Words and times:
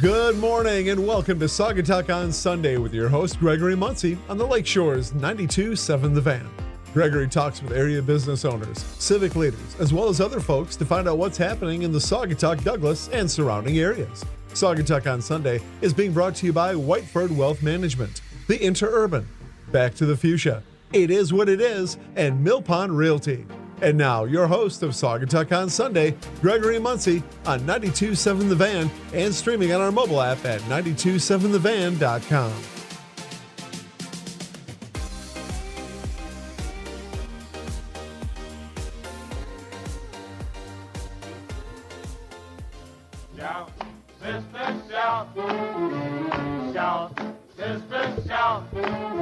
Good 0.00 0.38
morning 0.38 0.88
and 0.88 1.06
welcome 1.06 1.38
to 1.40 1.44
Saugatuck 1.44 2.08
on 2.08 2.32
Sunday 2.32 2.78
with 2.78 2.94
your 2.94 3.10
host 3.10 3.38
Gregory 3.38 3.76
Muncie 3.76 4.16
on 4.30 4.38
the 4.38 4.44
Lake 4.44 4.64
Lakeshores 4.64 5.10
92.7 5.12 6.14
The 6.14 6.22
Van. 6.22 6.48
Gregory 6.94 7.28
talks 7.28 7.60
with 7.62 7.72
area 7.72 8.00
business 8.00 8.46
owners, 8.46 8.78
civic 8.78 9.36
leaders, 9.36 9.76
as 9.78 9.92
well 9.92 10.08
as 10.08 10.18
other 10.18 10.40
folks 10.40 10.74
to 10.76 10.86
find 10.86 11.06
out 11.06 11.18
what's 11.18 11.36
happening 11.36 11.82
in 11.82 11.92
the 11.92 11.98
Saugatuck, 11.98 12.64
Douglas, 12.64 13.10
and 13.12 13.30
surrounding 13.30 13.78
areas. 13.78 14.24
Saugatuck 14.54 15.06
on 15.06 15.20
Sunday 15.20 15.60
is 15.82 15.92
being 15.92 16.14
brought 16.14 16.34
to 16.36 16.46
you 16.46 16.52
by 16.54 16.72
Whiteford 16.72 17.30
Wealth 17.30 17.62
Management, 17.62 18.22
the 18.46 18.58
Interurban, 18.58 19.26
Back 19.70 19.92
to 19.96 20.06
the 20.06 20.16
Fuchsia, 20.16 20.62
It 20.94 21.10
Is 21.10 21.30
What 21.30 21.50
It 21.50 21.60
Is, 21.60 21.98
and 22.16 22.42
Mill 22.42 22.62
Pond 22.62 22.96
Realty. 22.96 23.44
And 23.82 23.96
now, 23.96 24.24
your 24.24 24.46
host 24.46 24.82
of 24.82 24.90
Saugatuck 24.90 25.56
on 25.56 25.70
Sunday, 25.70 26.14
Gregory 26.42 26.78
Muncie, 26.78 27.22
on 27.46 27.60
92.7 27.60 28.48
The 28.48 28.54
Van 28.54 28.90
and 29.14 29.34
streaming 29.34 29.72
on 29.72 29.80
our 29.80 29.90
mobile 29.90 30.20
app 30.20 30.44
at 30.44 30.60
927thevan.com. 30.62 32.52
Shout, 43.36 43.70
sister, 44.20 44.74
shout. 44.90 45.28
Shout, 46.74 47.18
sister, 47.56 48.22
shout. 48.28 49.19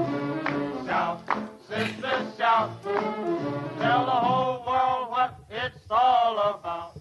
Shout. 2.37 2.82
Tell 2.82 4.05
the 4.05 4.10
whole 4.10 4.64
world 4.66 5.10
what 5.10 5.38
it's 5.50 5.87
all 5.91 6.59
about. 6.59 7.01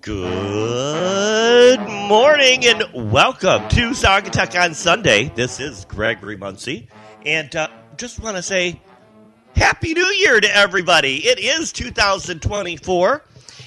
Good 0.00 1.80
morning 1.80 2.64
and 2.66 3.12
welcome 3.12 3.68
to 3.70 3.90
Saugatuck 3.90 4.58
on 4.58 4.74
Sunday. 4.74 5.30
This 5.34 5.60
is 5.60 5.84
Gregory 5.84 6.36
Muncie, 6.36 6.88
and 7.26 7.54
uh, 7.54 7.68
just 7.98 8.20
want 8.20 8.36
to 8.36 8.42
say 8.42 8.80
Happy 9.54 9.92
New 9.92 10.06
Year 10.06 10.40
to 10.40 10.56
everybody. 10.56 11.26
It 11.26 11.38
is 11.38 11.72
2024, 11.72 13.22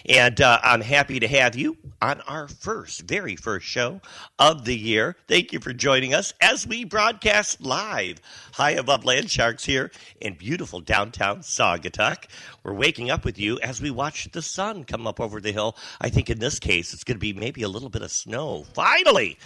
and 0.08 0.40
uh, 0.40 0.60
I'm 0.64 0.82
happy 0.82 1.20
to 1.20 1.28
have 1.28 1.56
you 1.56 1.78
on 2.02 2.22
our 2.22 2.48
first, 2.48 3.02
very 3.02 3.36
first 3.36 3.66
show 3.66 4.02
of 4.40 4.66
the 4.66 4.76
year. 4.78 5.16
Thank 5.28 5.52
you 5.52 5.60
for 5.60 5.74
joining 5.74 6.14
us 6.14 6.34
as 6.40 6.66
we 6.66 6.86
broadcast 6.86 7.62
live 7.62 8.22
high 8.54 8.72
above 8.72 9.04
Land 9.04 9.30
Sharks 9.30 9.66
here 9.66 9.92
in 10.22 10.36
beautiful 10.36 10.80
downtown 10.80 11.40
Saugatuck. 11.40 12.26
We're 12.64 12.74
waking 12.74 13.10
up 13.10 13.26
with 13.26 13.38
you 13.40 13.60
as 13.60 13.82
we 13.82 13.92
watch 13.92 14.30
the 14.32 14.42
sun 14.42 14.84
come 14.84 15.08
up 15.08 15.20
over 15.20 15.42
the 15.42 15.52
hill. 15.52 15.76
I 16.00 16.10
think 16.10 16.30
in 16.30 16.40
this 16.40 16.60
case, 16.60 16.94
it's 16.94 17.04
going 17.04 17.18
to 17.18 17.20
be 17.20 17.34
maybe 17.34 17.64
a 17.64 17.70
little 17.70 17.90
bit 17.90 18.02
of 18.02 18.12
snow. 18.12 18.66
Finally, 18.74 19.38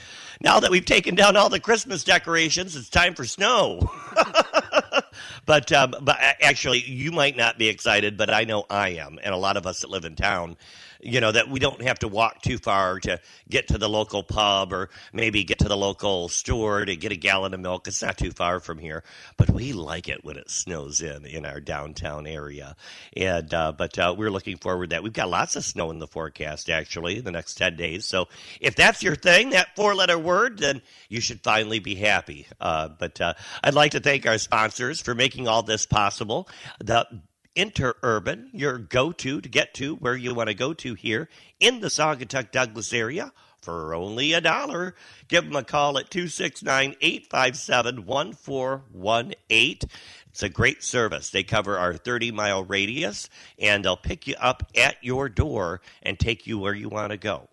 now 0.42 0.60
that 0.60 0.72
we've 0.72 0.86
taken 0.86 1.16
down 1.16 1.36
all 1.38 1.50
the 1.50 1.60
Christmas 1.60 2.04
decorations, 2.04 2.76
it's 2.76 2.90
time 2.90 3.16
for 3.16 3.26
snow. 3.26 3.90
but 5.46 5.72
um, 5.72 5.96
but 6.02 6.18
actually, 6.42 6.80
you 6.80 7.12
might 7.12 7.36
not 7.38 7.58
be 7.58 7.68
excited, 7.68 8.18
but 8.18 8.30
I 8.34 8.44
know 8.44 8.66
I 8.70 8.90
am, 8.90 9.20
and 9.24 9.34
a 9.34 9.38
lot 9.38 9.58
of 9.58 9.66
us 9.66 9.82
that 9.82 9.90
live 9.90 10.06
in 10.06 10.16
town. 10.16 10.58
You 11.04 11.20
know 11.20 11.32
that 11.32 11.50
we 11.50 11.60
don't 11.60 11.82
have 11.82 12.00
to 12.00 12.08
walk 12.08 12.42
too 12.42 12.58
far 12.58 13.00
to 13.02 13.20
get 13.50 13.70
to 13.70 13.78
the 13.78 13.90
local 13.90 14.24
pub, 14.24 14.72
or 14.72 14.90
maybe 15.12 15.44
get 15.44 15.60
to 15.60 15.68
the 15.68 15.78
local 15.78 16.30
store 16.30 16.86
to 16.86 16.96
get 16.96 17.12
a 17.12 17.16
gallon 17.16 17.54
of 17.54 17.60
milk. 17.60 17.88
It's 17.88 18.04
not 18.04 18.18
too 18.18 18.32
far 18.32 18.60
from 18.60 18.78
here, 18.78 19.04
but 19.36 19.50
we 19.50 19.74
like 19.74 20.08
it 20.08 20.24
when 20.24 20.38
it 20.38 20.52
snows 20.52 21.02
in 21.02 21.26
in 21.26 21.46
our 21.46 21.60
downtown 21.60 22.28
area. 22.28 22.76
And 23.18 23.54
uh, 23.54 23.72
but 23.72 23.98
uh, 23.98 24.14
we're 24.18 24.30
looking 24.30 24.58
forward 24.58 24.92
to 24.92 24.96
that 24.96 25.04
we've 25.04 25.12
got 25.12 25.30
lots 25.30 25.56
of 25.56 25.64
snow 25.64 25.90
in 25.90 26.00
the 26.00 26.08
forecast 26.08 26.70
actually 26.70 27.18
in 27.18 27.24
the 27.24 27.32
next 27.32 27.56
ten 27.56 27.76
days. 27.76 28.06
So 28.06 28.28
if 28.60 28.76
that's 28.76 29.02
your 29.02 29.16
thing, 29.16 29.52
that 29.52 29.76
four-letter 29.76 30.20
word, 30.20 30.60
then 30.60 30.82
you 31.10 31.20
should 31.20 31.42
finally 31.42 31.80
be 31.80 31.96
happy. 31.96 32.46
Uh, 32.60 32.90
but 32.90 33.20
uh, 33.20 33.34
I'd 33.64 33.74
like 33.74 33.92
to 33.92 34.00
thank 34.00 34.28
our 34.28 34.38
sponsors 34.38 35.02
for 35.02 35.16
making 35.16 35.48
all 35.48 35.64
this 35.64 35.86
possible. 35.86 36.48
The 36.80 37.08
Interurban, 37.56 38.50
your 38.54 38.78
go 38.78 39.12
to 39.12 39.42
to 39.42 39.50
get 39.50 39.74
to 39.76 39.96
where 39.96 40.16
you 40.16 40.34
want 40.34 40.50
to 40.50 40.56
go 40.56 40.74
to 40.74 40.94
here 40.94 41.30
in 41.60 41.82
the 41.82 41.88
Saugatuck 41.88 42.52
Douglas 42.52 42.94
area 42.94 43.32
for 43.62 43.94
only 43.94 44.34
a 44.34 44.42
dollar. 44.42 44.96
Give 45.28 45.44
them 45.44 45.56
a 45.56 45.64
call 45.64 45.98
at 45.98 46.10
269 46.10 46.96
857 47.02 48.06
1418. 48.06 49.90
It's 50.30 50.44
a 50.44 50.50
great 50.50 50.82
service. 50.84 51.30
They 51.30 51.44
cover 51.44 51.78
our 51.78 51.94
30 51.94 52.32
mile 52.32 52.64
radius 52.64 53.30
and 53.60 53.84
they'll 53.84 53.98
pick 53.98 54.28
you 54.28 54.36
up 54.40 54.64
at 54.76 54.96
your 55.02 55.28
door 55.30 55.82
and 56.02 56.18
take 56.18 56.48
you 56.48 56.58
where 56.58 56.74
you 56.74 56.90
want 56.90 57.12
to 57.12 57.18
go. 57.18 57.50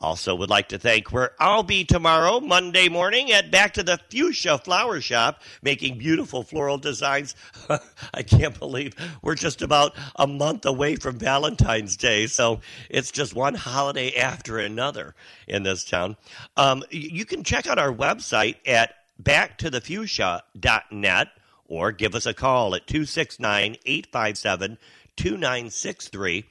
Also, 0.00 0.34
would 0.34 0.50
like 0.50 0.68
to 0.68 0.78
thank 0.78 1.10
where 1.10 1.32
I'll 1.38 1.62
be 1.62 1.84
tomorrow, 1.84 2.40
Monday 2.40 2.88
morning, 2.88 3.32
at 3.32 3.50
Back 3.50 3.74
to 3.74 3.82
the 3.82 3.98
Fuchsia 4.10 4.58
Flower 4.58 5.00
Shop, 5.00 5.40
making 5.62 5.96
beautiful 5.96 6.42
floral 6.42 6.76
designs. 6.76 7.34
I 8.14 8.22
can't 8.22 8.58
believe 8.58 8.94
we're 9.22 9.36
just 9.36 9.62
about 9.62 9.94
a 10.16 10.26
month 10.26 10.66
away 10.66 10.96
from 10.96 11.18
Valentine's 11.18 11.96
Day, 11.96 12.26
so 12.26 12.60
it's 12.90 13.10
just 13.10 13.34
one 13.34 13.54
holiday 13.54 14.14
after 14.16 14.58
another 14.58 15.14
in 15.48 15.62
this 15.62 15.84
town. 15.84 16.16
Um, 16.56 16.84
you 16.90 17.24
can 17.24 17.42
check 17.42 17.66
out 17.66 17.78
our 17.78 17.92
website 17.92 18.56
at 18.66 18.96
backtothefuchsia.net 19.22 21.28
or 21.68 21.92
give 21.92 22.14
us 22.14 22.26
a 22.26 22.34
call 22.34 22.74
at 22.74 22.86
269 22.86 23.76
857 23.86 24.76
2963. 25.16 26.44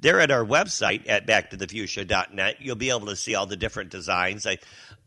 There 0.00 0.20
at 0.20 0.30
our 0.30 0.44
website 0.44 1.08
at 1.08 1.26
backtothefuchsia.net, 1.26 2.56
you'll 2.60 2.76
be 2.76 2.90
able 2.90 3.06
to 3.06 3.16
see 3.16 3.34
all 3.34 3.46
the 3.46 3.56
different 3.56 3.90
designs. 3.90 4.46
I, 4.46 4.58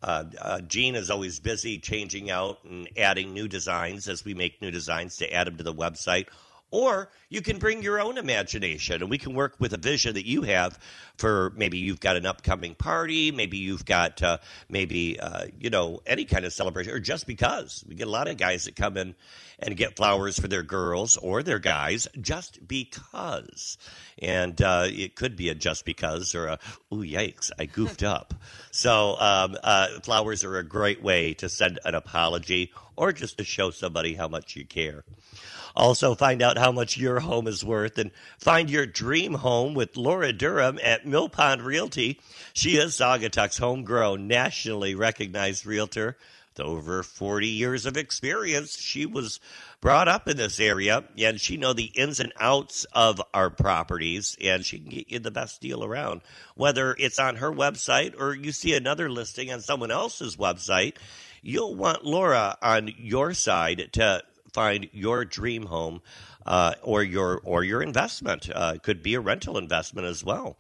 uh, 0.04 0.26
uh, 0.38 0.62
Gene 0.62 0.96
is 0.96 1.10
always 1.10 1.40
busy 1.40 1.80
changing 1.80 2.30
out 2.30 2.60
and 2.66 2.90
adding 2.98 3.34
new 3.34 3.48
designs 3.48 4.10
as 4.10 4.26
we 4.26 4.34
make 4.34 4.62
new 4.62 4.72
designs 4.72 5.16
to 5.18 5.34
add 5.34 5.48
them 5.48 5.56
to 5.58 5.64
the 5.64 5.74
website. 5.74 6.28
Or 6.72 7.10
you 7.30 7.42
can 7.42 7.60
bring 7.60 7.84
your 7.84 8.00
own 8.00 8.18
imagination 8.18 9.02
and 9.02 9.10
we 9.10 9.18
can 9.18 9.34
work 9.34 9.56
with 9.60 9.74
a 9.74 9.78
vision 9.78 10.14
that 10.14 10.26
you 10.26 10.44
have 10.44 10.80
for 11.18 11.52
maybe 11.56 11.78
you've 11.78 12.00
got 12.00 12.16
an 12.16 12.26
upcoming 12.26 12.76
party, 12.76 13.32
maybe 13.32 13.58
you've 13.58 13.86
got 13.86 14.24
uh, 14.24 14.38
maybe, 14.70 15.20
uh, 15.20 15.48
you 15.60 15.70
know, 15.70 16.02
any 16.06 16.24
kind 16.24 16.46
of 16.46 16.54
celebration, 16.54 16.94
or 16.94 17.00
just 17.00 17.28
because. 17.28 17.84
We 17.88 17.96
get 17.96 18.08
a 18.08 18.12
lot 18.12 18.30
of 18.30 18.38
guys 18.38 18.66
that 18.66 18.78
come 18.78 18.96
in 18.96 19.16
and 19.60 19.76
get 19.76 19.98
flowers 19.98 20.40
for 20.40 20.48
their 20.48 20.64
girls 20.64 21.18
or 21.18 21.44
their 21.44 21.60
guys 21.60 22.08
just 22.20 22.66
because. 22.66 23.78
And 24.20 24.60
uh, 24.62 24.86
it 24.88 25.16
could 25.16 25.36
be 25.36 25.50
a 25.50 25.56
just 25.56 25.86
because 25.86 26.34
or 26.34 26.48
a, 26.48 26.60
ooh, 26.94 27.04
yikes, 27.04 27.52
I 27.60 27.66
goofed 27.66 28.04
up. 28.04 28.34
So 28.74 29.18
um, 29.20 29.58
uh, 29.64 30.00
flowers 30.02 30.46
are 30.46 30.58
a 30.58 30.64
great 30.64 31.04
way 31.04 31.34
to 31.36 31.50
send 31.50 31.80
an 31.84 31.94
apology 31.94 32.72
or 32.96 33.12
just 33.12 33.38
to 33.40 33.44
show 33.44 33.70
somebody 33.70 34.14
how 34.14 34.30
much 34.30 34.56
you 34.56 34.66
care. 34.66 35.04
Also, 35.76 36.16
find 36.16 36.42
out 36.42 36.58
how 36.58 36.72
much 36.72 36.98
your 36.98 37.22
home 37.22 37.48
is 37.48 37.64
worth 37.64 37.98
and 37.98 38.12
find 38.38 38.70
your 38.70 38.86
dream 38.86 39.36
home 39.36 39.74
with 39.74 39.98
Laura 39.98 40.34
Durham 40.34 40.80
at 40.84 41.06
Mill 41.06 41.30
Pond 41.30 41.62
Realty. 41.62 42.20
She 42.54 42.78
is 42.78 42.96
Saugatuck's 42.96 43.58
homegrown, 43.58 44.28
nationally 44.28 44.96
recognized 44.96 45.66
realtor. 45.66 46.18
With 46.58 46.66
over 46.66 47.02
40 47.02 47.48
years 47.48 47.86
of 47.86 47.96
experience, 47.96 48.78
she 48.78 49.06
was 49.06 49.40
brought 49.80 50.10
up 50.10 50.28
in 50.28 50.36
this 50.36 50.60
area 50.60 51.06
and 51.18 51.40
she 51.40 51.56
know 51.56 51.72
the 51.72 51.92
ins 51.96 52.20
and 52.20 52.34
outs 52.40 52.86
of 52.92 53.22
our 53.34 53.50
properties 53.50 54.36
and 54.42 54.66
she 54.66 54.78
can 54.80 54.90
get 54.90 55.10
you 55.10 55.20
the 55.20 55.32
best 55.32 55.62
deal 55.62 55.82
around. 55.82 56.22
Whether 56.56 56.94
it's 57.00 57.20
on 57.20 57.38
her 57.38 57.52
website 57.52 58.20
or 58.20 58.36
you 58.36 58.52
see 58.52 58.74
another 58.74 59.10
listing 59.10 59.50
on 59.50 59.62
someone 59.62 59.92
else's 59.92 60.36
website, 60.36 60.98
you'll 61.42 61.76
want 61.76 62.04
Laura 62.04 62.58
on 62.62 62.94
your 62.98 63.34
side 63.34 63.90
to 63.94 64.22
find 64.54 64.90
your 64.92 65.26
dream 65.26 65.66
home 65.66 66.02
uh, 66.46 66.74
or 66.82 67.04
your 67.04 67.40
or 67.44 67.64
your 67.64 67.82
investment. 67.82 68.50
Uh, 68.54 68.74
it 68.76 68.84
could 68.84 69.04
be 69.04 69.16
a 69.16 69.20
rental 69.20 69.58
investment 69.58 70.08
as 70.08 70.24
well. 70.24 70.58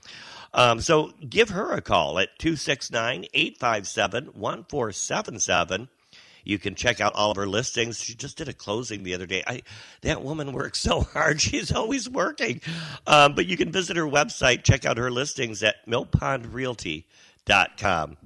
Um, 0.54 0.82
so 0.82 1.14
give 1.28 1.50
her 1.50 1.72
a 1.72 1.82
call 1.82 2.20
at 2.20 2.38
269 2.40 3.26
857 3.34 4.26
1477. 4.34 5.90
You 6.44 6.58
can 6.58 6.74
check 6.76 7.00
out 7.00 7.14
all 7.14 7.30
of 7.32 7.38
her 7.38 7.48
listings. 7.48 8.04
She 8.04 8.16
just 8.16 8.36
did 8.38 8.50
a 8.50 8.54
closing 8.54 9.04
the 9.04 9.14
other 9.14 9.28
day. 9.28 9.44
I, 9.46 9.62
that 10.02 10.24
woman 10.24 10.54
works 10.54 10.80
so 10.80 11.02
hard. 11.14 11.40
She's 11.40 11.72
always 11.72 12.10
working. 12.10 12.62
Um, 13.08 13.36
but 13.36 13.46
you 13.46 13.56
can 13.58 13.72
visit 13.72 13.96
her 13.98 14.08
website, 14.08 14.64
check 14.64 14.86
out 14.86 14.98
her 14.98 15.12
listings 15.12 15.62
at 15.64 15.88
millpondrealty.com. 15.88 18.18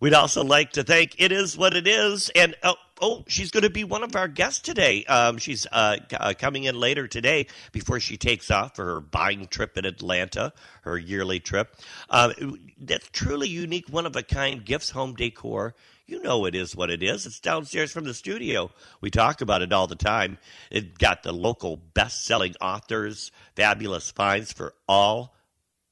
We'd 0.00 0.14
also 0.14 0.42
like 0.44 0.72
to 0.72 0.82
thank 0.82 1.14
It 1.18 1.32
Is 1.32 1.56
What 1.56 1.74
It 1.74 1.86
Is. 1.86 2.30
And 2.34 2.54
oh, 2.62 2.74
oh 3.04 3.22
she's 3.28 3.50
going 3.50 3.62
to 3.62 3.70
be 3.70 3.84
one 3.84 4.02
of 4.02 4.16
our 4.16 4.28
guests 4.28 4.60
today. 4.60 5.04
Um, 5.04 5.36
she's 5.36 5.66
uh, 5.70 5.96
c- 6.10 6.16
uh, 6.18 6.32
coming 6.38 6.64
in 6.64 6.74
later 6.74 7.06
today 7.06 7.46
before 7.70 8.00
she 8.00 8.16
takes 8.16 8.50
off 8.50 8.76
for 8.76 8.84
her 8.86 9.00
buying 9.00 9.46
trip 9.46 9.76
in 9.76 9.84
Atlanta, 9.84 10.54
her 10.82 10.96
yearly 10.96 11.38
trip. 11.38 11.76
Um, 12.08 12.58
that's 12.80 13.08
truly 13.10 13.48
unique, 13.48 13.88
one 13.90 14.06
of 14.06 14.16
a 14.16 14.22
kind 14.22 14.64
gifts, 14.64 14.90
home 14.90 15.14
decor. 15.14 15.74
You 16.06 16.22
know 16.22 16.46
it 16.46 16.54
is 16.54 16.74
what 16.74 16.90
it 16.90 17.02
is. 17.02 17.26
It's 17.26 17.40
downstairs 17.40 17.92
from 17.92 18.04
the 18.04 18.14
studio. 18.14 18.70
We 19.02 19.10
talk 19.10 19.42
about 19.42 19.62
it 19.62 19.72
all 19.72 19.86
the 19.86 19.96
time. 19.96 20.38
It 20.70 20.98
got 20.98 21.22
the 21.22 21.32
local 21.32 21.76
best 21.76 22.24
selling 22.24 22.54
authors, 22.60 23.32
fabulous 23.54 24.10
finds 24.10 24.52
for 24.52 24.74
all 24.88 25.33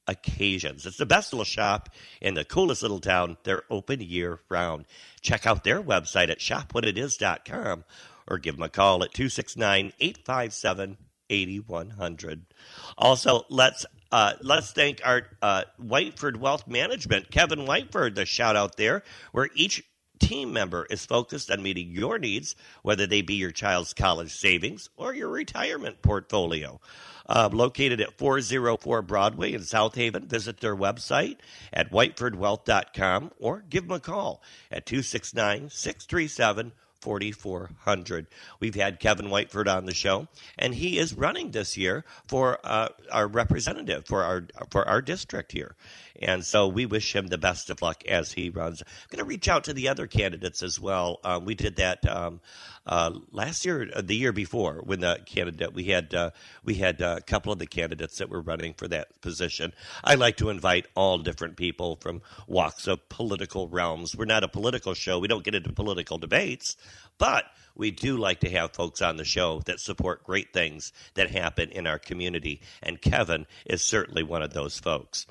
occasions. 0.07 0.85
It's 0.85 0.97
the 0.97 1.05
best 1.05 1.33
little 1.33 1.45
shop 1.45 1.89
in 2.21 2.33
the 2.33 2.45
coolest 2.45 2.81
little 2.81 2.99
town. 2.99 3.37
They're 3.43 3.63
open 3.69 4.01
year 4.01 4.39
round. 4.49 4.85
Check 5.21 5.45
out 5.45 5.63
their 5.63 5.81
website 5.81 6.29
at 6.29 6.39
shopwhatitis.com 6.39 7.83
or 8.27 8.37
give 8.37 8.55
them 8.55 8.63
a 8.63 8.69
call 8.69 9.03
at 9.03 9.13
269 9.13 9.93
857 9.99 10.97
8100. 11.29 12.45
Also, 12.97 13.45
let's 13.49 13.85
uh, 14.11 14.33
let's 14.41 14.71
thank 14.71 15.01
our 15.03 15.23
uh, 15.41 15.63
Whiteford 15.81 16.37
Wealth 16.37 16.67
Management, 16.67 17.31
Kevin 17.31 17.59
Whiteford, 17.65 18.13
the 18.13 18.25
shout 18.25 18.55
out 18.55 18.77
there, 18.77 19.01
where 19.31 19.49
each 19.55 19.83
team 20.23 20.53
member 20.53 20.87
is 20.89 21.05
focused 21.05 21.51
on 21.51 21.61
meeting 21.61 21.91
your 21.91 22.17
needs, 22.17 22.55
whether 22.81 23.05
they 23.05 23.21
be 23.21 23.35
your 23.35 23.51
child's 23.51 23.93
college 23.93 24.31
savings 24.31 24.89
or 24.95 25.13
your 25.13 25.29
retirement 25.29 26.01
portfolio. 26.01 26.79
Uh, 27.27 27.49
located 27.51 28.01
at 28.01 28.17
404 28.17 29.01
Broadway 29.01 29.53
in 29.53 29.63
South 29.63 29.95
Haven, 29.95 30.27
visit 30.27 30.59
their 30.59 30.75
website 30.75 31.37
at 31.71 31.91
whitefordwealth.com 31.91 33.31
or 33.39 33.63
give 33.69 33.87
them 33.87 33.95
a 33.95 33.99
call 33.99 34.41
at 34.71 34.85
269 34.85 35.69
637 35.69 36.71
4400. 37.03 38.27
We've 38.61 38.75
had 38.75 39.01
Kevin 39.01 39.27
Whiteford 39.27 39.67
on 39.67 39.85
the 39.85 39.93
show, 39.93 40.29
and 40.57 40.73
he 40.73 40.97
is 40.97 41.13
running 41.13 41.51
this 41.51 41.75
year 41.75 42.05
for 42.27 42.59
uh, 42.63 42.89
our 43.11 43.27
representative 43.27 44.05
for 44.05 44.23
our 44.23 44.47
for 44.71 44.87
our 44.87 45.01
district 45.01 45.51
here. 45.51 45.75
And 46.21 46.45
so 46.45 46.67
we 46.67 46.85
wish 46.85 47.13
him 47.13 47.27
the 47.27 47.37
best 47.37 47.69
of 47.69 47.81
luck 47.81 48.05
as 48.07 48.31
he 48.31 48.49
runs. 48.49 48.81
I'm 48.81 48.87
going 49.09 49.19
to 49.19 49.27
reach 49.27 49.49
out 49.49 49.65
to 49.65 49.73
the 49.73 49.89
other 49.89 50.07
candidates 50.07 50.63
as 50.63 50.79
well. 50.79 51.19
Uh, 51.23 51.41
we 51.43 51.55
did 51.55 51.75
that 51.75 52.07
um, 52.07 52.39
uh, 52.85 53.11
last 53.31 53.65
year, 53.65 53.89
uh, 53.95 54.01
the 54.01 54.15
year 54.15 54.33
before, 54.33 54.81
when 54.83 54.99
the 54.99 55.19
candidate 55.25 55.73
we 55.73 55.85
had 55.85 56.13
uh, 56.13 56.31
we 56.65 56.75
had 56.75 56.99
a 56.99 57.21
couple 57.21 57.53
of 57.53 57.59
the 57.59 57.65
candidates 57.65 58.17
that 58.17 58.29
were 58.29 58.41
running 58.41 58.73
for 58.73 58.87
that 58.89 59.21
position. 59.21 59.73
I 60.03 60.15
like 60.15 60.37
to 60.37 60.49
invite 60.49 60.87
all 60.95 61.17
different 61.17 61.55
people 61.55 61.95
from 62.01 62.21
walks 62.47 62.87
of 62.87 63.07
political 63.07 63.69
realms. 63.69 64.15
We're 64.15 64.25
not 64.25 64.43
a 64.43 64.49
political 64.49 64.93
show. 64.93 65.19
We 65.19 65.29
don't 65.29 65.45
get 65.45 65.55
into 65.55 65.71
political 65.71 66.17
debates, 66.17 66.75
but 67.17 67.45
we 67.75 67.89
do 67.89 68.17
like 68.17 68.41
to 68.41 68.49
have 68.49 68.73
folks 68.73 69.01
on 69.01 69.15
the 69.17 69.25
show 69.25 69.61
that 69.65 69.79
support 69.79 70.23
great 70.23 70.53
things 70.53 70.91
that 71.13 71.31
happen 71.31 71.69
in 71.69 71.87
our 71.87 71.97
community, 71.99 72.61
and 72.81 73.01
Kevin 73.01 73.47
is 73.65 73.81
certainly 73.81 74.23
one 74.23 74.43
of 74.43 74.53
those 74.53 74.77
folks. 74.77 75.25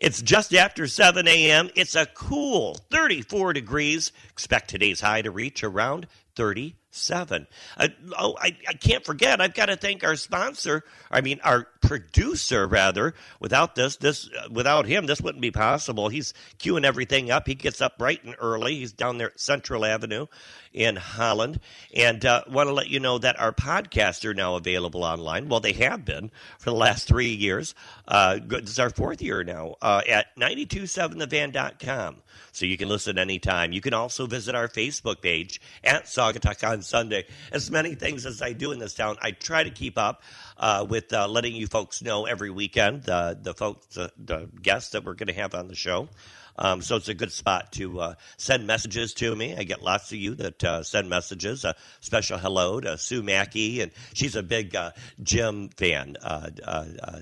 It's 0.00 0.22
just 0.22 0.54
after 0.54 0.86
7 0.86 1.28
a.m. 1.28 1.70
It's 1.76 1.94
a 1.94 2.06
cool 2.06 2.76
34 2.90 3.52
degrees. 3.52 4.10
Expect 4.30 4.70
today's 4.70 5.02
high 5.02 5.22
to 5.22 5.30
reach 5.30 5.62
around 5.62 6.06
30 6.34 6.76
seven. 6.94 7.46
Uh, 7.76 7.88
oh, 8.18 8.36
I, 8.40 8.56
I 8.68 8.74
can't 8.74 9.04
forget. 9.04 9.40
I've 9.40 9.54
got 9.54 9.66
to 9.66 9.76
thank 9.76 10.04
our 10.04 10.16
sponsor. 10.16 10.84
I 11.10 11.20
mean, 11.20 11.40
our 11.44 11.66
producer, 11.84 12.66
rather. 12.66 13.14
Without 13.40 13.74
this, 13.74 13.96
this 13.96 14.28
without 14.50 14.86
him, 14.86 15.06
this 15.06 15.20
wouldn't 15.20 15.42
be 15.42 15.50
possible. 15.50 16.08
He's 16.08 16.34
queuing 16.58 16.84
everything 16.84 17.30
up. 17.30 17.46
He 17.46 17.54
gets 17.54 17.80
up 17.80 17.98
bright 17.98 18.24
and 18.24 18.34
early. 18.38 18.76
He's 18.76 18.92
down 18.92 19.18
there 19.18 19.28
at 19.28 19.40
Central 19.40 19.84
Avenue 19.84 20.26
in 20.72 20.96
Holland, 20.96 21.60
and 21.94 22.24
uh, 22.24 22.42
want 22.48 22.68
to 22.68 22.72
let 22.72 22.88
you 22.88 22.98
know 22.98 23.18
that 23.18 23.38
our 23.38 23.52
podcasts 23.52 24.24
are 24.24 24.34
now 24.34 24.56
available 24.56 25.04
online. 25.04 25.48
Well, 25.48 25.60
they 25.60 25.72
have 25.74 26.04
been 26.04 26.30
for 26.58 26.70
the 26.70 26.76
last 26.76 27.06
three 27.06 27.32
years. 27.32 27.74
Uh, 28.08 28.38
this 28.44 28.70
is 28.70 28.78
our 28.78 28.90
fourth 28.90 29.22
year 29.22 29.44
now 29.44 29.76
uh, 29.80 30.02
at 30.08 30.34
927thevan.com. 30.36 32.16
So 32.52 32.66
you 32.66 32.76
can 32.76 32.88
listen 32.88 33.18
anytime. 33.18 33.72
You 33.72 33.80
can 33.80 33.94
also 33.94 34.26
visit 34.26 34.54
our 34.54 34.68
Facebook 34.68 35.20
page 35.20 35.60
at 35.82 36.04
Saugatuck 36.04 36.68
on 36.68 36.82
Sunday. 36.82 37.26
As 37.50 37.70
many 37.70 37.94
things 37.94 38.26
as 38.26 38.42
I 38.42 38.52
do 38.52 38.72
in 38.72 38.78
this 38.78 38.94
town, 38.94 39.16
I 39.20 39.32
try 39.32 39.64
to 39.64 39.70
keep 39.70 39.98
up 39.98 40.22
uh, 40.56 40.86
with 40.88 41.12
uh, 41.12 41.26
letting 41.28 41.54
you 41.54 41.66
folks 41.74 42.02
know 42.02 42.24
every 42.24 42.50
weekend 42.50 43.02
the 43.02 43.36
the 43.42 43.52
folks 43.52 43.84
the, 43.96 44.08
the 44.16 44.48
guests 44.62 44.92
that 44.92 45.04
we're 45.04 45.14
going 45.14 45.26
to 45.26 45.34
have 45.34 45.56
on 45.56 45.66
the 45.66 45.74
show. 45.74 46.08
Um, 46.56 46.82
so 46.82 46.96
it's 46.96 47.08
a 47.08 47.14
good 47.14 47.32
spot 47.32 47.72
to 47.72 48.00
uh, 48.00 48.14
send 48.36 48.66
messages 48.66 49.14
to 49.14 49.34
me. 49.34 49.56
I 49.56 49.64
get 49.64 49.82
lots 49.82 50.12
of 50.12 50.18
you 50.18 50.34
that 50.36 50.62
uh, 50.62 50.82
send 50.82 51.08
messages. 51.08 51.64
A 51.64 51.74
special 52.00 52.38
hello 52.38 52.80
to 52.80 52.96
Sue 52.96 53.22
Mackey, 53.22 53.80
and 53.80 53.90
she's 54.12 54.36
a 54.36 54.42
big 54.42 54.76
uh, 54.76 54.92
Jim 55.22 55.68
fan. 55.70 56.16
Uh, 56.22 56.50
uh, 56.62 56.84
uh, 57.02 57.20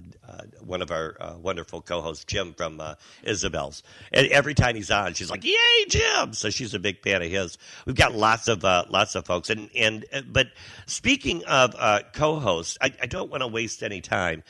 one 0.60 0.82
of 0.82 0.90
our 0.90 1.16
wonderful 1.38 1.80
co-hosts, 1.80 2.24
Jim 2.24 2.54
from 2.54 2.80
Isabel's. 3.22 3.82
And 4.12 4.26
every 4.28 4.54
time 4.54 4.76
he's 4.76 4.90
on, 4.90 5.14
she's 5.14 5.30
like, 5.30 5.44
"Yay, 5.44 5.84
Jim!" 5.88 6.32
So 6.34 6.50
she's 6.50 6.74
a 6.74 6.78
big 6.78 7.02
fan 7.02 7.22
of 7.22 7.30
his. 7.30 7.58
We've 7.86 7.96
got 7.96 8.14
lots 8.14 8.48
of 8.48 8.62
lots 8.62 9.14
of 9.14 9.24
folks, 9.26 9.50
and 9.50 9.70
and 9.76 10.04
but 10.30 10.48
speaking 10.86 11.44
of 11.44 11.74
co-hosts, 12.12 12.76
I, 12.80 12.92
I 13.00 13.06
don't 13.06 13.30
want 13.30 13.42
to 13.42 13.48
waste 13.48 13.82
any 13.82 14.00
time 14.00 14.42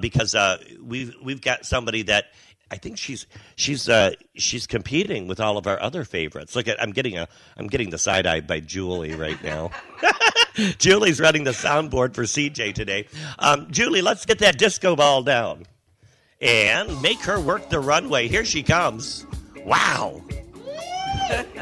because 0.00 0.36
we've 0.80 1.14
we've 1.22 1.40
got 1.40 1.66
somebody 1.66 2.02
that 2.02 2.26
I 2.72 2.76
think 2.76 2.96
she's 2.96 3.26
she's 3.54 3.86
uh, 3.86 4.12
she's 4.34 4.66
competing 4.66 5.26
with 5.28 5.40
all 5.40 5.58
of 5.58 5.66
our 5.66 5.78
other 5.82 6.04
favorites. 6.04 6.56
Look 6.56 6.68
at 6.68 6.80
I'm 6.82 6.92
getting 6.92 7.18
a 7.18 7.28
I'm 7.58 7.66
getting 7.66 7.90
the 7.90 7.98
side 7.98 8.26
eye 8.26 8.40
by 8.40 8.60
Julie 8.60 9.14
right 9.14 9.40
now. 9.44 9.70
Julie's 10.78 11.20
running 11.20 11.44
the 11.44 11.50
soundboard 11.50 12.14
for 12.14 12.22
CJ 12.22 12.72
today. 12.72 13.06
Um, 13.38 13.66
Julie, 13.70 14.00
let's 14.00 14.24
get 14.24 14.38
that 14.38 14.56
disco 14.56 14.96
ball 14.96 15.22
down 15.22 15.66
and 16.40 17.02
make 17.02 17.20
her 17.20 17.38
work 17.38 17.68
the 17.68 17.78
runway. 17.78 18.26
Here 18.26 18.46
she 18.46 18.62
comes. 18.62 19.26
Wow. 19.66 20.22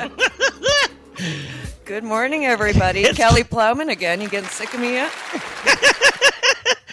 Good 1.85 2.05
morning, 2.05 2.47
everybody. 2.47 3.03
It's 3.05 3.19
Kelly 3.19 3.43
Plowman 3.43 3.89
again. 3.89 4.21
You 4.21 4.29
getting 4.29 4.49
sick 4.49 4.73
of 4.75 4.81
me 4.81 4.93
yet? 4.93 5.13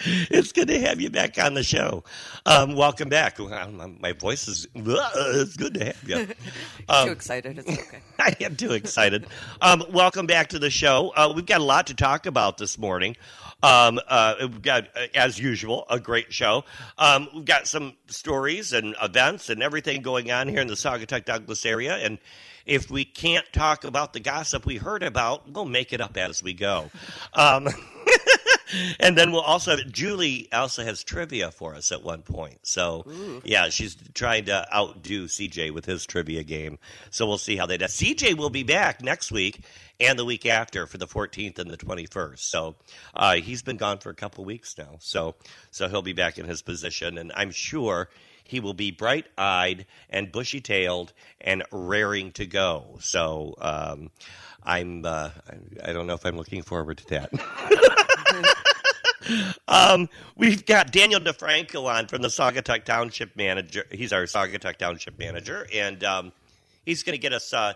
it's 0.30 0.52
good 0.52 0.68
to 0.68 0.80
have 0.80 1.00
you 1.00 1.10
back 1.10 1.38
on 1.38 1.54
the 1.54 1.62
show. 1.62 2.04
Um, 2.46 2.74
welcome 2.76 3.08
back. 3.08 3.38
My 3.38 4.12
voice 4.12 4.46
is 4.48 4.66
it's 4.74 5.56
good 5.56 5.74
to 5.74 5.84
have 5.86 6.08
you. 6.08 6.28
Um, 6.90 7.08
too 7.08 7.12
excited. 7.12 7.58
It's 7.58 7.68
okay. 7.68 8.00
I 8.18 8.34
am 8.40 8.56
too 8.56 8.72
excited. 8.72 9.26
Um, 9.60 9.84
welcome 9.92 10.26
back 10.26 10.48
to 10.50 10.58
the 10.58 10.70
show. 10.70 11.12
Uh, 11.14 11.30
we've 11.36 11.44
got 11.44 11.60
a 11.60 11.64
lot 11.64 11.88
to 11.88 11.94
talk 11.94 12.24
about 12.24 12.56
this 12.56 12.78
morning. 12.78 13.14
Um, 13.62 14.00
uh, 14.08 14.36
we've 14.40 14.62
got, 14.62 14.88
uh, 14.96 15.08
as 15.14 15.38
usual, 15.38 15.84
a 15.90 16.00
great 16.00 16.32
show. 16.32 16.64
Um, 16.96 17.28
we've 17.34 17.44
got 17.44 17.68
some 17.68 17.92
stories 18.06 18.72
and 18.72 18.96
events 19.02 19.50
and 19.50 19.62
everything 19.62 20.00
going 20.00 20.30
on 20.30 20.48
here 20.48 20.60
in 20.60 20.68
the 20.68 20.74
Saugatuck 20.74 21.26
Douglas 21.26 21.66
area. 21.66 21.96
And 21.96 22.18
if 22.64 22.90
we 22.90 23.04
can't 23.04 23.44
talk 23.52 23.84
about 23.84 24.14
the 24.14 24.20
gossip 24.20 24.64
we 24.64 24.76
heard 24.76 25.02
about, 25.02 25.50
we'll 25.50 25.66
make 25.66 25.92
it 25.92 26.00
up 26.00 26.16
as 26.16 26.42
we 26.42 26.54
go. 26.54 26.90
Um, 27.34 27.68
and 29.00 29.16
then 29.16 29.32
we'll 29.32 29.40
also 29.40 29.76
have 29.76 29.92
Julie 29.92 30.48
also 30.52 30.84
has 30.84 31.02
trivia 31.02 31.50
for 31.50 31.74
us 31.74 31.92
at 31.92 32.02
one 32.02 32.22
point. 32.22 32.58
So 32.62 33.04
Ooh. 33.08 33.42
yeah, 33.44 33.68
she's 33.68 33.96
trying 34.14 34.46
to 34.46 34.66
outdo 34.74 35.26
CJ 35.26 35.72
with 35.72 35.86
his 35.86 36.06
trivia 36.06 36.42
game. 36.42 36.78
So 37.10 37.26
we'll 37.26 37.38
see 37.38 37.56
how 37.56 37.66
they 37.66 37.78
do. 37.78 37.86
CJ 37.86 38.36
will 38.36 38.50
be 38.50 38.62
back 38.62 39.02
next 39.02 39.32
week 39.32 39.64
and 40.00 40.18
the 40.18 40.24
week 40.24 40.46
after 40.46 40.86
for 40.86 40.98
the 40.98 41.06
14th 41.06 41.58
and 41.58 41.70
the 41.70 41.76
21st. 41.76 42.38
So 42.38 42.76
uh, 43.14 43.36
he's 43.36 43.62
been 43.62 43.76
gone 43.76 43.98
for 43.98 44.10
a 44.10 44.14
couple 44.14 44.44
weeks 44.44 44.76
now. 44.78 44.96
So 45.00 45.34
so 45.70 45.88
he'll 45.88 46.02
be 46.02 46.12
back 46.12 46.38
in 46.38 46.46
his 46.46 46.62
position, 46.62 47.18
and 47.18 47.32
I'm 47.34 47.50
sure 47.50 48.08
he 48.44 48.60
will 48.60 48.74
be 48.74 48.90
bright 48.90 49.26
eyed 49.36 49.86
and 50.08 50.32
bushy 50.32 50.60
tailed 50.60 51.12
and 51.40 51.62
raring 51.70 52.32
to 52.32 52.46
go. 52.46 52.96
So 53.00 53.54
um, 53.60 54.10
I'm 54.62 55.04
uh, 55.04 55.30
I 55.84 55.92
don't 55.92 56.06
know 56.06 56.14
if 56.14 56.24
I'm 56.24 56.36
looking 56.36 56.62
forward 56.62 56.98
to 56.98 57.06
that. 57.08 58.06
um, 59.68 60.08
we've 60.36 60.64
got 60.66 60.92
Daniel 60.92 61.20
DeFranco 61.20 61.84
on 61.86 62.06
from 62.06 62.22
the 62.22 62.28
Saugatuck 62.28 62.84
Township 62.84 63.36
manager. 63.36 63.84
He's 63.90 64.12
our 64.12 64.24
Saugatuck 64.24 64.76
Township 64.76 65.18
manager, 65.18 65.66
and 65.72 66.02
um, 66.04 66.32
he's 66.84 67.02
going 67.02 67.14
to 67.14 67.20
get 67.20 67.32
us, 67.32 67.52
uh, 67.52 67.74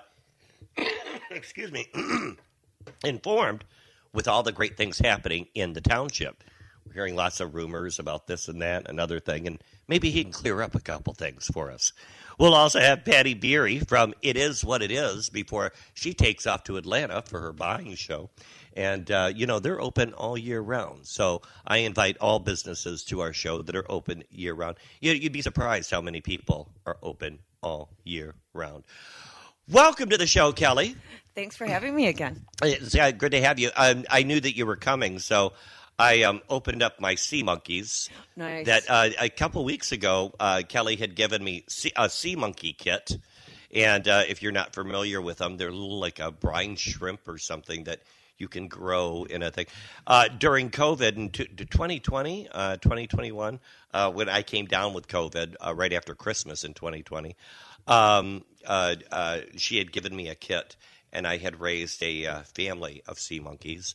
excuse 1.30 1.72
me, 1.72 1.86
informed 3.04 3.64
with 4.12 4.28
all 4.28 4.42
the 4.42 4.52
great 4.52 4.76
things 4.76 4.98
happening 4.98 5.46
in 5.54 5.72
the 5.72 5.80
township. 5.80 6.44
We're 6.86 6.94
hearing 6.94 7.16
lots 7.16 7.40
of 7.40 7.54
rumors 7.54 7.98
about 7.98 8.26
this 8.26 8.48
and 8.48 8.60
that, 8.60 8.88
another 8.88 9.20
thing, 9.20 9.46
and 9.46 9.62
maybe 9.88 10.10
he 10.10 10.24
can 10.24 10.32
clear 10.32 10.60
up 10.62 10.74
a 10.74 10.80
couple 10.80 11.14
things 11.14 11.46
for 11.46 11.70
us. 11.70 11.92
We'll 12.38 12.54
also 12.54 12.80
have 12.80 13.04
Patti 13.04 13.34
Beery 13.34 13.78
from 13.78 14.14
It 14.22 14.36
Is 14.36 14.64
What 14.64 14.82
It 14.82 14.90
Is 14.90 15.30
before 15.30 15.72
she 15.94 16.12
takes 16.12 16.46
off 16.46 16.64
to 16.64 16.76
Atlanta 16.76 17.22
for 17.22 17.40
her 17.40 17.52
buying 17.52 17.94
show. 17.94 18.30
And, 18.76 19.10
uh, 19.10 19.32
you 19.34 19.46
know, 19.46 19.58
they're 19.58 19.80
open 19.80 20.12
all 20.14 20.36
year 20.38 20.60
round. 20.60 21.06
So 21.06 21.42
I 21.66 21.78
invite 21.78 22.16
all 22.18 22.38
businesses 22.38 23.04
to 23.04 23.20
our 23.20 23.32
show 23.32 23.62
that 23.62 23.76
are 23.76 23.90
open 23.90 24.24
year 24.30 24.54
round. 24.54 24.76
You'd 25.00 25.32
be 25.32 25.42
surprised 25.42 25.90
how 25.90 26.00
many 26.00 26.20
people 26.20 26.68
are 26.86 26.96
open 27.02 27.40
all 27.62 27.90
year 28.04 28.34
round. 28.54 28.84
Welcome 29.70 30.08
to 30.10 30.18
the 30.18 30.26
show, 30.26 30.52
Kelly. 30.52 30.96
Thanks 31.34 31.56
for 31.56 31.66
having 31.66 31.94
me 31.94 32.08
again. 32.08 32.44
It's 32.62 32.94
uh, 32.94 33.10
good 33.10 33.32
to 33.32 33.40
have 33.40 33.58
you. 33.58 33.70
Um, 33.76 34.04
I 34.10 34.22
knew 34.22 34.40
that 34.40 34.56
you 34.56 34.66
were 34.66 34.76
coming, 34.76 35.18
so 35.18 35.52
I 35.98 36.24
um, 36.24 36.42
opened 36.50 36.82
up 36.82 37.00
my 37.00 37.14
sea 37.14 37.42
monkeys. 37.42 38.10
Nice. 38.36 38.66
That 38.66 38.82
uh, 38.88 39.10
a 39.18 39.28
couple 39.28 39.64
weeks 39.64 39.92
ago, 39.92 40.34
uh, 40.40 40.62
Kelly 40.68 40.96
had 40.96 41.14
given 41.14 41.42
me 41.42 41.64
a 41.96 42.10
sea 42.10 42.36
monkey 42.36 42.72
kit, 42.72 43.16
and 43.72 44.06
uh, 44.08 44.24
if 44.28 44.42
you're 44.42 44.52
not 44.52 44.74
familiar 44.74 45.22
with 45.22 45.38
them, 45.38 45.56
they're 45.56 45.68
a 45.68 45.72
little 45.72 46.00
like 46.00 46.18
a 46.18 46.30
brine 46.30 46.76
shrimp 46.76 47.26
or 47.28 47.38
something 47.38 47.84
that 47.84 48.00
you 48.42 48.48
can 48.48 48.66
grow 48.68 49.24
in 49.30 49.42
a 49.42 49.50
thing. 49.50 49.66
Uh, 50.06 50.28
during 50.28 50.68
COVID 50.68 51.16
in 51.16 51.30
t- 51.30 51.46
2020, 51.46 52.48
uh, 52.52 52.76
2021, 52.76 53.60
uh, 53.94 54.10
when 54.10 54.28
I 54.28 54.42
came 54.42 54.66
down 54.66 54.92
with 54.92 55.06
COVID 55.06 55.54
uh, 55.64 55.74
right 55.74 55.92
after 55.92 56.14
Christmas 56.14 56.64
in 56.64 56.74
2020, 56.74 57.36
um, 57.86 58.44
uh, 58.66 58.96
uh, 59.10 59.38
she 59.56 59.78
had 59.78 59.92
given 59.92 60.14
me 60.14 60.28
a 60.28 60.34
kit, 60.34 60.76
and 61.12 61.26
I 61.26 61.38
had 61.38 61.60
raised 61.60 62.02
a 62.02 62.42
family 62.54 63.02
of 63.06 63.18
sea 63.18 63.38
monkeys. 63.40 63.94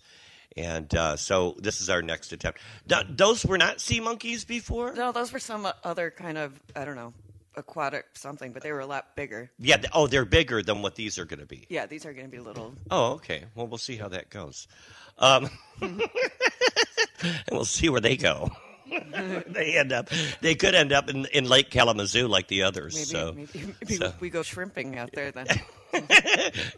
And 0.56 0.92
so 1.18 1.56
this 1.60 1.82
is 1.82 1.90
our 1.90 2.02
next 2.02 2.32
attempt. 2.32 2.60
Now, 2.90 3.02
those 3.08 3.46
were 3.46 3.60
not 3.60 3.80
sea 3.80 4.00
monkeys 4.00 4.44
before? 4.44 4.94
No, 4.94 5.12
those 5.12 5.32
were 5.32 5.40
some 5.40 5.68
other 5.84 6.10
kind 6.10 6.38
of 6.38 6.60
I 6.76 6.86
don't 6.86 6.96
know 6.96 7.14
aquatic 7.58 8.06
something, 8.14 8.54
but 8.54 8.62
they 8.64 8.72
were 8.72 8.80
a 8.80 8.86
lot 8.86 9.16
bigger. 9.16 9.50
Yeah. 9.60 9.78
th- 9.78 9.92
Oh, 9.94 10.08
they're 10.08 10.26
bigger 10.26 10.62
than 10.64 10.82
what 10.82 10.96
these 10.96 11.18
are 11.20 11.26
going 11.26 11.40
to 11.40 11.46
be. 11.46 11.66
Yeah, 11.70 11.86
these 11.88 12.06
are 12.06 12.14
going 12.14 12.26
to 12.26 12.32
be 12.32 12.40
little. 12.40 12.76
Oh, 12.92 13.14
okay. 13.14 13.44
Well, 13.56 13.68
we'll 13.68 13.78
see 13.78 13.96
how 13.98 14.08
that 14.10 14.30
goes. 14.30 14.68
Um, 15.20 15.50
and 15.82 16.02
we'll 17.52 17.66
see 17.66 17.90
where 17.90 18.02
they 18.02 18.18
go. 18.18 18.52
they 19.48 19.76
end 19.78 19.92
up. 19.92 20.10
They 20.42 20.56
could 20.56 20.74
end 20.74 20.94
up 20.94 21.10
in, 21.10 21.26
in 21.34 21.44
Lake 21.46 21.70
Kalamazoo 21.70 22.28
like 22.28 22.48
the 22.48 22.64
others. 22.64 22.96
Maybe 22.96 23.06
so, 23.06 23.34
maybe, 23.34 23.74
maybe 23.82 23.96
so- 23.96 24.14
we 24.20 24.30
go 24.30 24.44
shrimping 24.44 24.98
out 24.98 25.10
there 25.14 25.32
then. 25.32 25.48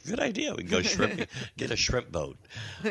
good 0.08 0.20
idea. 0.20 0.54
We 0.54 0.64
can 0.64 0.72
go 0.72 0.82
shrimp. 0.82 1.28
get 1.58 1.72
a 1.72 1.76
shrimp 1.76 2.12
boat. 2.12 2.38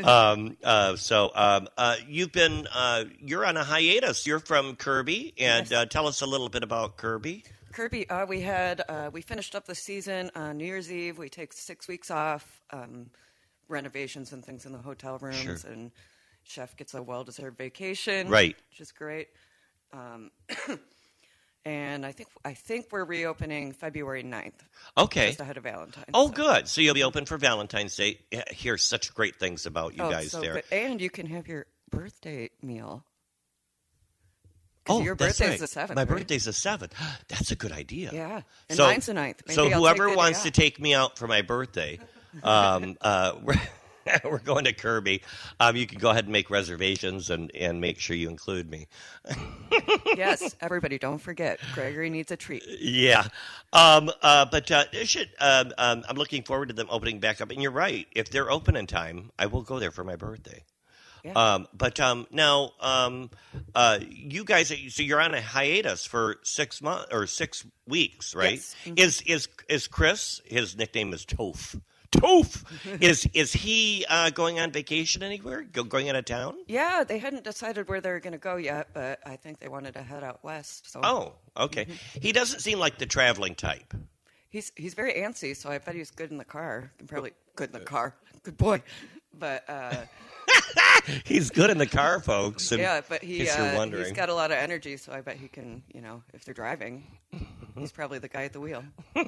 Um, 0.04 0.57
uh, 0.62 0.97
so 0.97 1.30
um, 1.35 1.68
uh, 1.76 1.97
you've 2.07 2.33
been. 2.33 2.66
Uh, 2.73 3.04
you're 3.21 3.45
on 3.47 3.57
a 3.57 3.64
hiatus. 3.64 4.26
You're 4.26 4.40
from 4.40 4.76
Kirby, 4.76 5.35
and 5.38 5.73
uh, 5.73 5.87
tell 5.87 6.07
us 6.07 6.21
a 6.21 6.26
little 6.26 6.49
bit 6.49 6.62
about 6.62 6.97
Kirby. 6.97 7.45
Kirby, 7.78 8.11
uh, 8.11 8.26
we 8.26 8.40
had 8.40 8.82
uh, 8.88 9.08
we 9.12 9.23
finished 9.23 9.54
up 9.54 9.64
the 9.64 9.75
season 9.76 10.32
on 10.35 10.56
New 10.56 10.64
Year's 10.64 10.90
Eve. 10.90 11.16
We 11.16 11.28
take 11.28 11.52
six 11.52 11.87
weeks 11.87 12.11
off, 12.11 12.61
um, 12.73 13.06
renovations 13.68 14.32
and 14.32 14.44
things 14.44 14.66
in 14.66 14.73
the 14.73 14.78
hotel 14.78 15.16
rooms, 15.18 15.37
Sure. 15.37 15.56
and 15.70 15.92
chef 16.42 16.76
gets 16.76 16.94
a 16.94 17.00
well-deserved 17.00 17.56
vacation, 17.56 18.28
Right. 18.30 18.56
Which 18.70 18.80
is 18.80 18.90
great. 18.90 19.28
Um, 19.92 20.32
and 21.64 22.04
I 22.04 22.11
think 22.11 22.28
I 22.44 22.54
think 22.54 22.87
we're 22.90 23.04
reopening 23.04 23.70
February 23.70 24.25
9th, 24.25 24.58
Okay. 24.97 25.28
just 25.28 25.38
ahead 25.38 25.56
of 25.56 25.62
Valentine's. 25.62 26.11
Oh, 26.14 26.26
so- 26.26 26.32
good. 26.32 26.66
So 26.66 26.80
you'll 26.80 26.94
be 26.94 27.04
open 27.04 27.26
for 27.26 27.38
Valentine's 27.38 27.94
Day. 27.94 28.18
Hear 28.50 28.76
such 28.76 29.14
great 29.14 29.37
things 29.37 29.66
about 29.66 29.97
you 29.97 30.02
oh, 30.02 30.11
guys 30.11 30.32
so 30.32 30.40
there. 30.40 30.54
good. 30.54 30.64
And 30.73 31.00
you 31.00 31.11
can 31.11 31.26
have 31.26 31.47
your 31.47 31.66
birthday 31.92 32.50
meal. 32.61 33.04
Oh, 34.88 35.02
your 35.02 35.14
that's 35.14 35.38
birthday's 35.38 35.50
right. 35.50 35.61
the 35.61 35.66
seventh. 35.66 35.97
My 35.97 36.02
right? 36.02 36.09
birthday's 36.09 36.45
the 36.45 36.52
seventh. 36.52 36.95
That's 37.28 37.50
a 37.50 37.57
good 37.57 37.73
idea. 37.73 38.11
Yeah, 38.12 38.42
and 38.68 38.76
So- 38.76 38.87
mine's 38.87 39.07
the 39.07 39.14
ninth. 39.14 39.42
Maybe 39.47 39.54
so 39.54 39.64
I'll 39.64 39.80
whoever 39.80 40.04
take 40.04 40.04
the 40.04 40.11
day 40.11 40.16
wants 40.16 40.42
to 40.45 40.50
take 40.50 40.80
me 40.80 40.95
out 40.95 41.18
for 41.18 41.26
my 41.26 41.42
birthday, 41.42 41.99
um, 42.42 42.97
uh, 43.02 43.35
we're, 43.42 43.61
we're 44.25 44.38
going 44.38 44.64
to 44.64 44.73
Kirby. 44.73 45.23
Um, 45.61 45.76
you 45.76 45.87
can 45.87 45.99
go 45.99 46.11
ahead 46.11 46.25
and 46.25 46.33
make 46.33 46.50
reservations 46.50 47.30
and, 47.30 47.50
and 47.54 47.80
make 47.80 47.99
sure 47.99 48.16
you 48.16 48.28
include 48.28 48.71
me. 48.71 48.87
yes, 50.16 50.54
everybody, 50.61 50.99
don't 50.99 51.18
forget. 51.18 51.61
Gregory 51.75 52.11
needs 52.11 52.30
a 52.30 52.37
treat. 52.37 52.62
Yeah, 52.80 53.26
um, 53.73 54.11
uh, 54.23 54.47
but 54.50 54.71
uh, 54.71 54.85
it 54.92 55.09
should. 55.09 55.28
Um, 55.40 55.73
um, 55.78 56.04
I'm 56.09 56.16
looking 56.16 56.42
forward 56.42 56.68
to 56.68 56.75
them 56.75 56.88
opening 56.90 57.21
back 57.21 57.40
up. 57.40 57.50
And 57.50 57.62
you're 57.62 57.73
right. 57.73 58.07
If 58.14 58.30
they're 58.30 58.50
open 58.50 58.76
in 58.76 58.87
time, 58.87 59.30
I 59.38 59.47
will 59.47 59.62
go 59.62 59.78
there 59.78 59.90
for 59.90 60.04
my 60.04 60.16
birthday. 60.16 60.62
Yeah. 61.28 61.54
Um, 61.54 61.68
but 61.73 61.99
um, 62.00 62.26
now, 62.30 62.73
um, 62.80 63.30
uh, 63.75 63.99
you 64.08 64.44
guys, 64.44 64.68
so 64.88 65.02
you're 65.02 65.20
on 65.20 65.35
a 65.35 65.40
hiatus 65.40 66.04
for 66.06 66.37
six 66.42 66.82
months 66.82 67.06
or 67.12 67.26
six 67.26 67.64
weeks, 67.87 68.35
right? 68.35 68.52
Yes. 68.54 68.76
Mhm. 68.85 68.99
Is 68.99 69.23
is 69.23 69.49
is 69.68 69.87
Chris? 69.88 70.40
His 70.44 70.76
nickname 70.76 71.12
is 71.12 71.25
Toph. 71.25 71.80
Toof 72.11 72.64
is 73.02 73.28
is 73.35 73.52
he 73.52 74.04
uh, 74.08 74.30
going 74.30 74.58
on 74.58 74.70
vacation 74.73 75.23
anywhere? 75.23 75.62
Go, 75.62 75.85
going 75.85 76.08
out 76.08 76.16
of 76.16 76.25
town? 76.25 76.56
Yeah, 76.66 77.04
they 77.06 77.18
hadn't 77.18 77.44
decided 77.44 77.87
where 77.88 78.00
they 78.00 78.11
were 78.11 78.20
going 78.20 78.32
to 78.32 78.38
go 78.38 78.56
yet, 78.56 78.88
but 78.94 79.20
I 79.26 79.37
think 79.37 79.58
they 79.58 79.68
wanted 79.68 79.92
to 79.94 80.02
head 80.02 80.25
out 80.25 80.42
west. 80.42 80.90
So 80.90 81.00
Oh, 81.02 81.32
okay. 81.56 81.85
Mm-hmm. 81.85 82.20
He 82.23 82.32
doesn't 82.32 82.61
seem 82.61 82.78
like 82.78 82.97
the 82.99 83.04
traveling 83.06 83.54
type. 83.54 83.92
he's 84.49 84.73
he's 84.75 84.94
very 84.94 85.12
antsy. 85.20 85.54
So 85.54 85.68
I 85.68 85.76
bet 85.78 85.94
he's 85.94 86.11
good 86.11 86.30
in 86.30 86.38
the 86.38 86.47
car. 86.47 86.90
Probably 87.06 87.32
good 87.56 87.75
in 87.75 87.78
the 87.78 87.85
car. 87.85 88.14
Good 88.42 88.56
boy. 88.56 88.82
But 89.38 89.62
uh, 89.68 89.94
He's 91.25 91.50
good 91.50 91.71
in 91.71 91.78
the 91.78 91.87
car, 91.87 92.21
folks. 92.21 92.71
yeah, 92.73 93.00
but 93.09 93.23
he 93.23 93.40
in 93.40 93.47
case 93.47 93.57
you're 93.57 93.67
uh, 93.67 93.87
he's 93.87 94.12
got 94.12 94.28
a 94.28 94.35
lot 94.35 94.50
of 94.50 94.59
energy. 94.59 94.97
So 94.97 95.12
I 95.12 95.21
bet 95.21 95.37
he 95.37 95.49
can. 95.49 95.83
You 95.95 96.00
know, 96.02 96.23
if 96.35 96.45
they're 96.45 96.55
driving, 96.55 97.05
he's 97.78 97.93
probably 97.93 98.19
the 98.19 98.28
guy 98.28 98.45
at 98.45 98.52
the 98.52 98.61
wheel. 98.61 98.85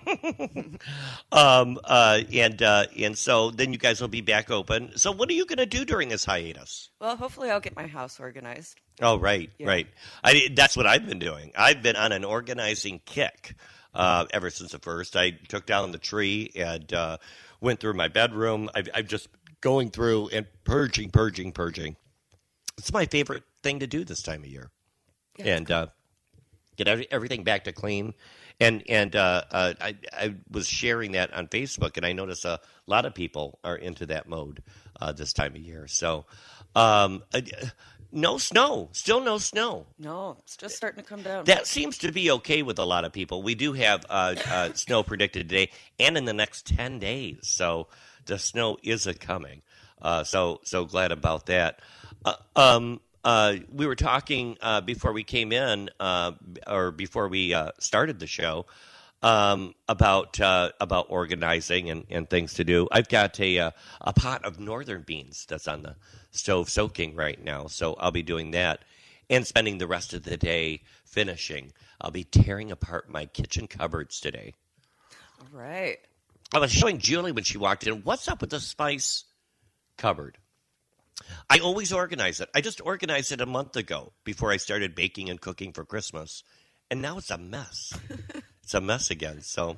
Um, 1.33 1.79
uh, 1.85 2.21
and 2.33 2.61
uh, 2.63 2.87
and 2.99 3.17
so 3.17 3.51
then 3.51 3.73
you 3.73 3.79
guys 3.79 4.01
will 4.01 4.09
be 4.09 4.21
back 4.21 4.51
open. 4.51 4.93
So 4.97 5.13
what 5.13 5.29
are 5.31 5.33
you 5.33 5.47
going 5.47 5.59
to 5.59 5.67
do 5.67 5.85
during 5.85 6.09
this 6.09 6.25
hiatus? 6.25 6.91
Well, 7.01 7.17
hopefully 7.17 7.51
I'll 7.51 7.61
get 7.61 7.77
my 7.77 7.87
house 7.87 8.19
organized. 8.19 8.81
Oh, 9.01 9.17
right, 9.19 9.51
Yeah. 9.59 9.69
right. 9.69 9.87
I 10.25 10.49
that's 10.55 10.77
what 10.77 10.87
I've 10.87 11.07
been 11.07 11.19
doing. 11.21 11.53
I've 11.57 11.83
been 11.83 11.97
on 11.97 12.13
an 12.13 12.25
organizing 12.25 13.01
kick 13.05 13.55
uh, 13.95 14.27
ever 14.33 14.51
since 14.51 14.73
the 14.73 14.79
first. 14.81 15.17
I 15.17 15.31
took 15.31 15.67
down 15.67 15.93
the 15.93 15.99
tree 15.99 16.51
and 16.57 16.93
uh, 16.93 17.19
went 17.61 17.79
through 17.81 17.95
my 17.95 18.09
bedroom. 18.09 18.69
I've, 18.75 18.89
I'm 18.95 19.07
just 19.07 19.29
going 19.61 19.91
through 19.91 20.29
and 20.29 20.47
purging, 20.65 21.11
purging, 21.11 21.53
purging. 21.53 21.97
It's 22.79 22.93
my 22.93 23.07
favorite 23.07 23.43
thing 23.63 23.81
to 23.81 23.87
do 23.87 24.05
this 24.05 24.23
time 24.23 24.43
of 24.43 24.49
year, 24.49 24.71
Yeah, 25.39 25.57
and 25.57 25.71
uh, 25.71 25.87
get 26.77 26.89
every, 26.89 27.11
everything 27.11 27.45
back 27.45 27.65
to 27.65 27.73
clean. 27.73 28.15
And 28.59 28.83
and 28.89 29.17
uh, 29.17 29.43
uh, 29.51 29.75
I 29.81 29.97
I 30.13 30.35
was 30.51 30.67
sharing 30.67 31.13
that 31.13 31.33
on 31.33 31.49
Facebook, 31.49 31.97
and 31.97 32.05
I 32.05 32.13
noticed 32.13 32.45
a 32.45 32.61
lot 32.87 33.07
of 33.07 33.15
people 33.15 33.59
are 33.65 33.77
into 33.77 34.07
that 34.07 34.29
mode 34.29 34.63
uh, 35.01 35.13
this 35.13 35.33
time 35.33 35.55
of 35.57 35.63
year. 35.63 35.87
So, 35.89 36.27
um, 36.75 37.23
uh, 37.33 37.41
no 38.13 38.37
snow, 38.37 38.91
still 38.93 39.21
no 39.23 39.39
snow. 39.39 39.87
No, 39.99 40.37
it's 40.41 40.59
just 40.59 40.77
starting 40.77 41.03
to 41.03 41.09
come 41.09 41.23
down. 41.23 41.45
That 41.45 41.67
seems 41.67 41.97
to 41.99 42.13
be 42.13 42.31
okay 42.33 42.63
with 42.63 42.79
a 42.79 42.85
lot 42.85 43.07
of 43.07 43.13
people. 43.13 43.43
We 43.43 43.55
do 43.55 43.73
have 43.73 44.05
uh, 44.11 44.35
uh, 44.51 44.73
snow 44.75 45.03
predicted 45.03 45.49
today 45.49 45.71
and 45.99 46.19
in 46.19 46.27
the 46.27 46.35
next 46.35 46.67
ten 46.67 46.99
days, 46.99 47.39
so 47.43 47.89
the 48.31 48.39
snow 48.39 48.79
is 48.83 49.09
a 49.09 49.13
coming. 49.13 49.61
Uh, 50.01 50.25
so 50.25 50.61
so 50.63 50.85
glad 50.85 51.13
about 51.13 51.47
that. 51.47 51.81
Uh, 52.25 52.35
um, 52.57 53.01
uh, 53.25 53.57
we 53.71 53.87
were 53.87 53.97
talking 53.97 54.57
uh, 54.63 54.81
before 54.81 55.13
we 55.13 55.25
came 55.25 55.53
in, 55.53 55.91
uh, 55.99 56.33
or 56.67 56.93
before 56.93 57.29
we 57.29 57.53
uh, 57.53 57.73
started 57.81 58.21
the 58.21 58.29
show, 58.29 58.67
um, 59.23 59.75
about 59.89 60.39
about 60.81 61.07
organizing 61.11 61.91
and, 61.91 62.07
and 62.09 62.31
things 62.31 62.55
to 62.55 62.65
do. 62.65 62.89
I've 62.93 63.09
got 63.09 63.39
a 63.41 63.73
a 64.01 64.13
pot 64.15 64.45
of 64.45 64.61
northern 64.61 65.03
beans 65.03 65.45
that's 65.49 65.67
on 65.67 65.83
the 65.83 65.97
stove 66.31 66.71
soaking 66.71 67.17
right 67.17 67.43
now, 67.43 67.67
so 67.67 67.95
I'll 67.95 68.13
be 68.13 68.23
doing 68.23 68.53
that 68.53 68.85
and 69.29 69.45
spending 69.45 69.79
the 69.79 69.89
rest 69.89 70.15
of 70.15 70.23
the 70.23 70.37
day 70.37 70.83
finishing. 71.05 71.73
I'll 72.01 72.13
be 72.13 72.25
tearing 72.25 72.71
apart 72.71 73.11
my 73.11 73.27
kitchen 73.27 73.67
cupboards 73.67 74.21
today. 74.21 74.55
All 75.41 75.49
right. 75.53 75.99
I 76.53 76.59
was 76.59 76.73
showing 76.73 76.99
Julie 76.99 77.33
when 77.33 77.45
she 77.45 77.59
walked 77.59 77.87
in, 77.87 78.03
what's 78.03 78.29
up 78.29 78.41
with 78.41 78.51
the 78.51 78.61
spice 78.61 79.25
cupboard? 79.97 80.37
I 81.49 81.59
always 81.59 81.93
organize 81.93 82.41
it. 82.41 82.49
I 82.55 82.61
just 82.61 82.81
organized 82.85 83.31
it 83.31 83.41
a 83.41 83.47
month 83.47 83.77
ago 83.77 84.13
before 84.25 84.51
I 84.51 84.57
started 84.57 84.95
baking 84.95 85.31
and 85.31 85.41
cooking 85.41 85.73
for 85.73 85.85
Christmas. 85.85 86.43
And 86.91 87.01
now 87.01 87.19
it's 87.19 87.31
a 87.31 87.39
mess. 87.39 87.93
it's 88.63 88.75
a 88.75 88.81
mess 88.81 89.11
again. 89.11 89.43
So, 89.43 89.77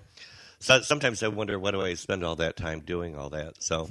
so 0.60 0.80
sometimes 0.80 1.22
I 1.22 1.28
wonder, 1.28 1.58
what 1.58 1.72
do 1.72 1.82
I 1.82 1.94
spend 1.94 2.24
all 2.24 2.36
that 2.36 2.56
time 2.56 2.80
doing 2.80 3.16
all 3.16 3.30
that? 3.30 3.62
So, 3.62 3.90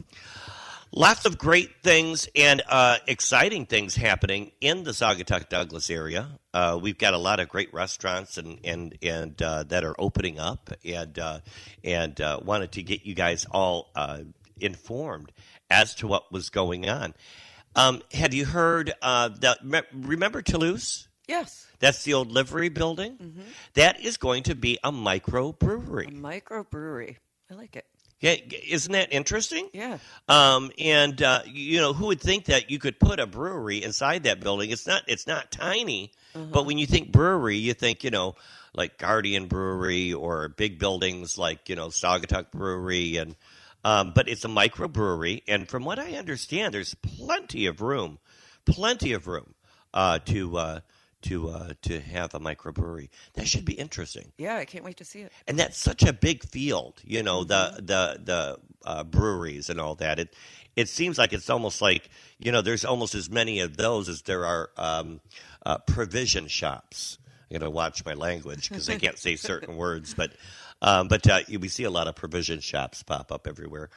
lots 0.91 1.25
of 1.25 1.37
great 1.37 1.81
things 1.83 2.27
and 2.35 2.61
uh, 2.67 2.97
exciting 3.07 3.65
things 3.65 3.95
happening 3.95 4.51
in 4.61 4.83
the 4.83 4.91
Saugatuck 4.91 5.49
Douglas 5.49 5.89
area. 5.89 6.27
Uh, 6.53 6.77
we've 6.81 6.97
got 6.97 7.13
a 7.13 7.17
lot 7.17 7.39
of 7.39 7.49
great 7.49 7.73
restaurants 7.73 8.37
and 8.37 8.59
and 8.63 8.97
and 9.01 9.41
uh, 9.41 9.63
that 9.63 9.83
are 9.83 9.95
opening 9.97 10.39
up, 10.39 10.69
and 10.85 11.17
uh, 11.17 11.39
and 11.83 12.19
uh, 12.19 12.39
wanted 12.43 12.73
to 12.73 12.83
get 12.83 13.05
you 13.05 13.15
guys 13.15 13.45
all 13.51 13.91
uh, 13.95 14.19
informed 14.59 15.31
as 15.69 15.95
to 15.95 16.07
what 16.07 16.31
was 16.31 16.49
going 16.49 16.89
on. 16.89 17.13
Um, 17.75 18.01
have 18.13 18.33
you 18.33 18.45
heard 18.45 18.93
uh, 19.01 19.29
that? 19.39 19.59
Remember 19.93 20.41
Toulouse? 20.41 21.07
Yes. 21.27 21.67
That's 21.79 22.03
the 22.03 22.13
old 22.13 22.29
livery 22.31 22.69
building. 22.69 23.43
That 23.73 24.01
is 24.01 24.17
going 24.17 24.43
to 24.43 24.55
be 24.55 24.77
a 24.83 24.91
microbrewery. 24.91 26.09
A 26.09 26.11
microbrewery. 26.11 27.15
I 27.49 27.53
like 27.53 27.75
it. 27.75 27.85
Yeah, 28.21 28.35
isn't 28.69 28.91
that 28.91 29.11
interesting? 29.11 29.67
Yeah. 29.73 29.97
Um, 30.29 30.71
and 30.77 31.19
uh, 31.21 31.41
you 31.47 31.79
know, 31.79 31.91
who 31.91 32.05
would 32.07 32.21
think 32.21 32.45
that 32.45 32.69
you 32.69 32.77
could 32.77 32.99
put 32.99 33.19
a 33.19 33.25
brewery 33.25 33.83
inside 33.83 34.23
that 34.23 34.39
building? 34.39 34.69
It's 34.69 34.85
not. 34.85 35.01
It's 35.07 35.25
not 35.25 35.51
tiny, 35.51 36.11
but 36.51 36.67
when 36.67 36.77
you 36.77 36.85
think 36.85 37.11
brewery, 37.11 37.57
you 37.57 37.73
think 37.73 38.03
you 38.03 38.11
know, 38.11 38.35
like 38.75 38.99
Guardian 38.99 39.47
Brewery 39.47 40.13
or 40.13 40.49
big 40.49 40.77
buildings 40.77 41.39
like 41.39 41.67
you 41.67 41.75
know 41.75 41.87
Saugatuck 41.87 42.51
Brewery, 42.51 43.17
and 43.17 43.35
um, 43.83 44.11
but 44.13 44.29
it's 44.29 44.45
a 44.45 44.49
microbrewery. 44.49 45.41
And 45.47 45.67
from 45.67 45.83
what 45.83 45.97
I 45.97 46.13
understand, 46.13 46.75
there's 46.75 46.93
plenty 46.93 47.65
of 47.65 47.81
room, 47.81 48.19
plenty 48.65 49.13
of 49.13 49.25
room 49.25 49.55
uh, 49.95 50.19
to 50.25 50.57
uh, 50.57 50.79
to 51.23 51.49
uh, 51.49 51.73
to 51.83 51.99
have 51.99 52.33
a 52.33 52.39
microbrewery. 52.39 53.09
That 53.33 53.47
should 53.47 53.65
be 53.65 53.73
interesting. 53.73 54.31
Yeah, 54.37 54.57
I 54.57 54.65
can't 54.65 54.83
wait 54.83 54.97
to 54.97 55.05
see 55.05 55.21
it. 55.21 55.31
And 55.47 55.57
that's 55.57 55.77
such 55.77 56.03
a 56.03 56.13
big 56.13 56.43
field, 56.43 57.01
you 57.03 57.23
know, 57.23 57.43
the 57.43 57.75
the 57.77 58.19
the 58.23 58.57
uh, 58.85 59.03
breweries 59.03 59.69
and 59.69 59.79
all 59.79 59.95
that. 59.95 60.19
It 60.19 60.35
it 60.75 60.89
seems 60.89 61.17
like 61.17 61.33
it's 61.33 61.49
almost 61.49 61.81
like 61.81 62.09
you 62.39 62.51
know, 62.51 62.61
there's 62.61 62.85
almost 62.85 63.15
as 63.15 63.29
many 63.29 63.59
of 63.59 63.77
those 63.77 64.09
as 64.09 64.23
there 64.23 64.45
are 64.45 64.69
um, 64.77 65.21
uh, 65.65 65.77
provision 65.79 66.47
shops. 66.47 67.17
I 67.49 67.55
got 67.55 67.65
to 67.65 67.69
watch 67.69 68.05
my 68.05 68.13
language 68.13 68.69
because 68.69 68.89
I 68.89 68.97
can't 68.97 69.17
say 69.17 69.35
certain 69.35 69.75
words, 69.77 70.13
but 70.13 70.31
um, 70.81 71.07
but 71.07 71.27
uh, 71.29 71.41
we 71.59 71.67
see 71.67 71.83
a 71.83 71.91
lot 71.91 72.07
of 72.07 72.15
provision 72.15 72.59
shops 72.59 73.03
pop 73.03 73.31
up 73.31 73.47
everywhere. 73.47 73.89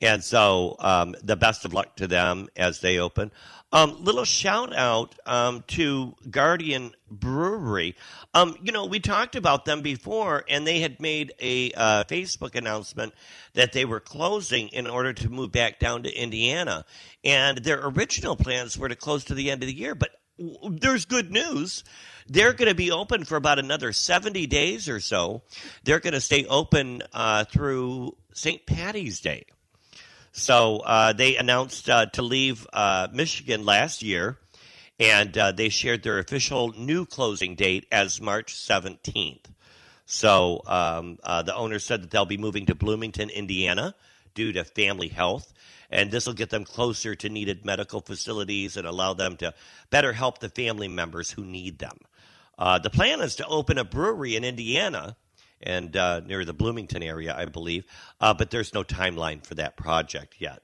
And 0.00 0.24
so, 0.24 0.76
um, 0.78 1.14
the 1.22 1.36
best 1.36 1.64
of 1.64 1.74
luck 1.74 1.96
to 1.96 2.06
them 2.06 2.48
as 2.56 2.80
they 2.80 2.98
open. 2.98 3.30
Um, 3.72 4.02
little 4.02 4.24
shout 4.24 4.74
out 4.74 5.14
um, 5.26 5.62
to 5.68 6.16
Guardian 6.28 6.92
Brewery. 7.08 7.94
Um, 8.34 8.56
you 8.62 8.72
know, 8.72 8.86
we 8.86 8.98
talked 8.98 9.36
about 9.36 9.64
them 9.64 9.82
before, 9.82 10.44
and 10.48 10.66
they 10.66 10.80
had 10.80 11.00
made 11.00 11.32
a 11.40 11.70
uh, 11.72 12.04
Facebook 12.04 12.56
announcement 12.56 13.14
that 13.54 13.72
they 13.72 13.84
were 13.84 14.00
closing 14.00 14.68
in 14.68 14.88
order 14.88 15.12
to 15.12 15.28
move 15.28 15.52
back 15.52 15.78
down 15.78 16.02
to 16.02 16.12
Indiana. 16.12 16.84
And 17.22 17.58
their 17.58 17.80
original 17.86 18.34
plans 18.34 18.76
were 18.76 18.88
to 18.88 18.96
close 18.96 19.24
to 19.24 19.34
the 19.34 19.52
end 19.52 19.62
of 19.62 19.68
the 19.68 19.74
year, 19.74 19.94
but 19.94 20.10
there's 20.68 21.04
good 21.04 21.30
news. 21.30 21.84
They're 22.26 22.54
going 22.54 22.70
to 22.70 22.74
be 22.74 22.90
open 22.90 23.24
for 23.24 23.36
about 23.36 23.58
another 23.60 23.92
70 23.92 24.46
days 24.48 24.88
or 24.88 24.98
so. 24.98 25.42
They're 25.84 26.00
going 26.00 26.14
to 26.14 26.20
stay 26.20 26.44
open 26.46 27.02
uh, 27.12 27.44
through 27.44 28.16
St. 28.32 28.66
Patty's 28.66 29.20
Day. 29.20 29.44
So 30.32 30.78
uh, 30.78 31.12
they 31.12 31.36
announced 31.36 31.88
uh, 31.90 32.06
to 32.06 32.22
leave 32.22 32.66
uh, 32.72 33.08
Michigan 33.12 33.64
last 33.64 34.02
year, 34.02 34.38
and 34.98 35.36
uh, 35.36 35.52
they 35.52 35.68
shared 35.68 36.02
their 36.02 36.18
official 36.18 36.72
new 36.76 37.06
closing 37.06 37.54
date 37.56 37.86
as 37.90 38.20
March 38.20 38.54
17th. 38.54 39.46
So 40.06 40.62
um, 40.66 41.18
uh, 41.22 41.42
the 41.42 41.54
owner 41.54 41.78
said 41.78 42.02
that 42.02 42.10
they'll 42.10 42.26
be 42.26 42.36
moving 42.36 42.66
to 42.66 42.74
Bloomington, 42.74 43.30
Indiana, 43.30 43.94
due 44.34 44.52
to 44.52 44.64
family 44.64 45.08
health. 45.08 45.52
And 45.90 46.10
this 46.10 46.26
will 46.26 46.34
get 46.34 46.50
them 46.50 46.64
closer 46.64 47.16
to 47.16 47.28
needed 47.28 47.64
medical 47.64 48.00
facilities 48.00 48.76
and 48.76 48.86
allow 48.86 49.14
them 49.14 49.36
to 49.38 49.54
better 49.90 50.12
help 50.12 50.38
the 50.38 50.48
family 50.48 50.88
members 50.88 51.30
who 51.30 51.44
need 51.44 51.78
them. 51.78 51.98
Uh, 52.58 52.78
the 52.78 52.90
plan 52.90 53.20
is 53.20 53.36
to 53.36 53.46
open 53.46 53.78
a 53.78 53.84
brewery 53.84 54.36
in 54.36 54.44
Indiana 54.44 55.16
and 55.62 55.96
uh, 55.96 56.20
near 56.20 56.44
the 56.44 56.52
Bloomington 56.52 57.02
area, 57.02 57.34
I 57.36 57.44
believe. 57.44 57.84
Uh, 58.20 58.34
but 58.34 58.50
there's 58.50 58.74
no 58.74 58.82
timeline 58.82 59.44
for 59.44 59.54
that 59.56 59.76
project 59.76 60.36
yet. 60.38 60.62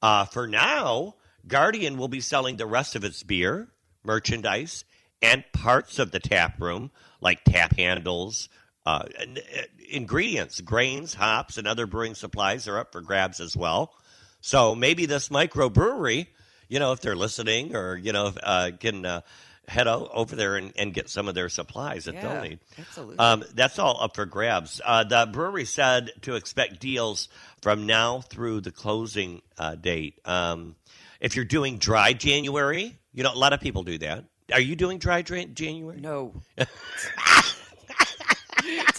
Uh, 0.00 0.24
for 0.24 0.46
now, 0.46 1.14
Guardian 1.46 1.96
will 1.96 2.08
be 2.08 2.20
selling 2.20 2.56
the 2.56 2.66
rest 2.66 2.94
of 2.96 3.04
its 3.04 3.22
beer, 3.22 3.68
merchandise, 4.04 4.84
and 5.20 5.44
parts 5.52 5.98
of 5.98 6.10
the 6.10 6.20
tap 6.20 6.60
room, 6.60 6.90
like 7.20 7.44
tap 7.44 7.76
handles, 7.76 8.48
uh, 8.84 9.04
and, 9.20 9.38
uh, 9.38 9.62
ingredients, 9.90 10.60
grains, 10.60 11.14
hops, 11.14 11.56
and 11.56 11.68
other 11.68 11.86
brewing 11.86 12.14
supplies 12.14 12.66
are 12.66 12.78
up 12.78 12.92
for 12.92 13.00
grabs 13.00 13.38
as 13.40 13.56
well. 13.56 13.94
So 14.40 14.74
maybe 14.74 15.06
this 15.06 15.28
microbrewery, 15.28 16.26
you 16.68 16.80
know, 16.80 16.92
if 16.92 17.00
they're 17.00 17.14
listening 17.14 17.76
or, 17.76 17.96
you 17.96 18.12
know, 18.12 18.32
uh, 18.42 18.72
can 18.78 19.06
uh, 19.06 19.20
head 19.68 19.86
o- 19.86 20.08
over 20.12 20.34
there 20.36 20.56
and, 20.56 20.72
and 20.76 20.92
get 20.92 21.08
some 21.08 21.28
of 21.28 21.34
their 21.34 21.48
supplies 21.48 22.04
that 22.06 22.14
Yeah, 22.14 22.32
they'll 22.34 22.42
need. 22.42 22.58
absolutely. 22.78 23.18
Um, 23.18 23.44
that's 23.54 23.78
all 23.78 23.98
up 24.02 24.14
for 24.16 24.26
grabs. 24.26 24.80
Uh, 24.84 25.04
the 25.04 25.28
brewery 25.32 25.64
said 25.64 26.10
to 26.22 26.34
expect 26.34 26.80
deals 26.80 27.28
from 27.62 27.86
now 27.86 28.20
through 28.20 28.60
the 28.62 28.72
closing 28.72 29.40
uh, 29.58 29.74
date. 29.76 30.18
Um, 30.24 30.74
if 31.20 31.36
you're 31.36 31.44
doing 31.44 31.78
dry 31.78 32.12
January, 32.12 32.98
you 33.14 33.22
know, 33.22 33.32
a 33.32 33.38
lot 33.38 33.52
of 33.52 33.60
people 33.60 33.82
do 33.84 33.98
that. 33.98 34.24
Are 34.52 34.60
you 34.60 34.74
doing 34.76 34.98
dry 34.98 35.22
January? 35.22 36.00
No. 36.00 36.34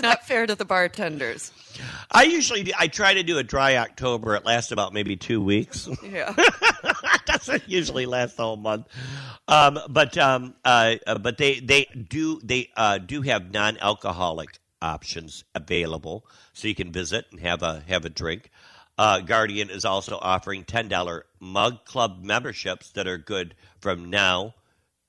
not 0.03 0.25
fair 0.27 0.45
to 0.45 0.53
the 0.55 0.65
bartenders. 0.65 1.51
I 2.11 2.23
usually 2.23 2.63
do, 2.63 2.71
I 2.77 2.87
try 2.87 3.15
to 3.15 3.23
do 3.23 3.39
a 3.39 3.43
dry 3.43 3.77
October. 3.77 4.35
It 4.35 4.45
lasts 4.45 4.71
about 4.71 4.93
maybe 4.93 5.15
two 5.15 5.41
weeks. 5.41 5.89
Yeah. 6.03 6.35
doesn't 7.25 7.69
usually 7.69 8.05
last 8.05 8.37
the 8.37 8.43
whole 8.43 8.57
month. 8.57 8.87
Um, 9.47 9.79
but 9.89 10.17
um, 10.17 10.55
uh, 10.63 10.95
uh, 11.05 11.17
but 11.17 11.37
they 11.37 11.59
they 11.59 11.85
do 11.85 12.39
they 12.43 12.69
uh, 12.75 12.97
do 12.97 13.21
have 13.21 13.51
non-alcoholic 13.51 14.57
options 14.81 15.43
available, 15.55 16.25
so 16.53 16.67
you 16.67 16.75
can 16.75 16.91
visit 16.91 17.25
and 17.31 17.39
have 17.39 17.63
a 17.63 17.83
have 17.87 18.05
a 18.05 18.09
drink. 18.09 18.49
Uh, 18.97 19.19
Guardian 19.21 19.69
is 19.69 19.85
also 19.85 20.17
offering 20.21 20.63
ten 20.63 20.87
dollar 20.87 21.25
mug 21.39 21.85
club 21.85 22.23
memberships 22.23 22.91
that 22.91 23.07
are 23.07 23.17
good 23.17 23.55
from 23.79 24.09
now 24.09 24.53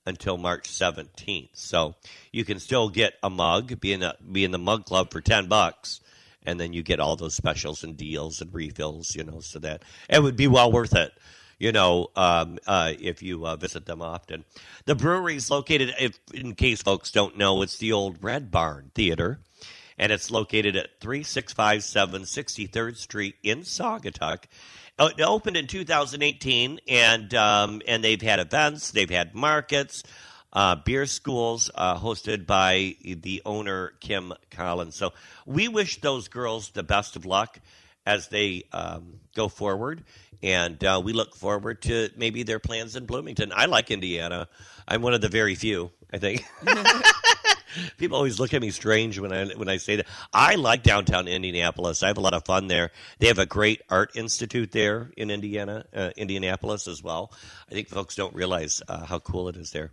until 0.05 0.37
March 0.37 0.67
seventeenth. 0.69 1.51
So 1.53 1.95
you 2.31 2.45
can 2.45 2.59
still 2.59 2.89
get 2.89 3.15
a 3.23 3.29
mug, 3.29 3.79
be 3.79 3.93
in 3.93 4.03
be 4.31 4.43
in 4.43 4.51
the 4.51 4.59
mug 4.59 4.85
club 4.85 5.11
for 5.11 5.21
ten 5.21 5.47
bucks. 5.47 6.01
And 6.47 6.59
then 6.59 6.73
you 6.73 6.83
get 6.83 6.99
all 6.99 7.15
those 7.15 7.33
specials 7.33 7.83
and 7.83 7.97
deals 7.97 8.39
and 8.39 8.53
refills, 8.53 9.15
you 9.15 9.23
know, 9.23 9.39
so 9.39 9.57
that 9.59 9.81
it 10.07 10.21
would 10.21 10.35
be 10.35 10.47
well 10.47 10.71
worth 10.71 10.93
it 10.95 11.11
you 11.59 11.71
know, 11.71 12.11
um, 12.15 12.59
uh, 12.67 12.93
if 12.99 13.23
you 13.23 13.45
uh, 13.45 13.55
visit 13.55 13.85
them 13.85 14.01
often. 14.01 14.45
The 14.85 14.95
brewery 14.95 15.35
is 15.35 15.49
located, 15.49 15.93
if, 15.99 16.19
in 16.33 16.55
case 16.55 16.81
folks 16.81 17.11
don't 17.11 17.37
know, 17.37 17.61
it's 17.61 17.77
the 17.77 17.91
old 17.91 18.23
Red 18.23 18.51
Barn 18.51 18.91
Theater, 18.93 19.39
and 19.97 20.11
it's 20.11 20.29
located 20.29 20.75
at 20.75 20.99
3657 20.99 22.23
63rd 22.23 22.97
Street 22.97 23.35
in 23.43 23.59
Saugatuck. 23.61 24.43
Uh, 24.97 25.09
It 25.17 25.21
opened 25.21 25.57
in 25.57 25.67
2018, 25.67 26.79
and 26.87 27.33
um, 27.33 27.81
and 27.87 28.03
they've 28.03 28.21
had 28.21 28.39
events, 28.39 28.91
they've 28.91 29.09
had 29.09 29.35
markets, 29.35 30.03
uh, 30.53 30.75
beer 30.75 31.05
schools 31.05 31.69
uh, 31.75 31.97
hosted 31.97 32.45
by 32.45 32.95
the 33.03 33.41
owner 33.45 33.93
Kim 33.99 34.31
Collins. 34.51 34.95
So 34.95 35.11
we 35.45 35.67
wish 35.67 35.99
those 35.99 36.29
girls 36.29 36.69
the 36.69 36.83
best 36.83 37.17
of 37.17 37.25
luck 37.25 37.59
as 38.05 38.29
they 38.29 38.63
um, 38.71 39.19
go 39.35 39.49
forward. 39.49 40.03
And 40.41 40.81
uh, 40.83 41.01
we 41.03 41.11
look 41.11 41.35
forward 41.35 41.81
to 41.83 42.09
maybe 42.15 42.43
their 42.43 42.59
plans 42.59 42.95
in 42.95 43.05
Bloomington. 43.05 43.51
I 43.53 43.65
like 43.65 43.91
Indiana. 43.91 44.47
I'm 44.87 45.01
one 45.01 45.13
of 45.13 45.21
the 45.21 45.29
very 45.29 45.55
few, 45.55 45.91
I 46.13 46.19
think. 46.19 46.45
People 47.97 48.17
always 48.17 48.39
look 48.39 48.53
at 48.53 48.61
me 48.61 48.71
strange 48.71 49.19
when 49.19 49.31
I 49.33 49.45
when 49.55 49.69
I 49.69 49.77
say 49.77 49.97
that. 49.97 50.07
I 50.33 50.55
like 50.55 50.83
downtown 50.83 51.27
Indianapolis. 51.27 52.03
I 52.03 52.07
have 52.07 52.17
a 52.17 52.21
lot 52.21 52.33
of 52.33 52.45
fun 52.45 52.67
there. 52.67 52.91
They 53.19 53.27
have 53.27 53.39
a 53.39 53.45
great 53.45 53.81
art 53.89 54.11
institute 54.15 54.71
there 54.71 55.11
in 55.17 55.29
Indiana, 55.31 55.85
uh, 55.95 56.11
Indianapolis 56.17 56.87
as 56.87 57.01
well. 57.03 57.31
I 57.69 57.73
think 57.73 57.89
folks 57.89 58.15
don't 58.15 58.33
realize 58.35 58.81
uh, 58.87 59.05
how 59.05 59.19
cool 59.19 59.49
it 59.49 59.55
is 59.57 59.71
there. 59.71 59.91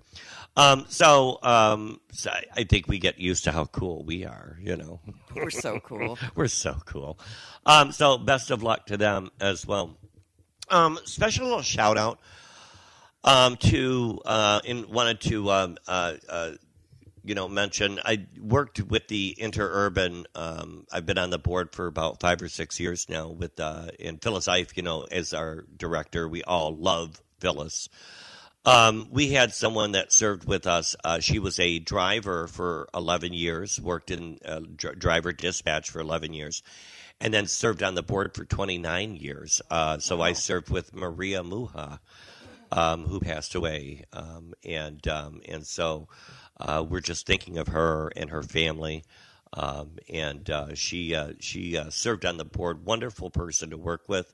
Um, 0.57 0.85
so, 0.89 1.39
um, 1.43 2.01
so 2.13 2.31
I- 2.31 2.45
I 2.57 2.65
think 2.65 2.87
we 2.89 2.99
get 2.99 3.19
used 3.19 3.45
to 3.45 3.53
how 3.53 3.65
cool 3.67 4.05
we 4.05 4.25
are. 4.25 4.59
You 4.61 4.77
know. 4.77 5.01
We're 5.35 5.51
so 5.51 5.81
cool. 5.81 6.19
We're 6.35 6.49
so 6.49 6.77
cool. 6.85 7.19
Um, 7.65 7.93
so 7.93 8.19
best 8.19 8.51
of 8.51 8.63
luck 8.63 8.87
to 8.87 8.97
them 8.97 9.31
as 9.41 9.67
well. 9.67 9.97
Um, 10.69 10.99
special 11.05 11.47
little 11.47 11.63
shout 11.63 11.97
out 11.99 12.19
um, 13.25 13.57
to 13.57 14.21
uh, 14.25 14.61
in 14.65 14.91
wanted 14.91 15.21
to 15.23 15.51
um, 15.51 15.77
uh, 15.87 16.15
uh, 16.29 16.51
you 17.25 17.35
know 17.35 17.49
mention 17.49 18.01
I 18.05 18.27
worked 18.41 18.81
with 18.81 19.09
the 19.09 19.37
interurban. 19.39 20.25
Um, 20.35 20.87
I've 20.93 21.07
been 21.07 21.19
on 21.19 21.31
the 21.31 21.39
board 21.39 21.73
for 21.73 21.87
about 21.87 22.21
five 22.21 22.43
or 22.43 22.49
six 22.49 22.81
years 22.81 23.09
now 23.09 23.29
with 23.29 23.59
uh, 23.61 23.89
and 24.01 24.23
Phyllis 24.23 24.49
Ife, 24.49 24.77
you 24.77 24.83
know, 24.83 25.07
as 25.11 25.33
our 25.33 25.65
director. 25.77 26.29
We 26.29 26.43
all 26.43 26.75
love 26.75 27.21
Phyllis. 27.41 27.89
Um, 28.65 29.09
we 29.11 29.33
had 29.33 29.53
someone 29.53 29.93
that 29.93 30.13
served 30.13 30.47
with 30.47 30.69
us. 30.69 30.95
Uh, 31.03 31.19
she 31.19 31.41
was 31.41 31.59
a 31.59 31.81
driver 31.81 32.47
for 32.47 32.89
11 32.95 33.33
years, 33.33 33.81
worked 33.81 34.13
in 34.13 34.39
uh, 34.45 34.61
dr- 34.77 34.99
driver 35.01 35.33
dispatch 35.33 35.91
for 35.91 35.99
11 35.99 36.33
years, 36.33 36.63
and 37.21 37.35
then 37.35 37.49
served 37.49 37.83
on 37.83 37.97
the 37.97 38.05
board 38.05 38.37
for 38.37 38.45
29 38.45 39.17
years. 39.17 39.61
Uh, 39.69 39.99
so 39.99 40.21
I 40.21 40.35
served 40.35 40.71
with 40.71 40.95
Maria 40.95 41.43
Muha, 41.43 41.99
um, 42.71 43.05
who 43.05 43.19
passed 43.19 43.57
away, 43.57 44.05
um, 44.13 44.55
and 44.65 45.07
um, 45.09 45.41
and 45.49 45.67
so 45.67 46.07
uh, 46.59 46.85
we're 46.89 47.01
just 47.01 47.27
thinking 47.27 47.59
of 47.59 47.69
her 47.69 48.11
and 48.17 48.31
her 48.31 48.43
family. 48.43 49.05
Um, 49.55 49.99
and 50.09 50.49
uh, 50.49 50.75
she 50.75 51.15
uh, 51.15 51.33
she 51.39 51.77
uh, 51.77 51.91
served 51.91 52.25
on 52.25 52.39
the 52.39 52.45
board. 52.45 52.87
Wonderful 52.87 53.29
person 53.29 53.69
to 53.71 53.77
work 53.77 54.09
with, 54.09 54.33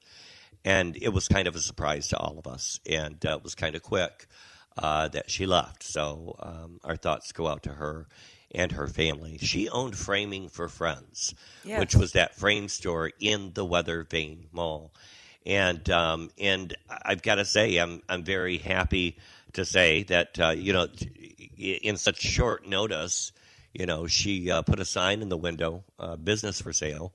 and 0.65 0.97
it 1.01 1.09
was 1.09 1.27
kind 1.27 1.49
of 1.49 1.57
a 1.57 1.61
surprise 1.61 2.07
to 2.09 2.17
all 2.17 2.39
of 2.39 2.47
us, 2.47 2.79
and 2.89 3.25
uh, 3.27 3.37
it 3.37 3.43
was 3.43 3.57
kind 3.57 3.75
of 3.75 3.83
quick 3.83 4.29
uh, 4.77 5.09
that 5.09 5.29
she 5.29 5.45
left. 5.45 5.83
So 5.83 6.37
um, 6.39 6.81
our 6.85 6.95
thoughts 6.97 7.33
go 7.33 7.49
out 7.49 7.65
to 7.65 7.73
her 7.73 8.07
and 8.55 8.73
her 8.73 8.87
family. 8.87 9.39
She 9.39 9.69
owned 9.69 9.97
Framing 9.97 10.49
for 10.49 10.69
Friends, 10.69 11.35
Yes. 11.65 11.81
which 11.81 11.95
was 11.97 12.13
that 12.13 12.37
frame 12.37 12.69
store 12.69 13.11
in 13.19 13.53
the 13.55 13.65
Weather 13.65 14.07
Vane 14.09 14.47
Mall, 14.53 14.93
and 15.45 15.89
um, 15.91 16.31
and 16.39 16.77
I've 16.89 17.23
got 17.23 17.37
to 17.37 17.45
say 17.45 17.77
I'm 17.79 18.03
I'm 18.09 18.23
very 18.23 18.59
happy 18.59 19.17
to 19.55 19.65
say 19.65 20.05
that 20.05 20.39
uh, 20.39 20.51
you 20.51 20.73
know 20.73 20.87
in 21.59 21.97
such 21.97 22.21
short 22.21 22.67
notice, 22.67 23.33
you 23.73 23.87
know 23.87 24.07
she 24.07 24.51
uh, 24.51 24.63
put 24.63 24.81
a 24.81 24.85
sign 24.85 25.23
in 25.23 25.29
the 25.29 25.37
window, 25.37 25.85
uh, 25.99 26.17
business 26.17 26.61
for 26.61 26.73
sale. 26.73 27.13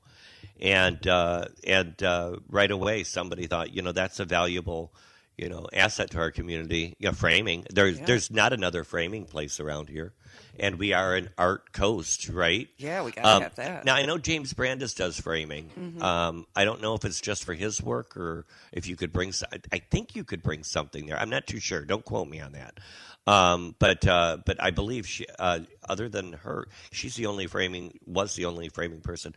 And 0.62 1.06
uh, 1.08 1.46
and 1.66 2.02
uh, 2.04 2.38
right 2.50 2.70
away 2.72 3.04
somebody 3.04 3.48
thought, 3.48 3.74
you 3.74 3.82
know, 3.82 3.92
that's 3.92 4.20
a 4.20 4.26
valuable, 4.26 4.94
you 5.38 5.50
know, 5.50 5.68
asset 5.74 6.12
to 6.12 6.20
our 6.20 6.32
community. 6.32 6.96
You 7.00 7.10
know, 7.10 7.14
framing. 7.14 7.66
There's 7.70 8.00
Yeah. 8.00 8.06
there's 8.06 8.32
not 8.32 8.54
another 8.54 8.84
framing 8.84 9.26
place 9.26 9.60
around 9.60 9.90
here, 9.90 10.14
and 10.60 10.78
we 10.78 10.94
are 10.94 11.16
an 11.16 11.30
art 11.38 11.72
coast, 11.74 12.30
right? 12.30 12.68
Yeah, 12.78 13.04
we 13.04 13.12
gotta 13.12 13.28
Um, 13.28 13.42
have 13.44 13.56
that. 13.56 13.86
Now 13.86 13.96
I 13.96 14.06
know 14.06 14.18
James 14.18 14.54
Brandess 14.54 14.96
does 14.96 15.20
framing. 15.20 15.98
Um, 16.02 16.46
I 16.56 16.66
don't 16.66 16.82
know 16.82 16.94
if 16.96 17.04
it's 17.06 17.20
just 17.22 17.44
for 17.44 17.54
his 17.54 17.82
work 17.82 18.16
or 18.16 18.46
if 18.72 18.88
you 18.88 18.96
could 18.96 19.12
bring. 19.12 19.34
I 19.72 19.80
think 19.80 20.16
you 20.16 20.24
could 20.24 20.44
bring 20.44 20.64
something 20.64 21.06
there. 21.08 21.20
I'm 21.20 21.30
not 21.30 21.48
too 21.48 21.60
sure. 21.60 21.84
Don't 21.86 22.06
quote 22.06 22.28
me 22.28 22.40
on 22.40 22.52
that. 22.54 22.80
Um, 23.26 23.76
but 23.80 24.06
uh, 24.06 24.38
but 24.46 24.62
I 24.62 24.72
believe 24.72 25.08
she, 25.08 25.26
uh, 25.40 25.62
other 25.88 26.10
than 26.10 26.34
her, 26.34 26.68
she's 26.92 27.16
the 27.16 27.26
only 27.26 27.48
framing 27.48 27.98
was 28.06 28.36
the 28.36 28.46
only 28.46 28.68
framing 28.70 29.00
person. 29.02 29.34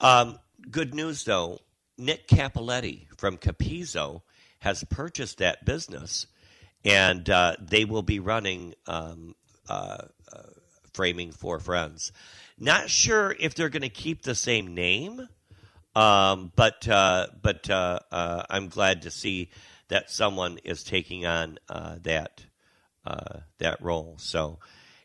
Um, 0.00 0.38
good 0.70 0.94
news 0.94 1.24
though, 1.24 1.60
Nick 1.96 2.28
Capoletti 2.28 3.06
from 3.16 3.38
Capizzo 3.38 4.20
has 4.60 4.84
purchased 4.84 5.38
that 5.38 5.64
business, 5.64 6.26
and 6.84 7.28
uh, 7.28 7.56
they 7.60 7.84
will 7.84 8.02
be 8.02 8.18
running 8.18 8.74
um, 8.86 9.34
uh, 9.68 9.98
uh, 10.32 10.42
framing 10.92 11.32
for 11.32 11.58
friends. 11.58 12.12
Not 12.58 12.88
sure 12.88 13.34
if 13.38 13.54
they're 13.54 13.68
going 13.68 13.82
to 13.82 13.88
keep 13.88 14.22
the 14.22 14.34
same 14.34 14.74
name, 14.74 15.28
um, 15.94 16.52
but 16.56 16.88
uh, 16.88 17.26
but 17.42 17.68
uh, 17.68 18.00
uh, 18.10 18.42
I'm 18.48 18.68
glad 18.68 19.02
to 19.02 19.10
see 19.10 19.50
that 19.88 20.10
someone 20.10 20.58
is 20.64 20.84
taking 20.84 21.26
on 21.26 21.58
that 22.02 22.44
that 23.58 23.80
role. 23.80 24.16
So 24.18 24.58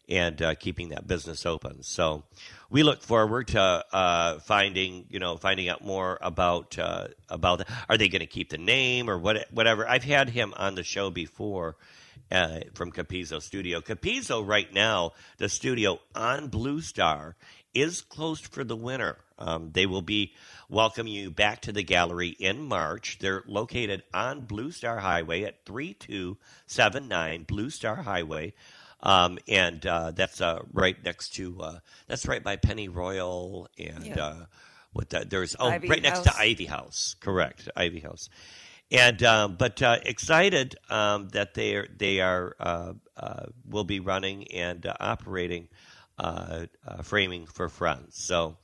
and 0.09 0.41
keeping 0.59 0.89
that 0.89 1.07
business 1.07 1.45
open. 1.45 1.83
So 1.83 2.23
we 2.71 2.83
look 2.83 3.03
forward 3.03 3.49
to 3.49 3.85
uh, 3.91 4.39
finding 4.39 5.05
you 5.09 5.19
know 5.19 5.37
finding 5.37 5.69
out 5.69 5.83
more 5.83 6.17
about 6.21 6.79
uh, 6.79 7.09
about 7.29 7.59
that. 7.59 7.67
Are 7.89 7.97
they 7.97 8.07
going 8.07 8.21
to 8.21 8.25
keep 8.25 8.49
the 8.49 8.57
name 8.57 9.09
or 9.09 9.19
what 9.19 9.45
whatever? 9.51 9.87
I've 9.87 10.03
had 10.03 10.29
him 10.29 10.53
on 10.57 10.73
the 10.75 10.83
show 10.83 11.11
before. 11.11 11.75
Uh, 12.29 12.61
from 12.75 12.93
Capizzo 12.93 13.41
Studio. 13.41 13.81
Capizzo 13.81 14.47
right 14.47 14.73
now, 14.73 15.11
the 15.35 15.49
studio 15.49 15.99
on 16.15 16.47
Blue 16.47 16.79
Star 16.79 17.35
is 17.73 17.99
closed 17.99 18.47
for 18.47 18.63
the 18.63 18.75
winter. 18.75 19.17
Um, 19.37 19.71
they 19.73 19.85
will 19.85 20.01
be 20.01 20.33
welcoming 20.69 21.11
you 21.11 21.29
back 21.29 21.61
to 21.63 21.73
the 21.73 21.83
gallery 21.83 22.29
in 22.29 22.63
March. 22.63 23.17
They're 23.19 23.43
located 23.47 24.03
on 24.13 24.41
Blue 24.41 24.71
Star 24.71 24.99
Highway 24.99 25.43
at 25.43 25.65
3279 25.65 27.43
Blue 27.43 27.69
Star 27.69 27.97
Highway. 27.97 28.53
Um, 29.03 29.39
and 29.47 29.83
uh, 29.85 30.11
that's 30.11 30.41
uh, 30.41 30.61
right 30.73 30.95
next 31.03 31.29
to 31.35 31.59
uh, 31.61 31.79
that's 32.07 32.27
right 32.27 32.43
by 32.43 32.55
Penny 32.57 32.87
Royal 32.87 33.67
and 33.77 34.05
Yeah. 34.05 34.25
uh, 34.25 34.45
what 34.93 35.09
that 35.11 35.29
there's 35.29 35.55
oh 35.59 35.69
Ivy 35.69 35.87
right 35.87 36.01
next 36.01 36.21
to 36.21 36.33
Ivy 36.37 36.65
House 36.65 37.15
correct 37.19 37.69
Ivy 37.75 38.01
House 38.01 38.29
and 38.91 39.23
um, 39.23 39.55
but 39.55 39.81
uh, 39.81 39.97
excited 40.05 40.75
um, 40.89 41.29
that 41.29 41.53
they 41.53 41.75
are 41.75 41.87
they 41.97 42.19
are 42.19 42.55
uh, 42.59 42.93
uh, 43.17 43.45
will 43.67 43.85
be 43.85 43.99
running 43.99 44.51
and 44.51 44.85
uh, 44.85 44.93
operating 44.99 45.69
uh, 46.19 46.65
uh, 46.85 47.01
framing 47.01 47.45
for 47.47 47.69
friends. 47.69 48.21
So 48.21 48.57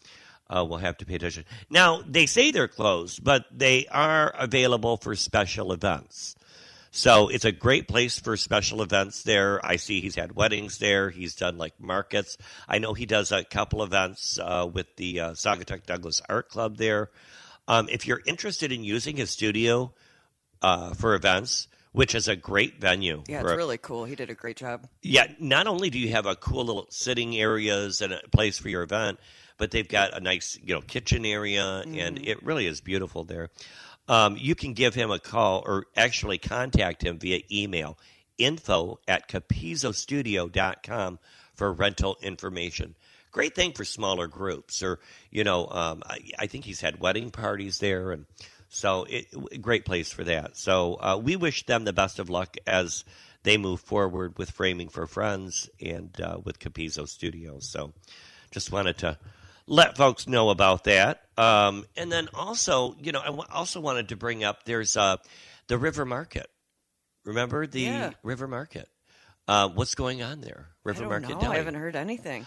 uh, 0.49 0.65
we'll 0.67 0.79
have 0.79 0.97
to 0.97 1.05
pay 1.05 1.15
attention. 1.15 1.45
Now 1.69 2.01
they 2.05 2.25
say 2.25 2.51
they're 2.51 2.67
closed, 2.67 3.23
but 3.23 3.45
they 3.51 3.87
are 3.87 4.33
available 4.37 4.97
for 4.97 5.15
special 5.15 5.71
events. 5.71 6.35
So 6.91 7.27
it's 7.27 7.45
a 7.45 7.51
great 7.51 7.87
place 7.87 8.19
for 8.19 8.35
special 8.37 8.81
events 8.81 9.23
there. 9.23 9.63
I 9.65 9.75
see 9.75 10.01
he's 10.01 10.15
had 10.15 10.35
weddings 10.35 10.77
there. 10.79 11.09
He's 11.09 11.35
done 11.35 11.57
like 11.57 11.79
markets. 11.79 12.37
I 12.67 12.79
know 12.79 12.93
he 12.93 13.05
does 13.05 13.31
a 13.31 13.43
couple 13.43 13.83
events 13.83 14.39
uh, 14.39 14.67
with 14.71 14.95
the 14.95 15.19
uh, 15.19 15.31
Saugatuck 15.31 15.85
Douglas 15.85 16.21
Art 16.27 16.49
Club 16.49 16.77
there. 16.77 17.09
Um, 17.67 17.87
if 17.91 18.07
you're 18.07 18.21
interested 18.25 18.71
in 18.71 18.83
using 18.83 19.17
his 19.17 19.29
studio 19.29 19.93
uh, 20.61 20.93
for 20.93 21.13
events, 21.13 21.67
which 21.91 22.15
is 22.15 22.27
a 22.27 22.35
great 22.35 22.79
venue. 22.79 23.23
yeah, 23.27 23.41
it's 23.41 23.51
a- 23.51 23.57
really 23.57 23.77
cool. 23.77 24.05
He 24.05 24.15
did 24.15 24.29
a 24.29 24.35
great 24.35 24.57
job. 24.57 24.87
yeah, 25.01 25.27
not 25.39 25.67
only 25.67 25.89
do 25.89 25.99
you 25.99 26.09
have 26.11 26.25
a 26.25 26.35
cool 26.35 26.63
little 26.65 26.87
sitting 26.89 27.35
areas 27.35 28.01
and 28.01 28.13
a 28.13 28.21
place 28.31 28.57
for 28.57 28.69
your 28.69 28.83
event, 28.83 29.19
but 29.57 29.71
they've 29.71 29.87
got 29.87 30.15
a 30.15 30.19
nice, 30.19 30.57
you 30.63 30.75
know, 30.75 30.81
kitchen 30.81 31.25
area, 31.25 31.83
and 31.85 32.19
it 32.27 32.43
really 32.43 32.67
is 32.67 32.79
beautiful 32.81 33.23
there. 33.23 33.49
Um, 34.07 34.37
you 34.39 34.55
can 34.55 34.73
give 34.73 34.95
him 34.95 35.11
a 35.11 35.19
call 35.19 35.63
or 35.65 35.85
actually 35.95 36.37
contact 36.37 37.03
him 37.03 37.19
via 37.19 37.41
email 37.51 37.97
info 38.37 38.99
at 39.07 39.27
capizzostudio.com 39.27 41.19
for 41.55 41.73
rental 41.73 42.17
information. 42.21 42.95
Great 43.31 43.55
thing 43.55 43.73
for 43.73 43.83
smaller 43.83 44.27
groups, 44.27 44.81
or 44.81 44.99
you 45.31 45.43
know, 45.43 45.67
um, 45.67 46.01
I, 46.05 46.19
I 46.39 46.47
think 46.47 46.65
he's 46.65 46.81
had 46.81 46.99
wedding 46.99 47.29
parties 47.29 47.79
there, 47.79 48.11
and 48.11 48.25
so 48.69 49.05
it 49.09 49.61
great 49.61 49.85
place 49.85 50.11
for 50.11 50.23
that. 50.23 50.57
So 50.57 50.95
uh, 50.95 51.19
we 51.21 51.35
wish 51.35 51.65
them 51.65 51.83
the 51.83 51.93
best 51.93 52.19
of 52.19 52.29
luck 52.29 52.55
as 52.65 53.03
they 53.43 53.57
move 53.57 53.81
forward 53.81 54.37
with 54.37 54.51
framing 54.51 54.89
for 54.89 55.07
friends 55.07 55.69
and 55.79 56.19
uh, 56.21 56.39
with 56.43 56.59
Capizzo 56.59 57.07
Studios. 57.07 57.69
So 57.69 57.93
just 58.51 58.71
wanted 58.71 58.97
to 58.99 59.17
let 59.67 59.97
folks 59.97 60.27
know 60.27 60.49
about 60.49 60.85
that. 60.85 61.21
Um, 61.37 61.85
and 61.95 62.11
then 62.11 62.29
also, 62.33 62.95
you 63.01 63.11
know, 63.11 63.19
I 63.21 63.25
w- 63.27 63.43
also 63.51 63.79
wanted 63.79 64.09
to 64.09 64.15
bring 64.15 64.43
up 64.43 64.63
there's 64.65 64.97
uh, 64.97 65.17
the 65.67 65.77
River 65.77 66.05
Market. 66.05 66.47
Remember 67.25 67.67
the 67.67 67.81
Yeah. 67.81 68.11
River 68.23 68.47
Market? 68.47 68.87
Uh, 69.47 69.69
what's 69.69 69.95
going 69.95 70.21
on 70.23 70.41
there? 70.41 70.69
River 70.83 71.05
I 71.05 71.07
Market 71.07 71.41
know. 71.41 71.51
I 71.51 71.57
haven't 71.57 71.75
heard 71.75 71.95
anything. 71.95 72.45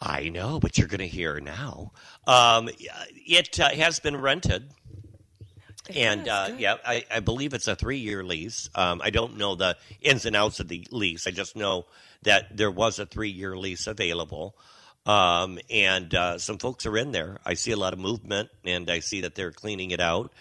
I 0.00 0.28
know, 0.30 0.60
but 0.60 0.78
you're 0.78 0.88
going 0.88 1.00
to 1.00 1.06
hear 1.08 1.40
now. 1.40 1.92
Um, 2.26 2.68
it 2.78 3.58
uh, 3.60 3.68
has 3.70 4.00
been 4.00 4.16
rented. 4.16 4.70
And 5.94 6.28
uh, 6.28 6.50
yeah, 6.58 6.76
I, 6.86 7.04
I 7.10 7.20
believe 7.20 7.54
it's 7.54 7.66
a 7.68 7.74
three-year 7.74 8.22
lease. 8.22 8.70
Um, 8.74 9.00
I 9.02 9.10
don't 9.10 9.36
know 9.36 9.56
the 9.56 9.76
ins 10.00 10.26
and 10.26 10.36
outs 10.36 10.60
of 10.60 10.68
the 10.68 10.86
lease. 10.90 11.26
I 11.26 11.32
just 11.32 11.56
know 11.56 11.86
that 12.22 12.56
there 12.56 12.70
was 12.70 12.98
a 12.98 13.06
three-year 13.06 13.56
lease 13.56 13.86
available, 13.88 14.56
um, 15.06 15.58
and 15.70 16.14
uh, 16.14 16.38
some 16.38 16.58
folks 16.58 16.86
are 16.86 16.96
in 16.96 17.12
there. 17.12 17.38
I 17.44 17.54
see 17.54 17.72
a 17.72 17.76
lot 17.76 17.92
of 17.92 17.98
movement, 17.98 18.50
and 18.64 18.90
I 18.90 19.00
see 19.00 19.22
that 19.22 19.34
they're 19.34 19.52
cleaning 19.52 19.90
it 19.90 20.00
out. 20.00 20.32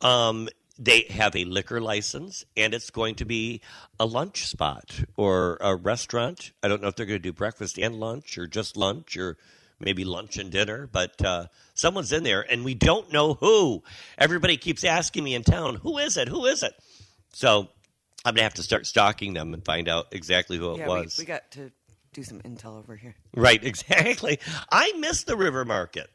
Um, 0.00 0.48
they 0.78 1.02
have 1.10 1.34
a 1.36 1.44
liquor 1.44 1.80
license, 1.80 2.44
and 2.56 2.74
it's 2.74 2.90
going 2.90 3.14
to 3.16 3.24
be 3.24 3.62
a 3.98 4.06
lunch 4.06 4.46
spot 4.46 5.00
or 5.16 5.56
a 5.60 5.74
restaurant. 5.74 6.52
I 6.62 6.68
don't 6.68 6.82
know 6.82 6.88
if 6.88 6.96
they're 6.96 7.06
going 7.06 7.18
to 7.20 7.22
do 7.22 7.32
breakfast 7.32 7.78
and 7.78 7.94
lunch, 7.94 8.36
or 8.36 8.46
just 8.46 8.76
lunch, 8.76 9.16
or 9.16 9.36
maybe 9.80 10.04
lunch 10.04 10.36
and 10.38 10.50
dinner, 10.50 10.88
but 10.90 11.22
uh, 11.24 11.46
someone's 11.74 12.12
in 12.12 12.22
there, 12.22 12.44
and 12.50 12.64
we 12.64 12.74
don't 12.74 13.12
know 13.12 13.34
who. 13.34 13.82
Everybody 14.18 14.56
keeps 14.56 14.84
asking 14.84 15.24
me 15.24 15.34
in 15.34 15.42
town, 15.44 15.76
"Who 15.76 15.98
is 15.98 16.16
it? 16.16 16.28
Who 16.28 16.46
is 16.46 16.62
it?" 16.62 16.72
So 17.32 17.68
I'm 18.24 18.34
gonna 18.34 18.42
have 18.42 18.54
to 18.54 18.62
start 18.62 18.86
stalking 18.86 19.34
them 19.34 19.54
and 19.54 19.64
find 19.64 19.88
out 19.88 20.06
exactly 20.12 20.56
who 20.58 20.72
it 20.72 20.78
Yeah, 20.78 20.88
we, 20.88 21.00
was. 21.00 21.16
we 21.18 21.24
got 21.24 21.50
to 21.52 21.70
do 22.16 22.22
some 22.24 22.40
intel 22.40 22.78
over 22.78 22.96
here. 22.96 23.14
right, 23.36 23.62
exactly. 23.72 24.38
I 24.72 24.92
miss 24.98 25.22
the 25.24 25.36
river 25.36 25.64
market. 25.64 26.10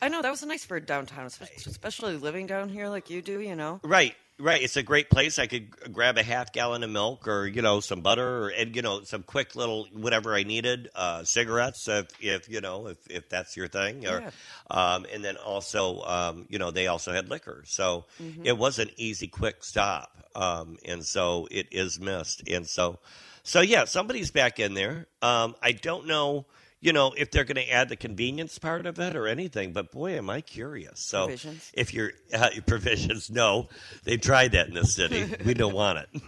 I 0.00 0.08
know 0.08 0.20
that 0.22 0.30
was 0.30 0.42
a 0.42 0.46
nice 0.46 0.64
for 0.64 0.80
downtown, 0.80 1.26
especially 1.26 2.16
living 2.16 2.46
down 2.48 2.68
here 2.68 2.88
like 2.88 3.08
you 3.10 3.22
do. 3.22 3.38
You 3.38 3.54
know, 3.54 3.80
Right, 3.84 4.16
right. 4.40 4.60
It's 4.60 4.76
a 4.76 4.82
great 4.82 5.10
place. 5.10 5.38
I 5.38 5.46
could 5.46 5.70
grab 5.92 6.18
a 6.18 6.24
half 6.24 6.52
gallon 6.52 6.82
of 6.82 6.90
milk, 6.90 7.28
or 7.28 7.46
you 7.46 7.62
know, 7.62 7.78
some 7.78 8.00
butter, 8.00 8.46
or 8.46 8.48
and 8.48 8.74
you 8.74 8.82
know, 8.82 9.02
some 9.04 9.22
quick 9.22 9.54
little 9.54 9.86
whatever 9.92 10.34
I 10.34 10.42
needed. 10.42 10.90
Uh, 10.96 11.22
cigarettes, 11.22 11.86
if, 11.86 12.06
if 12.20 12.48
you 12.48 12.60
know, 12.60 12.88
if 12.88 12.98
if 13.08 13.28
that's 13.28 13.56
your 13.56 13.68
thing, 13.68 14.04
or 14.08 14.22
Yeah. 14.22 14.30
um, 14.70 15.06
and 15.12 15.24
then 15.24 15.36
also, 15.36 16.00
um, 16.02 16.46
you 16.48 16.58
know, 16.58 16.72
they 16.72 16.88
also 16.88 17.12
had 17.12 17.28
liquor, 17.28 17.62
so 17.66 18.06
Mm-hmm. 18.20 18.44
it 18.46 18.58
was 18.58 18.80
an 18.80 18.90
easy, 18.96 19.28
quick 19.28 19.62
stop, 19.62 20.10
um, 20.34 20.78
and 20.84 21.04
so 21.04 21.46
it 21.52 21.68
is 21.70 22.00
missed, 22.00 22.42
and 22.48 22.66
so, 22.66 22.98
so 23.42 23.60
yeah, 23.60 23.84
somebody's 23.84 24.30
back 24.30 24.58
in 24.58 24.74
there. 24.74 25.06
Um, 25.20 25.54
I 25.62 25.72
don't 25.72 26.06
know. 26.06 26.46
You 26.80 26.92
know, 26.92 27.12
if 27.16 27.30
they're 27.30 27.44
going 27.44 27.64
to 27.64 27.70
add 27.70 27.90
the 27.90 27.94
convenience 27.94 28.58
part 28.58 28.86
of 28.86 28.98
it 28.98 29.14
or 29.14 29.28
anything, 29.28 29.72
but 29.72 29.92
boy, 29.92 30.16
am 30.16 30.28
I 30.28 30.40
curious. 30.40 30.98
So, 30.98 31.26
Provisions? 31.26 31.70
if 31.74 31.94
you're 31.94 32.10
uh, 32.34 32.50
provisions, 32.66 33.30
no, 33.30 33.68
they 34.02 34.16
tried 34.16 34.50
that 34.52 34.66
in 34.66 34.74
this 34.74 34.92
city. 34.92 35.32
we 35.44 35.54
don't 35.54 35.74
want 35.74 36.00
it. 36.00 36.22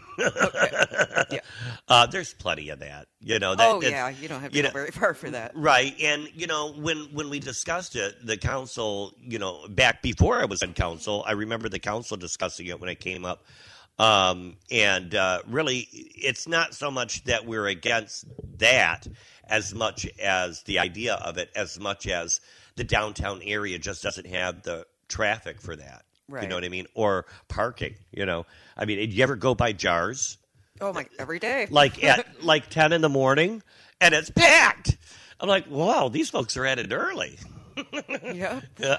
yeah. 1.33 1.41
Uh, 1.89 2.07
there's 2.07 2.33
plenty 2.33 2.71
of 2.71 2.79
that. 2.79 3.09
You 3.21 3.39
know. 3.39 3.55
That, 3.55 3.69
oh 3.69 3.83
yeah, 3.83 4.09
you 4.09 4.27
don't 4.29 4.41
have 4.41 4.53
to 4.53 4.57
you 4.57 4.63
go 4.63 4.71
very 4.71 4.91
far 4.91 5.13
for 5.13 5.29
that. 5.31 5.53
Right, 5.55 5.95
and 6.01 6.29
you 6.35 6.47
know 6.47 6.73
when 6.73 7.09
when 7.13 7.29
we 7.31 7.41
discussed 7.41 7.95
it, 7.97 8.15
the 8.25 8.37
council, 8.37 9.13
you 9.21 9.39
know, 9.39 9.67
back 9.69 10.03
before 10.03 10.41
I 10.41 10.45
was 10.47 10.63
in 10.63 10.73
council, 10.73 11.25
I 11.27 11.33
remember 11.33 11.69
the 11.69 11.79
council 11.79 12.17
discussing 12.17 12.67
it 12.69 12.81
when 12.81 12.89
it 12.89 13.01
came 13.01 13.25
up, 13.27 13.45
um, 13.99 14.57
and 14.71 15.15
uh, 15.15 15.41
really, 15.47 15.87
it's 15.91 16.49
not 16.49 16.75
so 16.75 16.91
much 16.91 17.25
that 17.25 17.47
we're 17.47 17.67
against 17.67 18.27
that 18.59 19.07
as 19.49 19.75
much 19.75 20.07
as 20.19 20.63
the 20.63 20.79
idea 20.79 21.15
of 21.15 21.39
it, 21.39 21.51
as 21.55 21.79
much 21.79 22.07
as 22.07 22.41
the 22.77 22.85
downtown 22.85 23.41
area 23.43 23.79
just 23.79 24.03
doesn't 24.03 24.27
have 24.27 24.63
the 24.63 24.87
traffic 25.09 25.61
for 25.61 25.77
that. 25.77 26.05
You 26.43 26.49
know 26.49 26.55
what 26.55 26.65
I 26.65 26.71
mean? 26.71 26.87
Or 26.95 27.27
parking. 27.49 27.97
You 28.11 28.25
know, 28.25 28.47
I 28.77 28.87
mean, 28.87 28.99
did 28.99 29.13
you 29.13 29.23
ever 29.23 29.37
go 29.37 29.55
by 29.55 29.73
Jars? 29.73 30.39
Oh 30.81 30.93
my, 30.93 31.07
every 31.19 31.39
day. 31.39 31.67
like 31.71 32.03
at 32.03 32.43
like 32.43 32.71
10 32.71 32.93
in 32.93 33.03
the 33.03 33.09
morning 33.11 33.63
and 34.01 34.15
it's 34.15 34.31
packed 34.31 34.97
i'm 35.41 35.49
like 35.49 35.69
wow 35.71 36.09
these 36.09 36.31
folks 36.31 36.57
are 36.57 36.67
at 36.67 36.79
it 36.79 36.93
early 36.93 37.39
yeah. 38.35 38.61
Yeah. 38.79 38.99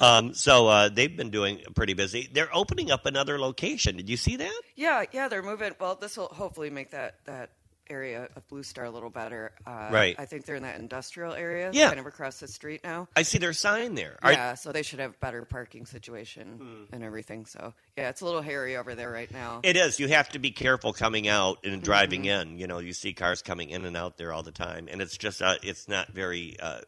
Um, 0.00 0.34
so 0.34 0.68
uh, 0.68 0.88
they've 0.88 1.16
been 1.16 1.30
doing 1.30 1.60
pretty 1.74 1.94
busy. 1.94 2.28
They're 2.32 2.54
opening 2.54 2.90
up 2.90 3.06
another 3.06 3.38
location. 3.38 3.96
Did 3.96 4.08
you 4.08 4.16
see 4.16 4.36
that? 4.36 4.60
Yeah, 4.76 5.04
yeah, 5.12 5.28
they're 5.28 5.42
moving. 5.42 5.72
Well, 5.80 5.96
this 6.00 6.16
will 6.16 6.28
hopefully 6.28 6.70
make 6.70 6.90
that 6.90 7.16
that 7.26 7.50
area 7.90 8.28
of 8.36 8.48
Blue 8.48 8.62
Star 8.62 8.84
a 8.86 8.90
little 8.90 9.10
better. 9.10 9.52
Uh, 9.66 9.88
Right. 9.90 10.14
I 10.18 10.24
think 10.24 10.46
they're 10.46 10.54
in 10.54 10.62
that 10.62 10.78
industrial 10.80 11.34
area, 11.34 11.70
Yeah. 11.74 11.88
kind 11.88 12.00
of 12.00 12.06
across 12.06 12.38
the 12.40 12.48
street 12.48 12.80
now. 12.84 13.06
I 13.16 13.22
see 13.22 13.36
their 13.36 13.52
sign 13.52 13.94
there. 13.96 14.18
Are- 14.22 14.32
yeah, 14.32 14.54
so 14.54 14.72
they 14.72 14.82
should 14.82 15.00
have 15.00 15.18
better 15.20 15.44
parking 15.44 15.84
situation 15.84 16.86
Hmm. 16.88 16.94
and 16.94 17.02
everything. 17.04 17.44
So 17.44 17.74
yeah, 17.98 18.08
it's 18.08 18.22
a 18.22 18.24
little 18.24 18.40
hairy 18.40 18.76
over 18.78 18.94
there 18.94 19.10
right 19.10 19.30
now. 19.30 19.60
It 19.62 19.76
is. 19.76 20.00
You 20.00 20.08
have 20.08 20.30
to 20.30 20.38
be 20.38 20.52
careful 20.52 20.94
coming 20.94 21.28
out 21.28 21.58
and 21.64 21.82
driving 21.82 22.22
Mm-hmm. 22.22 22.52
in. 22.52 22.58
You 22.58 22.66
know, 22.66 22.78
you 22.78 22.94
see 22.94 23.12
cars 23.12 23.42
coming 23.42 23.68
in 23.68 23.84
and 23.84 23.96
out 23.96 24.16
there 24.16 24.32
all 24.32 24.44
the 24.44 24.52
time, 24.52 24.88
and 24.90 25.02
it's 25.02 25.18
just 25.18 25.42
uh, 25.42 25.56
it's 25.62 25.86
not 25.88 26.08
very 26.14 26.56
uh, 26.60 26.80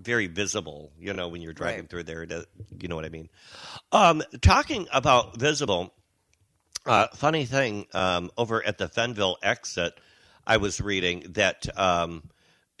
very 0.00 0.26
visible. 0.26 0.92
You 0.98 1.12
know, 1.12 1.28
when 1.28 1.42
you're 1.42 1.52
driving 1.52 1.80
Right. 1.82 1.90
through 1.90 2.04
there, 2.04 2.24
you 2.80 2.88
know 2.88 2.96
what 2.96 3.04
I 3.04 3.08
mean. 3.10 3.28
Um, 3.92 4.22
talking 4.40 4.86
about 4.92 5.36
visible, 5.38 5.92
uh, 6.86 7.08
funny 7.14 7.44
thing 7.44 7.86
um, 7.94 8.30
over 8.36 8.64
at 8.64 8.78
the 8.78 8.88
Fenville 8.88 9.36
exit, 9.42 9.94
I 10.46 10.56
was 10.56 10.80
reading 10.80 11.26
that. 11.34 11.66
Um, 11.78 12.30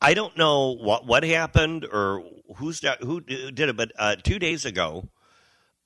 I 0.00 0.12
don't 0.14 0.36
know 0.36 0.72
what 0.76 1.06
what 1.06 1.24
happened 1.24 1.86
or 1.90 2.22
who's 2.56 2.82
who 3.00 3.20
did 3.20 3.58
it, 3.60 3.76
but 3.76 3.92
uh, 3.98 4.16
two 4.16 4.38
days 4.38 4.64
ago, 4.66 5.08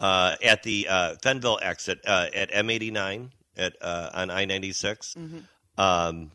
uh, 0.01 0.35
at 0.43 0.63
the 0.65 0.89
uh, 0.89 1.15
Fenville 1.23 1.59
exit 1.63 2.01
uh, 2.07 2.27
at 2.35 2.51
M89 2.51 3.31
at 3.57 3.77
uh, 3.81 4.11
on 4.13 4.31
I 4.31 4.45
96. 4.47 5.17
Um, 5.79 6.33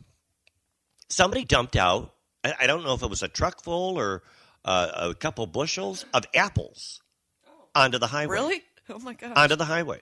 somebody 1.08 1.44
dumped 1.44 1.76
out. 1.76 2.14
I, 2.46 2.54
I 2.64 2.66
don't 2.66 2.84
know 2.84 2.94
if 2.94 3.02
it 3.02 3.10
was 3.10 3.22
a 3.22 3.28
truck 3.28 3.62
full 3.62 3.98
or 3.98 4.22
uh, 4.64 5.08
a 5.10 5.14
couple 5.14 5.46
bushels 5.46 6.04
of 6.14 6.24
apples 6.34 7.00
onto 7.74 7.98
the 7.98 8.06
highway. 8.06 8.32
Really? 8.34 8.62
Oh 8.88 8.98
my 8.98 9.14
god. 9.14 9.32
Onto 9.36 9.56
the 9.56 9.64
highway. 9.64 10.00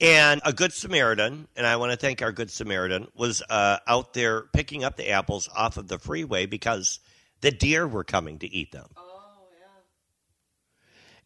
And 0.00 0.40
a 0.46 0.52
good 0.54 0.72
Samaritan, 0.72 1.46
and 1.56 1.66
I 1.66 1.76
want 1.76 1.92
to 1.92 1.98
thank 1.98 2.22
our 2.22 2.32
good 2.32 2.50
Samaritan, 2.50 3.08
was 3.14 3.42
uh, 3.50 3.76
out 3.86 4.14
there 4.14 4.42
picking 4.54 4.82
up 4.82 4.96
the 4.96 5.10
apples 5.10 5.48
off 5.54 5.76
of 5.76 5.88
the 5.88 5.98
freeway 5.98 6.46
because 6.46 7.00
the 7.42 7.50
deer 7.50 7.86
were 7.86 8.04
coming 8.04 8.38
to 8.38 8.46
eat 8.50 8.72
them. 8.72 8.86
oh 8.96 9.48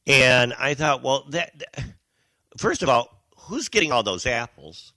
yeah. 0.07 0.15
And 0.15 0.55
I 0.55 0.75
thought, 0.75 1.03
well, 1.03 1.25
that, 1.31 1.57
that- 1.59 1.85
first 2.59 2.83
of 2.83 2.89
all, 2.89 3.25
who's 3.37 3.69
getting 3.69 3.93
all 3.93 4.03
those 4.03 4.27
apples? 4.27 4.93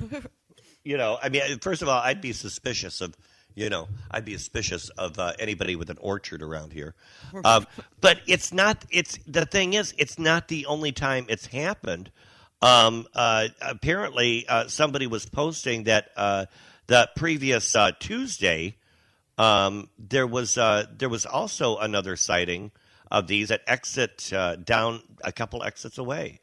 you 0.84 0.96
know, 0.96 1.18
I 1.22 1.28
mean, 1.28 1.60
first 1.60 1.82
of 1.82 1.88
all, 1.88 2.00
I'd 2.00 2.20
be 2.20 2.32
suspicious 2.32 3.00
of, 3.00 3.16
you 3.54 3.68
know, 3.70 3.88
I'd 4.10 4.24
be 4.24 4.34
suspicious 4.34 4.88
of 4.90 5.18
uh, 5.18 5.32
anybody 5.38 5.76
with 5.76 5.90
an 5.90 5.98
orchard 6.00 6.42
around 6.42 6.72
here. 6.72 6.94
Um, 7.44 7.66
but 8.00 8.20
it's 8.26 8.52
not. 8.52 8.84
It's 8.90 9.18
the 9.26 9.46
thing 9.46 9.74
is, 9.74 9.94
it's 9.98 10.18
not 10.18 10.48
the 10.48 10.66
only 10.66 10.92
time 10.92 11.26
it's 11.28 11.46
happened. 11.46 12.10
Um, 12.62 13.06
uh, 13.14 13.48
apparently, 13.62 14.46
uh, 14.48 14.68
somebody 14.68 15.06
was 15.06 15.26
posting 15.26 15.84
that 15.84 16.10
uh, 16.16 16.46
the 16.86 17.08
previous 17.16 17.74
uh, 17.74 17.92
Tuesday 17.98 18.76
um, 19.40 19.88
there 19.98 20.26
was 20.26 20.58
uh, 20.58 20.84
there 20.98 21.08
was 21.08 21.24
also 21.24 21.78
another 21.78 22.14
sighting 22.14 22.72
of 23.10 23.26
these 23.26 23.50
at 23.50 23.62
exit 23.66 24.30
uh, 24.34 24.56
down 24.56 25.02
a 25.24 25.32
couple 25.32 25.62
exits 25.62 25.96
away. 25.96 26.40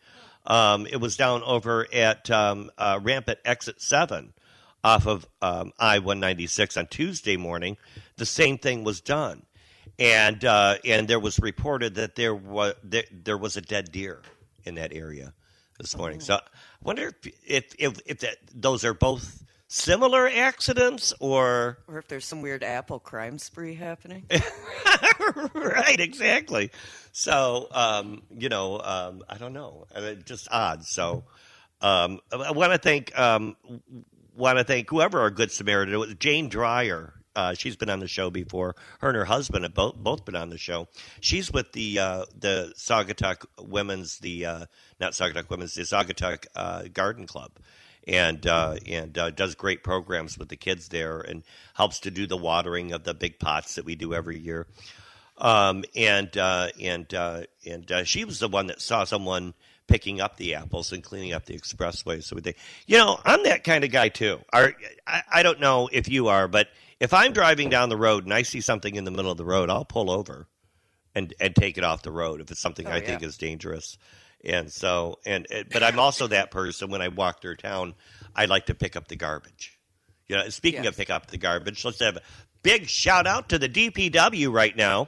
Um, 0.48 0.88
it 0.88 0.98
was 1.00 1.16
down 1.16 1.44
over 1.44 1.86
at 1.94 2.32
um, 2.32 2.72
uh, 2.78 3.00
ramp 3.02 3.30
at 3.30 3.40
exit 3.46 3.82
seven 3.82 4.34
off 4.88 5.06
of 5.06 5.28
um, 5.42 5.74
I 5.78 6.00
one 6.00 6.20
ninety 6.22 6.48
six 6.48 6.78
on 6.78 6.88
Tuesday 6.88 7.36
morning. 7.36 7.76
The 8.16 8.26
same 8.26 8.58
thing 8.58 8.86
was 8.86 9.02
done, 9.02 9.44
and 10.00 10.44
uh, 10.46 10.78
and 10.86 11.08
there 11.08 11.20
was 11.20 11.40
reported 11.40 11.96
that 11.96 12.16
there 12.16 12.34
was 12.34 12.74
there, 12.84 13.04
there 13.12 13.38
was 13.38 13.58
a 13.58 13.62
dead 13.62 13.92
deer 13.92 14.22
in 14.64 14.76
that 14.76 14.94
area 14.94 15.34
this 15.78 15.96
morning. 15.98 16.22
So 16.22 16.36
I 16.36 16.40
wonder 16.82 17.10
if 17.10 17.34
if 17.46 17.76
if, 17.78 18.00
if 18.06 18.20
that, 18.20 18.38
those 18.56 18.86
are 18.86 18.94
both 18.94 19.44
similar 19.68 20.30
accidents 20.30 21.14
or 21.20 21.80
Or 21.90 21.98
if 21.98 22.08
there's 22.08 22.26
some 22.26 22.42
weird 22.42 22.64
apple 22.64 23.00
crime 23.00 23.38
spree 23.38 23.76
happening. 23.76 24.26
right, 25.54 26.00
exactly. 26.00 26.72
So, 27.12 27.68
um, 27.72 28.22
you 28.38 28.48
know, 28.48 28.80
um, 28.80 29.24
I 29.28 29.38
don't 29.38 29.54
know, 29.54 29.86
just 30.24 30.48
odd. 30.50 30.86
So, 30.86 31.26
um, 31.82 32.22
I 32.32 32.52
want 32.52 32.72
to 32.72 32.78
thank, 32.78 33.18
um, 33.20 33.58
want 34.38 34.58
to 34.60 34.64
thank 34.64 34.90
whoever 34.90 35.20
our 35.20 35.32
good 35.32 35.52
Samaritan 35.52 35.94
it 35.94 35.98
was. 35.98 36.14
Jane 36.16 36.50
Dreyer. 36.50 37.14
Uh, 37.36 37.54
she's 37.54 37.76
been 37.76 37.90
on 37.90 38.00
the 38.00 38.08
show 38.08 38.32
before. 38.32 38.76
Her 39.00 39.10
and 39.10 39.18
her 39.18 39.26
husband 39.26 39.64
have 39.64 39.74
both 39.76 39.96
both 39.96 40.26
been 40.26 40.36
on 40.36 40.50
the 40.50 40.58
show. 40.58 40.88
She's 41.20 41.52
with 41.52 41.72
the 41.74 42.00
uh, 42.00 42.26
the 42.36 42.74
Saugatuck 42.76 43.46
Women's 43.60 44.18
the 44.20 44.46
uh, 44.46 44.66
not 45.00 45.12
Saugatuck 45.12 45.50
Women's 45.50 45.76
the 45.76 45.84
Saugatuck 45.84 46.48
uh, 46.56 46.84
Garden 46.92 47.28
Club 47.28 47.52
and 48.08 48.48
uh, 48.48 48.78
and 48.88 49.16
uh, 49.20 49.30
does 49.30 49.54
great 49.54 49.84
programs 49.84 50.40
with 50.40 50.50
the 50.50 50.56
kids 50.56 50.88
there 50.88 51.20
and 51.20 51.44
helps 51.76 52.00
to 52.02 52.12
do 52.12 52.26
the 52.26 52.38
watering 52.38 52.92
of 52.92 53.04
the 53.04 53.14
big 53.14 53.38
pots 53.38 53.76
that 53.76 53.86
we 53.86 53.94
do 53.94 54.16
every 54.16 54.40
year. 54.40 54.66
Um, 55.38 55.84
and 55.96 56.36
uh, 56.36 56.70
and 56.82 57.14
and 57.14 58.08
she 58.08 58.26
was 58.26 58.40
the 58.40 58.48
one 58.48 58.68
that 58.68 58.82
saw 58.82 59.04
someone 59.04 59.54
picking 59.88 60.20
up 60.22 60.38
the 60.38 60.56
apples 60.56 60.92
and 60.92 61.04
cleaning 61.04 61.34
up 61.34 61.46
the 61.46 61.58
expressway. 61.58 62.22
So 62.24 62.36
we 62.36 62.42
think, 62.42 62.58
you 62.86 62.98
know, 62.98 63.20
I'm 63.26 63.44
that 63.44 63.64
kind 63.64 63.84
of 63.84 63.92
guy 63.92 64.10
too. 64.10 64.40
I, 64.54 64.74
I 65.32 65.44
don't 65.44 65.60
know 65.60 65.90
if 65.92 66.10
you 66.10 66.28
are, 66.28 66.48
but 66.48 66.68
if 67.00 67.14
I'm 67.14 67.32
driving 67.34 67.70
down 67.70 67.90
the 67.90 67.98
road 67.98 68.24
and 68.26 68.34
I 68.34 68.42
see 68.42 68.62
something 68.62 68.96
in 68.96 69.04
the 69.06 69.12
middle 69.12 69.32
of 69.32 69.38
the 69.38 69.46
road, 69.46 69.70
I'll 69.70 69.86
pull 69.86 70.12
over 70.12 70.48
and 71.16 71.34
and 71.40 71.56
take 71.56 71.78
it 71.78 71.84
off 71.84 72.04
the 72.04 72.12
road 72.12 72.42
if 72.42 72.52
it's 72.52 72.60
something 72.60 72.88
Oh, 72.88 72.92
I 72.92 73.00
think 73.02 73.24
is 73.24 73.38
dangerous. 73.38 73.98
And 74.44 74.72
so 74.72 75.20
and 75.26 75.48
but 75.72 75.82
I'm 75.84 76.00
also 76.00 76.28
that 76.28 76.52
person 76.52 76.90
when 76.90 77.02
I 77.02 77.08
walk 77.08 77.42
through 77.42 77.56
town, 77.56 77.96
I 78.36 78.46
like 78.46 78.68
to 78.68 78.76
pick 78.76 78.96
up 78.96 79.08
the 79.08 79.16
garbage. 79.16 79.80
You 80.28 80.36
know, 80.36 80.50
speaking 80.50 80.84
Yes. 80.84 80.92
of 80.94 80.98
pick 80.98 81.10
up 81.10 81.28
the 81.28 81.38
garbage, 81.38 81.86
let's 81.86 82.00
have 82.02 82.18
a 82.18 82.22
big 82.62 82.88
shout 82.88 83.26
out 83.26 83.50
to 83.50 83.58
the 83.58 83.70
DPW 83.70 84.52
right 84.52 84.76
now. 84.76 85.08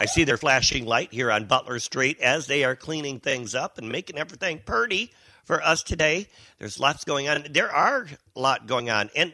I 0.00 0.06
see 0.06 0.22
their 0.22 0.36
flashing 0.36 0.86
light 0.86 1.12
here 1.12 1.28
on 1.32 1.46
Butler 1.46 1.80
Street 1.80 2.20
as 2.20 2.46
they 2.46 2.62
are 2.62 2.76
cleaning 2.76 3.18
things 3.18 3.56
up 3.56 3.78
and 3.78 3.88
making 3.88 4.16
everything 4.16 4.60
purty 4.64 5.12
for 5.44 5.60
us 5.60 5.82
today. 5.82 6.28
There's 6.60 6.78
lots 6.78 7.04
going 7.04 7.28
on. 7.28 7.46
There 7.50 7.68
are 7.68 8.06
a 8.36 8.40
lot 8.40 8.68
going 8.68 8.90
on, 8.90 9.10
and 9.16 9.32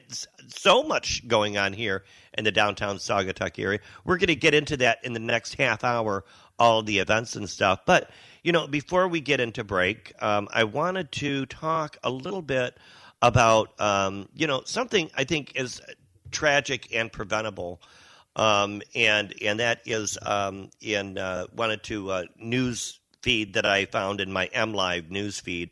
so 0.49 0.83
much 0.83 1.29
going 1.29 1.59
on 1.59 1.75
here 1.75 2.03
in 2.39 2.45
the 2.45 2.51
downtown 2.51 2.97
Saugatuck 2.97 3.59
area. 3.59 3.81
We're 4.07 4.17
going 4.17 4.29
to 4.29 4.37
get 4.37 4.55
into 4.55 4.79
that 4.79 5.05
in 5.05 5.13
the 5.13 5.21
next 5.21 5.57
half 5.57 5.85
hour, 5.85 6.25
all 6.59 6.83
the 6.83 6.99
events 6.99 7.37
and 7.37 7.49
stuff. 7.51 7.81
But, 7.85 8.09
you 8.43 8.53
know, 8.53 8.67
before 8.67 9.07
we 9.07 9.21
get 9.21 9.41
into 9.41 9.65
break, 9.65 10.15
um, 10.23 10.49
I 10.51 10.65
wanted 10.65 11.13
to 11.13 11.45
talk 11.45 11.99
a 12.03 12.11
little 12.11 12.43
bit 12.43 12.79
about, 13.21 13.79
um, 13.79 14.31
you 14.35 14.47
know, 14.47 14.63
something 14.65 15.11
I 15.15 15.25
think 15.25 15.53
is 15.57 15.83
tragic 16.31 16.95
and 16.95 17.13
preventable. 17.13 17.83
Um, 18.37 18.83
and 18.95 19.33
and 19.43 19.61
that 19.61 19.81
is 19.87 20.19
um, 20.23 20.71
in 20.81 21.19
uh, 21.19 21.47
wanted 21.55 21.83
two 21.83 22.11
uh, 22.11 22.25
news 22.37 22.99
feed 23.23 23.55
that 23.55 23.67
I 23.67 23.85
found 23.85 24.21
in 24.21 24.33
my 24.33 24.47
M 24.47 24.75
Live 24.75 25.11
news 25.11 25.41
feed, 25.41 25.71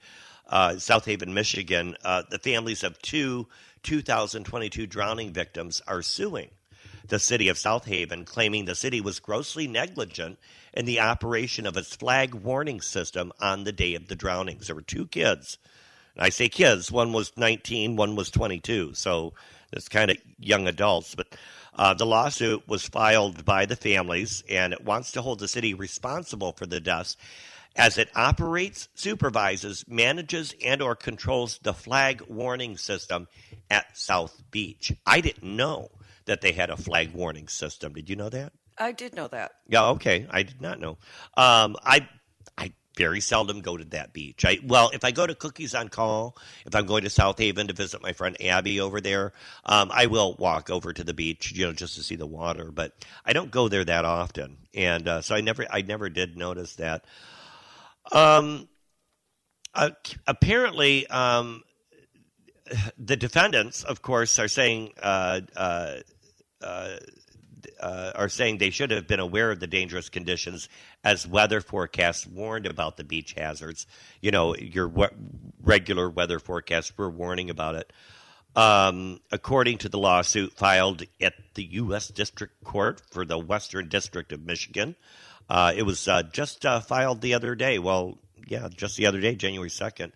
uh, 0.49 0.79
South 0.79 1.05
Haven, 1.05 1.35
Michigan. 1.35 1.97
Uh, 2.05 2.23
the 2.31 2.39
families 2.39 2.85
of 2.85 3.01
two 3.03 3.49
2022 3.83 4.87
drowning 4.87 5.33
victims 5.33 5.83
are 5.87 6.03
suing 6.03 6.51
the 7.09 7.19
city 7.19 7.49
of 7.49 7.59
South 7.59 7.85
Haven, 7.87 8.25
claiming 8.25 8.65
the 8.65 8.75
city 8.75 9.01
was 9.01 9.21
grossly 9.21 9.67
negligent 9.67 10.39
in 10.73 10.85
the 10.85 11.01
operation 11.01 11.67
of 11.67 11.77
its 11.77 11.95
flag 11.95 12.35
warning 12.35 12.81
system 12.81 13.33
on 13.41 13.65
the 13.65 13.73
day 13.73 13.95
of 13.95 14.09
the 14.09 14.17
drownings. 14.17 14.67
There 14.67 14.77
were 14.77 14.83
two 14.83 15.07
kids. 15.07 15.59
And 16.15 16.25
I 16.25 16.29
say 16.29 16.49
kids, 16.49 16.93
one 16.93 17.13
was 17.13 17.33
19, 17.37 17.97
one 17.97 18.17
was 18.17 18.31
22. 18.31 18.95
So 18.95 19.35
it's 19.73 19.89
kind 19.89 20.11
of 20.11 20.17
young 20.39 20.69
adults. 20.69 21.15
But 21.15 21.37
uh, 21.75 21.95
the 21.95 22.07
lawsuit 22.07 22.67
was 22.69 22.87
filed 22.87 23.45
by 23.45 23.67
the 23.67 23.77
families, 23.77 24.43
and 24.49 24.73
it 24.73 24.85
wants 24.85 25.13
to 25.13 25.23
hold 25.23 25.39
the 25.39 25.49
city 25.49 25.75
responsible 25.75 26.53
for 26.53 26.67
the 26.67 26.81
deaths 26.81 27.17
as 27.77 27.97
it 27.97 28.11
operates, 28.15 28.89
supervises, 28.95 29.85
manages, 29.89 30.55
and 30.65 30.83
or 30.83 30.95
controls 30.95 31.59
the 31.63 31.73
flag 31.73 32.23
warning 32.29 32.77
system 32.77 33.27
at 33.71 33.97
South 33.97 34.43
Beach. 34.51 34.93
I 35.07 35.21
didn't 35.21 35.57
know 35.57 35.91
that 36.27 36.41
they 36.41 36.53
had 36.53 36.71
a 36.71 36.77
flag 36.77 37.13
warning 37.13 37.49
system. 37.49 37.95
Did 37.95 38.11
you 38.11 38.17
know 38.17 38.29
that? 38.29 38.53
I 38.79 38.93
did 38.93 39.15
know 39.15 39.29
that. 39.29 39.53
Yeah, 39.69 39.87
okay. 39.91 40.27
I 40.31 40.43
did 40.43 40.61
not 40.61 40.81
know. 40.81 40.99
Um, 41.37 41.77
I 41.83 42.01
I 42.01 42.09
very 42.97 43.21
seldom 43.21 43.61
go 43.61 43.77
to 43.77 43.85
that 43.87 44.13
beach. 44.13 44.45
I 44.45 44.59
well, 44.65 44.91
if 44.93 45.05
I 45.05 45.11
go 45.11 45.27
to 45.27 45.35
Cookies 45.35 45.75
on 45.75 45.89
Call, 45.89 46.37
if 46.67 46.75
I'm 46.75 46.87
going 46.87 47.05
to 47.05 47.11
South 47.11 47.39
Haven 47.39 47.69
to 47.69 47.73
visit 47.73 48.03
my 48.03 48.13
friend 48.13 48.37
Abby 48.43 48.81
over 48.81 49.01
there, 49.01 49.33
um, 49.65 49.91
I 49.93 50.07
will 50.07 50.35
walk 50.39 50.71
over 50.71 50.93
to 50.93 51.05
the 51.05 51.15
beach, 51.15 51.53
you 51.53 51.67
know, 51.67 51.73
just 51.73 51.97
to 51.97 52.03
see 52.03 52.17
the 52.17 52.27
water. 52.27 52.71
But 52.71 52.93
I 53.25 53.33
don't 53.33 53.51
go 53.51 53.69
there 53.69 53.85
that 53.85 54.05
often, 54.05 54.59
and 54.75 55.09
uh, 55.09 55.21
so 55.23 55.35
I 55.35 55.41
never 55.41 55.67
I 55.71 55.83
never 55.83 56.09
did 56.09 56.37
notice 56.37 56.77
that. 56.77 57.05
Um, 58.11 58.69
uh, 59.75 59.91
apparently, 60.27 61.07
um, 61.07 61.63
the 62.99 63.17
defendants, 63.17 63.85
of 63.85 64.03
course, 64.03 64.39
are 64.39 64.49
saying 64.49 64.93
uh, 65.03 65.41
uh, 67.83 68.13
are 68.15 68.29
saying 68.29 68.59
they 68.59 68.71
should 68.71 68.91
have 68.91 69.07
been 69.07 69.21
aware 69.21 69.51
of 69.51 69.61
the 69.61 69.67
dangerous 69.67 70.09
conditions 70.09 70.69
as 71.05 71.27
weather 71.27 71.61
forecasts 71.61 72.27
warned 72.27 72.67
about 72.67 72.97
the 72.97 73.05
beach 73.05 73.35
hazards. 73.37 73.87
You 74.21 74.31
know, 74.31 74.55
your 74.57 74.89
we- 74.89 75.09
regular 75.63 76.09
weather 76.09 76.39
forecasts 76.39 76.97
were 76.97 77.11
warning 77.11 77.51
about 77.51 77.75
it. 77.75 77.93
Um, 78.55 79.21
according 79.31 79.79
to 79.79 79.89
the 79.89 79.99
lawsuit 79.99 80.53
filed 80.53 81.05
at 81.21 81.35
the 81.55 81.65
U.S. 81.65 82.09
District 82.09 82.63
Court 82.65 83.01
for 83.11 83.25
the 83.25 83.39
Western 83.39 83.89
District 83.89 84.31
of 84.33 84.45
Michigan, 84.45 84.95
uh, 85.49 85.73
it 85.75 85.83
was 85.83 86.07
uh, 86.07 86.23
just 86.23 86.65
uh, 86.67 86.81
filed 86.81 87.21
the 87.21 87.35
other 87.35 87.55
day. 87.55 87.79
Well, 87.79 88.19
yeah, 88.47 88.69
just 88.75 88.97
the 88.97 89.07
other 89.07 89.21
day, 89.21 89.35
January 89.35 89.71
2nd. 89.71 90.13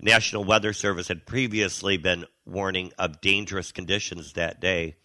National 0.00 0.44
Weather 0.44 0.72
Service 0.72 1.08
had 1.08 1.26
previously 1.26 1.96
been 1.96 2.26
warning 2.44 2.92
of 2.98 3.20
dangerous 3.20 3.72
conditions 3.72 4.32
that 4.32 4.60
day. 4.60 4.96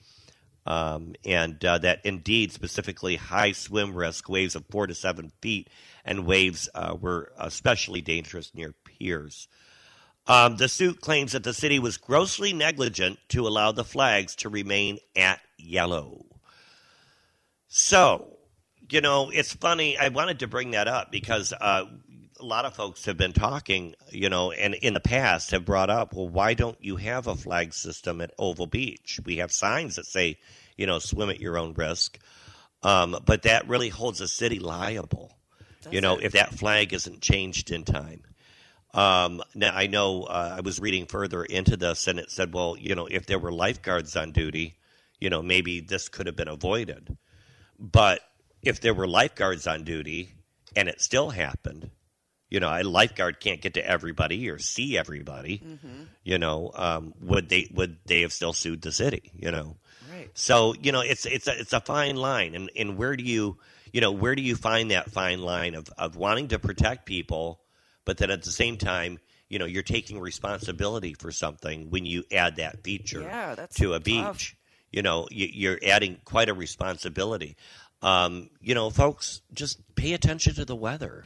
Um, 0.68 1.16
and 1.24 1.64
uh, 1.64 1.78
that 1.78 2.02
indeed, 2.04 2.52
specifically 2.52 3.16
high 3.16 3.54
swim 3.54 3.96
risk, 3.96 4.28
waves 4.28 4.54
of 4.54 4.66
four 4.70 4.86
to 4.86 4.94
seven 4.94 5.32
feet, 5.42 5.70
and 6.04 6.26
waves 6.26 6.68
uh, 6.76 6.94
were 7.00 7.32
especially 7.40 8.02
dangerous 8.02 8.54
near 8.54 8.74
piers. 8.84 9.48
Um, 10.28 10.58
the 10.58 10.68
suit 10.68 11.00
claims 11.00 11.32
that 11.32 11.46
the 11.46 11.54
city 11.54 11.80
was 11.80 11.96
grossly 11.96 12.52
negligent 12.52 13.18
to 13.30 13.48
allow 13.48 13.72
the 13.72 13.86
flags 13.86 14.36
to 14.38 14.50
remain 14.50 15.00
at 15.16 15.40
yellow. 15.58 16.26
So, 17.70 18.38
you 18.90 19.00
know, 19.00 19.30
it's 19.30 19.54
funny. 19.54 19.98
I 19.98 20.10
wanted 20.10 20.40
to 20.40 20.48
bring 20.48 20.72
that 20.72 20.90
up 20.90 21.14
because 21.14 21.54
uh, 21.54 21.86
a 22.40 22.46
lot 22.46 22.66
of 22.66 22.76
folks 22.76 23.06
have 23.06 23.18
been 23.18 23.34
talking, 23.34 23.96
you 24.12 24.30
know, 24.30 24.52
and 24.52 24.74
in 24.76 24.94
the 24.94 25.00
past 25.00 25.52
have 25.52 25.66
brought 25.66 25.90
up, 25.90 26.14
well, 26.14 26.28
why 26.28 26.54
don't 26.54 26.78
you 26.82 26.96
have 26.98 27.28
a 27.28 27.36
flag 27.36 27.74
system 27.74 28.22
at 28.22 28.34
Oval 28.38 28.68
Beach? 28.68 29.20
We 29.26 29.38
have 29.38 29.52
signs 29.52 29.96
that 29.96 30.06
say, 30.06 30.38
you 30.76 30.86
know, 30.86 31.00
swim 31.00 31.30
at 31.30 31.40
your 31.40 31.58
own 31.58 31.74
risk. 31.74 32.20
Um, 32.84 33.18
but 33.26 33.44
that 33.44 33.68
really 33.68 33.90
holds 33.90 34.20
the 34.20 34.28
city 34.28 34.60
liable, 34.60 35.36
you 35.90 36.02
know, 36.02 36.18
it? 36.18 36.26
if 36.26 36.32
that 36.34 36.54
flag 36.54 36.94
isn't 36.94 37.22
changed 37.22 37.72
in 37.72 37.84
time. 37.84 38.24
Um, 38.94 39.42
now 39.54 39.74
I 39.74 39.88
know 39.88 40.24
uh, 40.24 40.56
I 40.58 40.62
was 40.62 40.80
reading 40.80 41.06
further 41.06 41.44
into 41.44 41.76
this, 41.76 42.08
and 42.08 42.20
it 42.20 42.32
said, 42.32 42.54
well, 42.54 42.76
you 42.78 42.96
know, 42.96 43.08
if 43.08 43.26
there 43.26 43.40
were 43.40 43.52
lifeguards 43.52 44.16
on 44.16 44.32
duty, 44.32 44.78
you 45.20 45.30
know, 45.30 45.42
maybe 45.42 45.82
this 45.82 46.10
could 46.10 46.28
have 46.28 46.36
been 46.36 46.48
avoided. 46.48 47.18
But 47.80 48.22
if 48.62 48.82
there 48.82 48.94
were 48.94 49.08
lifeguards 49.08 49.68
on 49.68 49.84
duty 49.84 50.32
and 50.76 50.88
it 50.88 51.02
still 51.02 51.30
happened, 51.30 51.90
you 52.50 52.60
know, 52.60 52.70
a 52.70 52.84
lifeguard 52.84 53.40
can't 53.40 53.62
get 53.62 53.74
to 53.76 53.86
everybody 53.86 54.50
or 54.50 54.60
see 54.60 54.98
everybody. 54.98 55.62
You 56.24 56.38
know, 56.38 56.72
um, 56.76 57.14
would 57.22 57.50
they 57.50 57.70
would 57.74 57.98
they 58.06 58.22
have 58.22 58.34
still 58.34 58.54
sued 58.54 58.82
the 58.82 58.92
city? 58.92 59.32
You 59.36 59.52
know, 59.52 59.78
Right. 60.12 60.30
so 60.34 60.74
you 60.82 60.92
know, 60.92 61.02
it's 61.02 61.26
it's 61.26 61.48
a, 61.48 61.60
it's 61.60 61.74
a 61.74 61.80
fine 61.80 62.16
line, 62.18 62.56
and 62.56 62.70
and 62.76 62.98
where 62.98 63.16
do 63.16 63.24
you 63.24 63.58
you 63.94 64.02
know 64.02 64.12
where 64.12 64.36
do 64.36 64.42
you 64.42 64.56
find 64.56 64.92
that 64.92 65.10
fine 65.12 65.40
line 65.42 65.74
of 65.76 65.88
of 65.98 66.16
wanting 66.18 66.50
to 66.50 66.60
protect 66.60 67.06
people, 67.06 67.62
but 68.06 68.18
then 68.18 68.32
at 68.32 68.44
the 68.44 68.52
same 68.52 68.78
time. 68.78 69.20
You 69.50 69.60
know, 69.60 69.66
you're 69.66 69.82
taking 69.82 70.20
responsibility 70.20 71.14
for 71.14 71.32
something 71.32 71.90
when 71.90 72.06
you 72.06 72.26
add 72.34 72.58
that 72.58 72.84
feature 72.84 73.22
Yeah, 73.22 73.56
to 73.76 73.94
a 73.94 74.00
tough. 74.00 74.04
beach. 74.04 74.58
You 74.92 75.02
know, 75.04 75.26
you, 75.32 75.48
you're 75.50 75.80
adding 75.86 76.18
quite 76.26 76.50
a 76.50 76.54
responsibility. 76.54 77.56
Um, 78.02 78.50
you 78.62 78.76
know, 78.76 78.90
folks, 78.90 79.40
just 79.54 79.80
pay 79.96 80.12
attention 80.12 80.54
to 80.56 80.66
the 80.66 80.76
weather. 80.76 81.24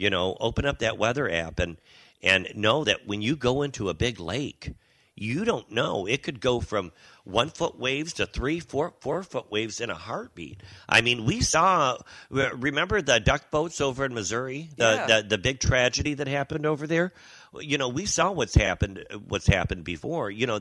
You 0.00 0.08
know, 0.08 0.34
open 0.40 0.64
up 0.64 0.78
that 0.78 0.96
weather 0.96 1.30
app 1.30 1.58
and 1.58 1.76
and 2.22 2.48
know 2.54 2.84
that 2.84 3.06
when 3.06 3.20
you 3.20 3.36
go 3.36 3.60
into 3.60 3.90
a 3.90 3.94
big 3.94 4.18
lake, 4.18 4.72
you 5.14 5.44
don't 5.44 5.70
know. 5.70 6.06
It 6.06 6.22
could 6.22 6.40
go 6.40 6.60
from 6.60 6.92
one 7.24 7.50
foot 7.50 7.78
waves 7.78 8.14
to 8.14 8.24
three, 8.24 8.60
four, 8.60 8.94
four 9.00 9.22
foot 9.22 9.50
waves 9.50 9.78
in 9.78 9.90
a 9.90 9.94
heartbeat. 9.94 10.62
I 10.88 11.02
mean, 11.02 11.26
we 11.26 11.42
saw. 11.42 11.98
Remember 12.30 13.02
the 13.02 13.20
duck 13.20 13.50
boats 13.50 13.82
over 13.82 14.06
in 14.06 14.14
Missouri? 14.14 14.70
The 14.78 15.04
Yeah. 15.06 15.06
the, 15.06 15.28
the 15.28 15.38
big 15.38 15.60
tragedy 15.60 16.14
that 16.14 16.28
happened 16.28 16.64
over 16.64 16.86
there. 16.86 17.12
You 17.60 17.76
know, 17.76 17.90
we 17.90 18.06
saw 18.06 18.32
what's 18.32 18.54
happened. 18.54 19.04
What's 19.28 19.46
happened 19.46 19.84
before. 19.84 20.30
You 20.30 20.46
know, 20.46 20.60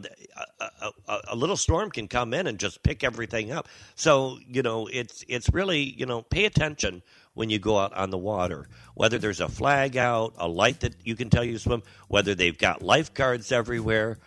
a, 0.60 0.66
a, 0.82 0.92
a, 1.08 1.22
a 1.30 1.36
little 1.38 1.56
storm 1.56 1.92
can 1.92 2.10
come 2.10 2.34
in 2.34 2.46
and 2.46 2.60
just 2.60 2.84
pick 2.84 3.06
everything 3.06 3.54
up. 3.54 3.70
So 3.96 4.38
you 4.46 4.64
know, 4.64 4.88
it's 4.88 5.24
it's 5.30 5.50
really 5.54 5.80
you 5.80 6.06
know, 6.06 6.24
pay 6.24 6.44
attention 6.44 7.04
when 7.40 7.50
you 7.50 7.58
go 7.58 7.78
out 7.78 7.94
on 7.94 8.10
the 8.10 8.18
water. 8.18 8.68
Whether 8.96 9.18
there's 9.18 9.40
a 9.40 9.48
flag 9.48 9.96
out, 9.96 10.34
a 10.40 10.46
light 10.46 10.82
that 10.82 10.94
you 11.06 11.16
can 11.16 11.30
tell 11.30 11.42
you 11.42 11.58
swim, 11.58 11.84
whether 12.10 12.36
they've 12.36 12.58
got 12.58 12.82
lifeguards 12.82 13.54
everywhere. 13.54 14.18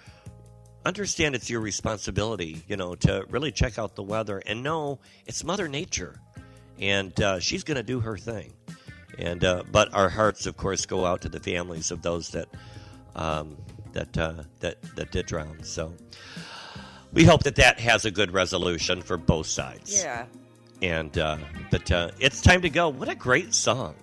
Understand 0.86 1.34
it's 1.34 1.50
your 1.50 1.60
responsibility, 1.60 2.64
you 2.68 2.76
know, 2.78 2.94
to 2.94 3.26
really 3.28 3.52
check 3.52 3.78
out 3.78 3.96
the 3.96 4.02
weather 4.02 4.42
and 4.46 4.62
know 4.62 4.98
it's 5.26 5.44
Mother 5.44 5.68
Nature, 5.68 6.22
and 6.80 7.12
uh, 7.20 7.38
she's 7.38 7.64
going 7.64 7.76
to 7.76 7.82
do 7.82 8.00
her 8.00 8.16
thing. 8.16 8.54
And 9.18 9.44
uh, 9.44 9.64
but 9.70 9.92
our 9.92 10.08
hearts, 10.08 10.46
of 10.46 10.56
course, 10.56 10.86
go 10.86 11.04
out 11.04 11.20
to 11.20 11.28
the 11.28 11.38
families 11.38 11.90
of 11.90 12.00
those 12.00 12.30
that 12.30 12.48
um, 13.14 13.58
that 13.92 14.16
uh, 14.16 14.44
that 14.60 14.80
that 14.96 15.12
did 15.12 15.26
drown. 15.26 15.62
So 15.64 15.92
we 17.12 17.24
hope 17.24 17.42
that 17.42 17.56
that 17.56 17.78
has 17.78 18.06
a 18.06 18.10
good 18.10 18.32
resolution 18.32 19.02
for 19.02 19.18
both 19.18 19.48
sides. 19.48 20.02
Yeah. 20.02 20.24
And 20.82 21.16
uh, 21.16 21.38
but 21.70 21.90
uh, 21.90 22.10
it's 22.18 22.42
time 22.42 22.62
to 22.62 22.70
go. 22.70 22.88
What 22.88 23.08
a 23.08 23.14
great 23.14 23.54
song 23.54 23.94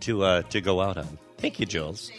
to 0.00 0.22
uh, 0.24 0.42
to 0.42 0.60
go 0.60 0.80
out 0.80 0.96
on. 0.98 1.18
Thank 1.38 1.60
you, 1.60 1.66
Jules. 1.66 2.10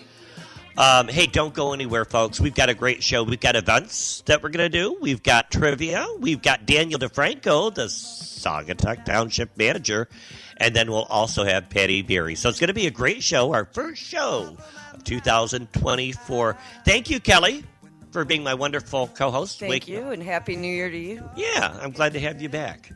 Um, 0.77 1.09
hey, 1.09 1.27
don't 1.27 1.53
go 1.53 1.73
anywhere, 1.73 2.05
folks. 2.05 2.39
We've 2.39 2.55
got 2.55 2.69
a 2.69 2.73
great 2.73 3.03
show. 3.03 3.23
We've 3.23 3.39
got 3.39 3.55
events 3.55 4.21
that 4.21 4.41
we're 4.41 4.49
going 4.49 4.71
to 4.71 4.77
do. 4.77 4.97
We've 5.01 5.21
got 5.21 5.51
trivia. 5.51 6.07
We've 6.19 6.41
got 6.41 6.65
Daniel 6.65 6.97
DeFranco, 6.97 7.73
the 7.73 7.85
Saugatuck 7.85 9.03
Township 9.03 9.57
manager. 9.57 10.07
And 10.57 10.75
then 10.75 10.89
we'll 10.89 11.03
also 11.03 11.43
have 11.43 11.69
Patti 11.69 12.01
Beery. 12.03 12.35
So 12.35 12.47
it's 12.47 12.59
going 12.59 12.69
to 12.69 12.73
be 12.73 12.87
a 12.87 12.91
great 12.91 13.21
show, 13.21 13.53
our 13.53 13.65
first 13.65 14.01
show 14.01 14.55
of 14.93 15.03
2024. 15.03 16.57
Thank 16.85 17.09
you, 17.09 17.19
Kelly, 17.19 17.63
for 18.11 18.23
being 18.23 18.43
my 18.43 18.53
wonderful 18.53 19.07
co 19.07 19.29
host. 19.29 19.59
Thank 19.59 19.87
you, 19.87 20.11
and 20.11 20.23
happy 20.23 20.55
New 20.55 20.73
Year 20.73 20.89
to 20.89 20.97
you. 20.97 21.29
Yeah, 21.35 21.77
I'm 21.81 21.91
glad 21.91 22.13
to 22.13 22.19
have 22.19 22.41
you 22.41 22.49
back. 22.49 22.91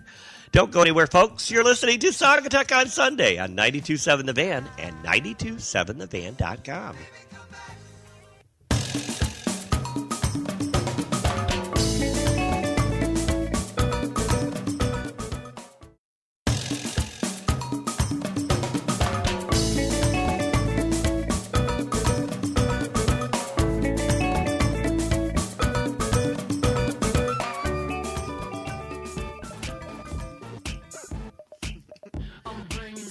Don't 0.55 0.71
go 0.71 0.79
anywhere, 0.79 1.05
folks. 1.05 1.51
You're 1.51 1.65
listening 1.65 1.99
to 1.99 2.07
Saugatuck 2.07 2.73
on 2.73 2.87
Sunday 2.87 3.37
on 3.37 3.57
92.7 3.57 4.25
The 4.25 4.31
Van 4.31 4.65
and 4.79 4.95
92.7thevan.com. 5.03 6.95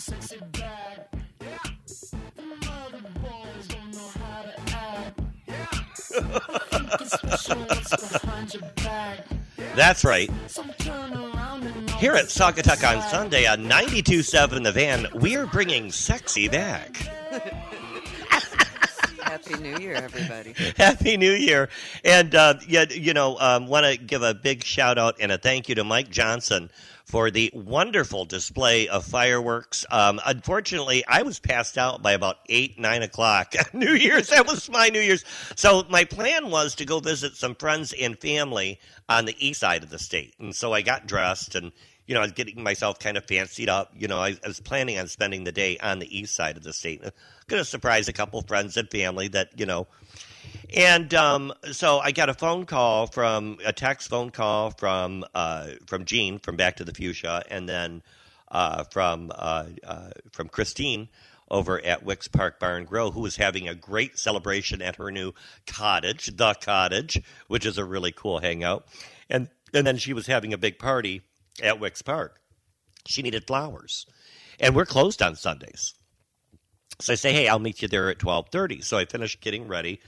sexy 0.04 0.38
back. 0.52 1.08
Yeah. 1.40 1.56
Them 2.36 2.60
other 2.68 3.00
boys 3.22 3.68
don't 3.68 3.90
know 3.94 4.10
how 4.20 4.42
to 4.42 4.52
act. 4.74 5.20
Yeah. 5.46 5.66
That's 9.74 10.04
right. 10.04 10.30
Here 11.98 12.14
at 12.14 12.26
Saugatuck 12.26 12.84
on 12.86 13.00
Sunday 13.08 13.46
on 13.46 13.64
92.7 13.64 14.62
The 14.62 14.72
Van, 14.72 15.06
we 15.14 15.36
are 15.36 15.46
bringing 15.46 15.90
sexy 15.90 16.48
back. 16.48 17.13
Happy 19.46 19.62
New 19.62 19.76
Year, 19.76 19.94
everybody. 19.94 20.54
Happy 20.76 21.16
New 21.18 21.32
Year. 21.32 21.68
And, 22.02 22.34
uh, 22.34 22.54
yeah, 22.66 22.86
you 22.88 23.12
know, 23.12 23.36
um, 23.38 23.66
want 23.66 23.84
to 23.84 23.98
give 23.98 24.22
a 24.22 24.32
big 24.32 24.64
shout 24.64 24.96
out 24.96 25.16
and 25.20 25.30
a 25.30 25.36
thank 25.36 25.68
you 25.68 25.74
to 25.74 25.84
Mike 25.84 26.08
Johnson 26.08 26.70
for 27.04 27.30
the 27.30 27.50
wonderful 27.52 28.24
display 28.24 28.88
of 28.88 29.04
fireworks. 29.04 29.84
Um, 29.90 30.18
unfortunately, 30.24 31.04
I 31.06 31.22
was 31.22 31.40
passed 31.40 31.76
out 31.76 32.00
by 32.00 32.12
about 32.12 32.38
8, 32.48 32.78
9 32.78 33.02
o'clock. 33.02 33.54
New 33.74 33.92
Year's, 33.92 34.28
that 34.28 34.46
was 34.46 34.70
my 34.70 34.88
New 34.88 35.00
Year's. 35.00 35.26
So 35.56 35.84
my 35.90 36.04
plan 36.04 36.50
was 36.50 36.74
to 36.76 36.86
go 36.86 37.00
visit 37.00 37.36
some 37.36 37.54
friends 37.54 37.92
and 38.00 38.18
family 38.18 38.80
on 39.10 39.26
the 39.26 39.36
east 39.46 39.60
side 39.60 39.82
of 39.82 39.90
the 39.90 39.98
state. 39.98 40.34
And 40.38 40.56
so 40.56 40.72
I 40.72 40.80
got 40.80 41.06
dressed 41.06 41.54
and, 41.54 41.72
you 42.06 42.14
know, 42.14 42.20
I 42.20 42.24
was 42.24 42.32
getting 42.32 42.62
myself 42.62 42.98
kind 42.98 43.16
of 43.16 43.24
fancied 43.24 43.68
up. 43.68 43.92
You 43.96 44.08
know, 44.08 44.18
I, 44.18 44.36
I 44.44 44.48
was 44.48 44.60
planning 44.60 44.98
on 44.98 45.08
spending 45.08 45.44
the 45.44 45.52
day 45.52 45.78
on 45.78 45.98
the 45.98 46.18
east 46.18 46.34
side 46.34 46.56
of 46.56 46.62
the 46.62 46.72
state. 46.72 47.02
Going 47.46 47.60
to 47.60 47.64
surprise 47.64 48.08
a 48.08 48.12
couple 48.12 48.40
friends 48.42 48.76
and 48.76 48.90
family 48.90 49.28
that, 49.28 49.58
you 49.58 49.66
know, 49.66 49.86
and 50.74 51.12
um, 51.14 51.52
so 51.72 51.98
I 51.98 52.12
got 52.12 52.28
a 52.28 52.34
phone 52.34 52.66
call 52.66 53.06
from 53.06 53.58
a 53.64 53.72
text 53.72 54.08
phone 54.08 54.30
call 54.30 54.70
from 54.70 55.24
uh, 55.34 55.68
from 55.86 56.04
Jean 56.04 56.38
from 56.38 56.56
Back 56.56 56.76
to 56.76 56.84
the 56.84 56.92
Fuchsia, 56.92 57.44
and 57.50 57.68
then 57.68 58.02
uh, 58.50 58.84
from 58.84 59.30
uh, 59.34 59.66
uh, 59.84 60.10
from 60.32 60.48
Christine 60.48 61.08
over 61.50 61.84
at 61.84 62.02
Wicks 62.04 62.28
Park 62.28 62.58
Bar 62.58 62.76
and 62.76 62.88
who 62.88 63.20
was 63.20 63.36
having 63.36 63.68
a 63.68 63.74
great 63.74 64.18
celebration 64.18 64.80
at 64.80 64.96
her 64.96 65.10
new 65.10 65.32
cottage, 65.66 66.34
the 66.34 66.54
cottage, 66.54 67.20
which 67.48 67.66
is 67.66 67.78
a 67.78 67.84
really 67.84 68.12
cool 68.12 68.40
hangout, 68.40 68.86
and 69.30 69.48
and 69.72 69.86
then 69.86 69.96
she 69.96 70.12
was 70.12 70.26
having 70.26 70.52
a 70.52 70.58
big 70.58 70.78
party 70.78 71.22
at 71.62 71.80
Wicks 71.80 72.02
Park. 72.02 72.40
She 73.06 73.22
needed 73.22 73.46
flowers, 73.46 74.06
and 74.58 74.74
we're 74.74 74.86
closed 74.86 75.22
on 75.22 75.36
Sundays. 75.36 75.94
So 77.00 77.12
I 77.12 77.16
say, 77.16 77.32
hey, 77.32 77.48
I'll 77.48 77.58
meet 77.58 77.82
you 77.82 77.88
there 77.88 78.10
at 78.10 78.18
twelve 78.18 78.48
thirty. 78.50 78.80
So 78.80 78.96
I 78.96 79.04
finished 79.04 79.40
getting 79.40 79.68
ready, 79.68 80.00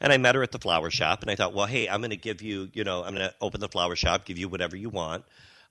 and 0.00 0.12
I 0.12 0.18
met 0.18 0.34
her 0.34 0.42
at 0.42 0.52
the 0.52 0.58
flower 0.58 0.90
shop. 0.90 1.22
And 1.22 1.30
I 1.30 1.34
thought, 1.34 1.54
well, 1.54 1.66
hey, 1.66 1.88
I'm 1.88 2.00
going 2.00 2.10
to 2.10 2.16
give 2.16 2.42
you, 2.42 2.68
you 2.72 2.84
know, 2.84 3.02
I'm 3.02 3.14
going 3.14 3.28
to 3.28 3.34
open 3.40 3.60
the 3.60 3.68
flower 3.68 3.96
shop, 3.96 4.24
give 4.24 4.38
you 4.38 4.48
whatever 4.48 4.76
you 4.76 4.90
want. 4.90 5.24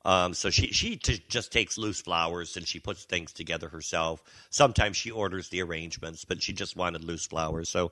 Um, 0.04 0.36
so 0.36 0.52
she 0.52 0.68
she 0.68 0.98
t- 0.98 1.24
just 1.30 1.52
takes 1.52 1.78
loose 1.78 2.02
flowers 2.02 2.58
and 2.58 2.68
she 2.68 2.80
puts 2.80 3.06
things 3.06 3.34
together 3.34 3.70
herself. 3.70 4.22
Sometimes 4.52 4.98
she 4.98 5.10
orders 5.10 5.50
the 5.50 5.64
arrangements, 5.64 6.26
but 6.26 6.44
she 6.44 6.54
just 6.54 6.76
wanted 6.76 7.04
loose 7.04 7.26
flowers. 7.26 7.70
So 7.70 7.92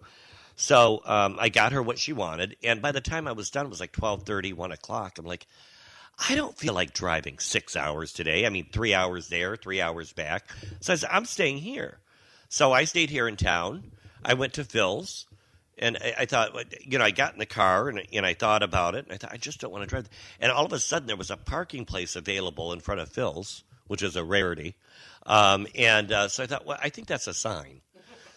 so 0.55 1.01
um, 1.05 1.37
I 1.39 1.49
got 1.49 1.71
her 1.71 1.81
what 1.81 1.97
she 1.97 2.13
wanted, 2.13 2.55
and 2.63 2.81
by 2.81 2.91
the 2.91 3.01
time 3.01 3.27
I 3.27 3.31
was 3.31 3.49
done, 3.49 3.65
it 3.65 3.69
was 3.69 3.79
like 3.79 3.91
12:30, 3.93 4.53
1 4.53 4.71
o'clock. 4.71 5.17
I'm 5.17 5.25
like, 5.25 5.47
I 6.17 6.35
don't 6.35 6.57
feel 6.57 6.73
like 6.73 6.93
driving 6.93 7.39
six 7.39 7.75
hours 7.75 8.13
today. 8.13 8.45
I 8.45 8.49
mean, 8.49 8.67
three 8.71 8.93
hours 8.93 9.29
there, 9.29 9.55
three 9.55 9.81
hours 9.81 10.13
back. 10.13 10.47
So 10.79 10.93
I 10.93 10.95
said, 10.95 11.09
I'm 11.11 11.25
staying 11.25 11.57
here. 11.57 11.99
So 12.49 12.71
I 12.71 12.83
stayed 12.83 13.09
here 13.09 13.27
in 13.27 13.35
town. 13.35 13.91
I 14.23 14.35
went 14.35 14.53
to 14.53 14.63
Phil's, 14.63 15.25
and 15.77 15.97
I, 15.97 16.13
I 16.19 16.25
thought, 16.25 16.55
you 16.81 16.97
know, 16.97 17.03
I 17.03 17.11
got 17.11 17.33
in 17.33 17.39
the 17.39 17.45
car 17.45 17.89
and, 17.89 18.01
and 18.13 18.25
I 18.25 18.35
thought 18.35 18.63
about 18.63 18.95
it, 18.95 19.05
and 19.05 19.13
I 19.13 19.17
thought, 19.17 19.33
I 19.33 19.37
just 19.37 19.59
don't 19.59 19.71
want 19.71 19.83
to 19.83 19.87
drive. 19.87 20.09
And 20.39 20.51
all 20.51 20.65
of 20.65 20.71
a 20.71 20.79
sudden, 20.79 21.07
there 21.07 21.17
was 21.17 21.31
a 21.31 21.37
parking 21.37 21.85
place 21.85 22.15
available 22.15 22.71
in 22.71 22.79
front 22.79 23.01
of 23.01 23.09
Phil's, 23.09 23.63
which 23.87 24.03
is 24.03 24.15
a 24.15 24.23
rarity. 24.23 24.75
Um, 25.25 25.67
and 25.75 26.11
uh, 26.11 26.27
so 26.27 26.43
I 26.43 26.45
thought, 26.45 26.65
well, 26.65 26.77
I 26.81 26.89
think 26.89 27.07
that's 27.07 27.27
a 27.27 27.33
sign. 27.33 27.81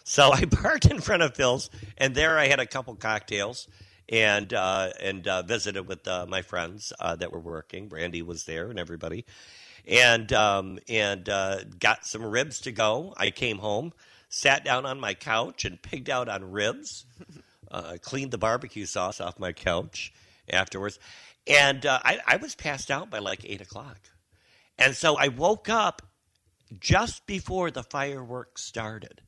So 0.03 0.31
I 0.33 0.45
parked 0.51 0.87
in 0.87 0.99
front 0.99 1.21
of 1.21 1.35
Phil's, 1.35 1.69
and 1.97 2.15
there 2.15 2.37
I 2.37 2.47
had 2.47 2.59
a 2.59 2.65
couple 2.65 2.95
cocktails 2.95 3.67
and 4.09 4.53
uh, 4.53 4.89
and 5.01 5.27
uh, 5.27 5.41
visited 5.41 5.87
with 5.87 6.07
uh, 6.07 6.25
my 6.27 6.41
friends 6.41 6.93
uh, 6.99 7.15
that 7.15 7.31
were 7.31 7.39
working. 7.39 7.87
Brandy 7.87 8.21
was 8.21 8.45
there, 8.45 8.69
and 8.69 8.79
everybody, 8.79 9.25
and 9.87 10.31
um, 10.33 10.79
and 10.87 11.27
uh, 11.29 11.63
got 11.79 12.05
some 12.05 12.23
ribs 12.23 12.61
to 12.61 12.71
go. 12.71 13.13
I 13.17 13.31
came 13.31 13.57
home, 13.57 13.93
sat 14.29 14.63
down 14.63 14.85
on 14.85 14.99
my 14.99 15.13
couch, 15.13 15.65
and 15.65 15.81
pigged 15.81 16.09
out 16.09 16.29
on 16.29 16.51
ribs. 16.51 17.05
Uh, 17.69 17.97
cleaned 18.01 18.31
the 18.31 18.37
barbecue 18.37 18.85
sauce 18.85 19.19
off 19.19 19.37
my 19.39 19.51
couch 19.51 20.13
afterwards, 20.49 20.99
and 21.47 21.85
uh, 21.85 21.99
I, 22.01 22.19
I 22.25 22.37
was 22.37 22.55
passed 22.55 22.89
out 22.89 23.09
by 23.09 23.19
like 23.19 23.43
eight 23.43 23.59
o'clock, 23.59 23.99
and 24.79 24.95
so 24.95 25.17
I 25.17 25.27
woke 25.27 25.67
up 25.67 26.01
just 26.79 27.27
before 27.27 27.69
the 27.69 27.83
fireworks 27.83 28.63
started 28.63 29.21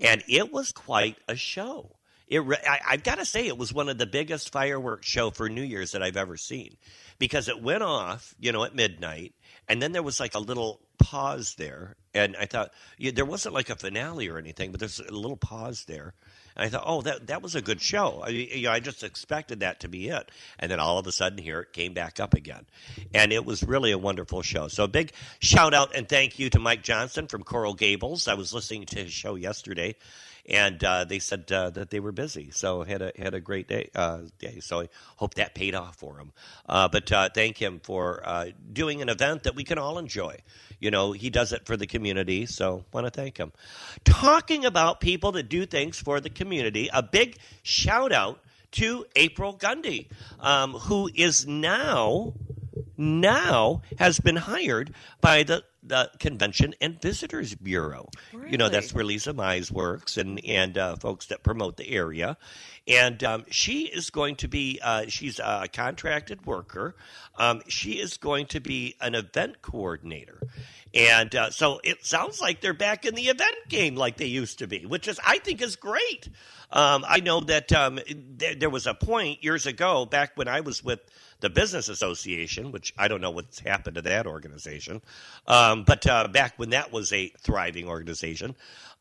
and 0.00 0.22
it 0.28 0.52
was 0.52 0.72
quite 0.72 1.18
a 1.28 1.36
show. 1.36 1.93
It, 2.26 2.40
I, 2.40 2.80
I've 2.88 3.02
got 3.02 3.18
to 3.18 3.24
say, 3.24 3.46
it 3.46 3.58
was 3.58 3.72
one 3.72 3.88
of 3.88 3.98
the 3.98 4.06
biggest 4.06 4.52
fireworks 4.52 5.06
show 5.06 5.30
for 5.30 5.48
New 5.48 5.62
Year's 5.62 5.92
that 5.92 6.02
I've 6.02 6.16
ever 6.16 6.36
seen, 6.36 6.76
because 7.18 7.48
it 7.48 7.62
went 7.62 7.82
off, 7.82 8.34
you 8.38 8.52
know, 8.52 8.64
at 8.64 8.74
midnight, 8.74 9.34
and 9.68 9.80
then 9.80 9.92
there 9.92 10.02
was 10.02 10.20
like 10.20 10.34
a 10.34 10.40
little 10.40 10.80
pause 10.98 11.54
there, 11.56 11.96
and 12.14 12.36
I 12.36 12.46
thought 12.46 12.72
yeah, 12.98 13.10
there 13.14 13.24
wasn't 13.24 13.54
like 13.54 13.70
a 13.70 13.76
finale 13.76 14.28
or 14.28 14.38
anything, 14.38 14.70
but 14.70 14.80
there's 14.80 15.00
a 15.00 15.12
little 15.12 15.36
pause 15.36 15.84
there. 15.84 16.14
And 16.56 16.64
I 16.64 16.68
thought, 16.68 16.84
oh, 16.86 17.02
that 17.02 17.26
that 17.26 17.42
was 17.42 17.54
a 17.54 17.62
good 17.62 17.80
show. 17.80 18.22
I, 18.24 18.28
you 18.28 18.62
know, 18.62 18.72
I 18.72 18.80
just 18.80 19.02
expected 19.02 19.60
that 19.60 19.80
to 19.80 19.88
be 19.88 20.08
it, 20.08 20.30
and 20.58 20.70
then 20.70 20.80
all 20.80 20.98
of 20.98 21.06
a 21.06 21.12
sudden, 21.12 21.38
here 21.38 21.60
it 21.60 21.72
came 21.72 21.94
back 21.94 22.20
up 22.20 22.34
again, 22.34 22.66
and 23.12 23.32
it 23.32 23.44
was 23.44 23.62
really 23.62 23.90
a 23.90 23.98
wonderful 23.98 24.42
show. 24.42 24.68
So, 24.68 24.84
a 24.84 24.88
big 24.88 25.12
shout 25.40 25.74
out 25.74 25.94
and 25.94 26.08
thank 26.08 26.38
you 26.38 26.50
to 26.50 26.58
Mike 26.58 26.82
Johnson 26.82 27.26
from 27.26 27.42
Coral 27.42 27.74
Gables. 27.74 28.28
I 28.28 28.34
was 28.34 28.54
listening 28.54 28.86
to 28.86 29.00
his 29.00 29.12
show 29.12 29.34
yesterday, 29.34 29.96
and 30.46 30.82
uh, 30.84 31.04
they 31.04 31.18
said 31.18 31.50
uh, 31.50 31.70
that 31.70 31.90
they 31.90 32.00
were 32.00 32.12
busy, 32.12 32.50
so 32.50 32.82
had 32.82 33.02
a 33.02 33.12
had 33.16 33.34
a 33.34 33.40
great 33.40 33.68
day. 33.68 33.90
Uh, 33.94 34.20
day. 34.38 34.60
So 34.60 34.80
I 34.80 34.88
hope 35.16 35.34
that 35.34 35.54
paid 35.54 35.74
off 35.74 35.96
for 35.96 36.18
him. 36.18 36.32
Uh, 36.68 36.88
but 36.88 37.10
uh, 37.10 37.28
thank 37.34 37.56
him 37.58 37.80
for 37.82 38.22
doing 38.72 39.02
an 39.02 39.08
event 39.08 39.44
that 39.44 39.54
we 39.54 39.64
can 39.64 39.78
all 39.78 39.98
enjoy. 39.98 40.38
You 40.80 40.90
know, 40.90 41.12
he 41.12 41.30
does 41.30 41.52
it 41.52 41.66
for 41.66 41.76
the 41.76 41.86
community, 41.86 42.46
so 42.46 42.84
want 42.92 43.06
to 43.06 43.10
thank 43.10 43.38
him. 43.38 43.52
Talking 44.04 44.64
about 44.64 45.00
people 45.00 45.32
that 45.32 45.48
do 45.48 45.64
things 45.64 45.98
for 45.98 46.20
the 46.20 46.30
community, 46.30 46.90
a 46.92 47.02
big 47.02 47.38
shout 47.62 48.12
out 48.12 48.40
to 48.72 49.06
April 49.16 49.54
Gundy, 49.54 50.08
um, 50.40 50.72
who 50.72 51.08
is 51.14 51.46
now 51.46 52.34
now 52.96 53.82
has 53.98 54.20
been 54.20 54.36
hired 54.36 54.92
by 55.20 55.42
the 55.42 55.64
the 55.86 56.10
Convention 56.18 56.74
and 56.80 57.00
Visitors 57.00 57.54
Bureau. 57.54 58.08
You 58.50 58.58
know, 58.58 58.68
that's 58.68 58.94
where 58.94 59.04
Lisa 59.04 59.32
Mize 59.32 59.70
works 59.70 60.16
and 60.16 60.42
and 60.44 60.76
uh, 60.78 60.96
folks 60.96 61.26
that 61.26 61.42
promote 61.42 61.76
the 61.76 61.88
area. 61.90 62.36
And 62.86 63.22
um, 63.24 63.44
she 63.50 63.82
is 63.82 64.10
going 64.10 64.36
to 64.36 64.48
be 64.48 64.80
uh, 64.82 65.06
she's 65.08 65.38
a 65.38 65.68
contracted 65.72 66.46
worker. 66.46 66.96
Um, 67.36 67.62
she 67.68 67.92
is 67.92 68.16
going 68.16 68.46
to 68.46 68.60
be 68.60 68.96
an 69.00 69.14
event 69.14 69.62
coordinator. 69.62 70.40
And 70.94 71.34
uh, 71.34 71.50
so 71.50 71.80
it 71.82 72.04
sounds 72.06 72.40
like 72.40 72.60
they're 72.60 72.72
back 72.72 73.04
in 73.04 73.14
the 73.14 73.28
event 73.28 73.56
game 73.68 73.96
like 73.96 74.16
they 74.16 74.26
used 74.26 74.60
to 74.60 74.66
be, 74.66 74.86
which 74.86 75.08
is 75.08 75.18
I 75.26 75.38
think 75.38 75.60
is 75.60 75.76
great. 75.76 76.28
Um, 76.70 77.04
I 77.06 77.20
know 77.20 77.40
that 77.40 77.72
um, 77.72 77.98
there, 78.08 78.54
there 78.54 78.70
was 78.70 78.86
a 78.86 78.94
point 78.94 79.42
years 79.42 79.66
ago, 79.66 80.06
back 80.06 80.32
when 80.36 80.48
I 80.48 80.60
was 80.60 80.82
with 80.84 81.00
the 81.44 81.50
Business 81.50 81.90
Association, 81.90 82.72
which 82.72 82.94
I 82.96 83.06
don't 83.06 83.20
know 83.20 83.30
what's 83.30 83.58
happened 83.58 83.96
to 83.96 84.02
that 84.02 84.26
organization, 84.26 85.02
um, 85.46 85.84
but 85.84 86.06
uh, 86.06 86.26
back 86.26 86.54
when 86.56 86.70
that 86.70 86.90
was 86.90 87.12
a 87.12 87.28
thriving 87.38 87.86
organization, 87.86 88.56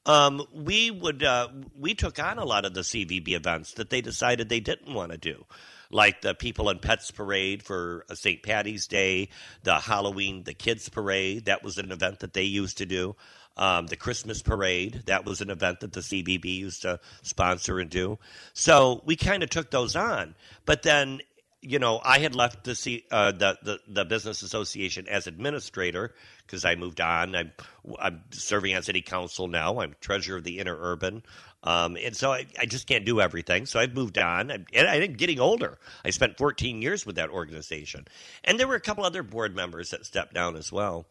um, 0.06 0.46
we 0.54 0.92
would 0.92 1.24
uh, 1.24 1.48
we 1.80 1.96
took 1.96 2.22
on 2.22 2.40
a 2.40 2.44
lot 2.44 2.66
of 2.66 2.74
the 2.74 2.82
CVB 2.82 3.30
events 3.30 3.76
that 3.76 3.90
they 3.90 4.02
decided 4.02 4.50
they 4.50 4.60
didn't 4.60 4.94
want 4.94 5.14
to 5.14 5.18
do. 5.18 5.46
Like 5.90 6.20
the 6.20 6.36
People 6.36 6.68
and 6.68 6.82
Pets 6.82 7.12
Parade 7.12 7.64
for 7.64 8.06
uh, 8.10 8.16
St. 8.16 8.44
Patty's 8.44 8.88
Day, 8.88 9.30
the 9.64 9.76
Halloween, 9.76 10.44
the 10.44 10.54
Kids 10.54 10.90
Parade, 10.90 11.46
that 11.46 11.64
was 11.64 11.78
an 11.78 11.94
event 11.94 12.20
that 12.20 12.34
they 12.34 12.44
used 12.44 12.78
to 12.80 12.86
do. 12.86 13.16
Um, 13.56 13.88
the 13.88 13.96
Christmas 13.96 14.42
Parade, 14.42 15.04
that 15.06 15.24
was 15.24 15.40
an 15.40 15.50
event 15.50 15.80
that 15.80 15.94
the 15.94 16.02
CVB 16.02 16.44
used 16.44 16.82
to 16.82 17.00
sponsor 17.22 17.80
and 17.80 17.90
do. 17.90 18.20
So 18.52 19.02
we 19.06 19.16
kind 19.16 19.44
of 19.44 19.50
took 19.50 19.72
those 19.72 19.96
on. 19.96 20.36
But 20.66 20.82
then 20.82 21.22
you 21.64 21.80
know, 21.80 22.02
I 22.04 22.20
had 22.20 22.36
left 22.36 22.66
the 22.66 22.76
C, 22.76 23.06
uh, 23.10 23.32
the, 23.32 23.58
the 23.64 23.80
the 23.88 24.06
business 24.06 24.42
association 24.42 25.08
as 25.08 25.28
administrator 25.28 26.14
because 26.46 26.66
I 26.66 26.76
moved 26.76 27.00
on. 27.00 27.36
I'm 27.36 27.52
I'm 28.00 28.22
serving 28.32 28.76
on 28.76 28.84
city 28.84 29.02
council 29.02 29.48
now. 29.48 29.80
I'm 29.80 29.96
treasurer 30.02 30.38
of 30.38 30.44
the 30.44 30.60
interurban, 30.60 31.24
um, 31.64 31.96
and 31.96 32.16
so 32.16 32.34
I, 32.34 32.46
I 32.60 32.66
just 32.66 32.86
can't 32.86 33.06
do 33.06 33.22
everything. 33.22 33.66
So 33.66 33.80
I've 33.80 33.96
moved 33.96 34.18
on, 34.18 34.52
I'm, 34.52 34.66
and 34.74 34.88
I 34.88 35.00
think 35.00 35.18
getting 35.18 35.40
older. 35.40 35.80
I 36.04 36.10
spent 36.10 36.38
14 36.38 36.82
years 36.82 37.06
with 37.06 37.16
that 37.16 37.30
organization, 37.30 38.08
and 38.44 38.60
there 38.60 38.68
were 38.68 38.76
a 38.76 38.82
couple 38.82 39.06
other 39.06 39.24
board 39.24 39.56
members 39.56 39.92
that 39.92 40.06
stepped 40.06 40.34
down 40.34 40.58
as 40.58 40.70
well, 40.70 41.06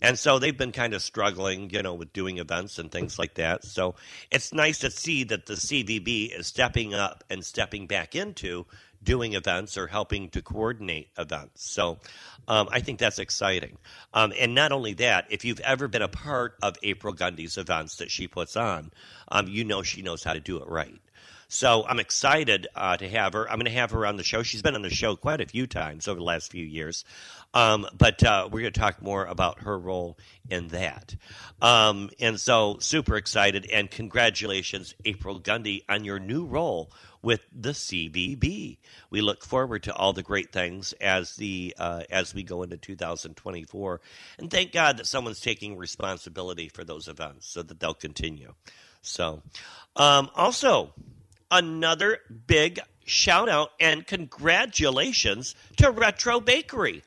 and 0.00 0.18
so 0.18 0.38
they've 0.38 0.56
been 0.56 0.72
kind 0.72 0.94
of 0.94 1.02
struggling, 1.02 1.68
you 1.68 1.82
know, 1.82 1.94
with 1.94 2.14
doing 2.14 2.38
events 2.38 2.78
and 2.78 2.90
things 2.90 3.18
like 3.18 3.34
that. 3.34 3.62
So 3.64 3.94
it's 4.30 4.54
nice 4.54 4.78
to 4.78 4.90
see 4.90 5.24
that 5.24 5.44
the 5.44 5.54
CVB 5.54 6.38
is 6.38 6.46
stepping 6.46 6.94
up 6.94 7.24
and 7.28 7.44
stepping 7.44 7.86
back 7.86 8.14
into 8.16 8.64
doing 9.02 9.34
events 9.34 9.76
or 9.76 9.86
helping 9.86 10.28
to 10.30 10.42
coordinate 10.42 11.08
events. 11.18 11.70
So 11.70 11.98
um, 12.46 12.68
I 12.70 12.80
think 12.80 12.98
that's 12.98 13.18
exciting. 13.18 13.76
Um, 14.12 14.32
and 14.38 14.54
not 14.54 14.72
only 14.72 14.94
that, 14.94 15.26
if 15.30 15.44
you've 15.44 15.60
ever 15.60 15.88
been 15.88 16.02
a 16.02 16.08
part 16.08 16.56
of 16.62 16.76
April 16.82 17.14
Gundy's 17.14 17.58
events 17.58 17.96
that 17.96 18.10
she 18.10 18.28
puts 18.28 18.56
on, 18.56 18.90
um, 19.28 19.48
you 19.48 19.64
know 19.64 19.82
she 19.82 20.02
knows 20.02 20.24
how 20.24 20.32
to 20.32 20.40
do 20.40 20.58
it 20.58 20.68
right. 20.68 21.00
So 21.50 21.86
I'm 21.88 21.98
excited 21.98 22.66
uh, 22.74 22.98
to 22.98 23.08
have 23.08 23.32
her. 23.32 23.48
I'm 23.50 23.56
going 23.56 23.72
to 23.72 23.78
have 23.78 23.92
her 23.92 24.04
on 24.04 24.16
the 24.16 24.22
show. 24.22 24.42
She's 24.42 24.60
been 24.60 24.74
on 24.74 24.82
the 24.82 24.90
show 24.90 25.16
quite 25.16 25.40
a 25.40 25.46
few 25.46 25.66
times 25.66 26.06
over 26.06 26.18
the 26.18 26.24
last 26.24 26.52
few 26.52 26.64
years. 26.64 27.06
Um, 27.54 27.86
but 27.96 28.22
uh, 28.22 28.50
we're 28.52 28.60
going 28.60 28.72
to 28.74 28.80
talk 28.80 29.00
more 29.00 29.24
about 29.24 29.60
her 29.60 29.78
role 29.78 30.18
in 30.50 30.68
that. 30.68 31.16
Um, 31.62 32.10
and 32.20 32.38
so, 32.38 32.76
super 32.80 33.16
excited. 33.16 33.66
And 33.72 33.90
congratulations, 33.90 34.94
April 35.06 35.40
Gundy, 35.40 35.84
on 35.88 36.04
your 36.04 36.18
new 36.18 36.44
role 36.44 36.92
with 37.22 37.40
the 37.52 37.70
CVB. 37.70 38.78
We 39.10 39.20
look 39.20 39.44
forward 39.44 39.84
to 39.84 39.94
all 39.94 40.12
the 40.12 40.22
great 40.22 40.52
things 40.52 40.92
as 40.94 41.36
the 41.36 41.74
uh, 41.78 42.02
as 42.10 42.34
we 42.34 42.42
go 42.42 42.62
into 42.62 42.76
2024, 42.76 44.00
and 44.38 44.50
thank 44.50 44.72
God 44.72 44.96
that 44.98 45.06
someone's 45.06 45.40
taking 45.40 45.76
responsibility 45.76 46.68
for 46.68 46.84
those 46.84 47.08
events 47.08 47.48
so 47.48 47.62
that 47.62 47.80
they'll 47.80 47.94
continue. 47.94 48.54
So, 49.02 49.42
um, 49.96 50.30
also 50.34 50.92
another 51.50 52.18
big 52.46 52.80
shout 53.04 53.48
out 53.48 53.70
and 53.80 54.06
congratulations 54.06 55.54
to 55.76 55.90
Retro 55.90 56.40
Bakery 56.40 57.02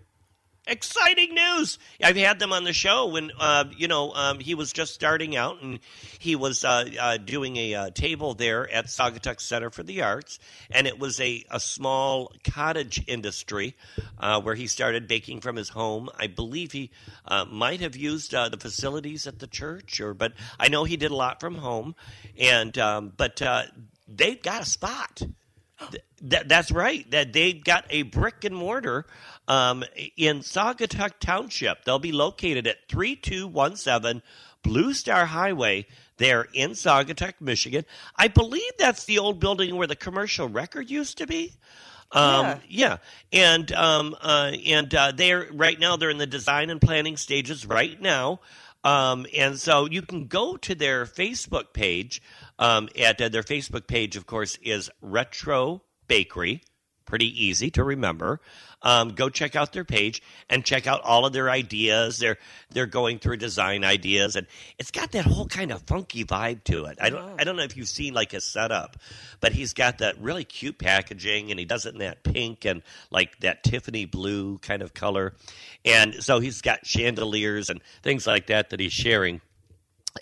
exciting 0.72 1.36
news. 1.36 1.78
I've 2.01 2.15
had 2.15 2.39
them 2.39 2.53
on 2.53 2.63
the 2.63 2.72
show 2.72 3.07
when, 3.07 3.32
uh, 3.38 3.65
you 3.78 3.89
know, 3.89 4.13
um, 4.13 4.39
he 4.39 4.55
was 4.55 4.72
just 4.72 4.93
starting 4.93 5.36
out 5.36 5.61
and 5.61 5.80
he 6.17 6.38
was 6.38 6.63
uh, 6.63 6.89
uh, 6.99 7.17
doing 7.17 7.57
a 7.57 7.76
uh, 7.76 7.89
table 7.91 8.34
there 8.34 8.72
at 8.72 8.86
Saugatuck 8.86 9.41
Center 9.41 9.69
for 9.69 9.84
the 9.84 10.01
Arts. 10.01 10.39
And 10.72 10.88
it 10.88 10.97
was 10.97 11.19
a, 11.19 11.43
a 11.51 11.59
small 11.59 12.32
cottage 12.45 13.03
industry 13.05 13.76
uh, 14.17 14.41
where 14.41 14.55
he 14.55 14.67
started 14.67 15.07
baking 15.07 15.41
from 15.41 15.57
his 15.57 15.69
home. 15.69 16.09
I 16.17 16.28
believe 16.28 16.72
he 16.72 16.91
uh, 17.26 17.45
might 17.45 17.82
have 17.82 17.97
used 17.97 18.32
the 18.32 18.57
facilities 18.59 19.28
at 19.28 19.39
the 19.39 19.47
church, 19.47 19.99
or 19.99 20.13
but 20.13 20.34
I 20.57 20.69
know 20.69 20.86
he 20.86 20.95
did 20.95 21.11
a 21.11 21.15
lot 21.15 21.41
from 21.41 21.55
home. 21.55 21.95
And 22.39 22.78
um, 22.78 23.11
but 23.15 23.41
they've 24.07 24.41
got 24.41 24.61
a 24.61 24.65
spot. 24.65 25.22
Th- 25.90 26.04
that, 26.24 26.48
that's 26.48 26.72
right. 26.72 27.10
That 27.12 27.34
they've 27.34 27.64
got 27.64 27.86
a 27.90 28.04
brick 28.04 28.44
and 28.44 28.56
mortar 28.56 29.06
um, 29.48 29.84
in 30.18 30.40
Saugatuck 30.40 31.14
Township. 31.20 31.84
They'll 31.86 32.00
be 32.00 32.12
located 32.12 32.68
at 32.68 32.88
3217 32.90 34.22
Blue 34.64 34.94
Star 34.94 35.26
Highway 35.26 35.88
there 36.18 36.48
in 36.54 36.72
Saugatuck, 36.72 37.34
Michigan. 37.40 37.84
I 38.16 38.28
believe 38.28 38.72
that's 38.78 39.06
the 39.06 39.18
old 39.20 39.40
building 39.40 39.76
where 39.76 39.88
the 39.88 39.96
commercial 39.96 40.48
record 40.48 40.90
used 40.90 41.18
to 41.18 41.26
be. 41.28 41.54
Um, 42.12 42.46
Yeah. 42.46 42.58
yeah, 42.68 42.98
and 43.32 43.72
um, 43.72 44.16
uh, 44.22 44.52
and 44.66 44.94
uh, 44.94 45.14
they're 45.16 45.48
right 45.52 45.80
now 45.80 45.96
they're 45.96 46.10
in 46.10 46.18
the 46.18 46.28
design 46.28 46.70
and 46.70 46.82
planning 46.82 47.16
stages 47.16 47.66
right 47.66 48.00
now, 48.02 48.42
um, 48.84 49.26
and 49.36 49.60
so 49.60 49.86
you 49.86 50.02
can 50.02 50.28
go 50.28 50.58
to 50.58 50.76
their 50.76 51.06
Facebook 51.06 51.74
page. 51.74 52.22
Um, 52.60 52.90
at 53.00 53.20
uh, 53.20 53.30
their 53.30 53.42
Facebook 53.42 53.88
page, 53.88 54.16
of 54.16 54.28
course, 54.28 54.58
is 54.62 54.92
Retro 55.02 55.82
Bakery. 56.08 56.62
Pretty 57.12 57.45
easy 57.45 57.70
to 57.72 57.84
remember. 57.84 58.39
Um, 58.82 59.09
go 59.09 59.28
check 59.28 59.57
out 59.57 59.74
their 59.74 59.84
page 59.84 60.24
and 60.49 60.64
check 60.64 60.88
out 60.88 61.01
all 61.01 61.26
of 61.26 61.34
their 61.34 61.49
ideas. 61.49 62.20
They're 62.20 62.38
they're 62.70 62.86
going 62.86 63.20
through 63.20 63.36
design 63.36 63.84
ideas, 63.84 64.38
and 64.38 64.47
it's 64.80 64.91
got 64.91 65.12
that 65.12 65.26
whole 65.26 65.45
kind 65.45 65.74
of 65.74 65.82
funky 65.82 66.24
vibe 66.24 66.64
to 66.64 66.86
it. 66.86 66.99
I 67.01 67.09
don't 67.09 67.38
I 67.38 67.43
don't 67.43 67.57
know 67.57 67.64
if 67.64 67.76
you've 67.76 67.89
seen 67.89 68.14
like 68.14 68.32
his 68.32 68.45
setup, 68.45 68.95
but 69.41 69.51
he's 69.51 69.74
got 69.74 69.97
that 69.97 70.22
really 70.22 70.45
cute 70.45 70.78
packaging, 70.78 71.51
and 71.51 71.59
he 71.59 71.66
does 71.66 71.86
it 71.86 71.91
in 71.95 71.99
that 71.99 72.24
pink 72.24 72.64
and 72.64 72.82
like 73.12 73.38
that 73.41 73.62
Tiffany 73.62 74.05
blue 74.05 74.57
kind 74.59 74.82
of 74.82 74.93
color, 74.93 75.34
and 75.84 76.16
so 76.24 76.39
he's 76.39 76.62
got 76.62 76.86
chandeliers 76.86 77.70
and 77.70 77.82
things 78.03 78.26
like 78.26 78.47
that 78.47 78.70
that 78.70 78.80
he's 78.80 78.93
sharing 78.93 79.41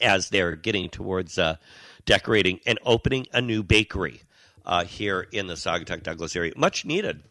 as 0.02 0.30
they're 0.30 0.56
getting 0.56 0.90
towards 0.90 1.38
uh, 1.38 1.58
decorating 2.08 2.60
and 2.66 2.80
opening 2.84 3.28
a 3.32 3.42
new 3.42 3.62
bakery 3.62 4.24
uh, 4.66 4.84
here 4.84 5.28
in 5.32 5.48
the 5.48 5.56
Saugatuck 5.56 6.04
Douglas 6.04 6.36
area. 6.36 6.54
Much 6.56 6.86
needed. 6.86 7.24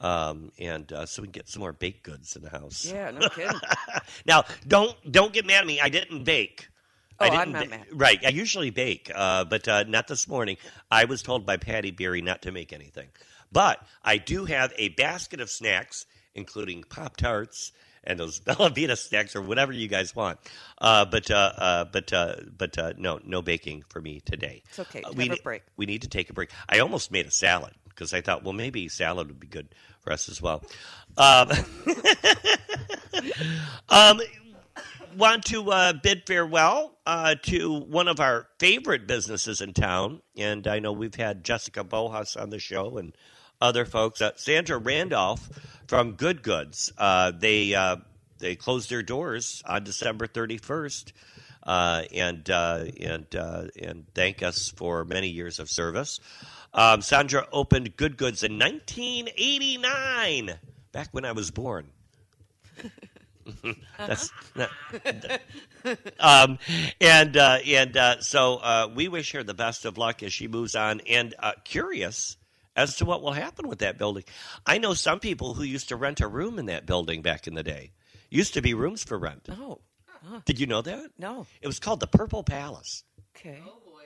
Um, 0.00 0.50
and 0.58 0.92
uh, 0.92 1.06
so 1.06 1.22
we 1.22 1.28
can 1.28 1.32
get 1.32 1.48
some 1.48 1.60
more 1.60 1.72
baked 1.72 2.02
goods 2.02 2.34
in 2.36 2.42
the 2.42 2.50
house. 2.50 2.84
Yeah, 2.84 3.10
no 3.12 3.28
kidding. 3.28 3.58
Now, 4.26 4.44
don't 4.66 4.94
don't 5.10 5.32
get 5.32 5.46
mad 5.46 5.60
at 5.60 5.66
me. 5.66 5.80
I 5.80 5.88
didn't 5.88 6.24
bake. 6.24 6.68
Oh, 7.20 7.24
I 7.24 7.28
I'm 7.28 7.32
didn't 7.38 7.52
not 7.52 7.64
ba- 7.64 7.70
mad. 7.70 7.86
Right. 7.92 8.18
I 8.26 8.30
usually 8.30 8.70
bake, 8.70 9.10
uh, 9.14 9.44
but 9.44 9.68
uh, 9.68 9.84
not 9.84 10.08
this 10.08 10.26
morning. 10.26 10.56
I 10.90 11.04
was 11.04 11.22
told 11.22 11.46
by 11.46 11.56
Patti 11.58 11.92
Beery 11.92 12.20
not 12.22 12.42
to 12.42 12.50
make 12.52 12.72
anything. 12.72 13.06
But 13.54 13.80
I 14.02 14.18
do 14.18 14.44
have 14.44 14.74
a 14.76 14.90
basket 14.90 15.40
of 15.40 15.48
snacks, 15.48 16.04
including 16.34 16.82
Pop 16.82 17.16
Tarts 17.16 17.72
and 18.02 18.18
those 18.18 18.40
Bella 18.40 18.68
Vita 18.68 18.96
snacks 18.96 19.34
or 19.34 19.40
whatever 19.40 19.72
you 19.72 19.88
guys 19.88 20.14
want. 20.14 20.38
Uh, 20.78 21.04
but 21.06 21.30
uh, 21.30 21.52
uh, 21.56 21.84
but 21.84 22.12
uh, 22.12 22.34
but 22.58 22.76
uh, 22.76 22.92
no, 22.98 23.20
no 23.24 23.40
baking 23.40 23.84
for 23.88 24.02
me 24.02 24.20
today. 24.20 24.62
It's 24.66 24.80
okay. 24.80 25.02
Uh, 25.02 25.08
Have 25.08 25.16
we 25.16 25.30
a 25.30 25.36
break. 25.36 25.62
We 25.76 25.86
need 25.86 26.02
to 26.02 26.08
take 26.08 26.28
a 26.28 26.32
break. 26.32 26.50
I 26.68 26.80
almost 26.80 27.12
made 27.12 27.26
a 27.26 27.30
salad 27.30 27.72
because 27.88 28.12
I 28.12 28.20
thought, 28.20 28.42
well, 28.42 28.52
maybe 28.52 28.88
salad 28.88 29.28
would 29.28 29.40
be 29.40 29.46
good 29.46 29.68
for 30.00 30.12
us 30.12 30.28
as 30.28 30.42
well. 30.42 30.64
Um, 31.16 31.50
um, 33.88 34.20
want 35.16 35.44
to 35.46 35.70
uh, 35.70 35.92
bid 35.92 36.24
farewell 36.26 36.98
uh, 37.06 37.36
to 37.42 37.72
one 37.82 38.08
of 38.08 38.18
our 38.18 38.48
favorite 38.58 39.06
businesses 39.06 39.60
in 39.60 39.72
town, 39.72 40.22
and 40.36 40.66
I 40.66 40.80
know 40.80 40.92
we've 40.92 41.14
had 41.14 41.44
Jessica 41.44 41.84
Bohas 41.84 42.40
on 42.40 42.50
the 42.50 42.58
show 42.58 42.98
and 42.98 43.14
other 43.64 43.84
folks. 43.84 44.20
Uh, 44.20 44.32
Sandra 44.36 44.78
Randolph 44.78 45.48
from 45.86 46.12
Good 46.12 46.42
Goods. 46.42 46.92
Uh, 46.98 47.32
they 47.36 47.74
uh, 47.74 47.96
they 48.38 48.56
closed 48.56 48.90
their 48.90 49.02
doors 49.02 49.62
on 49.66 49.84
December 49.84 50.26
thirty 50.26 50.58
first. 50.58 51.12
Uh, 51.66 52.02
and 52.12 52.50
uh, 52.50 52.84
and 53.00 53.34
uh, 53.34 53.64
and 53.82 54.04
thank 54.14 54.42
us 54.42 54.70
for 54.76 55.06
many 55.06 55.28
years 55.28 55.58
of 55.58 55.70
service. 55.70 56.20
Um, 56.74 57.00
Sandra 57.00 57.46
opened 57.52 57.96
Good 57.96 58.18
Goods 58.18 58.42
in 58.42 58.58
1989, 58.58 60.58
back 60.92 61.08
when 61.12 61.24
I 61.24 61.32
was 61.32 61.50
born. 61.50 61.86
That's 63.98 64.30
not, 64.54 64.70
um, 66.18 66.58
and 67.00 67.36
uh, 67.36 67.58
and 67.64 67.96
uh, 67.96 68.20
so 68.20 68.56
uh, 68.56 68.90
we 68.94 69.08
wish 69.08 69.32
her 69.32 69.42
the 69.42 69.54
best 69.54 69.84
of 69.84 69.96
luck 69.96 70.22
as 70.22 70.32
she 70.32 70.48
moves 70.48 70.74
on. 70.74 71.00
And 71.08 71.34
uh, 71.38 71.52
curious 71.62 72.36
as 72.76 72.96
to 72.96 73.04
what 73.04 73.22
will 73.22 73.32
happen 73.32 73.68
with 73.68 73.78
that 73.80 73.98
building. 73.98 74.24
I 74.66 74.78
know 74.78 74.94
some 74.94 75.20
people 75.20 75.54
who 75.54 75.62
used 75.62 75.88
to 75.90 75.96
rent 75.96 76.20
a 76.20 76.26
room 76.28 76.58
in 76.58 76.66
that 76.66 76.86
building 76.86 77.22
back 77.22 77.46
in 77.46 77.54
the 77.54 77.62
day. 77.62 77.92
Used 78.30 78.54
to 78.54 78.62
be 78.62 78.74
rooms 78.74 79.04
for 79.04 79.18
rent. 79.18 79.48
Oh, 79.50 79.80
Did 80.44 80.58
you 80.58 80.66
know 80.66 80.82
that? 80.82 81.10
no. 81.18 81.46
It 81.60 81.66
was 81.66 81.78
called 81.78 82.00
the 82.00 82.06
Purple 82.06 82.42
Palace. 82.42 83.04
Okay. 83.36 83.60
Oh 83.66 83.78
boy. 83.84 84.02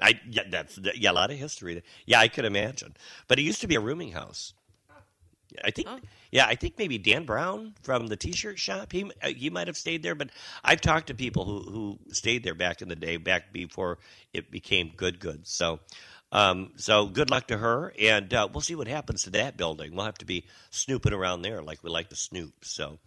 I 0.00 0.18
yeah, 0.28 0.42
that's 0.50 0.78
yeah, 0.94 1.10
a 1.10 1.12
lot 1.12 1.30
of 1.30 1.38
history. 1.38 1.82
Yeah, 2.06 2.20
I 2.20 2.28
could 2.28 2.44
imagine. 2.44 2.94
But 3.28 3.38
it 3.38 3.42
used 3.42 3.60
to 3.62 3.66
be 3.68 3.74
a 3.76 3.80
rooming 3.80 4.12
house. 4.12 4.54
I 5.64 5.72
think, 5.72 5.88
Oh. 5.90 5.98
yeah, 6.30 6.46
I 6.46 6.54
think 6.54 6.78
maybe 6.78 6.96
Dan 6.96 7.24
Brown 7.24 7.74
from 7.82 8.06
the 8.06 8.16
T-shirt 8.16 8.56
shop. 8.58 8.92
He 8.92 9.10
uh, 9.22 9.28
he 9.28 9.50
might 9.50 9.66
have 9.66 9.76
stayed 9.76 10.02
there, 10.02 10.14
but 10.14 10.30
I've 10.64 10.80
talked 10.80 11.08
to 11.08 11.14
people 11.14 11.44
who 11.44 11.58
who 11.70 11.98
stayed 12.12 12.44
there 12.44 12.54
back 12.54 12.82
in 12.82 12.88
the 12.88 12.94
day, 12.96 13.16
back 13.16 13.52
before 13.52 13.98
it 14.32 14.50
became 14.50 14.92
Good 14.96 15.18
Goods. 15.18 15.50
So, 15.50 15.80
um, 16.32 16.72
so 16.76 17.06
good 17.06 17.30
luck 17.30 17.48
to 17.48 17.58
her, 17.58 17.92
and 18.00 18.32
uh, 18.32 18.48
we'll 18.52 18.60
see 18.60 18.74
what 18.74 18.88
happens 18.88 19.24
to 19.24 19.30
that 19.30 19.56
building. 19.56 19.94
We'll 19.94 20.04
have 20.04 20.18
to 20.18 20.24
be 20.24 20.46
snooping 20.70 21.12
around 21.12 21.42
there 21.42 21.62
like 21.62 21.82
we 21.82 21.90
like 21.90 22.08
to 22.10 22.16
snoop. 22.16 22.64
So, 22.64 22.98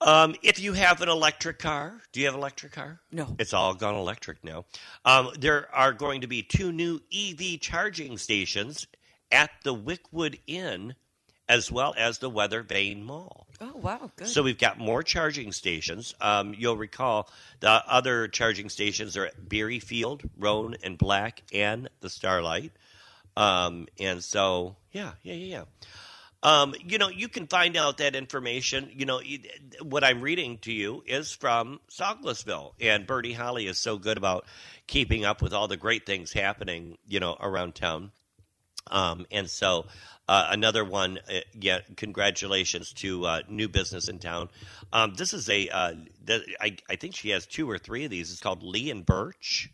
um, 0.00 0.34
if 0.42 0.58
you 0.58 0.72
have 0.72 1.00
an 1.00 1.08
electric 1.08 1.58
car, 1.58 2.00
do 2.12 2.20
you 2.20 2.26
have 2.26 2.34
an 2.34 2.40
electric 2.40 2.72
car? 2.72 3.00
No. 3.12 3.34
It's 3.38 3.52
all 3.52 3.74
gone 3.74 3.94
electric 3.94 4.42
now. 4.44 4.64
Um, 5.04 5.30
there 5.38 5.68
are 5.74 5.92
going 5.92 6.22
to 6.22 6.26
be 6.26 6.42
two 6.42 6.72
new 6.72 7.00
EV 7.12 7.60
charging 7.60 8.18
stations 8.18 8.86
at 9.30 9.50
the 9.62 9.74
Wickwood 9.74 10.38
Inn 10.46 10.94
as 11.48 11.70
well 11.70 11.94
as 11.96 12.18
the 12.18 12.30
Weather 12.30 12.62
Vane 12.62 13.04
Mall. 13.04 13.46
Oh 13.60 13.76
wow, 13.76 14.10
good. 14.16 14.28
So 14.28 14.42
we've 14.42 14.58
got 14.58 14.78
more 14.78 15.02
charging 15.02 15.52
stations. 15.52 16.14
Um, 16.20 16.54
you'll 16.56 16.76
recall 16.76 17.28
the 17.60 17.70
other 17.70 18.28
charging 18.28 18.68
stations 18.68 19.16
are 19.16 19.26
at 19.26 19.48
Beery 19.48 19.78
Field, 19.78 20.22
Roan 20.38 20.76
and 20.82 20.98
Black, 20.98 21.42
and 21.52 21.88
the 22.00 22.10
Starlight. 22.10 22.72
Um, 23.36 23.88
and 23.98 24.22
so, 24.22 24.76
yeah, 24.92 25.12
yeah, 25.22 25.34
yeah, 25.34 25.58
yeah. 25.58 25.64
Um, 26.42 26.74
you 26.86 26.98
know, 26.98 27.08
you 27.08 27.28
can 27.28 27.46
find 27.46 27.74
out 27.74 27.98
that 27.98 28.14
information. 28.14 28.90
You 28.94 29.06
know, 29.06 29.20
what 29.80 30.04
I'm 30.04 30.20
reading 30.20 30.58
to 30.58 30.72
you 30.72 31.02
is 31.06 31.32
from 31.32 31.80
Sauglessville, 31.90 32.74
and 32.80 33.06
Bertie 33.06 33.32
Holly 33.32 33.66
is 33.66 33.78
so 33.78 33.96
good 33.96 34.18
about 34.18 34.44
keeping 34.86 35.24
up 35.24 35.40
with 35.40 35.54
all 35.54 35.68
the 35.68 35.78
great 35.78 36.04
things 36.04 36.34
happening, 36.34 36.98
you 37.08 37.18
know, 37.18 37.36
around 37.40 37.74
town. 37.74 38.12
Um, 38.88 39.26
and 39.30 39.48
so, 39.48 39.86
uh, 40.28 40.48
another 40.50 40.84
one, 40.84 41.18
uh, 41.28 41.40
yeah, 41.58 41.80
congratulations 41.96 42.92
to 42.94 43.26
uh, 43.26 43.40
new 43.48 43.68
business 43.68 44.08
in 44.08 44.18
town. 44.18 44.48
Um, 44.92 45.14
this 45.14 45.34
is 45.34 45.48
a, 45.48 45.68
uh, 45.68 45.94
the, 46.24 46.44
I, 46.60 46.76
I 46.88 46.96
think 46.96 47.14
she 47.14 47.30
has 47.30 47.46
two 47.46 47.70
or 47.70 47.78
three 47.78 48.04
of 48.04 48.10
these. 48.10 48.30
It's 48.30 48.40
called 48.40 48.62
Lee 48.62 48.90
and 48.90 49.04
Birch. 49.04 49.70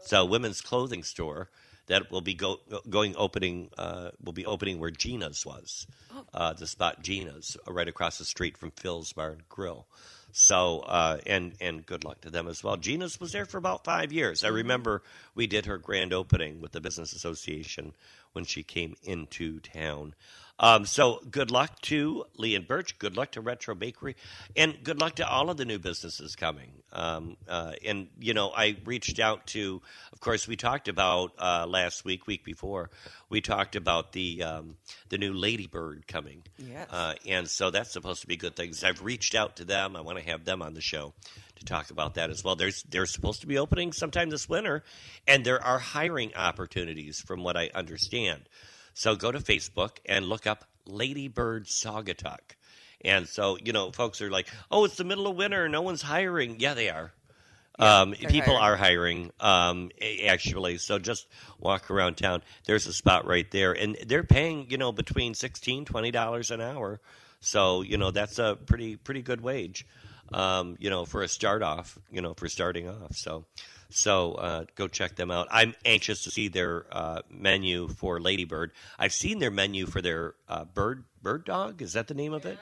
It's 0.00 0.12
a 0.12 0.24
women's 0.24 0.60
clothing 0.60 1.02
store 1.02 1.50
that 1.88 2.10
will 2.10 2.20
be 2.20 2.34
go, 2.34 2.60
going 2.88 3.14
opening. 3.16 3.70
Uh, 3.76 4.10
will 4.22 4.32
be 4.32 4.46
opening 4.46 4.78
where 4.78 4.90
Gina's 4.90 5.44
was, 5.44 5.86
uh, 6.32 6.52
the 6.52 6.66
spot 6.66 7.02
Gina's, 7.02 7.56
uh, 7.66 7.72
right 7.72 7.88
across 7.88 8.18
the 8.18 8.24
street 8.24 8.56
from 8.56 8.70
Phil's 8.70 9.12
Bar 9.12 9.30
and 9.32 9.48
Grill. 9.48 9.86
So 10.30 10.80
uh, 10.80 11.18
and 11.26 11.54
and 11.60 11.84
good 11.84 12.04
luck 12.04 12.20
to 12.20 12.30
them 12.30 12.48
as 12.48 12.62
well. 12.62 12.76
Gina's 12.76 13.18
was 13.18 13.32
there 13.32 13.46
for 13.46 13.56
about 13.56 13.84
five 13.84 14.12
years. 14.12 14.44
I 14.44 14.48
remember 14.48 15.02
we 15.34 15.46
did 15.46 15.66
her 15.66 15.78
grand 15.78 16.12
opening 16.12 16.60
with 16.60 16.72
the 16.72 16.80
business 16.80 17.12
association 17.14 17.94
when 18.32 18.44
she 18.44 18.62
came 18.62 18.96
into 19.02 19.60
town. 19.60 20.14
Um, 20.60 20.86
so 20.86 21.20
good 21.30 21.50
luck 21.50 21.80
to 21.82 22.24
Lee 22.36 22.56
and 22.56 22.66
Birch. 22.66 22.98
Good 22.98 23.16
luck 23.16 23.32
to 23.32 23.40
Retro 23.40 23.74
Bakery, 23.76 24.16
and 24.56 24.76
good 24.82 25.00
luck 25.00 25.16
to 25.16 25.28
all 25.28 25.50
of 25.50 25.56
the 25.56 25.64
new 25.64 25.78
businesses 25.78 26.34
coming. 26.34 26.70
Um, 26.92 27.36
uh, 27.48 27.74
and 27.84 28.08
you 28.18 28.34
know, 28.34 28.50
I 28.54 28.76
reached 28.84 29.20
out 29.20 29.46
to. 29.48 29.80
Of 30.12 30.20
course, 30.20 30.48
we 30.48 30.56
talked 30.56 30.88
about 30.88 31.32
uh, 31.38 31.66
last 31.68 32.04
week, 32.04 32.26
week 32.26 32.44
before. 32.44 32.90
We 33.28 33.40
talked 33.40 33.76
about 33.76 34.12
the 34.12 34.42
um, 34.42 34.76
the 35.10 35.18
new 35.18 35.32
Ladybird 35.32 36.08
coming. 36.08 36.42
Yes. 36.58 36.88
Uh, 36.90 37.14
and 37.24 37.48
so 37.48 37.70
that's 37.70 37.92
supposed 37.92 38.22
to 38.22 38.26
be 38.26 38.36
good 38.36 38.56
things. 38.56 38.82
I've 38.82 39.02
reached 39.02 39.36
out 39.36 39.56
to 39.56 39.64
them. 39.64 39.94
I 39.94 40.00
want 40.00 40.18
to 40.18 40.24
have 40.24 40.44
them 40.44 40.60
on 40.62 40.74
the 40.74 40.80
show 40.80 41.14
to 41.58 41.64
talk 41.64 41.90
about 41.90 42.14
that 42.14 42.30
as 42.30 42.42
well. 42.44 42.56
There's 42.56 42.82
they're 42.84 43.06
supposed 43.06 43.40
to 43.42 43.46
be 43.46 43.58
opening 43.58 43.92
sometime 43.92 44.30
this 44.30 44.48
winter, 44.48 44.84
and 45.26 45.44
there 45.44 45.62
are 45.62 45.78
hiring 45.78 46.34
opportunities 46.34 47.20
from 47.20 47.42
what 47.42 47.56
I 47.56 47.70
understand. 47.74 48.48
So 48.94 49.14
go 49.16 49.30
to 49.30 49.38
Facebook 49.38 49.98
and 50.06 50.26
look 50.26 50.46
up 50.46 50.64
Ladybird 50.86 51.66
Saugatuck. 51.66 52.40
And 53.04 53.28
so, 53.28 53.56
you 53.62 53.72
know, 53.72 53.92
folks 53.92 54.20
are 54.22 54.30
like, 54.30 54.48
"Oh, 54.70 54.84
it's 54.84 54.96
the 54.96 55.04
middle 55.04 55.26
of 55.28 55.36
winter, 55.36 55.68
no 55.68 55.82
one's 55.82 56.02
hiring." 56.02 56.58
Yeah, 56.58 56.74
they 56.74 56.88
are. 56.90 57.12
um, 57.78 58.12
people 58.12 58.56
hiring. 58.56 58.72
are 58.72 58.76
hiring, 58.76 59.30
um, 59.38 59.90
actually. 60.26 60.78
So 60.78 60.98
just 60.98 61.28
walk 61.60 61.90
around 61.90 62.16
town. 62.16 62.42
There's 62.66 62.86
a 62.88 62.92
spot 62.92 63.24
right 63.26 63.48
there, 63.52 63.72
and 63.72 63.96
they're 64.06 64.24
paying, 64.24 64.66
you 64.70 64.78
know, 64.78 64.90
between 64.90 65.34
sixteen, 65.34 65.84
twenty 65.84 66.10
dollars 66.10 66.50
an 66.50 66.60
hour. 66.60 67.00
So 67.40 67.82
you 67.82 67.96
know 67.98 68.10
that's 68.10 68.40
a 68.40 68.58
pretty 68.66 68.96
pretty 68.96 69.22
good 69.22 69.40
wage, 69.40 69.86
um, 70.32 70.76
you 70.78 70.90
know, 70.90 71.04
for 71.04 71.22
a 71.22 71.28
start 71.28 71.62
off, 71.62 71.98
you 72.10 72.20
know, 72.20 72.34
for 72.34 72.48
starting 72.48 72.88
off. 72.88 73.16
So. 73.16 73.44
So 73.90 74.32
uh, 74.32 74.64
go 74.74 74.86
check 74.86 75.16
them 75.16 75.30
out. 75.30 75.48
I'm 75.50 75.74
anxious 75.82 76.24
to 76.24 76.30
see 76.30 76.48
their 76.48 76.84
uh, 76.92 77.22
menu 77.30 77.88
for 77.88 78.20
Ladybird. 78.20 78.72
I've 78.98 79.14
seen 79.14 79.38
their 79.38 79.50
menu 79.50 79.86
for 79.86 80.02
their 80.02 80.34
uh, 80.46 80.66
bird 80.66 81.04
bird 81.22 81.46
dog. 81.46 81.80
Is 81.80 81.94
that 81.94 82.06
the 82.06 82.12
name 82.12 82.34
of 82.34 82.44
it? 82.44 82.58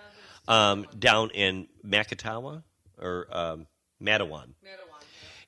Um, 0.47 0.87
down 0.97 1.31
in 1.31 1.67
Macatawa 1.85 2.63
or 3.01 3.27
um, 3.33 3.67
Matawan. 4.01 4.55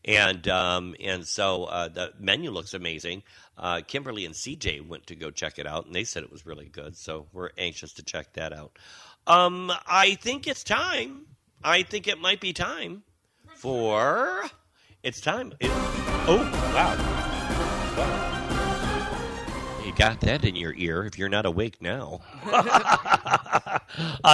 And 0.05 0.49
um, 0.49 0.95
and 1.01 1.27
so 1.27 1.65
uh, 1.65 1.89
the 1.89 2.13
menu 2.19 2.51
looks 2.51 2.75
amazing. 2.75 3.23
Uh, 3.57 3.81
Kimberly 3.87 4.25
and 4.25 4.35
CJ 4.35 4.87
went 4.87 5.07
to 5.09 5.17
go 5.17 5.31
check 5.31 5.59
it 5.59 5.67
out, 5.67 5.87
and 5.87 5.95
they 5.95 6.05
said 6.05 6.23
it 6.23 6.31
was 6.31 6.47
really 6.47 6.69
good. 6.69 6.97
So 6.97 7.27
we're 7.33 7.51
anxious 7.59 7.93
to 7.95 8.03
check 8.03 8.33
that 8.35 8.53
out. 8.53 8.79
Um, 9.27 9.73
I 9.87 10.15
think 10.15 10.47
it's 10.47 10.65
time. 10.65 11.27
I 11.63 11.83
think 11.83 12.07
it 12.07 12.19
might 12.21 12.41
be 12.41 12.53
time 12.53 13.03
for. 13.57 14.45
It's 15.03 15.21
time. 15.21 15.55
It- 15.61 15.71
oh 15.71 16.39
wow! 16.75 16.95
You 19.85 19.93
got 19.95 20.21
that 20.21 20.45
in 20.45 20.55
your 20.57 20.75
ear 20.75 21.05
if 21.05 21.19
you're 21.19 21.29
not 21.29 21.47
awake 21.47 21.81
now. 21.81 22.21
uh, 22.45 23.79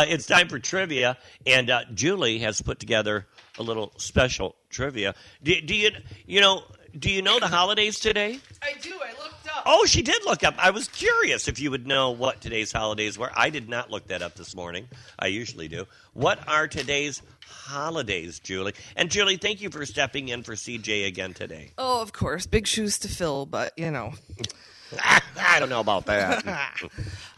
it's 0.09 0.27
time 0.27 0.49
for 0.49 0.59
trivia, 0.59 1.17
and 1.47 1.71
uh, 1.71 1.83
Julie 1.95 2.39
has 2.41 2.61
put 2.61 2.79
together 2.81 3.27
a 3.59 3.63
little 3.63 3.93
special 3.97 4.57
trivia. 4.69 5.15
Do, 5.43 5.61
do 5.61 5.75
you, 5.75 5.91
you 6.27 6.41
know, 6.41 6.63
do 6.99 7.11
you 7.11 7.23
know 7.23 7.39
the 7.39 7.49
holidays 7.49 8.01
today? 8.01 8.39
I 8.63 8.75
do. 8.81 8.91
I. 9.03 9.24
Oh, 9.67 9.87
she 9.87 10.03
did 10.03 10.25
look 10.25 10.45
up. 10.45 10.55
I 10.59 10.71
was 10.71 10.89
curious 10.89 11.49
if 11.49 11.59
you 11.59 11.71
would 11.71 11.87
know 11.87 12.11
what 12.11 12.41
today's 12.41 12.71
holidays 12.73 13.19
were. 13.19 13.31
I 13.35 13.51
did 13.51 13.69
not 13.69 13.91
look 13.91 14.09
that 14.09 14.23
up 14.23 14.35
this 14.35 14.55
morning. 14.55 14.89
I 15.19 15.29
usually 15.29 15.69
do. 15.69 15.87
What 16.13 16.47
are 16.49 16.69
today's 16.69 17.23
holidays, 17.49 18.39
Julie? 18.41 18.75
And 18.97 19.11
Julie, 19.11 19.37
thank 19.37 19.61
you 19.63 19.71
for 19.71 19.85
stepping 19.87 20.29
in 20.29 20.43
for 20.43 20.55
CJ 20.55 21.07
again 21.07 21.33
today. 21.35 21.71
Oh, 21.79 22.03
of 22.03 22.13
course, 22.13 22.47
big 22.47 22.67
shoes 22.67 22.99
to 23.01 23.09
fill, 23.09 23.47
but 23.47 23.73
you 23.79 23.91
know. 23.91 24.13
I 25.37 25.59
don't 25.59 25.69
know 25.71 25.81
about 25.81 26.07
that. 26.07 26.45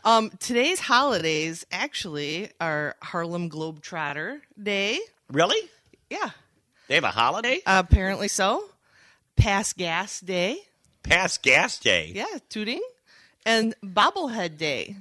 Um, 0.05 0.31
today's 0.39 0.79
holidays 0.79 1.67
actually 1.73 2.51
are 2.61 2.95
Harlem 3.03 3.51
Globetrotter 3.51 4.39
Day. 4.63 5.01
really? 5.33 5.59
Yeah, 6.09 6.31
They 6.87 6.95
have 6.95 7.03
a 7.03 7.09
holiday? 7.11 7.59
apparently 7.67 8.29
so. 8.29 8.63
Pass 9.35 9.73
Gas 9.73 10.21
Day. 10.21 10.59
Past 11.09 11.43
gas 11.43 11.79
day. 11.79 12.13
Yeah, 12.15 12.27
tooting. 12.49 12.83
And 13.45 13.75
Bobblehead 13.83 14.57
Day. 14.59 14.97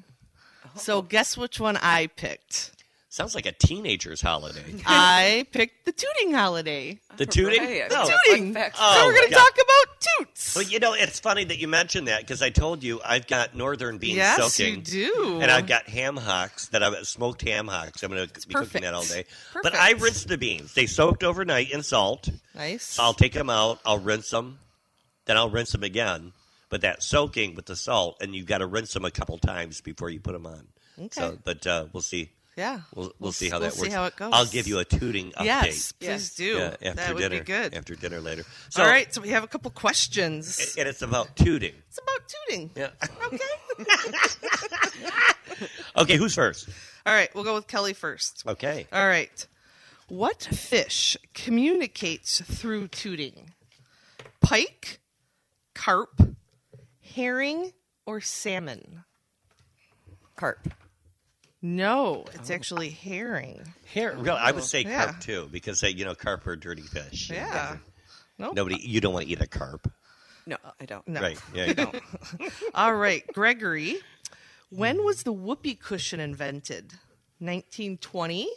So 0.75 0.97
oh. 0.97 1.01
guess 1.01 1.37
which 1.37 1.59
one 1.59 1.77
I 1.77 2.07
picked? 2.07 2.71
Sounds 3.15 3.33
like 3.33 3.45
a 3.45 3.53
teenager's 3.53 4.19
holiday. 4.19 4.75
I 4.85 5.47
picked 5.53 5.85
the 5.85 5.93
tooting 5.93 6.33
holiday. 6.33 6.99
The 7.15 7.25
tooting? 7.25 7.63
Right. 7.63 7.89
No. 7.89 8.03
Fun 8.03 8.11
Tooting. 8.25 8.53
fact. 8.53 8.75
Oh, 8.77 8.93
so 8.99 9.05
we're 9.05 9.13
going 9.13 9.29
to 9.29 9.33
God. 9.33 9.39
talk 9.39 9.53
about 9.53 10.01
toots. 10.17 10.53
Well, 10.53 10.65
you 10.65 10.79
know, 10.79 10.93
it's 10.93 11.21
funny 11.21 11.45
that 11.45 11.57
you 11.57 11.69
mentioned 11.69 12.09
that 12.09 12.19
because 12.19 12.41
I 12.41 12.49
told 12.49 12.83
you 12.83 12.99
I've 13.05 13.25
got 13.25 13.55
northern 13.55 13.99
beans 13.99 14.17
soaking. 14.17 14.17
yes, 14.17 14.53
soaking. 14.53 14.75
you 14.75 14.81
do. 14.81 15.39
And 15.41 15.49
I've 15.49 15.65
got 15.65 15.87
ham 15.87 16.17
hocks 16.17 16.67
that 16.67 16.83
I've 16.83 17.07
smoked 17.07 17.41
ham 17.43 17.69
hocks. 17.69 18.03
I'm 18.03 18.11
going 18.11 18.27
to 18.27 18.47
be 18.47 18.53
cooking 18.53 18.81
that 18.81 18.93
all 18.93 19.03
day. 19.03 19.25
perfect. 19.53 19.63
But 19.63 19.75
I 19.75 19.91
rinsed 19.91 20.27
the 20.27 20.37
beans. 20.37 20.73
They 20.73 20.85
soaked 20.85 21.23
overnight 21.23 21.71
in 21.71 21.83
salt. 21.83 22.27
nice. 22.53 22.99
I'll 22.99 23.13
take 23.13 23.31
them 23.31 23.49
out. 23.49 23.79
I'll 23.85 23.97
rinse 23.97 24.29
them. 24.29 24.59
Then 25.25 25.37
I'll 25.37 25.49
rinse 25.49 25.71
them 25.71 25.83
again. 25.83 26.31
But 26.69 26.81
that 26.81 27.03
soaking 27.03 27.55
with 27.55 27.67
the 27.67 27.75
salt, 27.75 28.17
and 28.21 28.35
you've 28.35 28.47
got 28.47 28.57
to 28.57 28.65
rinse 28.67 28.93
them 28.93 29.05
a 29.05 29.11
couple 29.11 29.37
times 29.37 29.81
before 29.81 30.09
you 30.09 30.19
put 30.19 30.33
them 30.33 30.45
on. 30.47 30.67
Okay. 30.97 31.09
So, 31.11 31.37
but 31.43 31.65
uh, 31.67 31.85
we'll 31.93 32.01
see. 32.01 32.31
yeah. 32.57 32.79
We'll, 32.95 33.13
we'll, 33.19 33.31
see 33.31 33.49
how 33.49 33.59
we'll 33.59 33.69
that 33.69 33.73
see 33.75 33.81
works. 33.83 33.93
how 33.93 34.05
it 34.05 34.15
goes. 34.15 34.31
I'll 34.33 34.45
give 34.47 34.67
you 34.67 34.79
a 34.79 34.85
tooting 34.85 35.31
update. 35.33 35.45
Yes, 35.45 35.91
please 35.91 36.07
Yes. 36.07 36.35
do. 36.35 36.45
Yeah, 36.57 36.65
after 36.65 36.93
that 36.95 37.13
would 37.13 37.19
dinner. 37.21 37.39
be 37.39 37.45
good. 37.45 37.73
After 37.75 37.95
dinner 37.95 38.19
later. 38.19 38.43
So, 38.69 38.81
All 38.83 38.89
right, 38.89 39.13
so 39.13 39.21
we 39.21 39.29
have 39.29 39.43
a 39.43 39.47
couple 39.47 39.69
questions. 39.71 40.75
And 40.77 40.87
it's 40.89 41.01
about 41.03 41.35
tooting. 41.35 41.73
It's 41.87 41.99
about 41.99 42.33
tooting. 42.47 42.71
Yeah. 42.75 42.89
Okay. 43.25 43.37
Okay, 45.97 46.17
who's 46.17 46.35
first? 46.35 46.67
All 47.05 47.13
right, 47.13 47.33
we'll 47.33 47.43
go 47.45 47.53
with 47.55 47.67
Kelly 47.67 47.93
first. 47.93 48.43
Okay. 48.45 48.87
All 48.91 49.07
right. 49.07 49.47
What 50.09 50.43
fish 50.43 51.15
communicates 51.33 52.41
through 52.41 52.89
tooting? 52.89 53.51
Pike, 54.41 54.99
carp, 55.75 56.19
herring, 57.13 57.71
or 58.07 58.19
salmon? 58.21 59.03
Carp. 60.35 60.67
No, 61.61 62.25
it's 62.33 62.49
actually 62.49 62.89
herring. 62.89 63.61
Here, 63.91 64.15
really, 64.15 64.29
I 64.39 64.51
would 64.51 64.63
say 64.63 64.81
Yeah. 64.81 65.05
carp 65.05 65.19
too, 65.19 65.47
because 65.51 65.83
uh, 65.83 65.87
you 65.87 66.05
know 66.05 66.15
carp 66.15 66.45
are 66.47 66.55
dirty 66.55 66.81
fish. 66.83 67.29
Yeah. 67.29 67.77
Nope. 68.37 68.55
Nobody, 68.55 68.75
you 68.81 68.99
don't 69.01 69.13
want 69.13 69.25
to 69.27 69.31
eat 69.31 69.41
a 69.41 69.47
carp, 69.47 69.89
No, 70.45 70.57
I 70.79 70.85
don't. 70.85 71.07
No. 71.07 71.21
right? 71.21 71.39
Yeah. 71.53 71.65
you 71.67 71.73
don't. 71.73 71.95
All 72.75 72.93
right, 72.95 73.23
Gregory. 73.33 73.97
When 74.69 75.03
was 75.05 75.23
the 75.23 75.31
whoopee 75.31 75.75
cushion 75.75 76.19
invented? 76.19 76.93
1920, 77.39 78.47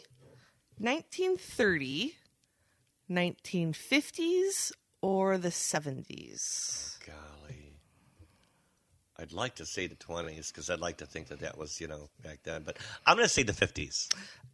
1930, 0.79 2.13
1950s, 3.09 4.71
or 5.01 5.37
the 5.37 5.49
70s? 5.49 6.97
Golly, 7.05 7.73
I'd 9.17 9.31
like 9.33 9.55
to 9.55 9.65
say 9.65 9.87
the 9.87 9.95
twenties 9.95 10.51
because 10.51 10.69
I'd 10.69 10.79
like 10.79 10.97
to 10.97 11.05
think 11.05 11.27
that 11.27 11.39
that 11.41 11.57
was 11.57 11.79
you 11.81 11.87
know 11.87 12.09
back 12.23 12.39
then, 12.43 12.63
but 12.63 12.77
I'm 13.05 13.15
going 13.17 13.25
to 13.27 13.33
say 13.33 13.43
the 13.43 13.53
fifties. 13.53 14.07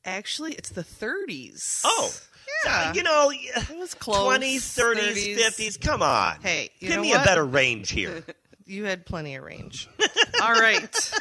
Actually, 0.06 0.54
it's 0.54 0.70
the 0.70 0.84
30s. 0.84 1.82
Oh, 1.84 2.12
Yeah. 2.66 2.90
Uh, 2.90 2.94
you 2.94 3.04
know, 3.04 3.32
It 3.32 3.78
was 3.78 3.94
close. 3.96 4.24
twenties, 4.24 4.72
thirties, 4.72 5.18
30s. 5.18 5.36
fifties. 5.36 5.78
Come 5.78 6.02
on, 6.02 6.38
Hey, 6.42 6.70
you 6.80 6.90
give 6.90 7.02
me 7.02 7.10
what? 7.12 7.22
a 7.22 7.26
better 7.26 7.46
range 7.46 7.92
here. 7.92 8.24
You 8.68 8.86
had 8.86 9.06
plenty 9.06 9.36
of 9.36 9.44
range. 9.44 9.88
All 10.42 10.54
right. 10.54 11.12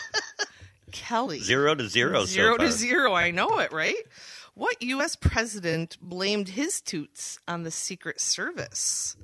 Kelly. 0.92 1.40
Zero 1.40 1.74
to 1.74 1.86
zero. 1.90 2.20
so 2.20 2.24
Zero 2.26 2.56
to 2.56 2.72
zero. 2.72 3.12
I 3.12 3.32
know 3.32 3.58
it, 3.58 3.70
right? 3.70 3.96
What 4.54 4.80
U.S. 4.82 5.16
president 5.16 5.96
blamed 6.00 6.50
his 6.50 6.80
toots 6.80 7.38
on 7.48 7.64
the 7.64 7.70
Secret 7.70 8.20
Service? 8.20 9.16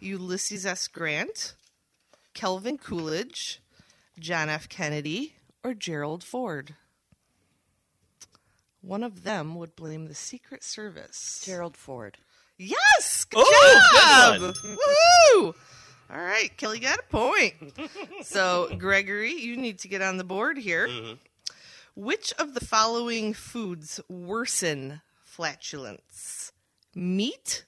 Ulysses 0.00 0.64
S. 0.66 0.88
Grant, 0.88 1.54
Calvin 2.34 2.78
Coolidge, 2.78 3.60
John 4.18 4.48
F. 4.48 4.68
Kennedy, 4.68 5.34
or 5.62 5.74
Gerald 5.74 6.24
Ford? 6.24 6.74
One 8.80 9.02
of 9.04 9.22
them 9.24 9.54
would 9.56 9.76
blame 9.76 10.06
the 10.06 10.14
Secret 10.14 10.64
Service. 10.64 11.42
Gerald 11.44 11.76
Ford. 11.76 12.18
Yes! 12.58 13.24
Good 13.24 13.44
Oh, 13.46 13.88
job! 13.94 14.40
good 14.40 14.78
Woohoo! 14.78 15.54
All 16.10 16.18
right, 16.20 16.54
Kelly 16.56 16.78
got 16.80 16.98
a 16.98 17.02
point. 17.04 17.54
so, 18.22 18.74
Gregory, 18.78 19.32
you 19.32 19.56
need 19.56 19.78
to 19.80 19.88
get 19.88 20.02
on 20.02 20.16
the 20.16 20.24
board 20.24 20.58
here. 20.58 20.88
Mm-hmm. 20.88 21.14
Which 21.94 22.32
of 22.38 22.54
the 22.54 22.64
following 22.64 23.34
foods 23.34 24.00
worsen 24.08 25.02
flatulence? 25.24 26.52
Meat, 26.94 27.66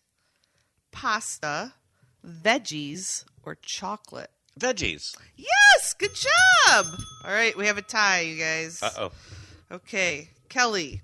pasta, 0.93 1.75
veggies, 2.27 3.25
or 3.43 3.57
chocolate? 3.57 4.31
Veggies. 4.59 5.15
Yes, 5.37 5.95
good 5.95 6.15
job. 6.15 6.87
All 7.25 7.33
right, 7.33 7.57
we 7.57 7.67
have 7.67 7.77
a 7.77 7.83
tie, 7.83 8.21
you 8.21 8.39
guys. 8.39 8.83
Uh 8.83 8.91
oh. 8.99 9.13
Okay, 9.71 10.31
Kelly, 10.49 11.03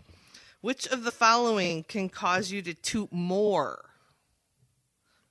which 0.62 0.86
of 0.86 1.02
the 1.04 1.10
following 1.10 1.84
can 1.84 2.08
cause 2.08 2.50
you 2.50 2.62
to 2.62 2.72
toot 2.72 3.12
more? 3.12 3.84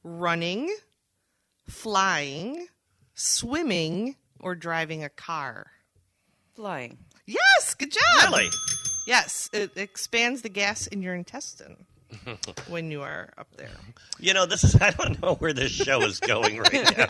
Running, 0.04 0.76
flying, 1.68 2.68
swimming, 3.16 4.16
or 4.40 4.54
driving 4.54 5.04
a 5.04 5.10
car? 5.10 5.72
Flying. 6.56 6.98
Yes, 7.30 7.76
good 7.76 7.92
job. 7.92 8.32
Really? 8.32 8.50
Yes, 9.06 9.52
it 9.54 9.74
expands 9.76 10.42
the 10.42 10.50
gas 10.50 10.88
in 10.88 11.04
your 11.04 11.14
intestine 11.14 11.86
when 12.68 12.90
you 12.90 13.04
are 13.04 13.30
up 13.38 13.48
there. 13.56 13.70
You 14.20 14.34
know, 14.34 14.48
this 14.48 14.64
is, 14.64 14.76
I 14.82 14.90
don't 14.90 15.22
know 15.22 15.36
where 15.36 15.54
this 15.54 15.72
show 15.72 16.02
is 16.02 16.20
going 16.20 16.58
right 16.58 16.98
now. 16.98 17.06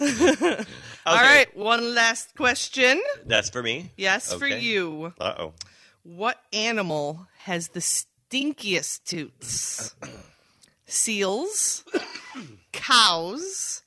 All 1.06 1.16
right, 1.16 1.54
one 1.54 1.94
last 1.94 2.34
question. 2.36 3.02
That's 3.26 3.50
for 3.50 3.62
me? 3.62 3.90
Yes, 3.98 4.32
for 4.32 4.46
you. 4.46 5.12
Uh 5.20 5.34
oh. 5.38 5.52
What 6.02 6.40
animal 6.54 7.26
has 7.40 7.68
the 7.68 7.80
stinkiest 7.80 9.04
toots? 9.04 9.94
Seals, 10.86 11.84
cows, 12.72 13.82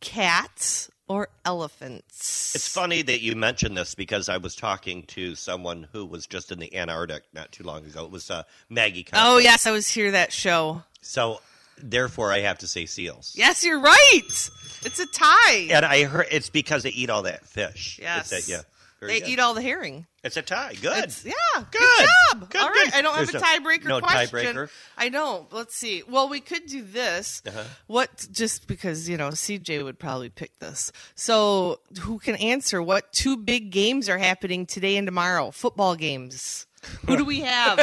cats, 0.00 0.90
or 1.08 1.28
elephants? 1.44 2.54
It's 2.54 2.68
funny 2.68 3.02
that 3.02 3.20
you 3.20 3.36
mentioned 3.36 3.76
this 3.76 3.94
because 3.94 4.28
I 4.28 4.36
was 4.38 4.54
talking 4.54 5.02
to 5.04 5.34
someone 5.34 5.88
who 5.92 6.06
was 6.06 6.26
just 6.26 6.52
in 6.52 6.58
the 6.58 6.74
Antarctic 6.74 7.24
not 7.32 7.52
too 7.52 7.64
long 7.64 7.84
ago. 7.84 8.04
It 8.04 8.10
was 8.10 8.30
uh, 8.30 8.44
Maggie. 8.68 9.06
Oh 9.12 9.38
yes, 9.38 9.66
I 9.66 9.70
was 9.70 9.88
here 9.88 10.10
that 10.12 10.32
show. 10.32 10.82
So 11.00 11.40
therefore, 11.82 12.32
I 12.32 12.40
have 12.40 12.58
to 12.58 12.68
say 12.68 12.86
seals. 12.86 13.34
Yes, 13.36 13.64
you're 13.64 13.80
right. 13.80 14.50
It's 14.84 14.98
a 14.98 15.06
tie. 15.06 15.68
And 15.70 15.84
I 15.84 16.04
heard 16.04 16.26
it's 16.30 16.50
because 16.50 16.82
they 16.82 16.90
eat 16.90 17.10
all 17.10 17.22
that 17.22 17.46
fish. 17.46 17.98
Yes. 18.00 18.32
A, 18.32 18.50
yeah. 18.50 18.62
Very 19.06 19.14
they 19.14 19.20
good. 19.20 19.28
eat 19.30 19.38
all 19.40 19.54
the 19.54 19.62
herring. 19.62 20.06
It's 20.24 20.36
a 20.36 20.42
tie. 20.42 20.74
Good. 20.80 21.04
It's, 21.04 21.24
yeah, 21.24 21.32
good, 21.56 21.80
Good. 21.80 22.06
job. 22.32 22.50
Good, 22.50 22.60
all 22.62 22.68
right, 22.68 22.84
good. 22.84 22.94
I 22.94 23.02
don't 23.02 23.14
have 23.16 23.28
a 23.34 23.38
tiebreaker 23.38 23.84
no 23.86 24.00
question. 24.00 24.54
tiebreaker. 24.56 24.70
I 24.96 25.08
don't. 25.08 25.52
Let's 25.52 25.74
see. 25.74 26.02
Well, 26.08 26.28
we 26.28 26.38
could 26.40 26.66
do 26.66 26.82
this. 26.82 27.42
Uh-huh. 27.46 27.64
What? 27.88 28.26
Just 28.30 28.68
because 28.68 29.08
you 29.08 29.16
know, 29.16 29.28
CJ 29.30 29.82
would 29.82 29.98
probably 29.98 30.28
pick 30.28 30.56
this. 30.60 30.92
So, 31.16 31.80
who 32.02 32.18
can 32.20 32.36
answer 32.36 32.80
what 32.80 33.12
two 33.12 33.36
big 33.36 33.70
games 33.72 34.08
are 34.08 34.18
happening 34.18 34.64
today 34.66 34.96
and 34.96 35.06
tomorrow? 35.06 35.50
Football 35.50 35.96
games. 35.96 36.66
Who 37.06 37.16
do 37.16 37.24
we 37.24 37.40
have? 37.40 37.78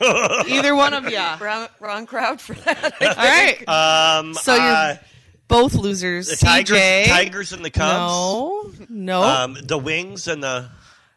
Either 0.48 0.74
one 0.76 0.94
of 0.94 1.08
you. 1.10 1.18
Wrong, 1.40 1.68
wrong 1.80 2.06
crowd 2.06 2.40
for 2.40 2.54
that. 2.54 2.94
right. 3.00 3.68
Um, 3.68 4.34
So 4.34 4.54
you're 4.54 4.62
uh, 4.62 4.96
both 5.48 5.74
losers. 5.74 6.28
the 6.28 6.36
Tigers, 6.36 6.76
CJ. 6.78 7.06
Tigers 7.06 7.52
and 7.52 7.64
the 7.64 7.70
Cubs. 7.70 7.88
No. 7.88 8.70
No. 8.88 9.22
Um, 9.22 9.56
the 9.62 9.78
Wings 9.78 10.26
and 10.28 10.42
the 10.42 10.70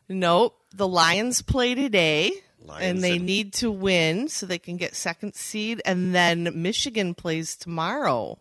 Nope. 0.09 0.55
The 0.73 0.87
Lions 0.87 1.41
play 1.41 1.75
today. 1.75 2.31
Lions 2.63 2.83
and 2.83 3.03
they 3.03 3.15
and- 3.17 3.25
need 3.25 3.53
to 3.53 3.71
win 3.71 4.27
so 4.27 4.45
they 4.45 4.59
can 4.59 4.77
get 4.77 4.95
second 4.95 5.35
seed. 5.35 5.81
And 5.85 6.13
then 6.13 6.49
Michigan 6.61 7.13
plays 7.13 7.55
tomorrow 7.55 8.39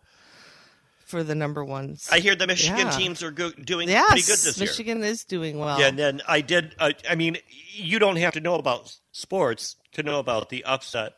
for 1.05 1.23
the 1.23 1.33
number 1.35 1.63
one. 1.63 1.97
I 2.11 2.19
hear 2.19 2.35
the 2.35 2.47
Michigan 2.47 2.87
Yeah. 2.87 2.91
teams 2.97 3.23
are 3.23 3.31
go- 3.31 3.51
doing 3.51 3.87
yes, 3.87 4.07
pretty 4.09 4.21
good 4.23 4.37
this 4.39 4.57
year. 4.57 4.67
Michigan 4.67 5.03
is 5.03 5.23
doing 5.23 5.57
well. 5.57 5.79
Yeah, 5.79 5.87
and 5.87 5.97
then 5.97 6.21
I 6.27 6.41
did. 6.41 6.75
Uh, 6.77 6.91
I 7.09 7.15
mean, 7.15 7.37
you 7.73 7.97
don't 7.99 8.17
have 8.17 8.33
to 8.33 8.41
know 8.41 8.55
about 8.55 8.93
sports 9.13 9.77
to 9.93 10.03
know 10.03 10.19
about 10.19 10.49
the 10.49 10.65
upset 10.65 11.13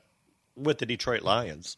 with 0.56 0.78
the 0.78 0.86
Detroit 0.86 1.24
Lions 1.24 1.76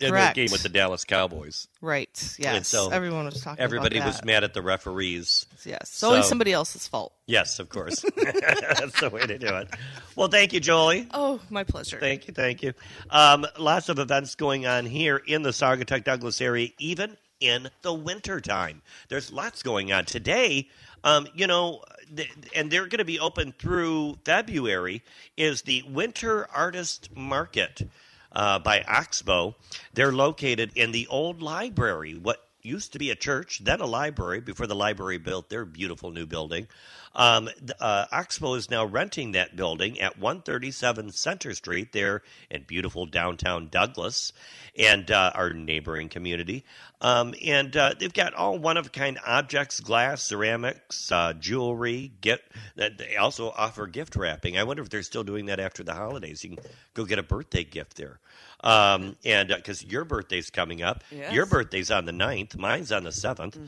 in 0.00 0.10
Correct. 0.10 0.34
the 0.34 0.42
game 0.46 0.52
with 0.52 0.62
the 0.62 0.68
Dallas 0.68 1.04
Cowboys. 1.04 1.68
Right. 1.80 2.08
Yes. 2.38 2.56
And 2.56 2.66
so 2.66 2.90
Everyone 2.90 3.26
was 3.26 3.42
talking 3.42 3.62
Everybody 3.62 4.00
was 4.00 4.24
mad 4.24 4.44
at 4.44 4.54
the 4.54 4.62
referees. 4.62 5.46
Yes. 5.64 5.78
It's 5.82 6.02
always 6.02 6.26
somebody 6.26 6.52
else's 6.52 6.88
fault. 6.88 7.12
Yes, 7.26 7.58
of 7.58 7.68
course. 7.68 8.04
That's 8.16 8.98
the 9.00 9.10
way 9.10 9.26
to 9.26 9.38
do 9.38 9.46
it. 9.46 9.68
Well, 10.16 10.28
thank 10.28 10.52
you, 10.52 10.60
Julie. 10.60 11.06
Oh, 11.12 11.40
my 11.50 11.64
pleasure. 11.64 11.98
Thank 12.00 12.26
you, 12.28 12.34
thank 12.34 12.62
you. 12.62 12.72
Um, 13.10 13.46
lots 13.58 13.88
of 13.88 13.98
events 13.98 14.34
going 14.34 14.66
on 14.66 14.86
here 14.86 15.18
in 15.18 15.42
the 15.42 15.50
Saugatuck 15.50 16.04
Douglas 16.04 16.40
area, 16.40 16.68
even 16.78 17.16
in 17.40 17.68
the 17.82 17.92
wintertime. 17.92 18.82
There's 19.08 19.30
lots 19.32 19.62
going 19.62 19.92
on. 19.92 20.04
Today, 20.06 20.68
um, 21.04 21.26
you 21.34 21.46
know, 21.46 21.82
th- 22.14 22.30
and 22.54 22.70
they're 22.70 22.86
going 22.86 22.98
to 22.98 23.04
be 23.04 23.20
open 23.20 23.52
through 23.58 24.18
February, 24.24 25.02
is 25.36 25.62
the 25.62 25.82
Winter 25.88 26.48
Artist 26.54 27.14
Market 27.16 27.82
uh, 28.32 28.58
by 28.58 28.82
Oxbow. 28.82 29.54
They're 29.94 30.12
located 30.12 30.72
in 30.74 30.92
the 30.92 31.06
old 31.08 31.42
library, 31.42 32.14
what 32.14 32.49
used 32.62 32.92
to 32.92 32.98
be 32.98 33.10
a 33.10 33.16
church, 33.16 33.60
then 33.62 33.80
a 33.80 33.86
library 33.86 34.40
before 34.40 34.66
the 34.66 34.74
library 34.74 35.18
built 35.18 35.48
their 35.48 35.64
beautiful 35.64 36.10
new 36.10 36.26
building. 36.26 36.66
Um, 37.14 37.48
uh, 37.80 38.06
Oxbow 38.12 38.54
is 38.54 38.70
now 38.70 38.84
renting 38.84 39.32
that 39.32 39.56
building 39.56 40.00
at 40.00 40.18
137 40.18 41.10
Center 41.10 41.54
Street 41.54 41.92
there 41.92 42.22
in 42.50 42.62
beautiful 42.62 43.06
downtown 43.06 43.68
Douglas 43.68 44.32
and 44.78 45.10
uh, 45.10 45.32
our 45.34 45.52
neighboring 45.52 46.08
community. 46.08 46.64
Um, 47.00 47.34
and 47.44 47.76
uh, 47.76 47.94
they've 47.98 48.12
got 48.12 48.34
all 48.34 48.58
one 48.58 48.76
of 48.76 48.92
kind 48.92 49.18
objects, 49.26 49.80
glass, 49.80 50.22
ceramics, 50.22 51.10
uh, 51.10 51.32
jewelry. 51.32 52.12
Get 52.20 52.42
that 52.76 52.98
they 52.98 53.16
also 53.16 53.50
offer 53.56 53.86
gift 53.86 54.14
wrapping. 54.14 54.56
I 54.56 54.64
wonder 54.64 54.82
if 54.82 54.90
they're 54.90 55.02
still 55.02 55.24
doing 55.24 55.46
that 55.46 55.58
after 55.58 55.82
the 55.82 55.94
holidays. 55.94 56.44
You 56.44 56.56
can 56.56 56.64
go 56.94 57.04
get 57.04 57.18
a 57.18 57.24
birthday 57.24 57.64
gift 57.64 57.96
there. 57.96 58.20
Um, 58.62 59.16
and 59.24 59.48
because 59.48 59.82
your 59.84 60.04
birthday's 60.04 60.50
coming 60.50 60.82
up, 60.82 61.02
Yes. 61.10 61.32
your 61.32 61.46
birthday's 61.46 61.90
on 61.90 62.04
the 62.04 62.12
9th, 62.12 62.56
mine's 62.58 62.92
on 62.92 63.04
the 63.04 63.10
7th. 63.10 63.58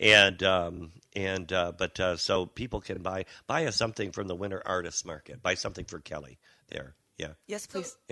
And 0.00 0.42
um, 0.42 0.92
and 1.14 1.52
uh, 1.52 1.72
but 1.76 1.98
uh, 2.00 2.16
so 2.16 2.46
people 2.46 2.80
can 2.80 3.02
buy 3.02 3.24
buy 3.46 3.66
us 3.66 3.76
something 3.76 4.10
from 4.12 4.26
the 4.28 4.34
Winter 4.34 4.62
Artists 4.64 5.04
Market. 5.04 5.42
Buy 5.42 5.54
something 5.54 5.84
for 5.84 5.98
Kelly 6.00 6.38
there. 6.68 6.94
Yeah. 7.18 7.32
yes, 7.48 7.66
please. 7.66 7.96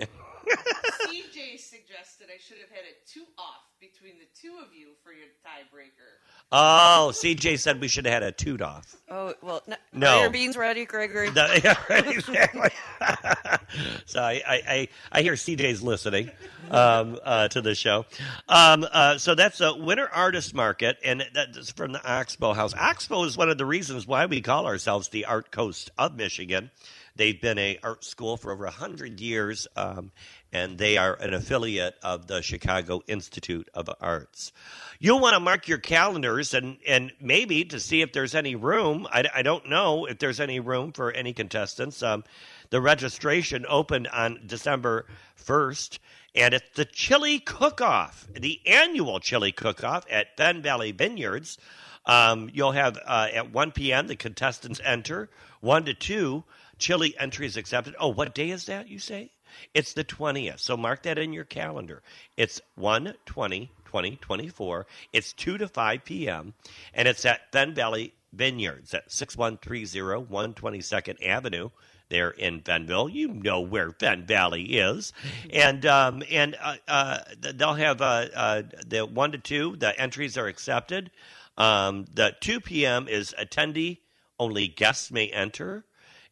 CJ 1.47 1.59
suggested 1.59 2.27
I 2.33 2.39
should 2.39 2.57
have 2.59 2.69
had 2.69 2.85
a 2.85 3.09
two 3.09 3.23
off 3.37 3.63
between 3.79 4.13
the 4.19 4.25
two 4.39 4.57
of 4.61 4.73
you 4.73 4.89
for 5.03 5.11
your 5.11 5.27
tiebreaker. 5.45 6.17
Oh, 6.51 7.11
CJ 7.13 7.59
said 7.59 7.79
we 7.79 7.87
should 7.87 8.05
have 8.05 8.13
had 8.13 8.23
a 8.23 8.31
toot 8.31 8.61
off. 8.61 8.95
Oh 9.09 9.33
well, 9.41 9.61
no. 9.67 9.75
No. 9.93 10.17
Are 10.17 10.21
your 10.21 10.29
beans 10.29 10.57
ready, 10.57 10.85
Gregory? 10.85 11.29
The- 11.29 11.61
yeah, 11.63 11.75
right, 11.89 12.07
exactly. 12.07 12.69
so 14.05 14.21
I, 14.21 14.41
I, 14.47 14.61
I, 14.67 14.87
I 15.11 15.21
hear 15.21 15.33
CJ's 15.33 15.81
listening 15.81 16.31
um, 16.71 17.19
uh, 17.23 17.47
to 17.49 17.61
the 17.61 17.75
show. 17.75 18.05
Um, 18.47 18.85
uh, 18.91 19.17
so 19.17 19.35
that's 19.35 19.61
a 19.61 19.75
Winter 19.75 20.09
Artist 20.11 20.53
Market, 20.53 20.97
and 21.03 21.23
that's 21.33 21.71
from 21.71 21.91
the 21.91 22.09
Oxbow 22.09 22.53
House. 22.53 22.73
Oxbow 22.73 23.23
is 23.23 23.37
one 23.37 23.49
of 23.49 23.57
the 23.57 23.65
reasons 23.65 24.07
why 24.07 24.25
we 24.25 24.41
call 24.41 24.65
ourselves 24.65 25.09
the 25.09 25.25
Art 25.25 25.51
Coast 25.51 25.91
of 25.97 26.15
Michigan. 26.15 26.71
They've 27.17 27.39
been 27.39 27.57
a 27.57 27.79
art 27.81 28.03
school 28.03 28.37
for 28.37 28.51
over 28.51 28.65
a 28.65 28.71
hundred 28.71 29.19
years, 29.19 29.67
um, 29.75 30.11
and 30.51 30.77
they 30.77 30.97
are 30.97 31.13
an 31.15 31.33
affiliate 31.33 31.95
of 32.01 32.27
the 32.27 32.41
Chicago 32.41 33.01
Institute 33.07 33.69
of 33.73 33.89
Arts. 33.99 34.51
You'll 34.99 35.19
want 35.19 35.33
to 35.33 35.39
mark 35.39 35.67
your 35.67 35.77
calendars 35.77 36.53
and, 36.53 36.77
and 36.87 37.11
maybe 37.19 37.65
to 37.65 37.79
see 37.79 38.01
if 38.01 38.13
there's 38.13 38.33
any 38.33 38.55
room. 38.55 39.07
I, 39.11 39.25
I 39.35 39.41
don't 39.41 39.69
know 39.69 40.05
if 40.05 40.19
there's 40.19 40.39
any 40.39 40.59
room 40.59 40.91
for 40.93 41.11
any 41.11 41.33
contestants. 41.33 42.01
Um, 42.01 42.23
the 42.69 42.81
registration 42.81 43.65
opened 43.67 44.07
on 44.07 44.39
December 44.45 45.05
1st, 45.45 45.99
and 46.35 46.53
it's 46.53 46.69
the 46.75 46.85
Chili 46.85 47.39
Cook 47.39 47.81
Off, 47.81 48.27
the 48.33 48.59
annual 48.65 49.19
Chili 49.19 49.51
Cook 49.51 49.83
Off 49.83 50.05
at 50.09 50.35
Fenn 50.37 50.61
Valley 50.61 50.91
Vineyards. 50.91 51.57
Um, 52.05 52.49
you'll 52.53 52.71
have 52.71 52.97
uh, 53.05 53.27
at 53.33 53.51
1 53.51 53.71
p.m. 53.71 54.07
the 54.07 54.15
contestants 54.15 54.79
enter, 54.83 55.29
1 55.59 55.85
to 55.85 55.93
2, 55.93 56.43
chili 56.77 57.15
entries 57.19 57.57
accepted. 57.57 57.95
Oh, 57.99 58.09
what 58.09 58.33
day 58.33 58.49
is 58.49 58.65
that, 58.67 58.87
you 58.87 58.99
say? 58.99 59.31
It's 59.73 59.93
the 59.93 60.03
20th. 60.03 60.59
So 60.59 60.77
mark 60.77 61.03
that 61.03 61.17
in 61.17 61.33
your 61.33 61.45
calendar. 61.45 62.01
It's 62.35 62.61
1 62.75 63.13
20 63.25 63.71
2024. 63.85 64.87
It's 65.13 65.33
2 65.33 65.57
to 65.57 65.67
5 65.67 66.03
p.m. 66.03 66.53
And 66.93 67.07
it's 67.07 67.25
at 67.25 67.51
Fenn 67.51 67.73
Valley 67.73 68.13
Vineyards 68.33 68.93
at 68.93 69.11
6130 69.11 70.25
122nd 70.31 71.25
Avenue 71.25 71.69
there 72.09 72.31
in 72.31 72.61
Fennville. 72.61 73.11
You 73.11 73.29
know 73.29 73.61
where 73.61 73.91
Fenn 73.91 74.25
Valley 74.25 74.63
is, 74.63 75.13
and 75.51 75.85
um, 75.85 76.23
and 76.29 76.55
uh, 76.61 76.75
uh, 76.87 77.19
they'll 77.39 77.73
have 77.73 78.01
uh, 78.01 78.27
uh, 78.35 78.63
the 78.85 79.05
one 79.05 79.31
to 79.31 79.37
two. 79.37 79.75
The 79.77 79.99
entries 79.99 80.37
are 80.37 80.47
accepted. 80.47 81.11
Um, 81.57 82.05
the 82.13 82.35
two 82.39 82.59
p.m. 82.59 83.07
is 83.07 83.33
attendee 83.39 83.99
only. 84.39 84.67
Guests 84.67 85.11
may 85.11 85.27
enter, 85.27 85.85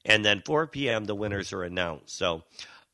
and 0.06 0.24
then 0.24 0.44
four 0.46 0.68
p.m. 0.68 1.06
the 1.06 1.16
winners 1.16 1.52
are 1.54 1.64
announced. 1.64 2.16
So. 2.18 2.44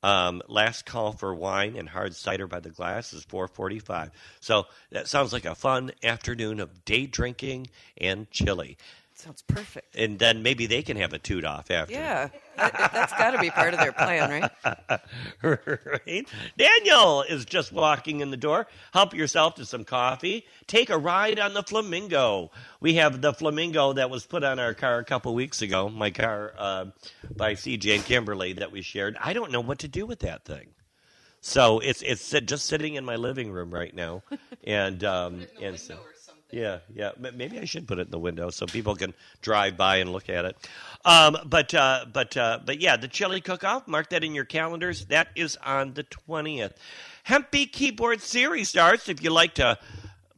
Um, 0.03 0.41
last 0.47 0.85
call 0.85 1.11
for 1.11 1.33
wine 1.35 1.75
and 1.75 1.87
hard 1.87 2.15
cider 2.15 2.47
by 2.47 2.59
the 2.59 2.69
glass 2.69 3.13
is 3.13 3.23
4:45. 3.25 4.09
So 4.39 4.65
that 4.91 5.07
sounds 5.07 5.31
like 5.31 5.45
a 5.45 5.55
fun 5.55 5.91
afternoon 6.03 6.59
of 6.59 6.83
day 6.85 7.05
drinking 7.05 7.67
and 7.97 8.29
chili, 8.31 8.77
Sounds 9.21 9.43
perfect. 9.43 9.95
and 9.95 10.17
then 10.17 10.41
maybe 10.41 10.65
they 10.65 10.81
can 10.81 10.97
have 10.97 11.13
a 11.13 11.19
toot 11.19 11.45
off 11.45 11.69
after. 11.69 11.93
Yeah, 11.93 12.29
that, 12.57 12.91
that's 12.91 13.13
got 13.13 13.31
to 13.31 13.39
be 13.39 13.51
part 13.51 13.73
of 13.73 13.79
their 13.79 13.91
plan, 13.91 14.51
right? 14.63 14.99
right? 15.43 16.27
Daniel 16.57 17.21
is 17.21 17.45
just 17.45 17.71
walking 17.71 18.21
in 18.21 18.31
the 18.31 18.37
door. 18.37 18.67
Help 18.93 19.13
yourself 19.13 19.55
to 19.55 19.65
some 19.65 19.83
coffee. 19.83 20.45
Take 20.65 20.89
a 20.89 20.97
ride 20.97 21.39
on 21.39 21.53
the 21.53 21.61
Flamingo. 21.61 22.49
We 22.79 22.95
have 22.95 23.21
the 23.21 23.31
Flamingo 23.33 23.93
that 23.93 24.09
was 24.09 24.25
put 24.25 24.43
on 24.43 24.57
our 24.57 24.73
car 24.73 24.97
a 24.97 25.05
couple 25.05 25.35
weeks 25.35 25.61
ago. 25.61 25.87
My 25.87 26.09
car 26.09 26.53
uh, 26.57 26.85
by 27.35 27.53
CJ 27.53 27.95
and 27.95 28.05
Kimberly 28.05 28.53
that 28.53 28.71
we 28.71 28.81
shared. 28.81 29.17
I 29.21 29.33
don't 29.33 29.51
know 29.51 29.61
what 29.61 29.79
to 29.79 29.87
do 29.87 30.05
with 30.07 30.19
that 30.19 30.45
thing. 30.45 30.69
So 31.41 31.79
it's 31.79 32.01
it's 32.03 32.29
just 32.29 32.65
sitting 32.65 32.95
in 32.95 33.03
my 33.03 33.15
living 33.15 33.51
room 33.51 33.71
right 33.71 33.93
now, 33.95 34.21
and 34.63 35.03
um, 35.03 35.41
and 35.61 35.79
so. 35.79 35.97
Yeah, 36.51 36.79
yeah. 36.93 37.11
Maybe 37.17 37.59
I 37.59 37.65
should 37.65 37.87
put 37.87 37.99
it 37.99 38.07
in 38.07 38.11
the 38.11 38.19
window 38.19 38.49
so 38.49 38.65
people 38.65 38.95
can 38.95 39.13
drive 39.41 39.77
by 39.77 39.97
and 39.97 40.11
look 40.11 40.29
at 40.29 40.45
it. 40.45 40.57
Um, 41.05 41.37
but 41.45 41.73
uh, 41.73 42.05
but 42.11 42.35
uh, 42.35 42.59
but 42.65 42.81
yeah, 42.81 42.97
the 42.97 43.07
chili 43.07 43.41
cook-off. 43.41 43.87
Mark 43.87 44.09
that 44.09 44.23
in 44.23 44.35
your 44.35 44.45
calendars. 44.45 45.05
That 45.05 45.29
is 45.35 45.57
on 45.63 45.93
the 45.93 46.03
twentieth. 46.03 46.73
Hempy 47.27 47.71
Keyboard 47.71 48.21
Series 48.21 48.69
starts. 48.69 49.07
If 49.07 49.23
you 49.23 49.29
like 49.29 49.55
to 49.55 49.77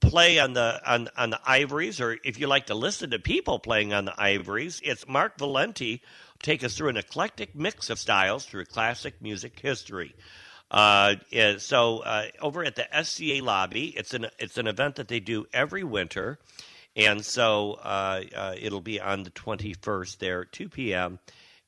play 0.02 0.38
on 0.38 0.54
the 0.54 0.80
on 0.86 1.10
on 1.18 1.32
the 1.32 1.40
ivories, 1.46 2.00
or 2.00 2.18
if 2.24 2.40
you 2.40 2.48
like 2.48 2.68
to 2.68 2.76
listen 2.76 3.10
to 3.12 3.20
people 3.20 3.58
playing 3.58 3.94
on 3.94 4.06
the 4.06 4.14
ivories, 4.22 4.82
it's 4.84 5.08
Mark 5.08 5.38
Valenti. 5.38 6.02
Take 6.42 6.64
us 6.64 6.76
through 6.76 6.90
an 6.90 6.98
eclectic 6.98 7.56
mix 7.56 7.90
of 7.90 7.98
styles 7.98 8.46
through 8.46 8.66
classic 8.66 9.22
music 9.22 9.60
history. 9.60 10.14
Uh, 10.74 11.16
so 11.60 12.00
uh, 12.00 12.26
over 12.42 12.66
at 12.66 12.76
the 12.76 13.04
SCA 13.04 13.44
lobby, 13.44 13.94
it's 13.96 14.16
an 14.16 14.26
it's 14.40 14.58
an 14.58 14.66
event 14.66 14.96
that 14.96 15.08
they 15.08 15.20
do 15.20 15.46
every 15.54 15.84
winter, 15.84 16.40
and 16.96 17.24
so 17.24 17.74
uh, 17.84 18.22
uh, 18.36 18.56
it'll 18.60 18.82
be 18.82 19.00
on 19.00 19.22
the 19.22 19.30
21st 19.30 20.18
there, 20.18 20.46
2 20.46 20.70
p.m. 20.70 21.20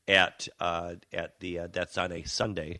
at 0.07 0.47
uh, 0.59 0.95
at 1.13 1.39
the 1.39 1.59
uh, 1.59 1.67
that's 1.71 1.99
on 1.99 2.11
a 2.11 2.23
Sunday. 2.23 2.79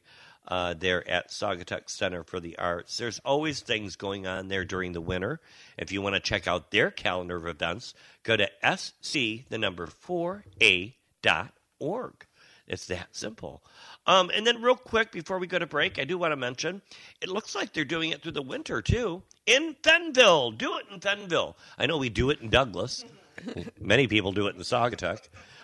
There 0.49 1.07
at 1.07 1.30
Saugatuck 1.30 1.89
Center 1.89 2.23
for 2.23 2.39
the 2.39 2.57
Arts. 2.57 2.97
There's 2.97 3.19
always 3.26 3.61
things 3.61 3.95
going 3.95 4.26
on 4.26 4.47
there 4.47 4.65
during 4.65 4.93
the 4.93 5.01
winter. 5.01 5.39
If 5.78 5.91
you 5.91 6.01
want 6.01 6.15
to 6.15 6.19
check 6.19 6.47
out 6.47 6.71
their 6.71 6.89
calendar 6.91 7.38
of 7.38 7.47
events, 7.47 7.93
go 8.23 8.36
to 8.36 8.49
sc 8.78 9.13
the 9.13 9.57
number 9.59 9.86
four 9.86 10.43
a 10.61 10.95
dot 11.21 11.51
org. 11.80 12.26
It's 12.68 12.88
that 12.88 13.07
simple. 13.11 13.61
Um, 14.07 14.32
and 14.34 14.45
then, 14.45 14.61
real 14.61 14.76
quick 14.76 15.11
before 15.11 15.38
we 15.38 15.47
go 15.47 15.59
to 15.59 15.68
break, 15.68 15.99
I 15.99 16.03
do 16.03 16.18
want 16.18 16.32
to 16.32 16.36
mention 16.36 16.82
it 17.22 17.30
looks 17.30 17.53
like 17.53 17.74
they're 17.74 17.86
doing 17.86 18.09
it 18.09 18.24
through 18.24 18.32
the 18.32 18.41
winter 18.41 18.82
too 18.82 19.22
in 19.45 19.76
Fennville. 19.84 20.57
Do 20.57 20.78
it 20.78 20.86
in 20.91 20.99
Fennville. 20.99 21.55
I 21.78 21.86
know 21.86 21.97
we 21.97 22.09
do 22.09 22.32
it 22.32 22.41
in 22.41 22.49
Douglas. 22.49 23.05
Many 23.80 24.07
people 24.07 24.32
do 24.32 24.47
it 24.47 24.55
in 24.55 24.61
Saugatuck. 24.61 25.20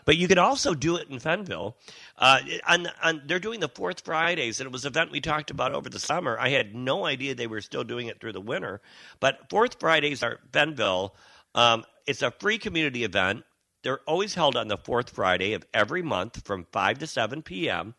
But 0.06 0.18
you 0.18 0.28
can 0.28 0.40
also 0.40 0.74
do 0.74 0.96
it 0.98 1.10
in 1.10 1.20
Fennville. 1.20 1.76
Uh, 2.18 2.40
on, 2.68 2.88
on, 3.04 3.22
they're 3.26 3.40
doing 3.40 3.60
the 3.60 3.70
fourth 3.70 4.02
Fridays, 4.02 4.60
and 4.60 4.68
it 4.68 4.74
was 4.74 4.86
an 4.86 4.92
event 4.92 5.12
we 5.12 5.22
talked 5.22 5.52
about 5.52 5.74
over 5.74 5.90
the 5.90 6.00
summer. 6.00 6.38
I 6.40 6.50
had 6.50 6.74
no 6.74 7.06
idea 7.06 7.36
they 7.36 7.48
were 7.48 7.62
still 7.62 7.84
doing 7.84 8.08
it 8.08 8.20
through 8.20 8.34
the 8.34 8.42
winter. 8.42 8.82
But 9.20 9.50
fourth 9.50 9.80
Fridays 9.80 10.24
are 10.24 10.40
Fennville. 10.52 11.12
Um, 11.54 11.86
it's 12.08 12.22
a 12.22 12.32
free 12.32 12.58
community 12.58 13.04
event. 13.04 13.44
They're 13.84 14.00
always 14.08 14.36
held 14.36 14.56
on 14.56 14.68
the 14.68 14.78
fourth 14.78 15.10
Friday 15.10 15.54
of 15.54 15.66
every 15.74 16.02
month 16.02 16.46
from 16.46 16.66
5 16.72 17.00
to 17.00 17.08
7 17.08 17.42
p.m. 17.42 17.96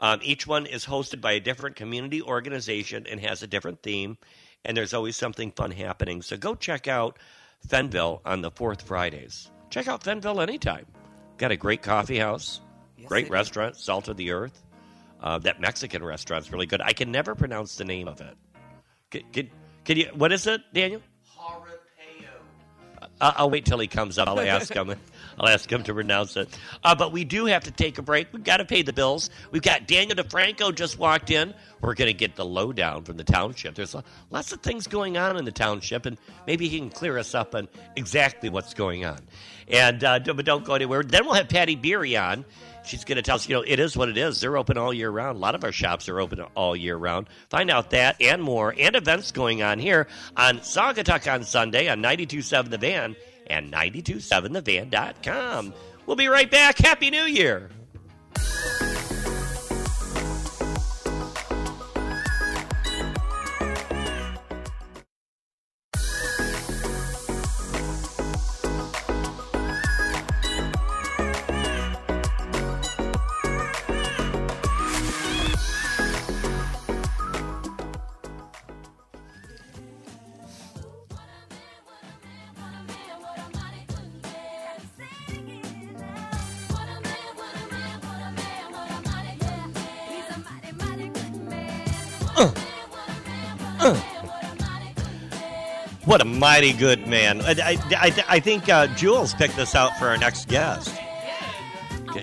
Um, 0.00 0.20
each 0.22 0.46
one 0.46 0.66
is 0.66 0.84
hosted 0.84 1.20
by 1.20 1.32
a 1.32 1.40
different 1.40 1.76
community 1.76 2.20
organization 2.20 3.06
and 3.10 3.20
has 3.20 3.42
a 3.42 3.46
different 3.46 3.82
theme, 3.82 4.18
and 4.64 4.76
there's 4.76 4.92
always 4.92 5.16
something 5.16 5.50
fun 5.52 5.70
happening. 5.70 6.20
So 6.20 6.36
go 6.36 6.54
check 6.54 6.88
out 6.88 7.18
Fennville 7.66 8.20
on 8.24 8.42
the 8.42 8.50
fourth 8.50 8.82
Fridays. 8.82 9.50
Check 9.70 9.88
out 9.88 10.04
Fennville 10.04 10.42
anytime. 10.42 10.86
Got 11.38 11.52
a 11.52 11.56
great 11.56 11.82
coffee 11.82 12.18
house, 12.18 12.60
Yes, 12.98 13.08
great 13.08 13.30
restaurant, 13.30 13.76
Salt 13.76 14.08
of 14.08 14.16
the 14.16 14.30
Earth. 14.30 14.62
Uh, 15.20 15.38
that 15.38 15.58
Mexican 15.58 16.04
restaurant's 16.04 16.52
really 16.52 16.66
good. 16.66 16.82
I 16.82 16.92
can 16.92 17.10
never 17.10 17.34
pronounce 17.34 17.76
the 17.76 17.84
name 17.84 18.08
of 18.08 18.20
it. 18.20 18.36
Can, 19.10 19.22
can, 19.32 19.50
can 19.84 19.96
you? 19.96 20.10
What 20.14 20.32
is 20.32 20.46
it, 20.46 20.60
Daniel? 20.74 21.00
I- 23.20 23.34
I'll 23.38 23.50
wait 23.50 23.64
till 23.64 23.78
he 23.78 23.86
comes 23.86 24.18
up. 24.18 24.28
I'll 24.28 24.38
ask 24.40 24.72
him. 24.72 24.94
I'll 25.38 25.48
ask 25.48 25.70
him 25.70 25.82
to 25.84 25.94
pronounce 25.94 26.36
it. 26.36 26.48
Uh, 26.82 26.94
but 26.94 27.12
we 27.12 27.24
do 27.24 27.46
have 27.46 27.64
to 27.64 27.70
take 27.70 27.98
a 27.98 28.02
break. 28.02 28.28
We've 28.32 28.44
got 28.44 28.58
to 28.58 28.64
pay 28.64 28.82
the 28.82 28.92
bills. 28.92 29.30
We've 29.50 29.62
got 29.62 29.86
Daniel 29.86 30.16
DeFranco 30.16 30.74
just 30.74 30.98
walked 30.98 31.30
in. 31.30 31.54
We're 31.80 31.94
going 31.94 32.08
to 32.08 32.14
get 32.14 32.36
the 32.36 32.44
lowdown 32.44 33.04
from 33.04 33.16
the 33.16 33.24
township. 33.24 33.74
There's 33.74 33.94
lots 34.30 34.52
of 34.52 34.60
things 34.60 34.86
going 34.86 35.16
on 35.18 35.36
in 35.36 35.44
the 35.44 35.52
township, 35.52 36.06
and 36.06 36.16
maybe 36.46 36.68
he 36.68 36.78
can 36.78 36.90
clear 36.90 37.18
us 37.18 37.34
up 37.34 37.54
on 37.54 37.68
exactly 37.96 38.48
what's 38.48 38.74
going 38.74 39.04
on. 39.04 39.18
And 39.68 40.02
uh, 40.02 40.18
but 40.20 40.44
don't 40.44 40.64
go 40.64 40.74
anywhere. 40.74 41.02
Then 41.02 41.24
we'll 41.24 41.34
have 41.34 41.48
Patti 41.48 41.74
Beery 41.74 42.16
on. 42.16 42.44
She's 42.84 43.04
going 43.04 43.16
to 43.16 43.22
tell 43.22 43.36
us, 43.36 43.48
you 43.48 43.54
know, 43.54 43.64
it 43.66 43.80
is 43.80 43.96
what 43.96 44.10
it 44.10 44.18
is. 44.18 44.40
They're 44.40 44.58
open 44.58 44.76
all 44.76 44.92
year 44.92 45.10
round. 45.10 45.36
A 45.36 45.40
lot 45.40 45.54
of 45.54 45.64
our 45.64 45.72
shops 45.72 46.08
are 46.08 46.20
open 46.20 46.42
all 46.54 46.76
year 46.76 46.96
round. 46.96 47.28
Find 47.48 47.70
out 47.70 47.90
that 47.90 48.20
and 48.20 48.42
more 48.42 48.74
and 48.78 48.94
events 48.94 49.32
going 49.32 49.62
on 49.62 49.78
here 49.78 50.06
on 50.36 50.58
Saugatuck 50.58 51.32
on 51.32 51.44
Sunday 51.44 51.88
on 51.88 52.02
92.7 52.02 52.70
The 52.70 52.78
Van 52.78 53.16
and 53.46 53.72
927thevan.com. 53.72 55.74
We'll 56.06 56.16
be 56.16 56.28
right 56.28 56.50
back. 56.50 56.78
Happy 56.78 57.10
New 57.10 57.24
Year. 57.24 57.70
What 96.14 96.20
a 96.20 96.24
mighty 96.26 96.72
good 96.72 97.08
man. 97.08 97.40
I, 97.40 97.50
I, 97.50 97.78
I, 97.90 98.24
I 98.28 98.38
think 98.38 98.68
uh, 98.68 98.86
Jules 98.94 99.34
picked 99.34 99.56
this 99.56 99.74
out 99.74 99.98
for 99.98 100.06
our 100.06 100.16
next 100.16 100.46
guest. 100.46 100.96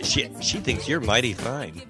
She, 0.04 0.30
she 0.40 0.60
thinks 0.60 0.88
you're 0.88 1.02
mighty 1.02 1.34
fine. 1.34 1.82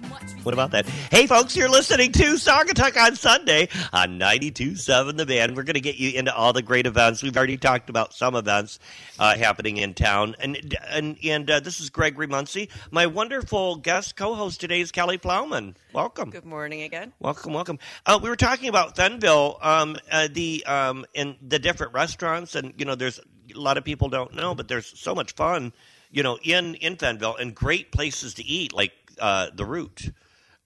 What 0.44 0.56
about 0.56 0.72
that? 0.72 0.88
Hey, 0.88 1.28
folks, 1.28 1.56
you're 1.56 1.70
listening 1.70 2.12
to 2.14 2.34
Saugatuck 2.34 3.00
on 3.00 3.16
Sunday 3.16 3.70
on 3.94 4.18
92.7 4.18 5.16
The 5.16 5.26
Van. 5.26 5.54
We're 5.54 5.62
going 5.62 5.76
to 5.76 5.82
get 5.82 5.98
you 5.98 6.18
into 6.18 6.36
all 6.36 6.52
the 6.52 6.64
great 6.64 6.88
events. 6.88 7.22
We've 7.22 7.38
already 7.38 7.58
talked 7.58 7.92
about 7.92 8.12
some 8.16 8.36
events 8.36 8.80
uh, 9.20 9.38
happening 9.38 9.78
in 9.78 9.94
town. 9.94 10.36
And 10.40 10.76
and, 10.90 11.18
and 11.24 11.50
uh, 11.50 11.60
this 11.60 11.80
is 11.80 11.92
Gregory 11.92 12.26
Muncie. 12.26 12.70
My 12.90 13.06
wonderful 13.06 13.76
guest 13.76 14.16
co-host 14.16 14.60
today 14.60 14.82
is 14.82 14.92
Kelly 14.92 15.20
Plowman. 15.20 15.76
Welcome. 15.94 16.32
Good 16.32 16.46
morning 16.46 16.82
again. 16.82 17.14
Welcome, 17.20 17.54
welcome. 17.54 17.78
Uh, 18.08 18.20
we 18.22 18.28
were 18.28 18.36
talking 18.36 18.68
about 18.68 18.96
Fennville, 18.96 19.64
um, 19.64 19.96
uh, 20.12 20.28
the 20.32 20.66
um, 20.66 21.06
and 21.14 21.36
the 21.48 21.60
different 21.60 21.94
restaurants, 21.94 22.56
and 22.56 22.74
you 22.78 22.86
know, 22.86 22.96
there's 22.96 23.20
a 23.54 23.60
lot 23.60 23.78
of 23.78 23.84
people 23.84 24.10
don't 24.10 24.34
know, 24.34 24.56
but 24.56 24.68
there's 24.68 24.88
so 25.00 25.14
much 25.14 25.34
fun, 25.34 25.72
you 26.10 26.24
know, 26.24 26.40
in 26.42 26.74
in 26.76 26.96
Fennville, 26.96 27.40
and 27.40 27.54
great 27.54 27.92
places 27.92 28.34
to 28.36 28.44
eat, 28.44 28.74
like 28.74 28.94
uh, 29.20 29.52
the 29.54 29.66
Root. 29.66 30.10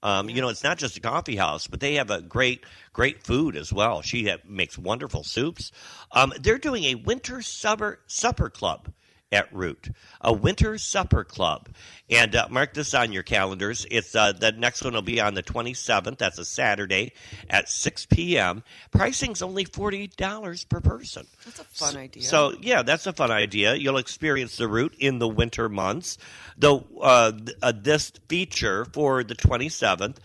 Um, 0.02 0.28
you 0.30 0.40
know, 0.40 0.48
it's 0.48 0.62
not 0.62 0.78
just 0.78 0.96
a 0.96 1.00
coffee 1.00 1.36
house, 1.36 1.66
but 1.66 1.80
they 1.80 1.94
have 1.94 2.10
a 2.10 2.22
great, 2.22 2.64
great 2.92 3.22
food 3.22 3.56
as 3.56 3.72
well. 3.72 4.02
She 4.02 4.28
ha- 4.28 4.36
makes 4.46 4.78
wonderful 4.78 5.24
soups. 5.24 5.72
Um, 6.12 6.32
they're 6.40 6.58
doing 6.58 6.84
a 6.84 6.94
winter 6.94 7.42
supper 7.42 8.00
supper 8.06 8.50
club 8.50 8.92
at 9.36 9.52
Root, 9.54 9.90
a 10.20 10.32
winter 10.32 10.78
supper 10.78 11.22
club, 11.22 11.68
and 12.10 12.34
uh, 12.34 12.48
mark 12.50 12.74
this 12.74 12.94
on 12.94 13.12
your 13.12 13.22
calendars. 13.22 13.86
It's 13.90 14.14
uh, 14.16 14.32
the 14.32 14.52
next 14.52 14.82
one 14.82 14.94
will 14.94 15.02
be 15.02 15.20
on 15.20 15.34
the 15.34 15.42
27th. 15.42 16.18
That's 16.18 16.38
a 16.38 16.44
Saturday 16.44 17.12
at 17.50 17.68
6 17.68 18.06
p.m. 18.06 18.64
Pricing's 18.90 19.42
only 19.42 19.64
forty 19.64 20.06
dollars 20.08 20.64
per 20.64 20.80
person. 20.80 21.26
That's 21.44 21.60
a 21.60 21.64
fun 21.64 21.96
idea. 21.96 22.22
So 22.22 22.54
yeah, 22.60 22.82
that's 22.82 23.06
a 23.06 23.12
fun 23.12 23.30
idea. 23.30 23.74
You'll 23.74 23.98
experience 23.98 24.56
the 24.56 24.68
Root 24.68 24.94
in 24.98 25.18
the 25.18 25.28
winter 25.28 25.68
months. 25.68 26.16
Though 26.56 26.86
uh, 27.00 27.32
th- 27.32 27.56
uh, 27.62 27.72
this 27.76 28.12
feature 28.28 28.86
for 28.86 29.22
the 29.22 29.34
27th 29.34 30.16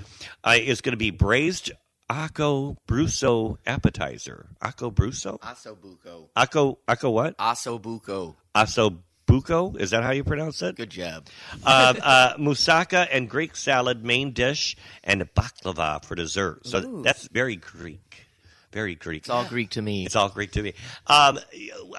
uh, 0.44 0.56
is 0.58 0.82
going 0.82 0.94
to 0.94 0.98
be 0.98 1.12
braised 1.12 1.72
Acco 2.10 2.76
Brusso 2.88 3.58
appetizer. 3.66 4.48
Acco 4.62 4.94
Brusso? 4.94 5.40
Asobuco. 5.40 6.30
Acco 6.36 6.78
Acco 6.88 7.12
what? 7.12 7.38
Asobuco. 7.38 8.36
Asobuco? 8.56 9.80
Is 9.80 9.92
that 9.92 10.04
how 10.04 10.12
you 10.12 10.24
pronounce 10.24 10.62
it? 10.62 10.76
Good 10.76 10.90
job. 10.90 11.28
uh, 11.66 11.94
uh, 12.02 12.38
moussaka 12.38 13.08
and 13.12 13.30
Greek 13.30 13.56
salad 13.56 14.04
main 14.04 14.32
dish, 14.32 14.76
and 15.04 15.22
baklava 15.34 16.04
for 16.04 16.16
dessert. 16.16 16.66
So 16.66 16.80
Ooh. 16.80 17.02
that's 17.04 17.28
very 17.28 17.56
Greek. 17.56 18.28
Very 18.72 18.96
Greek. 18.96 19.24
It's 19.24 19.30
all 19.30 19.44
Greek 19.44 19.72
to 19.72 19.82
me. 19.82 20.06
It's 20.06 20.16
all 20.16 20.30
Greek 20.30 20.52
to 20.52 20.64
me. 20.64 20.74
Um, 21.08 21.40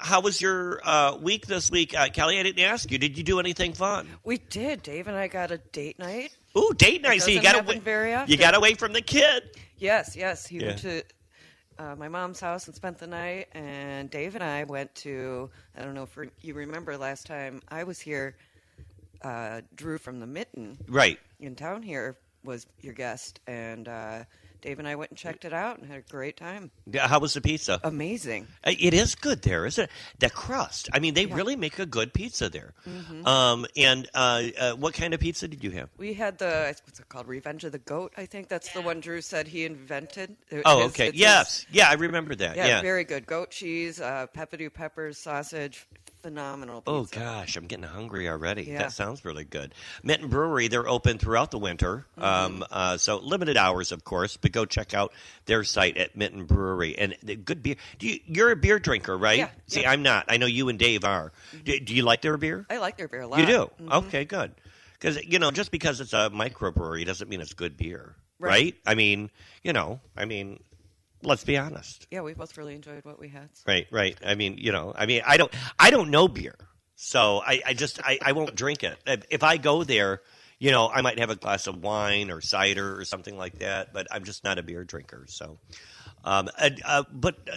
how 0.00 0.22
was 0.22 0.40
your 0.40 0.80
uh, 0.82 1.16
week 1.20 1.46
this 1.46 1.70
week, 1.70 1.94
uh, 1.94 2.08
Kelly? 2.08 2.38
I 2.38 2.42
didn't 2.42 2.64
ask 2.64 2.90
you. 2.90 2.96
Did 2.96 3.18
you 3.18 3.24
do 3.24 3.38
anything 3.40 3.74
fun? 3.74 4.08
we 4.24 4.38
did. 4.38 4.82
Dave 4.82 5.06
and 5.06 5.16
I 5.16 5.28
got 5.28 5.50
a 5.50 5.58
date 5.58 5.98
night. 5.98 6.34
Ooh, 6.56 6.70
date 6.76 7.02
night. 7.02 7.20
So 7.20 7.30
you 7.30 7.42
got 7.42 7.56
happen 7.56 7.72
away. 7.72 7.78
very 7.78 8.14
often. 8.14 8.30
You 8.30 8.38
got 8.38 8.54
away 8.54 8.72
from 8.74 8.94
the 8.94 9.02
kid. 9.02 9.42
Yes, 9.76 10.16
yes. 10.16 10.46
He 10.46 10.60
went 10.60 10.78
to 10.78 11.02
uh, 11.78 11.94
my 11.96 12.08
mom's 12.08 12.40
house 12.40 12.66
and 12.66 12.74
spent 12.74 12.98
the 12.98 13.06
night, 13.06 13.48
and 13.52 14.10
Dave 14.10 14.34
and 14.34 14.44
I 14.44 14.64
went 14.64 14.94
to. 14.96 15.50
I 15.76 15.82
don't 15.82 15.94
know 15.94 16.04
if 16.04 16.16
you 16.42 16.54
remember 16.54 16.96
last 16.96 17.26
time 17.26 17.60
I 17.68 17.84
was 17.84 18.00
here. 18.00 18.36
Uh, 19.22 19.60
Drew 19.76 19.98
from 19.98 20.18
the 20.18 20.26
Mitten 20.26 20.76
Right. 20.88 21.18
in 21.38 21.54
town 21.54 21.82
here 21.82 22.16
was 22.44 22.66
your 22.80 22.92
guest, 22.92 23.38
and 23.46 23.86
uh, 23.86 24.24
Dave 24.62 24.78
and 24.78 24.86
I 24.86 24.94
went 24.94 25.10
and 25.10 25.18
checked 25.18 25.44
it 25.44 25.52
out 25.52 25.78
and 25.80 25.88
had 25.90 25.98
a 25.98 26.10
great 26.10 26.36
time. 26.36 26.70
Yeah, 26.90 27.08
How 27.08 27.18
was 27.18 27.34
the 27.34 27.40
pizza? 27.40 27.80
Amazing. 27.82 28.46
Uh, 28.64 28.72
It 28.78 28.94
is 28.94 29.16
good 29.16 29.42
there, 29.42 29.66
isn't 29.66 29.84
it? 29.84 29.90
The 30.20 30.30
crust. 30.30 30.88
I 30.92 31.00
mean, 31.00 31.14
they 31.14 31.26
really 31.26 31.56
make 31.56 31.80
a 31.80 31.84
good 31.86 32.14
pizza 32.14 32.48
there. 32.48 32.72
Um, 33.26 33.66
and 33.76 34.08
uh, 34.14 34.42
uh, 34.58 34.72
what 34.74 34.94
kind 34.94 35.14
of 35.14 35.20
pizza 35.20 35.48
did 35.48 35.64
you 35.64 35.72
have? 35.72 35.88
We 35.98 36.14
had 36.14 36.38
the 36.38 36.74
what's 36.86 37.00
it 37.00 37.08
called? 37.08 37.26
Revenge 37.26 37.64
of 37.64 37.72
the 37.72 37.78
Goat. 37.78 38.12
I 38.16 38.24
think 38.26 38.48
that's 38.48 38.72
the 38.72 38.80
one 38.80 39.00
Drew 39.00 39.20
said 39.20 39.48
he 39.48 39.64
invented. 39.64 40.36
It- 40.48 40.62
Oh, 40.64 40.82
his- 40.84 40.86
okay. 40.92 41.08
it's 41.08 41.14
his- 41.14 41.20
Yes. 41.20 41.66
Yeah, 41.72 41.88
I 41.90 41.94
remember 41.94 42.34
that. 42.36 42.56
Yeah, 42.56 42.66
Yeah. 42.68 42.82
very 42.82 43.02
good. 43.04 43.26
Goat 43.26 43.50
cheese, 43.50 44.00
uh, 44.00 44.28
peppadew 44.32 44.72
peppers, 44.72 45.18
sausage, 45.18 45.88
phenomenal 46.22 46.82
Oh 46.86 47.04
gosh, 47.04 47.56
I'm 47.56 47.66
getting 47.66 47.84
hungry 47.84 48.28
already. 48.28 48.62
Yeah. 48.62 48.78
That 48.78 48.92
sounds 48.92 49.24
really 49.24 49.44
good. 49.44 49.74
Mitten 50.02 50.28
Brewery, 50.28 50.68
they're 50.68 50.88
open 50.88 51.18
throughout 51.18 51.50
the 51.50 51.58
winter, 51.58 52.06
Mm-hmm. 52.18 52.22
um, 52.24 52.64
uh, 52.70 52.96
so 52.96 53.18
limited 53.18 53.56
hours, 53.56 53.90
of 53.92 54.04
course. 54.04 54.36
But 54.36 54.52
go 54.52 54.64
check 54.64 54.94
out 54.94 55.12
their 55.46 55.64
site 55.64 55.96
at 55.96 56.16
Mitten 56.16 56.44
Brewery 56.44 56.96
and 56.96 57.16
the 57.22 57.36
good 57.36 57.62
beer. 57.62 57.76
Do 57.98 58.06
you, 58.06 58.20
you're 58.26 58.50
a 58.52 58.56
beer 58.56 58.78
drinker, 58.78 59.16
right? 59.18 59.38
Yeah, 59.38 59.48
See, 59.66 59.82
yeah. 59.82 59.90
I'm 59.90 60.02
not. 60.02 60.26
I 60.28 60.36
know 60.36 60.46
you 60.46 60.68
and 60.68 60.78
Dave 60.78 61.04
are. 61.04 61.32
Do, 61.64 61.78
do 61.80 61.94
you 61.94 62.02
like 62.02 62.22
their 62.22 62.36
beer? 62.36 62.66
I 62.70 62.78
like 62.78 62.96
their 62.96 63.08
beer 63.08 63.22
a 63.22 63.26
lot. 63.26 63.40
You 63.40 63.46
do. 63.46 63.70
Mhm. 63.82 63.92
Okay, 64.06 64.24
good. 64.24 64.52
Because 64.92 65.22
you 65.24 65.38
know, 65.40 65.50
just 65.50 65.70
because 65.72 66.00
it's 66.00 66.12
a 66.12 66.30
microbrewery 66.30 67.04
doesn't 67.04 67.28
mean 67.28 67.40
it's 67.40 67.54
good 67.54 67.76
beer, 67.76 68.14
right? 68.38 68.50
Right. 68.50 68.74
I 68.86 68.94
mean, 68.94 69.30
you 69.64 69.72
know, 69.72 70.00
I 70.16 70.24
mean, 70.26 70.62
let's 71.22 71.44
be 71.44 71.56
honest. 71.56 72.06
Yeah, 72.10 72.20
we 72.22 72.34
both 72.34 72.56
really 72.56 72.74
enjoyed 72.74 73.04
what 73.04 73.18
we 73.18 73.28
had. 73.28 73.48
Right, 73.66 73.86
right. 73.90 74.16
I 74.24 74.34
mean, 74.34 74.56
you 74.58 74.72
know, 74.72 74.92
I 74.96 75.06
mean, 75.06 75.22
I 75.26 75.36
don't, 75.36 75.52
I 75.78 75.90
don't 75.90 76.10
know 76.10 76.28
beer, 76.28 76.56
so 76.94 77.42
I, 77.44 77.60
I 77.66 77.74
just, 77.74 78.00
I, 78.02 78.18
I 78.22 78.32
won't 78.32 78.54
drink 78.54 78.84
it. 78.84 78.98
If, 79.30 79.42
I 79.42 79.56
go 79.56 79.84
there, 79.84 80.22
you 80.58 80.70
know, 80.70 80.88
I 80.88 81.00
might 81.00 81.18
have 81.18 81.30
a 81.30 81.36
glass 81.36 81.66
of 81.66 81.82
wine 81.82 82.30
or 82.30 82.40
cider 82.40 82.98
or 82.98 83.04
something 83.04 83.36
like 83.36 83.58
that, 83.58 83.92
but 83.92 84.06
I'm 84.10 84.24
just 84.24 84.44
not 84.44 84.58
a 84.58 84.62
beer 84.62 84.84
drinker. 84.84 85.26
So, 85.28 85.58
um, 86.24 86.48
uh, 86.58 86.70
uh, 86.84 87.02
but 87.12 87.36
uh, 87.52 87.56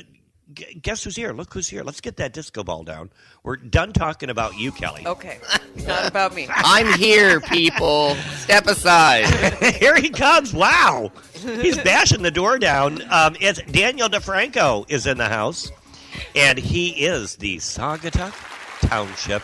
guess 0.53 1.03
who's 1.03 1.15
here? 1.15 1.33
Look 1.33 1.53
who's 1.53 1.67
here. 1.67 1.83
Let's 1.83 2.01
get 2.01 2.17
that 2.17 2.33
disco 2.33 2.63
ball 2.63 2.83
down. 2.83 3.09
We're 3.43 3.55
done 3.55 3.93
talking 3.93 4.29
about 4.29 4.57
you, 4.57 4.71
Kelly. 4.71 5.05
Okay, 5.05 5.39
not 5.85 6.07
about 6.07 6.35
me. 6.35 6.47
I'm 6.55 6.97
here, 6.99 7.39
people. 7.41 8.15
Step 8.37 8.67
aside. 8.67 9.25
here 9.75 9.95
he 9.95 10.09
comes. 10.09 10.53
Wow. 10.53 11.11
He's 11.33 11.77
bashing 11.77 12.21
the 12.21 12.31
door 12.31 12.59
down. 12.59 13.01
Um, 13.11 13.35
it's 13.39 13.61
Daniel 13.63 14.09
DeFranco 14.09 14.85
is 14.89 15.07
in 15.07 15.17
the 15.17 15.29
house, 15.29 15.71
and 16.35 16.57
he 16.57 16.89
is 17.05 17.35
the 17.37 17.57
Saugatuck 17.57 18.33
Township 18.81 19.43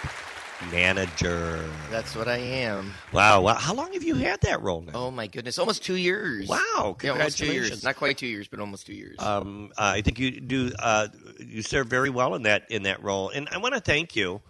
manager. 0.71 1.63
That's 1.89 2.15
what 2.15 2.27
I 2.27 2.37
am. 2.37 2.93
Wow. 3.11 3.41
wow. 3.41 3.55
How 3.55 3.73
long 3.73 3.93
have 3.93 4.03
you 4.03 4.15
had 4.15 4.41
that 4.41 4.61
role 4.61 4.81
now? 4.81 4.91
Oh 4.93 5.11
my 5.11 5.27
goodness, 5.27 5.57
almost 5.57 5.83
two 5.83 5.95
years. 5.95 6.47
Wow. 6.47 6.97
Yeah, 7.01 7.11
almost 7.11 7.37
two 7.37 7.51
years. 7.51 7.83
Not 7.83 7.95
quite 7.95 8.17
two 8.17 8.27
years, 8.27 8.47
but 8.47 8.59
almost 8.59 8.85
two 8.85 8.93
years. 8.93 9.17
Um, 9.19 9.71
uh, 9.77 9.93
I 9.95 10.01
think 10.01 10.19
you 10.19 10.39
do. 10.39 10.71
Uh, 10.77 11.07
you 11.39 11.61
serve 11.61 11.87
very 11.87 12.09
well 12.09 12.35
in 12.35 12.43
that 12.43 12.69
in 12.69 12.83
that 12.83 13.03
role, 13.03 13.29
and 13.29 13.47
I 13.51 13.57
want 13.57 13.73
to 13.73 13.81
thank 13.81 14.15
you 14.15 14.41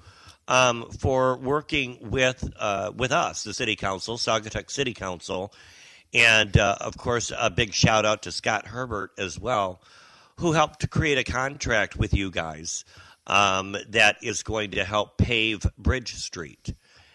um, 0.47 0.89
for 0.91 1.37
working 1.37 1.97
with 2.01 2.51
uh, 2.59 2.91
with 2.95 3.11
us, 3.11 3.43
the 3.43 3.53
City 3.53 3.75
Council, 3.75 4.17
Saugatuck 4.17 4.69
City 4.69 4.93
Council, 4.93 5.53
and 6.13 6.55
uh, 6.57 6.75
of 6.81 6.97
course, 6.97 7.31
a 7.37 7.49
big 7.49 7.73
shout 7.73 8.05
out 8.05 8.23
to 8.23 8.31
Scott 8.31 8.67
Herbert 8.67 9.11
as 9.17 9.39
well, 9.39 9.81
who 10.37 10.51
helped 10.51 10.81
to 10.81 10.87
create 10.87 11.17
a 11.17 11.23
contract 11.23 11.95
with 11.95 12.13
you 12.13 12.31
guys 12.31 12.83
um, 13.27 13.75
that 13.89 14.17
is 14.21 14.43
going 14.43 14.71
to 14.71 14.83
help 14.83 15.17
pave 15.17 15.65
Bridge 15.77 16.15
Street. 16.15 16.73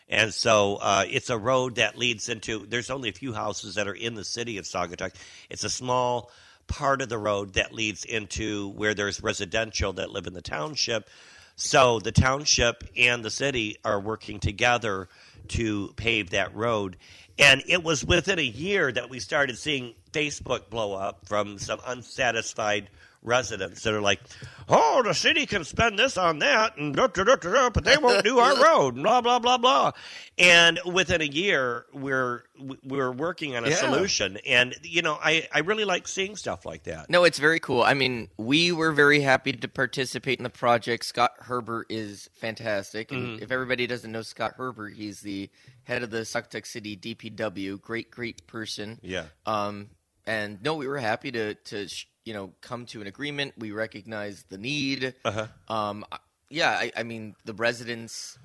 And 0.08 0.32
so 0.32 0.76
uh, 0.76 1.04
it's 1.08 1.30
a 1.30 1.38
road 1.38 1.76
that 1.76 1.98
leads 1.98 2.28
into. 2.28 2.64
There's 2.66 2.90
only 2.90 3.08
a 3.08 3.12
few 3.12 3.32
houses 3.32 3.74
that 3.74 3.88
are 3.88 3.94
in 3.94 4.14
the 4.14 4.24
city 4.24 4.58
of 4.58 4.64
Saugatuck. 4.64 5.14
It's 5.50 5.64
a 5.64 5.70
small 5.70 6.30
part 6.68 7.02
of 7.02 7.08
the 7.08 7.18
road 7.18 7.54
that 7.54 7.72
leads 7.72 8.04
into 8.04 8.68
where 8.70 8.94
there's 8.94 9.22
residential 9.22 9.92
that 9.94 10.10
live 10.10 10.26
in 10.26 10.32
the 10.32 10.42
township. 10.42 11.08
So 11.56 12.00
the 12.00 12.12
township 12.12 12.84
and 12.96 13.24
the 13.24 13.30
city 13.30 13.78
are 13.84 13.98
working 13.98 14.40
together 14.40 15.08
to 15.48 15.92
pave 15.96 16.30
that 16.30 16.54
road. 16.54 16.96
And 17.38 17.62
it 17.66 17.82
was 17.82 18.04
within 18.04 18.38
a 18.38 18.42
year 18.42 18.92
that 18.92 19.10
we 19.10 19.20
started 19.20 19.58
seeing 19.58 19.94
Facebook 20.12 20.70
blow 20.70 20.94
up 20.94 21.26
from 21.26 21.58
some 21.58 21.80
unsatisfied 21.86 22.90
residents 23.26 23.82
that 23.82 23.92
are 23.92 24.00
like, 24.00 24.20
"Oh, 24.68 25.02
the 25.04 25.12
city 25.12 25.44
can 25.44 25.64
spend 25.64 25.98
this 25.98 26.16
on 26.16 26.38
that, 26.38 26.76
and 26.78 26.94
da, 26.94 27.08
da, 27.08 27.24
da, 27.24 27.36
da, 27.36 27.52
da, 27.52 27.70
but 27.70 27.84
they 27.84 27.96
won't 27.98 28.24
do 28.24 28.38
our 28.38 28.56
road." 28.64 28.94
and 28.94 29.02
Blah 29.02 29.20
blah 29.20 29.38
blah 29.38 29.58
blah. 29.58 29.92
And 30.38 30.78
within 30.86 31.20
a 31.20 31.24
year, 31.26 31.86
we're 31.92 32.44
we're 32.84 33.12
working 33.12 33.56
on 33.56 33.64
a 33.64 33.70
Yeah. 33.70 33.76
solution. 33.76 34.38
And 34.46 34.74
you 34.82 35.02
know, 35.02 35.18
I 35.22 35.48
I 35.52 35.58
really 35.60 35.84
like 35.84 36.08
seeing 36.08 36.36
stuff 36.36 36.64
like 36.64 36.84
that. 36.84 37.10
No, 37.10 37.24
it's 37.24 37.38
very 37.38 37.60
cool. 37.60 37.82
I 37.82 37.94
mean, 37.94 38.28
we 38.38 38.72
were 38.72 38.92
very 38.92 39.20
happy 39.20 39.52
to 39.52 39.68
participate 39.68 40.38
in 40.38 40.44
the 40.44 40.50
project. 40.50 41.04
Scott 41.04 41.32
Herbert 41.40 41.86
is 41.90 42.28
fantastic. 42.34 43.12
And 43.12 43.26
Mm-hmm. 43.26 43.42
if 43.42 43.50
everybody 43.50 43.86
doesn't 43.86 44.12
know 44.12 44.22
Scott 44.22 44.54
Herbert, 44.56 44.94
he's 44.94 45.20
the 45.20 45.50
head 45.84 46.02
of 46.02 46.10
the 46.10 46.20
Saugatuck 46.20 46.66
City 46.66 46.96
DPW. 46.96 47.80
Great, 47.80 48.10
great 48.10 48.46
person. 48.46 48.98
Yeah. 49.02 49.24
Um, 49.46 49.90
and 50.26 50.62
no, 50.62 50.74
we 50.74 50.86
were 50.86 50.98
happy 50.98 51.30
to 51.32 51.54
to 51.54 51.88
sh- 51.88 52.06
you 52.26 52.34
know 52.34 52.52
come 52.60 52.84
to 52.86 53.00
an 53.00 53.06
agreement. 53.06 53.54
We 53.56 53.70
recognize 53.70 54.44
the 54.50 54.58
need. 54.58 55.14
Uh-huh. 55.24 55.46
Um, 55.68 56.04
yeah, 56.50 56.70
I, 56.70 56.92
I 56.94 57.02
mean 57.04 57.34
the 57.46 57.54
residents. 57.54 58.38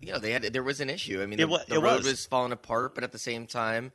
You 0.00 0.12
know, 0.12 0.18
they 0.18 0.32
had 0.32 0.42
there 0.42 0.64
was 0.64 0.80
an 0.80 0.90
issue. 0.90 1.22
I 1.22 1.26
mean, 1.26 1.38
It 1.38 1.48
the, 1.48 1.64
the 1.68 1.80
road 1.80 1.98
was. 1.98 2.06
was 2.06 2.26
falling 2.26 2.50
apart, 2.50 2.96
but 2.96 3.04
at 3.04 3.12
the 3.12 3.20
same 3.20 3.46
time, 3.46 3.92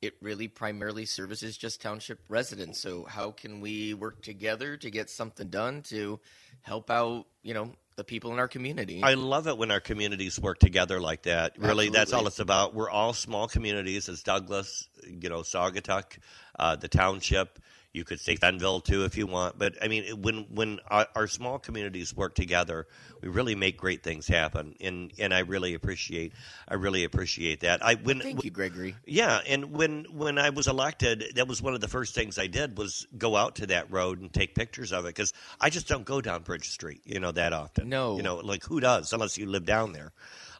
it 0.00 0.14
really 0.20 0.46
primarily 0.46 1.04
services 1.04 1.56
just 1.56 1.82
township 1.82 2.20
residents. 2.28 2.78
So 2.80 3.04
how 3.04 3.32
can 3.32 3.60
we 3.60 3.94
work 3.94 4.22
together 4.22 4.76
to 4.76 4.90
get 4.90 5.10
something 5.10 5.48
done 5.48 5.82
to 5.84 6.20
help 6.62 6.90
out, 6.90 7.26
you 7.42 7.54
know, 7.54 7.72
the 7.96 8.04
people 8.04 8.32
in 8.32 8.38
our 8.38 8.46
community? 8.46 9.02
I 9.02 9.14
love 9.14 9.48
it 9.48 9.58
when 9.58 9.72
our 9.72 9.80
communities 9.80 10.38
work 10.38 10.60
together 10.60 11.00
like 11.00 11.22
that. 11.22 11.58
Really, 11.58 11.88
that's 11.88 12.12
all 12.12 12.28
it's 12.28 12.38
about. 12.38 12.74
We're 12.74 12.90
all 12.90 13.12
small 13.12 13.48
communities, 13.48 14.08
as 14.08 14.22
Douglas, 14.22 14.88
you 15.04 15.28
know, 15.28 15.40
Saugatuck, 15.40 16.18
uh, 16.56 16.76
the 16.76 16.88
township. 16.88 17.58
You 17.98 18.04
could 18.04 18.20
say 18.20 18.36
Fennville 18.36 18.84
too 18.84 19.04
if 19.04 19.16
you 19.16 19.26
want, 19.26 19.58
but 19.58 19.74
I 19.82 19.88
mean, 19.88 20.22
when 20.22 20.46
when 20.54 20.78
our, 20.86 21.08
our 21.16 21.26
small 21.26 21.58
communities 21.58 22.14
work 22.14 22.36
together, 22.36 22.86
we 23.20 23.28
really 23.28 23.56
make 23.56 23.76
great 23.76 24.04
things 24.04 24.28
happen, 24.28 24.76
and 24.80 25.12
and 25.18 25.34
I 25.34 25.40
really 25.40 25.74
appreciate 25.74 26.32
I 26.68 26.74
really 26.74 27.02
appreciate 27.02 27.60
that. 27.60 27.84
I 27.84 27.96
when 27.96 28.20
Thank 28.20 28.44
you, 28.44 28.52
Gregory. 28.52 28.94
yeah, 29.04 29.40
and 29.48 29.72
when 29.72 30.06
when 30.12 30.38
I 30.38 30.50
was 30.50 30.68
elected, 30.68 31.32
that 31.34 31.48
was 31.48 31.60
one 31.60 31.74
of 31.74 31.80
the 31.80 31.88
first 31.88 32.14
things 32.14 32.38
I 32.38 32.46
did 32.46 32.78
was 32.78 33.08
go 33.18 33.34
out 33.34 33.56
to 33.56 33.66
that 33.66 33.90
road 33.90 34.20
and 34.20 34.32
take 34.32 34.54
pictures 34.54 34.92
of 34.92 35.04
it 35.04 35.08
because 35.08 35.32
I 35.60 35.68
just 35.68 35.88
don't 35.88 36.04
go 36.04 36.20
down 36.20 36.42
Bridge 36.42 36.70
Street, 36.70 37.02
you 37.04 37.18
know, 37.18 37.32
that 37.32 37.52
often. 37.52 37.88
No. 37.88 38.16
you 38.16 38.22
know, 38.22 38.36
like 38.36 38.62
who 38.62 38.78
does 38.78 39.12
unless 39.12 39.36
you 39.36 39.46
live 39.46 39.64
down 39.64 39.92
there, 39.92 40.12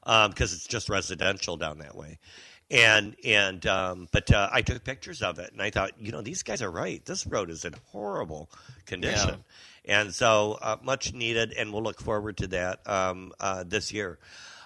um, 0.02 0.30
because 0.30 0.52
it's 0.52 0.66
just 0.66 0.88
residential 0.88 1.56
down 1.56 1.78
that 1.78 1.94
way. 1.94 2.18
And 2.70 3.16
and 3.24 3.64
um, 3.66 4.08
but 4.12 4.30
uh, 4.30 4.50
I 4.52 4.60
took 4.60 4.84
pictures 4.84 5.22
of 5.22 5.38
it, 5.38 5.52
and 5.52 5.62
I 5.62 5.70
thought, 5.70 5.92
you 5.98 6.12
know, 6.12 6.20
these 6.20 6.42
guys 6.42 6.60
are 6.60 6.70
right. 6.70 7.02
This 7.04 7.26
road 7.26 7.48
is 7.48 7.64
in 7.64 7.74
horrible 7.92 8.50
condition, 8.84 9.42
and 9.86 10.14
so 10.14 10.58
uh, 10.60 10.76
much 10.82 11.14
needed, 11.14 11.54
and 11.54 11.72
we'll 11.72 11.82
look 11.82 11.98
forward 12.00 12.36
to 12.38 12.46
that 12.48 12.86
um, 12.86 13.32
uh, 13.40 13.64
this 13.66 13.90
year. 13.90 14.18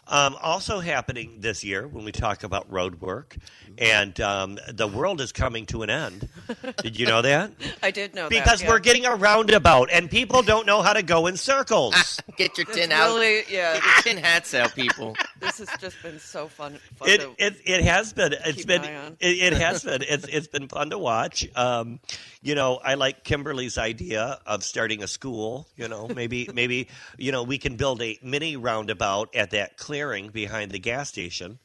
Um, 0.09 0.37
also 0.43 0.81
happening 0.81 1.37
this 1.39 1.63
year 1.63 1.87
when 1.87 2.05
we 2.05 2.11
talk 2.11 2.43
about 2.43 2.71
road 2.71 3.01
work, 3.01 3.37
and 3.79 4.21
um, 4.21 4.59
the 4.69 4.89
world 4.89 5.21
is 5.21 5.31
coming 5.31 5.65
to 5.67 5.83
an 5.85 5.91
end. 5.91 6.29
Did 6.83 6.99
you 6.99 7.07
know 7.07 7.23
that? 7.23 7.53
I 7.85 7.93
did 7.93 8.13
know 8.13 8.23
that. 8.25 8.31
Because 8.31 8.63
yeah. 8.63 8.69
we're 8.69 8.81
getting 8.81 9.07
a 9.07 9.15
roundabout, 9.15 9.91
and 9.93 10.11
people 10.11 10.43
don't 10.43 10.67
know 10.67 10.83
how 10.83 10.93
to 10.93 11.03
go 11.05 11.29
in 11.29 11.37
circles. 11.37 12.21
Get 12.37 12.59
your 12.59 12.67
tin 12.67 12.91
out. 12.91 13.11
really, 13.15 13.45
yeah. 13.49 13.75
Get 13.75 13.85
your 13.85 14.03
tin 14.03 14.17
hats 14.19 14.55
out, 14.55 14.75
people. 14.75 15.17
This 15.43 15.59
has 15.59 15.69
just 15.81 16.01
been 16.05 16.21
so 16.21 16.47
fun. 16.47 16.79
fun 16.97 17.09
It, 17.09 17.19
to, 17.21 17.35
it 17.37 17.57
it 17.65 17.83
has 17.83 18.13
been 18.13 18.33
it's 18.33 18.59
keep 18.59 18.67
been 18.69 18.85
an 18.85 18.95
eye 18.95 19.07
on. 19.07 19.17
it, 19.19 19.53
it 19.53 19.53
has 19.55 19.83
been 19.83 20.03
it's 20.09 20.25
it's 20.29 20.47
been 20.47 20.69
fun 20.69 20.91
to 20.91 20.99
watch. 20.99 21.49
Um, 21.57 21.99
you 22.43 22.57
know, 22.57 22.81
I 22.85 22.95
like 22.95 23.23
Kimberly's 23.23 23.79
idea 23.79 24.41
of 24.45 24.65
starting 24.65 25.03
a 25.03 25.07
school. 25.07 25.69
You 25.77 25.89
know, 25.89 26.09
maybe 26.09 26.49
maybe 26.55 26.89
you 27.17 27.33
know 27.33 27.45
we 27.45 27.57
can 27.57 27.77
build 27.77 28.03
a 28.03 28.19
mini 28.23 28.57
roundabout 28.57 29.35
at 29.35 29.53
that 29.53 29.77
clearing 29.77 30.29
behind 30.29 30.73
the 30.73 30.79
gas 30.79 31.09
station. 31.09 31.59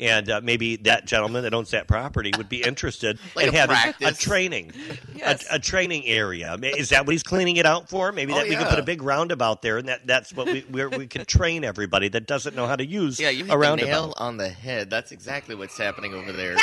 And 0.00 0.30
uh, 0.30 0.40
maybe 0.44 0.76
that 0.76 1.06
gentleman 1.06 1.42
that 1.42 1.54
owns 1.54 1.72
that 1.72 1.88
property 1.88 2.30
would 2.36 2.48
be 2.48 2.62
interested 2.66 3.18
Like 3.34 3.48
in 3.48 3.52
having 3.54 3.76
a 4.00 4.12
training, 4.12 4.72
Yes. 5.16 5.44
a, 5.50 5.56
a 5.56 5.58
training 5.58 6.06
area. 6.06 6.56
Is 6.62 6.90
that 6.90 7.04
what 7.04 7.12
he's 7.12 7.24
cleaning 7.24 7.56
it 7.56 7.66
out 7.66 7.88
for? 7.88 8.12
Maybe 8.12 8.32
Oh, 8.32 8.36
that 8.36 8.44
we 8.48 8.54
can 8.54 8.60
yeah. 8.62 8.70
put 8.70 8.78
a 8.78 8.82
big 8.84 9.02
roundabout 9.02 9.60
there, 9.62 9.76
and 9.78 9.88
that, 9.88 10.06
that's 10.06 10.32
what 10.32 10.46
we 10.46 10.60
where 10.68 10.88
we 10.88 11.06
can 11.08 11.24
train 11.24 11.64
everybody 11.64 12.08
that 12.10 12.26
doesn't 12.28 12.54
know 12.54 12.66
how 12.68 12.76
to 12.76 12.86
use 12.86 13.18
Yeah, 13.18 13.30
you 13.30 13.38
hit 13.44 13.46
a 13.46 13.50
the 13.50 13.58
roundabout. 13.58 13.88
nail 13.90 14.14
on 14.18 14.36
the 14.36 14.48
head. 14.48 14.88
That's 14.88 15.10
exactly 15.10 15.54
what's 15.56 15.76
happening 15.76 16.14
over 16.14 16.30
there. 16.32 16.54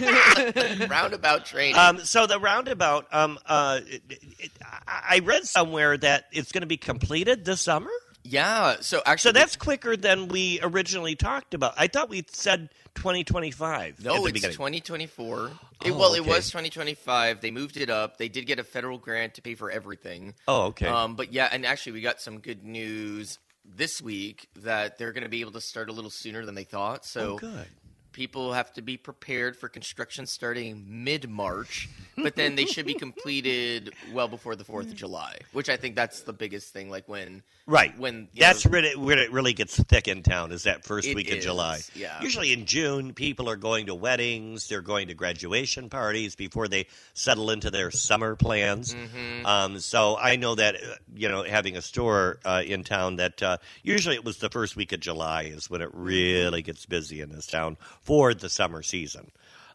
Roundabout 0.88 1.44
training. 1.46 1.76
Um, 1.76 1.98
so 2.00 2.26
the 2.26 2.38
roundabout, 2.38 3.06
um, 3.12 3.38
uh, 3.46 3.80
it, 3.86 4.02
it, 4.38 4.50
I 4.86 5.20
read 5.24 5.44
somewhere 5.46 5.96
that 5.98 6.26
it's 6.32 6.52
going 6.52 6.62
to 6.62 6.66
be 6.66 6.76
completed 6.76 7.44
this 7.44 7.60
summer. 7.60 7.90
Yeah. 8.24 8.76
So 8.80 9.02
actually, 9.06 9.28
So 9.28 9.32
that's 9.32 9.56
quicker 9.56 9.96
than 9.96 10.28
we 10.28 10.58
originally 10.62 11.14
talked 11.14 11.54
about. 11.54 11.74
I 11.76 11.86
thought 11.86 12.08
we 12.08 12.24
said 12.32 12.70
2025. 12.94 13.98
at 14.00 14.04
No, 14.04 14.14
the 14.14 14.22
it's 14.24 14.32
beginning. 14.32 14.56
2024. 14.56 15.46
It, 15.46 15.52
Oh, 15.92 15.98
well, 15.98 16.14
it 16.14 16.24
was 16.24 16.46
2025. 16.46 17.40
They 17.40 17.50
moved 17.50 17.76
it 17.76 17.90
up. 17.90 18.16
They 18.16 18.28
did 18.28 18.46
get 18.46 18.58
a 18.58 18.64
federal 18.64 18.96
grant 18.98 19.34
to 19.34 19.42
pay 19.42 19.54
for 19.54 19.70
everything. 19.70 20.34
Oh, 20.48 20.66
okay. 20.68 20.86
Um, 20.88 21.14
but 21.14 21.32
yeah, 21.32 21.48
and 21.52 21.66
actually, 21.66 21.92
we 21.92 22.00
got 22.00 22.20
some 22.20 22.38
good 22.38 22.64
news 22.64 23.38
this 23.64 24.00
week 24.00 24.48
that 24.56 24.98
they're 24.98 25.12
going 25.12 25.24
to 25.24 25.28
be 25.28 25.40
able 25.40 25.52
to 25.52 25.60
start 25.60 25.88
a 25.88 25.92
little 25.92 26.10
sooner 26.10 26.44
than 26.44 26.54
they 26.54 26.64
thought. 26.64 27.04
So 27.04 27.32
oh, 27.34 27.38
good. 27.38 27.66
People 28.14 28.52
have 28.52 28.72
to 28.72 28.80
be 28.80 28.96
prepared 28.96 29.56
for 29.56 29.68
construction 29.68 30.24
starting 30.24 30.86
mid 30.88 31.28
March, 31.28 31.88
but 32.16 32.36
then 32.36 32.54
they 32.54 32.64
should 32.64 32.86
be 32.86 32.94
completed 32.94 33.92
well 34.12 34.28
before 34.28 34.56
the 34.56 34.64
Fourth 34.64 34.86
of 34.86 34.94
July, 34.94 35.36
which 35.52 35.68
I 35.68 35.76
think 35.76 35.96
that's 35.96 36.22
the 36.22 36.32
biggest 36.32 36.72
thing. 36.72 36.88
Like 36.88 37.06
when 37.08 37.42
Right. 37.66 37.98
when 37.98 38.28
that's 38.36 38.64
know, 38.64 38.72
really 38.72 38.96
when 38.96 39.18
it 39.18 39.32
really 39.32 39.52
gets 39.52 39.82
thick 39.82 40.06
in 40.06 40.22
town 40.22 40.52
is 40.52 40.62
that 40.62 40.84
first 40.84 41.12
week 41.14 41.30
of 41.30 41.38
is, 41.38 41.44
July. 41.44 41.80
yeah. 41.94 42.22
Usually 42.22 42.52
in 42.52 42.66
June, 42.66 43.14
people 43.14 43.48
are 43.48 43.56
going 43.56 43.86
to 43.86 43.94
weddings, 43.94 44.68
they're 44.68 44.82
going 44.82 45.08
to 45.08 45.14
graduation 45.14 45.88
parties 45.90 46.36
before 46.36 46.68
they 46.68 46.86
settle 47.14 47.50
into 47.50 47.70
their 47.70 47.90
summer 47.90 48.36
plans. 48.36 48.94
Mm-hmm. 48.94 49.46
Um, 49.46 49.80
so 49.80 50.16
I 50.16 50.36
know 50.36 50.54
that 50.54 50.76
uh, 50.76 50.94
you 51.14 51.28
know 51.28 51.42
having 51.42 51.76
a 51.76 51.82
store 51.82 52.38
uh, 52.44 52.62
in 52.64 52.84
town 52.84 53.16
that 53.16 53.42
uh, 53.42 53.56
usually 53.82 54.14
it 54.14 54.24
was 54.24 54.38
the 54.38 54.50
first 54.50 54.76
week 54.76 54.92
of 54.92 55.00
July 55.00 55.44
is 55.44 55.68
when 55.68 55.80
it 55.80 55.90
really 55.92 56.62
gets 56.62 56.86
busy 56.86 57.20
in 57.20 57.30
this 57.30 57.46
town 57.46 57.76
for 58.04 58.34
the 58.34 58.48
summer 58.48 58.82
season. 58.82 59.30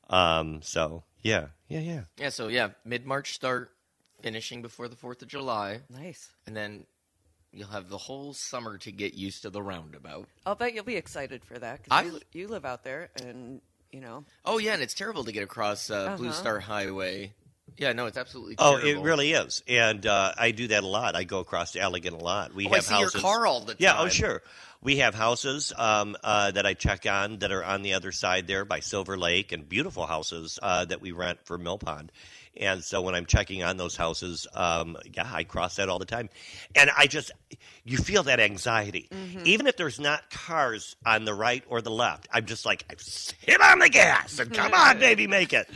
Um, 0.09 0.61
so 0.63 1.03
yeah, 1.21 1.47
yeah, 1.67 1.79
yeah. 1.79 2.01
yeah, 2.17 2.29
so 2.29 2.47
yeah, 2.47 2.69
mid 2.85 3.05
March 3.05 3.33
start, 3.33 3.71
finishing 4.21 4.61
before 4.61 4.87
the 4.87 4.95
Fourth 4.95 5.21
of 5.21 5.27
July, 5.27 5.81
Nice. 5.89 6.29
and 6.47 6.55
then 6.55 6.85
you'll 7.51 7.67
have 7.69 7.89
the 7.89 7.97
whole 7.97 8.33
summer 8.33 8.77
to 8.79 8.91
get 8.91 9.13
used 9.13 9.41
to 9.43 9.49
the 9.49 9.61
roundabout. 9.61 10.27
I'll 10.45 10.55
bet 10.55 10.73
you'll 10.73 10.83
be 10.83 10.95
excited 10.95 11.43
for 11.45 11.57
that 11.59 11.81
I- 11.91 12.03
because 12.03 12.21
you, 12.33 12.41
you 12.41 12.47
live 12.47 12.65
out 12.65 12.83
there, 12.83 13.09
and 13.23 13.61
you 13.91 13.99
know. 14.01 14.23
Oh 14.45 14.57
yeah, 14.57 14.73
and 14.73 14.81
it's 14.81 14.93
terrible 14.93 15.23
to 15.25 15.31
get 15.31 15.43
across 15.43 15.89
uh, 15.89 16.15
Blue 16.17 16.29
Uh-huh. 16.29 16.37
Star 16.37 16.59
Highway. 16.59 17.33
Yeah, 17.77 17.93
no, 17.93 18.07
it's 18.07 18.17
absolutely 18.17 18.55
Oh, 18.57 18.77
it 18.77 18.99
really 18.99 19.31
is, 19.31 19.63
and 19.67 20.05
uh, 20.05 20.33
I 20.37 20.51
do 20.51 20.67
that 20.69 20.83
a 20.83 20.87
lot. 20.87 21.15
I 21.15 21.23
go 21.23 21.39
across 21.39 21.73
to 21.73 21.79
Allegan 21.79 22.13
a 22.19 22.23
lot. 22.23 22.53
We 22.53 22.65
Oh, 22.67 22.71
I 22.71 22.75
have 22.77 22.85
see 22.85 22.93
houses. 22.95 23.13
your 23.13 23.21
car 23.21 23.45
all 23.45 23.59
the 23.61 23.67
time. 23.73 23.77
Yeah, 23.79 23.99
oh 23.99 24.09
sure. 24.09 24.41
We 24.81 24.97
have 24.97 25.13
houses 25.13 25.73
um, 25.75 26.15
uh, 26.23 26.51
that 26.51 26.65
I 26.65 26.73
check 26.73 27.05
on 27.05 27.39
that 27.39 27.51
are 27.51 27.63
on 27.63 27.81
the 27.81 27.93
other 27.93 28.13
side 28.13 28.47
there 28.47 28.63
by 28.63 28.79
Silver 28.79 29.17
Lake, 29.17 29.51
and 29.51 29.67
beautiful 29.67 30.05
houses 30.05 30.57
uh, 30.63 30.85
that 30.85 31.01
we 31.01 31.11
rent 31.11 31.39
for 31.43 31.57
Mill 31.57 31.77
Pond. 31.77 32.13
And 32.57 32.83
so 32.83 33.01
when 33.01 33.15
I'm 33.15 33.25
checking 33.25 33.63
on 33.63 33.77
those 33.77 33.95
houses, 33.95 34.45
um, 34.53 34.97
yeah, 35.13 35.29
I 35.31 35.43
cross 35.43 35.77
that 35.77 35.87
all 35.87 35.99
the 35.99 36.05
time, 36.05 36.29
and 36.75 36.89
I 36.97 37.07
just 37.07 37.31
you 37.85 37.97
feel 37.97 38.23
that 38.23 38.39
anxiety, 38.39 39.07
Mm-hmm. 39.11 39.41
even 39.45 39.67
if 39.67 39.77
there's 39.77 39.99
not 39.99 40.29
cars 40.29 40.95
on 41.05 41.25
the 41.25 41.33
right 41.33 41.63
or 41.69 41.81
the 41.81 41.89
left. 41.91 42.27
I'm 42.33 42.45
just 42.45 42.65
like 42.65 42.85
hit 43.39 43.61
on 43.61 43.79
the 43.79 43.89
gas 43.89 44.39
and 44.39 44.53
come 44.53 44.73
on, 44.73 44.99
baby, 44.99 45.25
make 45.27 45.53
it. 45.53 45.69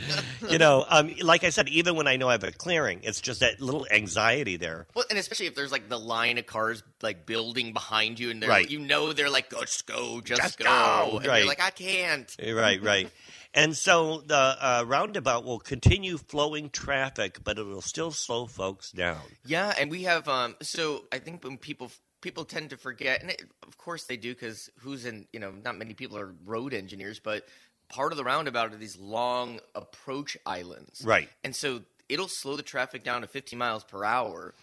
You 0.48 0.58
know, 0.58 0.84
um, 0.88 1.14
like 1.22 1.42
I 1.44 1.50
said, 1.50 1.68
even 1.68 1.96
when 1.96 2.06
I 2.06 2.16
know 2.16 2.28
I 2.28 2.32
have 2.32 2.44
a 2.44 2.52
clearing, 2.52 3.00
it's 3.02 3.20
just 3.20 3.40
that 3.40 3.60
little 3.60 3.86
anxiety 3.90 4.56
there. 4.56 4.86
Well, 4.94 5.04
and 5.10 5.18
especially 5.18 5.46
if 5.46 5.54
there's 5.54 5.72
like 5.72 5.88
the 5.88 5.98
line 5.98 6.36
of 6.38 6.46
cars 6.46 6.82
like 7.02 7.24
building 7.26 7.72
behind 7.72 8.20
you, 8.20 8.30
and 8.30 8.42
they're 8.42 8.50
Right. 8.50 8.68
you 8.70 8.78
know 8.80 9.12
they're 9.12 9.30
like, 9.30 9.50
just 9.50 9.86
go, 9.86 10.20
just, 10.20 10.42
Just 10.42 10.58
go, 10.58 10.64
go. 10.64 11.16
and 11.18 11.26
Right. 11.26 11.38
you're 11.38 11.48
like, 11.48 11.62
I 11.62 11.70
can't. 11.70 12.34
Right, 12.42 12.82
right. 12.82 13.08
And 13.54 13.76
so 13.76 14.22
the 14.26 14.34
uh, 14.36 14.84
roundabout 14.86 15.44
will 15.44 15.60
continue 15.60 16.18
flowing 16.18 16.70
traffic, 16.70 17.38
but 17.44 17.58
it 17.58 17.64
will 17.64 17.80
still 17.80 18.10
slow 18.10 18.46
folks 18.46 18.90
down. 18.90 19.20
Yeah, 19.46 19.72
and 19.78 19.90
we 19.90 20.02
have 20.02 20.28
um. 20.28 20.56
So 20.60 21.04
I 21.12 21.18
think 21.18 21.44
when 21.44 21.56
people 21.56 21.90
people 22.20 22.44
tend 22.44 22.70
to 22.70 22.76
forget, 22.76 23.20
and 23.22 23.30
it, 23.30 23.42
of 23.66 23.78
course 23.78 24.06
they 24.06 24.16
do, 24.16 24.34
because 24.34 24.68
who's 24.80 25.04
in 25.04 25.26
you 25.32 25.38
know 25.38 25.52
not 25.64 25.76
many 25.76 25.94
people 25.94 26.18
are 26.18 26.34
road 26.44 26.74
engineers, 26.74 27.20
but 27.20 27.46
part 27.88 28.12
of 28.12 28.18
the 28.18 28.24
roundabout 28.24 28.72
are 28.72 28.76
these 28.76 28.98
long 28.98 29.60
approach 29.74 30.36
islands, 30.44 31.02
Right. 31.04 31.28
And 31.44 31.54
so 31.54 31.82
it'll 32.08 32.28
slow 32.28 32.56
the 32.56 32.62
traffic 32.62 33.04
down 33.04 33.22
to 33.22 33.26
50 33.26 33.56
miles 33.56 33.84
per 33.84 34.04
hour. 34.04 34.54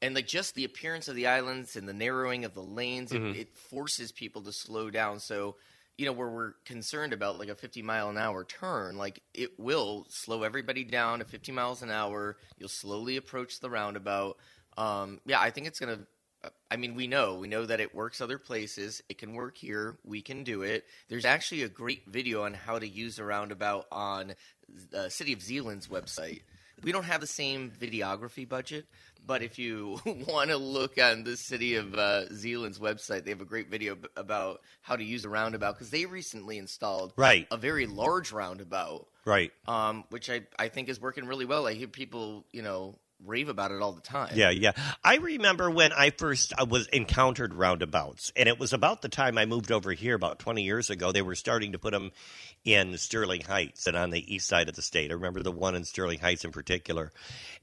And 0.00 0.14
like 0.14 0.28
just 0.28 0.54
the 0.54 0.64
appearance 0.64 1.08
of 1.08 1.16
the 1.16 1.26
islands 1.26 1.74
and 1.74 1.88
the 1.88 1.92
narrowing 1.92 2.44
of 2.44 2.54
the 2.54 2.62
lanes, 2.62 3.10
it, 3.12 3.20
it 3.20 3.56
forces 3.56 4.12
people 4.12 4.42
to 4.42 4.52
slow 4.52 4.90
down. 4.90 5.18
So, 5.18 5.56
you 5.98 6.06
know, 6.06 6.12
where 6.12 6.28
we're 6.28 6.52
concerned 6.64 7.12
about 7.12 7.40
like 7.40 7.48
a 7.48 7.56
50 7.56 7.82
mile 7.82 8.08
an 8.08 8.16
hour 8.16 8.44
turn, 8.44 8.96
like 8.96 9.20
it 9.34 9.58
will 9.58 10.06
slow 10.08 10.44
everybody 10.44 10.84
down 10.84 11.18
to 11.18 11.24
50 11.24 11.50
miles 11.50 11.82
an 11.82 11.90
hour. 11.90 12.36
You'll 12.56 12.68
slowly 12.68 13.16
approach 13.16 13.58
the 13.58 13.68
roundabout. 13.68 14.38
Um, 14.76 15.20
yeah, 15.26 15.40
I 15.40 15.50
think 15.50 15.66
it's 15.66 15.80
gonna. 15.80 15.98
I 16.70 16.76
mean, 16.76 16.94
we 16.94 17.08
know 17.08 17.34
we 17.34 17.48
know 17.48 17.66
that 17.66 17.80
it 17.80 17.96
works 17.96 18.20
other 18.20 18.38
places. 18.38 19.02
It 19.08 19.18
can 19.18 19.34
work 19.34 19.58
here. 19.58 19.98
We 20.04 20.22
can 20.22 20.44
do 20.44 20.62
it. 20.62 20.84
There's 21.08 21.24
actually 21.24 21.64
a 21.64 21.68
great 21.68 22.06
video 22.06 22.44
on 22.44 22.54
how 22.54 22.78
to 22.78 22.86
use 22.86 23.18
a 23.18 23.24
roundabout 23.24 23.86
on 23.90 24.34
the 24.92 25.08
City 25.08 25.32
of 25.32 25.42
Zeeland's 25.42 25.88
website. 25.88 26.42
We 26.82 26.92
don't 26.92 27.04
have 27.04 27.20
the 27.20 27.26
same 27.26 27.70
videography 27.70 28.48
budget, 28.48 28.86
but 29.26 29.42
if 29.42 29.58
you 29.58 30.00
want 30.28 30.50
to 30.50 30.56
look 30.56 30.98
on 31.00 31.24
the 31.24 31.36
City 31.36 31.74
of 31.76 31.94
uh, 31.94 32.26
Zeeland's 32.32 32.78
website, 32.78 33.24
they 33.24 33.30
have 33.30 33.40
a 33.40 33.44
great 33.46 33.68
video 33.68 33.94
b- 33.96 34.08
about 34.16 34.60
how 34.82 34.96
to 34.96 35.02
use 35.04 35.24
a 35.24 35.28
roundabout 35.28 35.74
because 35.74 35.90
they 35.90 36.06
recently 36.06 36.56
installed 36.58 37.12
Right. 37.16 37.46
a 37.50 37.56
very 37.56 37.86
large 37.86 38.32
roundabout 38.32 39.06
Right. 39.24 39.52
um, 39.66 40.04
which 40.10 40.30
I, 40.30 40.42
I 40.58 40.68
think 40.68 40.88
is 40.88 41.00
working 41.00 41.26
really 41.26 41.44
well. 41.44 41.66
I 41.66 41.74
hear 41.74 41.88
people, 41.88 42.44
you 42.52 42.62
know, 42.62 42.94
rave 43.24 43.48
about 43.48 43.72
it 43.72 43.82
all 43.82 43.92
the 43.92 44.00
time. 44.00 44.32
Yeah, 44.34 44.50
yeah. 44.50 44.72
I 45.02 45.16
remember 45.16 45.70
when 45.70 45.92
I 45.92 46.10
first 46.10 46.52
uh, 46.58 46.66
was 46.68 46.86
encountered 46.88 47.54
roundabouts, 47.54 48.32
and 48.36 48.48
it 48.48 48.58
was 48.58 48.72
about 48.72 49.02
the 49.02 49.08
time 49.08 49.38
I 49.38 49.46
moved 49.46 49.72
over 49.72 49.92
here 49.92 50.14
about 50.14 50.38
20 50.38 50.62
years 50.62 50.90
ago. 50.90 51.12
They 51.12 51.22
were 51.22 51.34
starting 51.34 51.72
to 51.72 51.78
put 51.78 51.92
them 51.92 52.12
in 52.64 52.96
Sterling 52.98 53.42
Heights 53.42 53.86
and 53.86 53.96
on 53.96 54.10
the 54.10 54.34
east 54.34 54.48
side 54.48 54.68
of 54.68 54.76
the 54.76 54.82
state. 54.82 55.10
I 55.10 55.14
remember 55.14 55.42
the 55.42 55.52
one 55.52 55.74
in 55.74 55.84
Sterling 55.84 56.20
Heights 56.20 56.44
in 56.44 56.52
particular. 56.52 57.12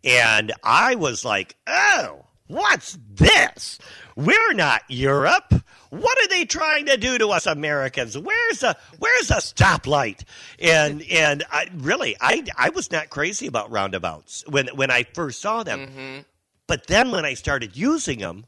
And 0.03 0.51
I 0.63 0.95
was 0.95 1.23
like, 1.23 1.55
oh, 1.67 2.25
what's 2.47 2.97
this? 3.13 3.79
We're 4.15 4.53
not 4.53 4.81
Europe. 4.87 5.53
What 5.89 6.17
are 6.19 6.27
they 6.27 6.45
trying 6.45 6.87
to 6.87 6.97
do 6.97 7.17
to 7.17 7.29
us 7.29 7.45
Americans? 7.45 8.17
Where's 8.17 8.63
a 8.63 8.75
where's 8.99 9.31
a 9.31 9.35
stoplight? 9.35 10.23
And 10.59 11.03
and 11.11 11.43
I 11.51 11.67
really 11.75 12.15
I 12.19 12.43
I 12.57 12.69
was 12.69 12.91
not 12.91 13.09
crazy 13.09 13.47
about 13.47 13.71
roundabouts 13.71 14.43
when 14.49 14.67
when 14.75 14.91
I 14.91 15.03
first 15.03 15.41
saw 15.41 15.63
them. 15.63 16.25
But 16.67 16.87
then 16.87 17.11
when 17.11 17.25
I 17.25 17.35
started 17.35 17.77
using 17.77 18.19
them, 18.19 18.45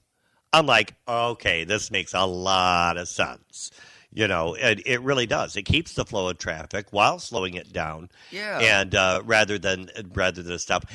I'm 0.53 0.65
like, 0.65 0.95
okay, 1.07 1.63
this 1.65 1.91
makes 1.91 2.13
a 2.13 2.25
lot 2.25 2.97
of 2.97 3.07
sense. 3.07 3.71
You 4.11 4.27
know, 4.27 4.55
it, 4.55 4.81
it 4.85 5.01
really 5.01 5.27
does. 5.27 5.55
It 5.55 5.63
keeps 5.63 5.93
the 5.93 6.05
flow 6.05 6.29
of 6.29 6.39
traffic 6.39 6.87
while 6.91 7.19
slowing 7.19 7.53
it 7.53 7.71
down. 7.71 8.09
Yeah. 8.31 8.57
And 8.59 8.95
uh, 8.95 9.21
rather 9.25 9.59
than 9.59 9.91
rather 10.13 10.41
than 10.41 10.57
stop, 10.57 10.85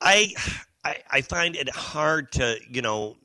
I, 0.00 0.34
I 0.84 0.96
I 1.10 1.20
find 1.22 1.56
it 1.56 1.68
hard 1.70 2.32
to 2.32 2.58
you 2.70 2.82
know, 2.82 3.16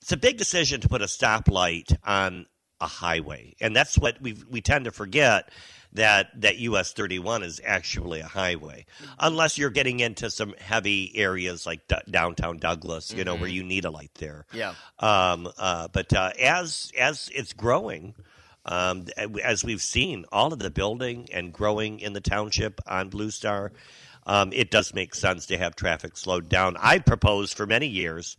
it's 0.00 0.12
a 0.12 0.16
big 0.16 0.36
decision 0.36 0.80
to 0.80 0.88
put 0.88 1.02
a 1.02 1.06
stoplight 1.06 1.96
on 2.04 2.46
a 2.80 2.86
highway, 2.86 3.54
and 3.60 3.74
that's 3.74 3.98
what 3.98 4.20
we 4.20 4.36
we 4.50 4.60
tend 4.60 4.84
to 4.84 4.90
forget 4.90 5.50
that 5.92 6.28
that 6.40 6.58
US 6.58 6.92
31 6.92 7.42
is 7.42 7.60
actually 7.64 8.20
a 8.20 8.26
highway, 8.26 8.84
unless 9.18 9.58
you're 9.58 9.70
getting 9.70 10.00
into 10.00 10.30
some 10.30 10.54
heavy 10.58 11.16
areas 11.16 11.66
like 11.66 11.86
d- 11.88 11.96
downtown 12.10 12.58
Douglas, 12.58 13.12
you 13.12 13.24
know, 13.24 13.34
where 13.34 13.48
you 13.48 13.62
need 13.62 13.84
a 13.84 13.90
light 13.90 14.10
there. 14.14 14.46
Yeah. 14.52 14.74
Um, 14.98 15.48
uh, 15.56 15.88
but 15.88 16.12
uh, 16.12 16.30
as 16.40 16.92
as 16.98 17.30
it's 17.34 17.52
growing, 17.52 18.14
um, 18.66 19.06
as 19.42 19.64
we've 19.64 19.82
seen, 19.82 20.26
all 20.30 20.52
of 20.52 20.58
the 20.58 20.70
building 20.70 21.28
and 21.32 21.52
growing 21.52 22.00
in 22.00 22.12
the 22.12 22.20
township 22.20 22.80
on 22.86 23.08
Blue 23.08 23.30
Star, 23.30 23.72
um, 24.28 24.52
it 24.52 24.70
does 24.70 24.94
make 24.94 25.14
sense 25.14 25.46
to 25.46 25.58
have 25.58 25.74
traffic 25.74 26.16
slowed 26.16 26.48
down. 26.48 26.76
I 26.78 26.98
proposed 26.98 27.56
for 27.56 27.66
many 27.66 27.86
years 27.88 28.36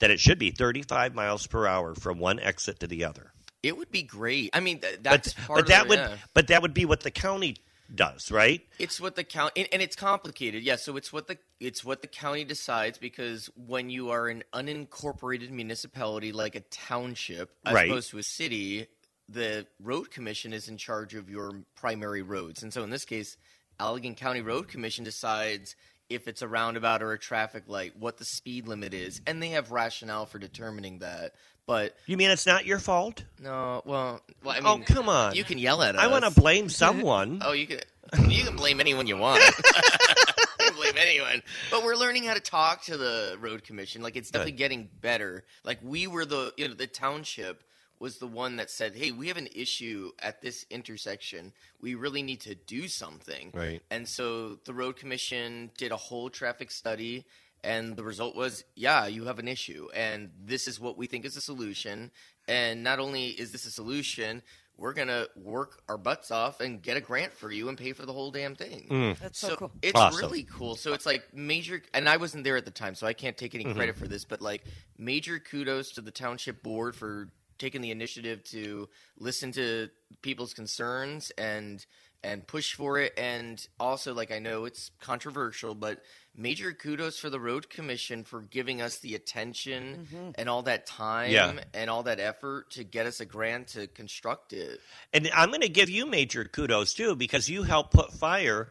that 0.00 0.10
it 0.10 0.20
should 0.20 0.38
be 0.38 0.50
35 0.50 1.14
miles 1.14 1.46
per 1.46 1.66
hour 1.66 1.94
from 1.94 2.18
one 2.18 2.40
exit 2.40 2.80
to 2.80 2.86
the 2.86 3.04
other. 3.04 3.32
It 3.62 3.76
would 3.76 3.90
be 3.90 4.02
great. 4.02 4.50
I 4.54 4.60
mean, 4.60 4.80
th- 4.80 4.96
But, 4.96 5.02
that's 5.02 5.34
but 5.46 5.60
of 5.60 5.66
that 5.68 5.88
would 5.88 5.98
yeah. 5.98 6.16
but 6.34 6.48
that 6.48 6.62
would 6.62 6.72
be 6.74 6.84
what 6.86 7.00
the 7.00 7.10
county 7.10 7.56
does, 7.94 8.30
right? 8.30 8.62
It's 8.78 9.00
what 9.00 9.16
the 9.16 9.24
county, 9.24 9.52
and, 9.56 9.68
and 9.72 9.82
it's 9.82 9.96
complicated. 9.96 10.62
Yeah, 10.62 10.76
so 10.76 10.96
it's 10.96 11.12
what 11.12 11.26
the 11.26 11.36
it's 11.60 11.84
what 11.84 12.00
the 12.00 12.06
county 12.06 12.44
decides 12.44 12.96
because 12.96 13.50
when 13.66 13.90
you 13.90 14.10
are 14.10 14.28
an 14.28 14.44
unincorporated 14.54 15.50
municipality 15.50 16.32
like 16.32 16.54
a 16.54 16.60
township, 16.60 17.50
as 17.66 17.74
Right. 17.74 17.90
opposed 17.90 18.10
to 18.10 18.18
a 18.18 18.22
city, 18.22 18.86
the 19.28 19.66
road 19.78 20.10
commission 20.10 20.52
is 20.54 20.68
in 20.68 20.76
charge 20.78 21.14
of 21.14 21.28
your 21.28 21.62
primary 21.76 22.22
roads, 22.22 22.62
and 22.62 22.72
so 22.72 22.82
in 22.82 22.88
this 22.90 23.04
case, 23.04 23.36
Allegan 23.80 24.16
County 24.16 24.40
Road 24.42 24.68
Commission 24.68 25.04
decides 25.04 25.74
if 26.08 26.26
it's 26.28 26.42
a 26.42 26.48
roundabout 26.48 27.02
or 27.02 27.12
a 27.12 27.18
traffic 27.18 27.64
light, 27.68 27.96
what 27.98 28.18
the 28.18 28.24
speed 28.24 28.66
limit 28.68 28.92
is, 28.94 29.20
and 29.26 29.42
they 29.42 29.50
have 29.50 29.70
rationale 29.70 30.26
for 30.26 30.38
determining 30.38 30.98
that. 30.98 31.32
But 31.66 31.94
You 32.06 32.16
mean 32.16 32.30
it's 32.30 32.46
not 32.46 32.66
your 32.66 32.80
fault? 32.80 33.22
no, 33.40 33.80
well, 33.84 34.20
well 34.42 34.56
I 34.56 34.60
Oh, 34.68 34.78
come 34.84 35.08
on. 35.08 35.34
you 35.36 35.44
can 35.44 35.56
yell 35.58 35.82
at 35.82 35.94
us. 35.94 36.02
I 36.02 36.08
want 36.08 36.24
to 36.24 36.30
blame 36.40 36.68
someone. 36.82 37.40
Oh, 37.44 37.52
you 37.52 37.66
can 37.66 37.78
you 38.28 38.42
can 38.44 38.56
blame 38.56 38.80
anyone 38.80 39.06
you 39.06 39.16
want. 39.16 39.40
you 39.64 40.66
can 40.66 40.74
blame 40.74 40.94
anyone. 40.98 41.42
But 41.70 41.84
we're 41.84 41.94
learning 41.94 42.24
how 42.24 42.34
to 42.34 42.40
talk 42.40 42.82
to 42.86 42.96
the 42.96 43.36
road 43.40 43.62
commission. 43.62 44.02
Like 44.02 44.16
it's 44.16 44.30
definitely 44.32 44.52
Good. 44.52 44.58
getting 44.58 44.88
better. 45.00 45.44
Like 45.64 45.78
we 45.82 46.08
were 46.08 46.24
the 46.24 46.52
you 46.56 46.66
know 46.66 46.74
the 46.74 46.88
township 46.88 47.62
was 48.00 48.18
the 48.18 48.26
one 48.26 48.56
that 48.56 48.70
said, 48.70 48.96
"Hey, 48.96 49.12
we 49.12 49.28
have 49.28 49.36
an 49.36 49.48
issue 49.54 50.10
at 50.18 50.40
this 50.40 50.66
intersection. 50.70 51.52
We 51.80 51.94
really 51.94 52.22
need 52.22 52.40
to 52.40 52.56
do 52.56 52.88
something." 52.88 53.52
Right. 53.54 53.82
And 53.90 54.08
so 54.08 54.56
the 54.64 54.74
road 54.74 54.96
commission 54.96 55.70
did 55.76 55.92
a 55.92 55.96
whole 55.96 56.30
traffic 56.30 56.72
study 56.72 57.26
and 57.62 57.96
the 57.96 58.04
result 58.04 58.34
was, 58.34 58.64
yeah, 58.74 59.06
you 59.06 59.24
have 59.26 59.38
an 59.38 59.48
issue, 59.48 59.88
and 59.94 60.30
this 60.42 60.66
is 60.66 60.80
what 60.80 60.96
we 60.96 61.06
think 61.06 61.24
is 61.24 61.36
a 61.36 61.40
solution. 61.40 62.10
And 62.48 62.82
not 62.82 62.98
only 62.98 63.28
is 63.28 63.52
this 63.52 63.66
a 63.66 63.70
solution, 63.70 64.42
we're 64.76 64.94
gonna 64.94 65.26
work 65.36 65.82
our 65.88 65.98
butts 65.98 66.30
off 66.30 66.60
and 66.60 66.80
get 66.80 66.96
a 66.96 67.00
grant 67.00 67.34
for 67.34 67.52
you 67.52 67.68
and 67.68 67.76
pay 67.76 67.92
for 67.92 68.06
the 68.06 68.12
whole 68.14 68.30
damn 68.30 68.54
thing. 68.54 68.86
Hmm. 68.88 69.12
That's 69.22 69.38
so 69.38 69.56
cool. 69.56 69.72
It's 69.82 69.98
Awesome. 69.98 70.20
really 70.20 70.44
cool. 70.44 70.74
So 70.74 70.94
it's 70.94 71.04
like 71.04 71.34
major, 71.34 71.82
and 71.92 72.08
I 72.08 72.16
wasn't 72.16 72.44
there 72.44 72.56
at 72.56 72.64
the 72.64 72.70
time, 72.70 72.94
so 72.94 73.06
I 73.06 73.12
can't 73.12 73.36
take 73.36 73.54
any 73.54 73.64
mm-hmm. 73.64 73.76
credit 73.76 73.96
for 73.96 74.08
this. 74.08 74.24
But 74.24 74.40
like 74.40 74.64
major 74.96 75.38
kudos 75.38 75.92
to 75.92 76.00
the 76.00 76.10
township 76.10 76.62
board 76.62 76.96
for 76.96 77.28
taking 77.60 77.80
the 77.80 77.92
initiative 77.92 78.42
to 78.44 78.88
listen 79.18 79.52
to 79.52 79.88
people's 80.22 80.52
concerns 80.54 81.30
and 81.38 81.86
and 82.22 82.46
push 82.46 82.74
for 82.74 82.98
it. 82.98 83.14
And 83.16 83.66
also, 83.78 84.12
like 84.12 84.30
I 84.30 84.40
know 84.40 84.66
it's 84.66 84.90
controversial, 85.00 85.74
but 85.74 86.02
major 86.36 86.72
kudos 86.72 87.18
for 87.18 87.30
the 87.30 87.40
road 87.40 87.70
commission 87.70 88.24
for 88.24 88.42
giving 88.42 88.82
us 88.82 88.98
the 88.98 89.14
attention 89.14 90.32
and 90.36 90.48
all 90.48 90.62
that 90.64 90.86
time 90.86 91.30
Yeah. 91.30 91.60
and 91.72 91.88
all 91.88 92.02
that 92.02 92.20
effort 92.20 92.72
to 92.72 92.84
get 92.84 93.06
us 93.06 93.20
a 93.20 93.24
grant 93.24 93.68
to 93.68 93.86
construct 93.86 94.52
it. 94.52 94.80
And 95.14 95.30
I'm 95.34 95.48
going 95.48 95.62
to 95.62 95.68
give 95.70 95.88
you 95.88 96.04
major 96.04 96.44
kudos 96.44 96.92
too 96.92 97.16
because 97.16 97.48
you 97.48 97.62
helped 97.62 97.92
put 97.94 98.12
fire 98.12 98.70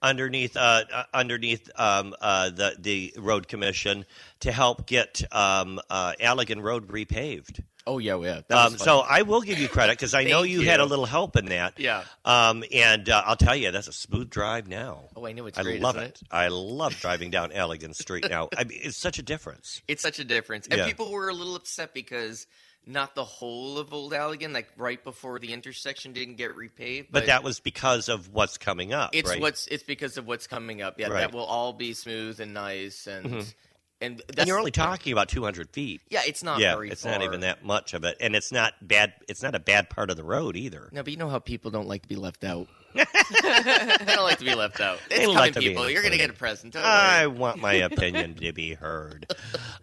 underneath 0.00 0.56
uh, 0.56 0.84
uh, 0.92 1.02
underneath 1.12 1.68
um, 1.76 2.14
uh, 2.20 2.50
the 2.50 2.76
the 2.78 3.14
road 3.18 3.48
commission 3.48 4.04
to 4.40 4.52
help 4.52 4.86
get 4.86 5.22
um, 5.32 5.80
uh, 5.90 6.12
Allegan 6.20 6.62
Road 6.62 6.88
repaved. 6.88 7.62
Oh 7.86 7.98
yeah, 7.98 8.18
yeah. 8.20 8.40
That 8.48 8.56
Um, 8.58 8.78
so 8.78 9.00
I 9.00 9.22
will 9.22 9.42
give 9.42 9.58
you 9.58 9.68
credit 9.68 9.92
because 9.98 10.14
I 10.14 10.24
know 10.24 10.40
Thank 10.40 10.52
you, 10.52 10.62
had 10.62 10.80
a 10.80 10.84
little 10.86 11.04
help 11.04 11.36
in 11.36 11.46
that. 11.46 11.78
Yeah. 11.78 12.04
Um, 12.24 12.64
and 12.72 13.08
uh, 13.10 13.22
I'll 13.26 13.36
tell 13.36 13.54
you, 13.54 13.70
that's 13.70 13.88
a 13.88 13.92
smooth 13.92 14.30
drive 14.30 14.68
now. 14.68 15.04
Oh, 15.14 15.26
I 15.26 15.32
know 15.32 15.46
it's 15.46 15.58
I 15.58 15.62
great, 15.62 15.82
love 15.82 15.96
isn't 15.96 16.08
it. 16.08 16.22
I 16.30 16.48
love 16.48 16.96
driving 16.98 17.30
down 17.30 17.50
Allegan 17.50 17.94
Street 17.94 18.26
now. 18.28 18.48
I 18.56 18.64
mean, 18.64 18.78
it's 18.82 18.96
such 18.96 19.18
a 19.18 19.22
difference. 19.22 19.82
It's 19.88 20.02
such 20.02 20.18
a 20.18 20.24
difference. 20.24 20.66
And 20.66 20.78
Yeah. 20.78 20.86
people 20.86 21.10
were 21.12 21.28
a 21.28 21.34
little 21.34 21.56
upset 21.56 21.92
because 21.92 22.46
not 22.86 23.14
the 23.14 23.24
whole 23.24 23.78
of 23.78 23.92
Old 23.92 24.12
Allegan, 24.12 24.52
like 24.54 24.68
right 24.76 25.02
before 25.04 25.38
the 25.38 25.52
intersection 25.52 26.12
didn't 26.14 26.36
get 26.36 26.54
repaved. 26.56 27.08
But 27.10 27.26
that 27.26 27.42
was 27.44 27.60
because 27.60 28.08
of 28.08 28.32
what's 28.32 28.56
coming 28.58 28.92
up. 28.94 29.10
it's 29.12 29.28
right? 29.30 29.40
what's 29.40 29.66
it's 29.68 29.82
because 29.82 30.16
of 30.16 30.26
what's 30.26 30.46
coming 30.46 30.80
up. 30.82 30.98
Yeah, 30.98 31.08
Right. 31.08 31.20
that 31.20 31.32
will 31.32 31.44
all 31.44 31.72
be 31.74 31.92
smooth 31.92 32.40
and 32.40 32.54
nice 32.54 33.06
and 33.06 33.52
and 34.00 34.18
that's 34.26 34.40
and 34.40 34.48
you're 34.48 34.58
only 34.58 34.70
talking 34.70 35.12
about 35.12 35.28
200 35.28 35.70
feet. 35.70 36.02
Yeah, 36.08 36.22
it's 36.26 36.42
not 36.42 36.58
yeah, 36.58 36.74
very 36.74 36.90
it's 36.90 37.02
far. 37.02 37.12
not 37.12 37.22
even 37.22 37.40
that 37.40 37.64
much 37.64 37.94
of 37.94 38.04
it, 38.04 38.16
and 38.20 38.34
it's 38.34 38.52
not 38.52 38.74
bad. 38.82 39.14
It's 39.28 39.42
not 39.42 39.54
a 39.54 39.58
bad 39.58 39.90
part 39.90 40.10
of 40.10 40.16
the 40.16 40.24
road 40.24 40.56
either. 40.56 40.88
No, 40.92 41.02
but 41.02 41.12
you 41.12 41.18
know 41.18 41.28
how 41.28 41.38
people 41.38 41.70
don't 41.70 41.88
like 41.88 42.02
to 42.02 42.08
be 42.08 42.16
left 42.16 42.44
out. 42.44 42.68
they 42.94 43.02
don't 43.02 44.22
like 44.22 44.38
to 44.38 44.44
be 44.44 44.54
left 44.54 44.80
out. 44.80 44.98
It's 45.06 45.16
They 45.16 45.22
coming, 45.22 45.36
like 45.36 45.52
to 45.54 45.60
people. 45.60 45.88
You're 45.88 46.02
gonna 46.02 46.16
get 46.16 46.30
a 46.30 46.34
present. 46.34 46.76
I 46.76 47.26
want 47.26 47.60
my 47.60 47.72
opinion 47.90 48.34
to 48.34 48.52
be 48.52 48.74
heard. 48.74 49.26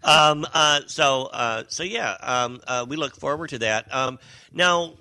Um, 0.02 0.46
uh, 0.52 0.80
so, 0.86 1.24
uh, 1.26 1.64
so 1.68 1.82
yeah, 1.82 2.16
um, 2.20 2.60
uh, 2.66 2.86
we 2.88 2.96
look 2.96 3.16
forward 3.16 3.50
to 3.50 3.58
that. 3.58 3.92
Um, 3.94 4.18
now, 4.52 4.94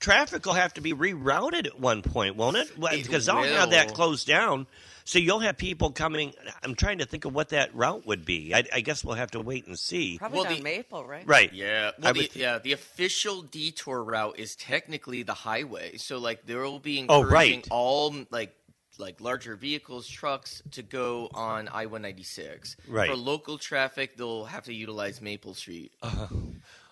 traffic 0.00 0.46
will 0.46 0.54
have 0.54 0.74
to 0.74 0.80
be 0.80 0.92
rerouted 0.92 1.66
at 1.66 1.78
one 1.78 2.02
point, 2.02 2.36
won't 2.36 2.56
it? 2.56 2.70
Because 2.78 3.26
they'll 3.26 3.42
have 3.42 3.70
that 3.70 3.94
closed 3.94 4.26
down. 4.26 4.66
So 5.08 5.18
you'll 5.18 5.40
have 5.40 5.56
people 5.56 5.90
coming. 5.90 6.34
I'm 6.62 6.74
trying 6.74 6.98
to 6.98 7.06
think 7.06 7.24
of 7.24 7.34
what 7.34 7.48
that 7.48 7.74
route 7.74 8.06
would 8.06 8.26
be. 8.26 8.54
I, 8.54 8.64
I 8.74 8.80
guess 8.82 9.02
we'll 9.02 9.14
have 9.14 9.30
to 9.30 9.40
wait 9.40 9.66
and 9.66 9.78
see. 9.78 10.18
Probably 10.18 10.36
Well, 10.36 10.44
down 10.44 10.56
the- 10.58 10.62
Maple, 10.62 11.02
right? 11.06 11.26
Right. 11.26 11.50
Yeah, 11.50 11.92
well, 11.98 12.12
the, 12.12 12.20
would- 12.20 12.36
yeah. 12.36 12.58
The 12.58 12.72
official 12.72 13.40
detour 13.40 14.04
route 14.04 14.38
is 14.38 14.54
technically 14.54 15.22
the 15.22 15.32
highway, 15.32 15.96
so 15.96 16.18
like 16.18 16.44
there 16.44 16.60
will 16.60 16.78
be 16.78 17.06
Oh, 17.08 17.22
encouraging 17.22 17.60
right. 17.60 17.68
all 17.70 18.14
like 18.30 18.54
like 18.98 19.18
larger 19.22 19.56
vehicles, 19.56 20.06
trucks 20.06 20.60
to 20.72 20.82
go 20.82 21.30
on 21.32 21.68
I 21.68 21.86
one 21.86 22.02
ninety 22.02 22.22
six. 22.22 22.76
Right. 22.86 23.08
For 23.08 23.16
local 23.16 23.56
traffic, 23.56 24.18
they'll 24.18 24.44
have 24.44 24.64
to 24.64 24.74
utilize 24.74 25.22
Maple 25.22 25.54
Street. 25.54 25.90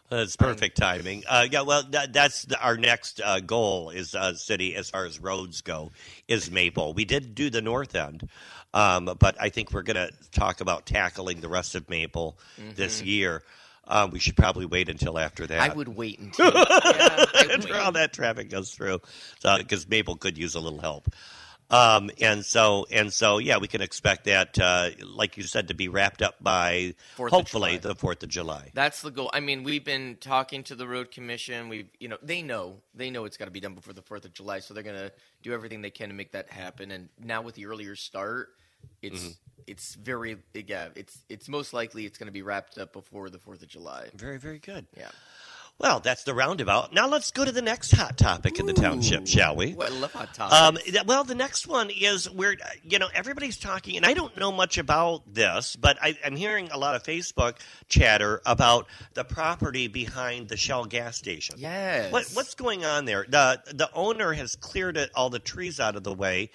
That's 0.09 0.37
perfect 0.37 0.77
timing. 0.77 1.25
Uh, 1.29 1.47
yeah, 1.51 1.63
well, 1.63 1.83
that, 1.91 2.13
that's 2.13 2.43
the, 2.43 2.61
our 2.61 2.77
next 2.77 3.21
uh, 3.25 3.41
goal 3.41 3.91
is 3.91 4.15
uh, 4.15 4.35
city 4.35 4.77
as 4.77 4.91
far 4.91 5.05
as 5.05 5.19
roads 5.19 5.63
go 5.63 5.91
is 6.29 6.51
Maple. 6.51 6.95
We 6.95 7.05
did 7.05 7.35
do 7.35 7.51
the 7.51 7.63
north 7.63 7.95
end, 7.95 8.29
um, 8.73 9.11
but 9.19 9.37
I 9.41 9.49
think 9.49 9.73
we're 9.73 9.83
going 9.83 9.97
to 9.97 10.11
talk 10.31 10.61
about 10.61 10.87
tackling 10.87 11.41
the 11.41 11.49
rest 11.49 11.75
of 11.75 11.89
Maple 11.91 12.39
this 12.75 13.03
year. 13.03 13.43
Uh, 13.89 14.09
we 14.11 14.19
should 14.19 14.37
probably 14.37 14.67
wait 14.67 14.89
until 14.89 15.19
after 15.19 15.47
that. 15.47 15.61
Mm-hmm. 15.61 15.73
I 15.73 15.75
would 15.75 15.89
wait 15.89 16.19
until 16.19 16.47
yeah, 16.55 17.25
would 17.35 17.51
after 17.51 17.77
all 17.77 17.93
that 17.93 18.13
traffic 18.13 18.51
goes 18.51 18.73
through, 18.73 19.01
because 19.43 19.89
Maple 19.89 20.17
could 20.17 20.37
use 20.37 20.55
a 20.55 20.61
little 20.61 20.81
help. 20.81 21.09
Um, 21.69 22.11
and 22.21 22.45
so 22.45 22.87
and 22.93 23.13
so, 23.13 23.39
yeah, 23.39 23.59
we 23.59 23.67
can 23.67 23.81
expect 23.81 24.25
that, 24.25 24.59
uh, 24.59 24.91
like 25.05 25.37
you 25.37 25.43
said, 25.43 25.69
to 25.69 25.75
be 25.75 25.89
wrapped 25.89 26.23
up 26.23 26.37
by 26.41 26.95
Fourth 27.17 27.33
hopefully 27.33 27.77
the 27.77 27.95
Fourth 27.95 28.23
of 28.23 28.29
July. 28.29 28.71
That's 28.75 29.03
the 29.03 29.11
goal. 29.11 29.31
I 29.33 29.41
mean, 29.41 29.65
we've 29.65 29.85
been 29.85 30.17
talking 30.21 30.63
to 30.65 30.75
the 30.77 30.87
road 30.87 31.11
commission. 31.11 31.69
We've, 31.69 31.89
you 31.99 32.09
know, 32.09 32.19
they 32.23 32.43
know 32.43 32.77
they 32.95 33.11
know 33.11 33.25
it's 33.25 33.37
got 33.37 33.47
to 33.47 33.51
be 33.51 33.61
done 33.61 33.75
before 33.75 33.95
the 33.95 34.03
Fourth 34.03 34.25
of 34.25 34.33
July, 34.33 34.61
so 34.61 34.75
they're 34.75 34.85
gonna 34.85 35.11
do 35.43 35.53
everything 35.53 35.83
they 35.83 35.91
can 35.91 36.09
to 36.09 36.15
make 36.15 36.33
that 36.33 36.51
happen. 36.51 36.91
And 36.93 37.09
now 37.23 37.43
with 37.43 37.57
the 37.57 37.67
earlier 37.67 37.97
start, 37.97 38.51
it's 39.03 39.23
Mm-hmm. 39.23 39.31
it's 39.67 39.95
very 39.97 40.37
yeah, 40.55 40.89
it's 40.95 41.19
it's 41.29 41.49
most 41.49 41.73
likely 41.73 42.07
it's 42.07 42.19
going 42.19 42.29
to 42.29 42.33
be 42.33 42.43
wrapped 42.43 42.79
up 42.79 42.93
before 42.93 43.29
the 43.31 43.39
Fourth 43.39 43.63
of 43.63 43.69
July. 43.69 44.09
Very, 44.15 44.39
very 44.39 44.59
good. 44.61 44.87
Yeah. 44.97 45.11
Well, 45.79 46.01
that's 46.01 46.25
the 46.25 46.33
roundabout. 46.33 46.95
Now 46.95 47.07
let's 47.07 47.31
go 47.31 47.45
to 47.45 47.53
the 47.53 47.61
next 47.61 47.93
hot 47.93 48.17
topic 48.17 48.59
in 48.59 48.65
the 48.65 48.73
township, 48.73 49.27
shall 49.27 49.55
we? 49.55 49.75
Well, 49.75 49.93
I 49.93 49.99
love 49.99 50.13
hot 50.13 50.33
topics. 50.33 50.89
Um, 50.89 51.07
well, 51.07 51.23
the 51.23 51.35
next 51.35 51.67
one 51.67 51.91
is 51.91 52.31
where 52.31 52.57
you 52.83 52.99
know 52.99 53.09
everybody's 53.15 53.59
talking, 53.59 53.97
and 53.99 54.07
I 54.07 54.15
don't 54.15 54.35
know 54.39 54.51
much 54.51 54.79
about 54.79 55.35
this, 55.35 55.77
but 55.77 55.99
I, 56.01 56.17
I'm 56.25 56.35
hearing 56.35 56.71
a 56.71 56.79
lot 56.79 56.95
of 56.95 57.03
Facebook 57.03 57.59
chatter 57.89 58.41
about 58.47 58.87
the 59.13 59.23
property 59.25 59.87
behind 59.87 60.49
the 60.49 60.57
Shell 60.57 60.87
gas 60.87 61.19
station. 61.19 61.57
yes. 61.59 62.11
What, 62.11 62.25
what's 62.33 62.55
going 62.55 62.87
on 62.87 63.05
there? 63.05 63.27
The 63.29 63.61
the 63.75 63.91
owner 63.93 64.33
has 64.33 64.57
cleared 64.57 64.97
it, 64.97 65.11
all 65.15 65.29
the 65.29 65.39
trees 65.41 65.79
out 65.79 65.95
of 65.95 66.05
the 66.05 66.15
way, 66.15 66.53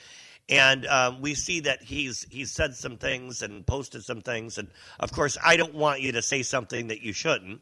and 0.50 0.88
um, 0.88 1.22
we 1.22 1.36
see 1.36 1.60
that 1.60 1.84
he's 1.84 2.26
he's 2.32 2.52
said 2.52 2.74
some 2.74 2.98
things 2.98 3.44
and 3.44 3.68
posted 3.68 4.04
some 4.04 4.22
things, 4.22 4.58
and 4.58 4.68
of 5.00 5.12
course, 5.12 5.38
I 5.46 5.58
don't 5.58 5.76
want 5.76 6.02
you 6.02 6.12
to 6.14 6.24
say 6.24 6.42
something 6.42 6.88
that 6.88 7.04
you 7.04 7.14
shouldn't. 7.14 7.62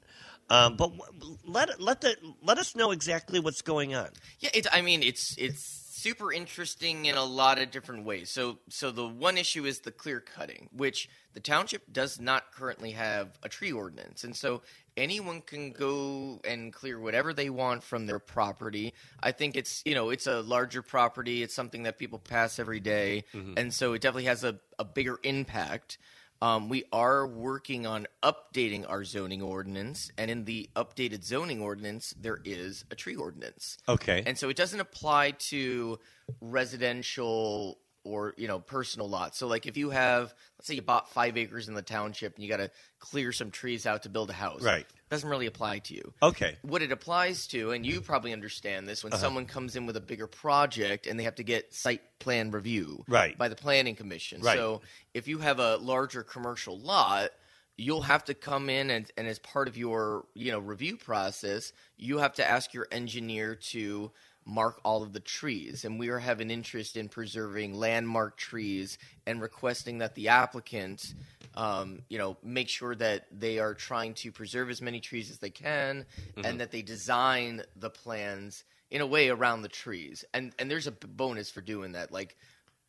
Um, 0.50 0.76
but 0.76 0.92
w- 0.98 1.38
let 1.46 1.80
let 1.80 2.02
the 2.02 2.16
let 2.42 2.58
us 2.58 2.76
know 2.76 2.92
exactly 2.92 3.40
what's 3.40 3.62
going 3.62 3.96
on. 3.96 4.10
Yeah, 4.40 4.50
it's. 4.54 4.68
I 4.72 4.82
mean, 4.82 5.04
it's 5.04 5.36
it's 5.38 5.80
super 6.00 6.32
interesting 6.32 7.06
in 7.06 7.16
a 7.16 7.24
lot 7.24 7.60
of 7.60 7.72
different 7.72 8.06
ways. 8.06 8.30
So, 8.30 8.60
so 8.70 8.90
the 8.90 9.06
one 9.06 9.38
issue 9.38 9.66
is 9.66 9.82
the 9.82 9.92
clear 9.92 10.22
cutting, 10.22 10.70
which 10.72 11.10
the 11.34 11.42
township 11.42 11.92
does 11.92 12.22
not 12.22 12.52
currently 12.54 12.92
have 12.92 13.38
a 13.44 13.50
tree 13.50 13.72
ordinance, 13.74 14.24
and 14.24 14.36
so 14.36 14.62
anyone 14.96 15.42
can 15.42 15.72
go 15.72 16.40
and 16.46 16.74
clear 16.74 17.00
whatever 17.00 17.34
they 17.34 17.50
want 17.50 17.84
from 17.84 18.06
their 18.06 18.20
property. 18.20 18.94
I 19.22 19.32
think 19.34 19.56
it's 19.56 19.84
you 19.86 19.94
know 19.94 20.10
it's 20.10 20.26
a 20.26 20.42
larger 20.42 20.82
property. 20.82 21.44
It's 21.44 21.54
something 21.54 21.84
that 21.84 21.98
people 22.00 22.18
pass 22.20 22.60
every 22.60 22.80
day, 22.80 23.26
and 23.58 23.74
so 23.74 23.94
it 23.94 24.02
definitely 24.02 24.26
has 24.26 24.44
a, 24.44 24.58
a 24.80 24.86
bigger 24.86 25.20
impact. 25.24 25.98
Um, 26.42 26.70
we 26.70 26.86
are 26.94 27.28
working 27.28 27.86
on 27.86 28.08
updating 28.24 28.90
our 28.90 29.04
zoning 29.04 29.42
ordinance, 29.42 30.12
and 30.18 30.32
in 30.32 30.46
the 30.46 30.70
updated 30.76 31.24
zoning 31.24 31.62
ordinance, 31.62 32.14
there 32.20 32.40
is 32.46 32.86
a 32.92 32.96
tree 32.96 33.16
ordinance. 33.16 33.78
Okay. 33.90 34.24
And 34.26 34.38
so 34.38 34.50
it 34.50 34.56
doesn't 34.56 34.80
apply 34.80 35.32
to 35.32 36.00
residential 36.40 37.80
or 38.06 38.34
you 38.38 38.48
know 38.48 38.60
personal 38.60 39.10
lots. 39.10 39.38
So 39.38 39.48
like 39.48 39.66
if 39.66 39.76
you 39.76 39.90
have, 39.90 40.34
let's 40.60 40.68
say 40.68 40.76
you 40.76 40.82
bought 40.82 41.10
five 41.10 41.38
acres 41.38 41.70
in 41.70 41.74
the 41.74 41.82
township 41.82 42.36
and 42.36 42.44
you 42.44 42.50
got 42.50 42.58
to 42.58 42.70
clear 43.00 43.32
some 43.32 43.50
trees 43.50 43.86
out 43.86 44.04
to 44.04 44.10
build 44.10 44.30
a 44.30 44.34
house, 44.34 44.62
Right. 44.62 44.86
Doesn't 45.10 45.30
really 45.30 45.46
apply 45.46 45.80
to 45.80 45.94
you. 45.96 46.14
Okay. 46.22 46.58
What 46.64 46.82
it 46.82 46.92
applies 46.92 47.48
to, 47.48 47.72
and 47.72 47.86
you 47.86 48.02
probably 48.02 48.34
understand 48.34 48.88
this, 48.88 49.00
Uh-huh. 49.04 49.10
when 49.12 49.20
someone 49.22 49.46
comes 49.46 49.78
in 49.78 49.86
with 49.86 49.96
a 49.96 50.02
bigger 50.02 50.28
project 50.28 51.08
and 51.08 51.18
they 51.18 51.24
have 51.24 51.36
to 51.36 51.44
get 51.44 51.74
site 51.74 52.02
plan 52.20 52.52
review 52.52 53.06
Right. 53.08 53.38
by 53.38 53.48
the 53.48 53.56
planning 53.56 53.96
commission. 53.96 54.42
Right. 54.42 54.58
So 54.58 54.82
if 55.14 55.30
you 55.30 55.38
have 55.40 55.60
a 55.60 55.78
larger 55.78 56.24
commercial 56.24 56.78
lot, 56.78 57.32
you'll 57.78 58.02
have 58.02 58.26
to 58.26 58.34
come 58.34 58.70
in 58.70 58.90
and, 58.90 59.10
and 59.16 59.26
as 59.28 59.40
part 59.40 59.70
of 59.70 59.78
your 59.78 60.26
you 60.34 60.52
know 60.52 60.60
review 60.60 60.98
process, 60.98 61.72
you 61.96 62.18
have 62.18 62.34
to 62.36 62.46
ask 62.46 62.74
your 62.74 62.90
engineer 62.92 63.56
to 63.56 64.12
mark 64.50 64.80
all 64.84 65.04
of 65.04 65.14
the 65.14 65.20
trees. 65.20 65.86
And 65.86 66.00
we 66.00 66.10
are 66.10 66.20
having 66.20 66.50
interest 66.50 66.98
in 66.98 67.08
preserving 67.08 67.74
landmark 67.74 68.38
trees 68.38 68.98
and 69.26 69.42
requesting 69.42 70.00
that 70.00 70.16
the 70.16 70.30
applicant 70.30 71.14
um, 71.56 72.04
you 72.10 72.18
know, 72.18 72.38
make 72.44 72.70
sure 72.70 72.96
that 72.96 73.26
they 73.32 73.60
are 73.60 73.74
trying 73.74 74.14
to 74.16 74.32
preserve 74.32 74.70
as 74.70 74.82
many 74.82 75.00
trees 75.00 75.30
as 75.30 75.40
they 75.40 75.50
can, 75.50 76.06
and 76.44 76.62
that 76.62 76.72
they 76.72 76.82
design 76.82 77.64
the 77.76 77.90
plans 77.90 78.64
in 78.92 79.02
a 79.02 79.06
way 79.06 79.30
around 79.30 79.62
the 79.62 79.70
trees. 79.70 80.24
And 80.34 80.54
and 80.60 80.70
there's 80.70 80.88
a 80.88 80.92
bonus 80.92 81.50
for 81.50 81.62
doing 81.62 81.94
that. 81.94 82.12
Like, 82.12 82.38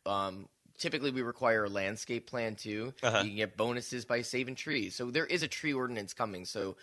um, 0.05 0.47
typically 0.77 1.11
we 1.11 1.21
require 1.21 1.65
a 1.65 1.69
landscape 1.69 2.27
plan 2.27 2.55
too. 2.55 2.93
Uh-huh. 3.03 3.19
You 3.19 3.29
can 3.29 3.37
get 3.37 3.57
bonuses 3.57 4.05
by 4.05 4.21
saving 4.21 4.55
trees. 4.55 4.95
So 4.95 5.11
there 5.11 5.25
is 5.25 5.43
a 5.43 5.47
tree 5.47 5.73
ordinance 5.73 6.13
coming. 6.13 6.45
So 6.45 6.75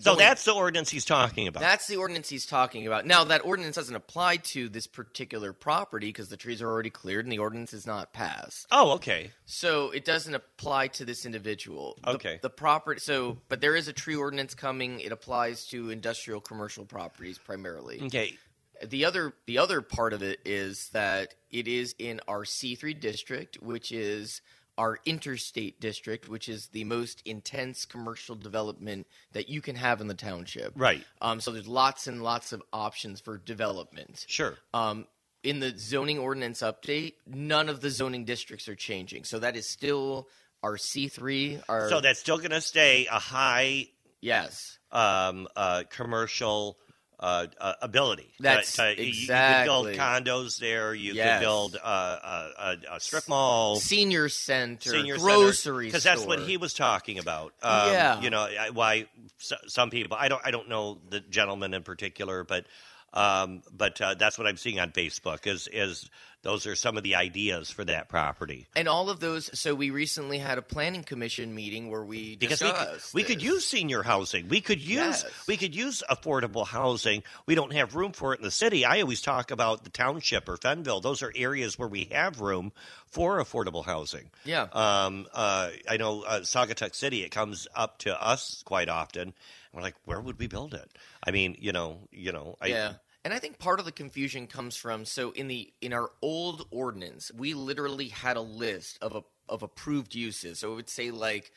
So 0.00 0.12
only- 0.12 0.24
that's 0.24 0.44
the 0.44 0.52
ordinance 0.52 0.88
he's 0.90 1.04
talking 1.04 1.48
about. 1.48 1.60
That's 1.60 1.86
the 1.88 1.96
ordinance 1.96 2.28
he's 2.28 2.46
talking 2.46 2.86
about. 2.86 3.06
Now, 3.06 3.24
that 3.24 3.44
ordinance 3.44 3.74
doesn't 3.76 3.94
apply 3.96 4.36
to 4.38 4.68
this 4.68 4.86
particular 4.86 5.52
property 5.52 6.08
because 6.08 6.28
the 6.28 6.36
trees 6.36 6.62
are 6.62 6.68
already 6.68 6.90
cleared 6.90 7.24
and 7.24 7.32
the 7.32 7.38
ordinance 7.38 7.72
is 7.72 7.86
not 7.86 8.12
passed. 8.12 8.66
oh, 8.70 8.92
okay. 8.92 9.32
So 9.46 9.90
it 9.90 10.04
doesn't 10.04 10.34
apply 10.34 10.88
to 10.88 11.04
this 11.04 11.26
individual. 11.26 11.98
The- 12.04 12.10
Okay. 12.10 12.38
The, 12.42 12.50
property. 12.50 13.00
So, 13.00 13.38
but 13.48 13.60
there 13.60 13.74
is 13.74 13.88
a 13.88 13.92
tree 13.92 14.14
ordinance 14.16 14.54
coming. 14.54 15.00
It 15.00 15.10
applies 15.12 15.66
to 15.68 15.90
industrial 15.90 16.40
commercial 16.40 16.84
properties 16.84 17.38
primarily. 17.38 18.00
Okay. 18.02 18.38
The 18.82 19.04
other 19.04 19.34
the 19.46 19.58
other 19.58 19.82
part 19.82 20.14
of 20.14 20.22
it 20.22 20.40
is 20.46 20.88
that 20.92 21.34
it 21.50 21.68
is 21.68 21.94
in 21.98 22.20
our 22.26 22.44
C3 22.44 22.98
district, 22.98 23.56
which 23.60 23.92
is 23.92 24.40
our 24.78 24.98
interstate 25.04 25.80
district, 25.80 26.28
which 26.28 26.48
is 26.48 26.68
the 26.68 26.84
most 26.84 27.22
intense 27.24 27.84
commercial 27.84 28.34
development 28.34 29.06
that 29.32 29.48
you 29.48 29.60
can 29.60 29.76
have 29.76 30.00
in 30.00 30.06
the 30.06 30.14
township. 30.14 30.72
Right. 30.76 31.04
Um, 31.20 31.40
so 31.40 31.50
there's 31.50 31.68
lots 31.68 32.06
and 32.06 32.22
lots 32.22 32.52
of 32.52 32.62
options 32.72 33.20
for 33.20 33.38
development. 33.38 34.24
Sure. 34.28 34.54
Um, 34.72 35.06
in 35.42 35.60
the 35.60 35.76
zoning 35.76 36.18
ordinance 36.18 36.60
update, 36.60 37.14
none 37.26 37.68
of 37.68 37.80
the 37.80 37.90
zoning 37.90 38.24
districts 38.24 38.68
are 38.68 38.74
changing. 38.74 39.24
So 39.24 39.38
that 39.38 39.56
is 39.56 39.68
still 39.68 40.28
our 40.62 40.76
C3. 40.76 41.62
Our 41.68 41.88
So 41.88 42.00
that's 42.00 42.20
still 42.20 42.38
going 42.38 42.50
to 42.50 42.60
stay 42.60 43.06
a 43.10 43.18
high 43.18 43.86
yes. 44.20 44.78
um, 44.92 45.48
uh, 45.56 45.84
commercial 45.88 46.76
uh, 47.20 47.46
uh, 47.60 47.74
ability. 47.82 48.26
That's 48.40 48.78
Uh, 48.78 48.94
you- 48.96 49.04
You, 49.04 49.26
could 49.26 49.64
build 49.64 49.86
condos 49.88 50.58
there. 50.58 50.94
You 50.94 51.12
Yes. 51.12 51.38
could 51.38 51.44
build 51.44 51.76
uh, 51.76 52.18
a, 52.22 52.76
a, 52.92 52.96
a 52.96 53.00
strip 53.00 53.28
mall. 53.28 53.76
Senior 53.76 54.28
center, 54.30 54.90
Senior 54.90 55.18
grocery 55.18 55.86
because 55.86 56.02
that's 56.02 56.24
what 56.24 56.40
he 56.40 56.56
was 56.56 56.72
talking 56.74 57.18
about. 57.18 57.52
Um, 57.62 57.92
Yeah. 57.92 58.20
you 58.22 58.30
know 58.30 58.48
why 58.72 59.06
some 59.38 59.90
people. 59.90 60.16
I 60.18 60.28
don't. 60.28 60.40
I 60.44 60.50
don't 60.50 60.68
know 60.68 60.98
the 61.10 61.20
gentleman 61.20 61.74
in 61.74 61.82
particular, 61.82 62.42
but 62.42 62.64
um, 63.12 63.62
but 63.76 64.00
uh, 64.00 64.14
that's 64.14 64.38
what 64.38 64.46
I'm 64.46 64.56
seeing 64.56 64.80
on 64.80 64.90
Facebook. 64.92 65.46
Is 65.46 65.68
is 65.70 66.08
those 66.42 66.66
are 66.66 66.74
some 66.74 66.96
of 66.96 67.02
the 67.02 67.14
ideas 67.16 67.70
for 67.70 67.84
that 67.84 68.08
property 68.08 68.66
And 68.74 68.88
all 68.88 69.10
of 69.10 69.20
those. 69.20 69.50
So 69.58 69.74
we 69.74 69.90
recently 69.90 70.38
had 70.38 70.56
a 70.58 70.62
planning 70.62 71.02
commission 71.02 71.54
meeting 71.54 71.90
where 71.90 72.02
we 72.04 72.36
because 72.36 72.62
we 72.62 72.72
could, 72.72 73.00
we 73.12 73.22
could 73.24 73.42
use 73.42 73.66
senior 73.66 74.02
housing. 74.02 74.48
We 74.48 74.60
could 74.60 74.80
use 74.80 75.24
Yes. 75.24 75.24
we 75.46 75.56
could 75.56 75.74
use 75.74 76.02
affordable 76.10 76.66
housing. 76.66 77.22
We 77.46 77.54
don't 77.54 77.72
have 77.72 77.94
room 77.94 78.12
for 78.12 78.32
it 78.32 78.38
in 78.40 78.44
the 78.44 78.50
city. 78.50 78.84
I 78.84 79.00
always 79.00 79.20
talk 79.20 79.50
about 79.50 79.84
the 79.84 79.90
township 79.90 80.48
or 80.48 80.56
Fennville. 80.56 81.02
Those 81.02 81.22
are 81.22 81.32
areas 81.36 81.78
where 81.78 81.88
we 81.88 82.04
have 82.12 82.40
room 82.40 82.72
for 83.06 83.38
affordable 83.42 83.84
housing. 83.84 84.30
Yeah. 84.44 84.68
Um, 84.72 85.26
uh, 85.34 85.70
I 85.88 85.96
know 85.98 86.22
uh, 86.22 86.40
Saugatuck 86.40 86.94
City. 86.94 87.22
It 87.22 87.30
comes 87.30 87.68
up 87.74 87.98
to 87.98 88.22
us 88.22 88.62
quite 88.64 88.88
often. 88.88 89.34
We're 89.72 89.82
like, 89.82 89.94
where 90.04 90.20
would 90.20 90.38
we 90.38 90.46
build 90.46 90.74
it? 90.74 90.90
I 91.22 91.30
mean, 91.30 91.56
you 91.60 91.72
know, 91.72 91.98
you 92.10 92.32
know, 92.32 92.56
I, 92.60 92.66
yeah. 92.68 92.92
And 93.24 93.34
I 93.34 93.38
think 93.38 93.58
part 93.58 93.78
of 93.80 93.84
the 93.84 93.92
confusion 93.92 94.46
comes 94.46 94.76
from 94.76 95.04
so 95.04 95.30
in 95.32 95.46
the 95.48 95.72
in 95.80 95.92
our 95.92 96.10
old 96.22 96.66
ordinance, 96.70 97.30
we 97.36 97.52
literally 97.54 98.08
had 98.08 98.36
a 98.36 98.40
list 98.40 98.98
of 99.02 99.14
a, 99.14 99.22
of 99.48 99.62
approved 99.62 100.14
uses. 100.14 100.58
So 100.60 100.72
it 100.72 100.76
would 100.76 100.88
say 100.88 101.10
like 101.10 101.52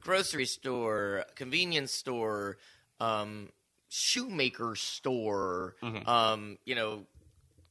grocery 0.00 0.46
store, 0.46 1.24
convenience 1.34 1.92
store, 1.92 2.56
um, 3.00 3.50
shoemaker 3.88 4.74
store, 4.76 5.76
um, 6.06 6.58
you 6.64 6.74
know, 6.74 7.04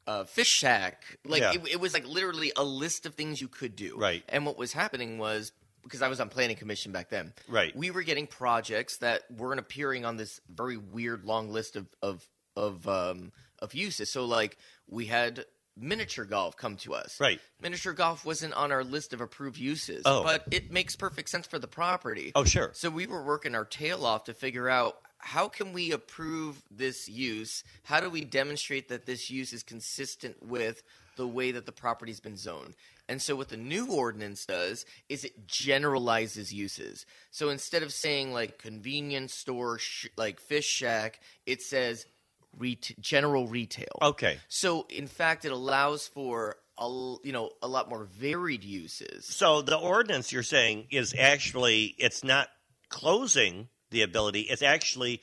uh, 0.05 0.26
fish 0.26 0.47
shack. 0.47 1.18
Like 1.26 1.41
Yeah. 1.41 1.53
it, 1.53 1.68
it 1.73 1.80
was 1.80 1.93
like 1.93 2.07
literally 2.07 2.51
a 2.55 2.64
list 2.64 3.05
of 3.05 3.15
things 3.15 3.41
you 3.41 3.47
could 3.47 3.76
do. 3.76 3.97
Right. 3.97 4.23
And 4.30 4.45
what 4.45 4.57
was 4.57 4.73
happening 4.73 5.18
was 5.18 5.51
because 5.84 6.01
I 6.01 6.07
was 6.07 6.19
on 6.22 6.30
planning 6.30 6.55
commission 6.55 6.91
back 6.91 7.10
then. 7.10 7.34
Right. 7.47 7.76
We 7.76 7.91
were 7.91 8.03
getting 8.03 8.26
projects 8.27 8.97
that 8.97 9.23
weren't 9.31 9.60
appearing 9.60 10.05
on 10.05 10.18
this 10.18 10.39
very 10.49 10.77
weird 10.77 11.26
long 11.26 11.49
list 11.49 11.76
of 11.76 11.88
of 12.01 12.23
of 12.56 12.88
um, 12.88 13.32
of 13.60 13.74
uses. 13.74 14.10
So 14.10 14.26
like 14.26 14.58
we 14.90 15.06
had 15.06 15.46
miniature 15.76 16.26
golf 16.26 16.56
come 16.56 16.76
to 16.78 16.94
us. 16.94 17.20
Right. 17.20 17.40
Miniature 17.62 17.94
golf 17.94 18.26
wasn't 18.26 18.54
on 18.54 18.72
our 18.72 18.84
list 18.84 19.14
of 19.14 19.22
approved 19.22 19.58
uses. 19.58 20.04
Oh. 20.06 20.24
But 20.24 20.46
it 20.52 20.72
makes 20.72 20.96
perfect 20.96 21.30
sense 21.30 21.48
for 21.48 21.60
the 21.60 21.68
property. 21.68 22.32
Oh, 22.36 22.44
sure. 22.44 22.72
So 22.74 22.90
we 22.90 23.08
were 23.08 23.24
working 23.24 23.56
our 23.56 23.66
tail 23.66 24.06
off 24.06 24.26
to 24.26 24.34
figure 24.34 24.70
out 24.70 24.98
how 25.18 25.48
can 25.48 25.72
we 25.72 25.92
approve 25.92 26.62
this 26.70 27.08
use? 27.08 27.64
How 27.84 28.02
do 28.02 28.10
we 28.10 28.26
demonstrate 28.26 28.90
that 28.90 29.06
this 29.06 29.30
use 29.32 29.54
is 29.54 29.64
consistent 29.64 30.46
with 30.46 30.84
the 31.16 31.28
way 31.28 31.52
that 31.52 31.66
the 31.66 31.72
property's 31.72 32.20
been 32.20 32.36
zoned? 32.36 32.76
And 33.08 33.22
so 33.22 33.36
what 33.36 33.50
the 33.50 33.58
new 33.58 33.92
ordinance 33.92 34.46
does 34.46 34.86
is 35.08 35.24
it 35.24 35.48
generalizes 35.48 36.54
uses. 36.54 37.06
So 37.32 37.50
instead 37.50 37.84
of 37.84 37.94
saying 37.94 38.34
like 38.34 38.58
convenience 38.58 39.34
store, 39.34 39.78
sh- 39.80 40.08
like 40.18 40.40
fish 40.40 40.66
shack, 40.66 41.22
it 41.46 41.62
says 41.62 42.06
ret- 42.58 42.92
general 43.00 43.48
retail. 43.48 43.98
Okay. 44.02 44.40
So 44.48 44.86
in 44.90 45.08
fact, 45.08 45.46
it 45.46 45.52
allows 45.52 46.08
for 46.08 46.58
a 46.78 46.88
you 47.24 47.32
know 47.32 47.52
a 47.62 47.68
lot 47.68 47.90
more 47.90 48.06
varied 48.06 48.64
uses. 48.64 49.26
So 49.26 49.62
the 49.62 49.78
ordinance 49.78 50.32
you're 50.32 50.44
saying 50.44 50.88
is 50.92 51.14
actually 51.18 51.96
it's 51.98 52.24
not 52.24 52.50
closing 52.90 53.70
the 53.92 54.02
ability. 54.02 54.42
It's 54.42 54.64
actually 54.64 55.22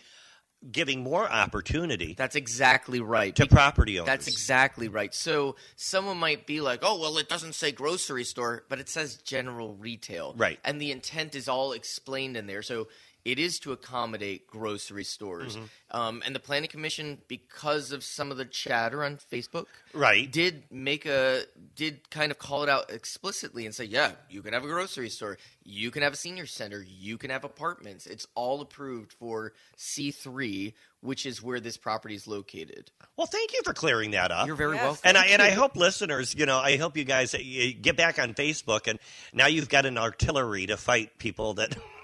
giving 0.70 1.02
more 1.02 1.26
opportunity 1.30 2.14
That's 2.18 2.36
exactly 2.36 3.00
right. 3.00 3.34
to 3.36 3.46
property 3.46 3.98
owners. 3.98 4.06
That's 4.06 4.28
exactly 4.28 4.88
right. 4.88 5.14
So 5.14 5.56
someone 5.76 6.18
might 6.18 6.46
be 6.46 6.60
like, 6.60 6.80
"Oh, 6.82 7.00
well, 7.00 7.16
it 7.18 7.28
doesn't 7.28 7.54
say 7.54 7.72
grocery 7.72 8.24
store, 8.24 8.64
but 8.68 8.78
it 8.78 8.88
says 8.88 9.16
general 9.16 9.74
retail." 9.74 10.34
Right. 10.36 10.58
And 10.64 10.80
the 10.80 10.92
intent 10.92 11.34
is 11.34 11.48
all 11.48 11.72
explained 11.72 12.36
in 12.36 12.46
there. 12.46 12.62
So 12.62 12.88
it 13.24 13.38
is 13.38 13.58
to 13.60 13.72
accommodate 13.72 14.46
grocery 14.46 15.04
stores. 15.04 15.56
Mm-hmm. 15.56 15.64
Um, 15.92 16.22
and 16.24 16.34
the 16.34 16.40
planning 16.40 16.68
commission, 16.70 17.18
because 17.28 17.90
of 17.92 18.04
some 18.04 18.30
of 18.30 18.36
the 18.36 18.44
chatter 18.44 19.02
on 19.04 19.18
Facebook, 19.32 19.66
Right. 19.92 20.30
did 20.30 20.64
make 20.70 21.04
a 21.06 21.42
did 21.74 22.08
kind 22.10 22.30
of 22.30 22.38
call 22.38 22.62
it 22.62 22.68
out 22.68 22.90
explicitly 22.90 23.66
and 23.66 23.74
say, 23.74 23.84
"Yeah, 23.84 24.12
you 24.28 24.40
can 24.42 24.52
have 24.52 24.64
a 24.64 24.68
grocery 24.68 25.08
store, 25.10 25.36
you 25.64 25.90
can 25.90 26.02
have 26.02 26.12
a 26.12 26.16
senior 26.16 26.46
center, 26.46 26.82
you 26.88 27.18
can 27.18 27.30
have 27.30 27.42
apartments. 27.44 28.06
It's 28.06 28.26
all 28.34 28.60
approved 28.60 29.12
for 29.12 29.52
C 29.76 30.10
three, 30.12 30.74
which 31.00 31.26
is 31.26 31.42
where 31.42 31.58
this 31.60 31.76
property 31.76 32.14
is 32.14 32.26
located." 32.28 32.90
Well, 33.16 33.26
thank 33.26 33.52
you 33.52 33.60
for 33.64 33.74
clearing 33.74 34.12
that 34.12 34.30
up. 34.30 34.46
You're 34.46 34.54
very 34.56 34.76
Yes. 34.76 34.82
welcome. 34.84 35.00
and 35.04 35.18
I 35.18 35.26
and 35.26 35.42
I 35.42 35.50
hope 35.50 35.74
listeners, 35.76 36.34
you 36.36 36.46
know, 36.46 36.58
I 36.58 36.76
hope 36.76 36.96
you 36.96 37.04
guys 37.04 37.34
uh, 37.34 37.38
get 37.82 37.96
back 37.96 38.18
on 38.20 38.34
Facebook, 38.34 38.86
and 38.86 38.98
now 39.32 39.46
you've 39.48 39.68
got 39.68 39.86
an 39.86 39.98
artillery 39.98 40.66
to 40.66 40.76
fight 40.76 41.18
people 41.18 41.54
that 41.54 41.76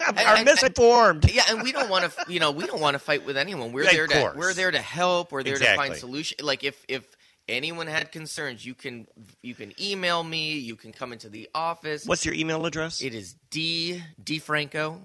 are 0.00 0.14
and- 0.36 0.44
misinformed. 0.44 1.30
yeah, 1.32 1.42
and 1.50 1.62
we 1.62 1.72
don't 1.72 1.88
want 1.90 2.10
to, 2.10 2.32
you 2.32 2.40
know, 2.40 2.50
we 2.50 2.66
don't 2.66 2.80
want 2.80 2.94
to 2.94 2.98
fight 2.98 3.24
with 3.26 3.36
anyone. 3.36 3.72
We're 3.72 3.84
there 3.84 4.06
to, 4.06 4.32
we're 4.36 4.54
there 4.54 4.70
to 4.70 4.78
help. 4.80 5.32
We're 5.32 5.42
there 5.42 5.56
to 5.56 5.64
find 5.64 5.78
Exactly. 5.92 5.98
solution. 5.98 6.38
Like 6.42 6.64
if 6.64 6.84
if 6.88 7.04
anyone 7.48 7.86
had 7.86 8.12
concerns, 8.12 8.64
you 8.64 8.74
can 8.74 9.06
you 9.42 9.54
can 9.54 9.72
email 9.80 10.22
me. 10.22 10.58
You 10.58 10.76
can 10.76 10.92
come 10.92 11.12
into 11.12 11.28
the 11.28 11.48
office. 11.54 12.06
What's 12.06 12.24
your 12.24 12.34
email 12.34 12.64
address? 12.66 13.00
It 13.02 13.14
is 13.14 13.34
d 13.50 14.02
d 14.22 14.38
franco 14.38 15.00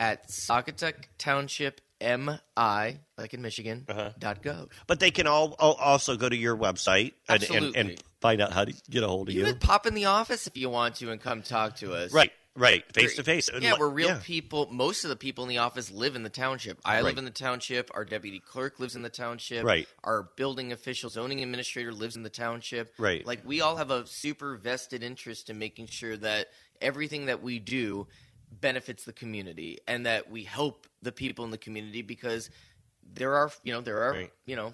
at 0.00 0.28
Saugatuck 0.28 0.94
Township 1.18 1.80
M 2.00 2.38
I 2.56 2.98
like 3.16 3.32
in 3.34 3.40
Michigan 3.42 3.84
Uh-huh. 3.88 4.10
dot 4.18 4.42
gov. 4.42 4.68
but 4.86 4.98
they 5.00 5.10
can 5.10 5.26
all 5.26 5.54
al- 5.60 5.74
also 5.74 6.16
go 6.16 6.28
to 6.28 6.36
your 6.36 6.56
website 6.56 7.12
and, 7.28 7.42
and, 7.44 7.76
and 7.76 8.02
find 8.20 8.40
out 8.42 8.52
how 8.52 8.64
to 8.64 8.72
get 8.90 9.02
a 9.04 9.08
hold 9.08 9.28
of 9.28 9.34
You 9.34 9.40
you. 9.40 9.46
can 9.46 9.58
pop 9.58 9.86
in 9.86 9.94
the 9.94 10.06
office 10.06 10.46
if 10.46 10.56
you 10.56 10.68
want 10.68 10.96
to 10.96 11.10
and 11.12 11.20
come 11.20 11.42
talk 11.42 11.76
to 11.76 11.94
us. 11.94 12.12
Right, 12.12 12.32
right, 12.56 12.84
face 12.94 13.16
to 13.16 13.24
face. 13.24 13.48
Yeah, 13.60 13.74
we're 13.78 13.88
real 13.88 14.08
Yeah. 14.08 14.20
people. 14.22 14.68
Most 14.72 15.04
of 15.04 15.10
the 15.10 15.16
people 15.16 15.44
in 15.44 15.48
the 15.50 15.58
office 15.58 15.90
live 15.90 16.16
in 16.16 16.22
the 16.22 16.30
township. 16.30 16.78
I 16.84 16.96
Right. 16.96 17.04
live 17.04 17.18
in 17.18 17.24
the 17.24 17.30
township. 17.30 17.90
Our 17.94 18.04
deputy 18.04 18.40
clerk 18.40 18.78
lives 18.80 18.94
in 18.96 19.02
the 19.02 19.10
township. 19.10 19.64
Right. 19.64 19.88
Our 20.04 20.22
building 20.36 20.72
official, 20.72 21.10
zoning 21.10 21.42
administrator 21.42 21.92
lives 21.92 22.16
in 22.16 22.22
the 22.22 22.30
township. 22.30 22.94
Right. 22.98 23.24
Like 23.26 23.44
we 23.44 23.60
all 23.60 23.76
have 23.76 23.90
a 23.90 24.06
super 24.06 24.56
vested 24.56 25.02
interest 25.02 25.50
in 25.50 25.58
making 25.58 25.86
sure 25.88 26.16
that 26.18 26.50
everything 26.80 27.26
that 27.26 27.42
we 27.42 27.58
do 27.58 28.06
benefits 28.50 29.04
the 29.04 29.12
community 29.12 29.78
and 29.88 30.06
that 30.06 30.30
we 30.30 30.44
help 30.44 30.86
the 31.02 31.12
people 31.12 31.44
in 31.44 31.50
the 31.50 31.58
community 31.58 32.02
because 32.02 32.50
there 33.02 33.34
are, 33.34 33.50
you 33.62 33.72
know, 33.72 33.80
there 33.80 34.02
are, 34.02 34.12
Right. 34.12 34.32
you 34.46 34.56
know, 34.56 34.72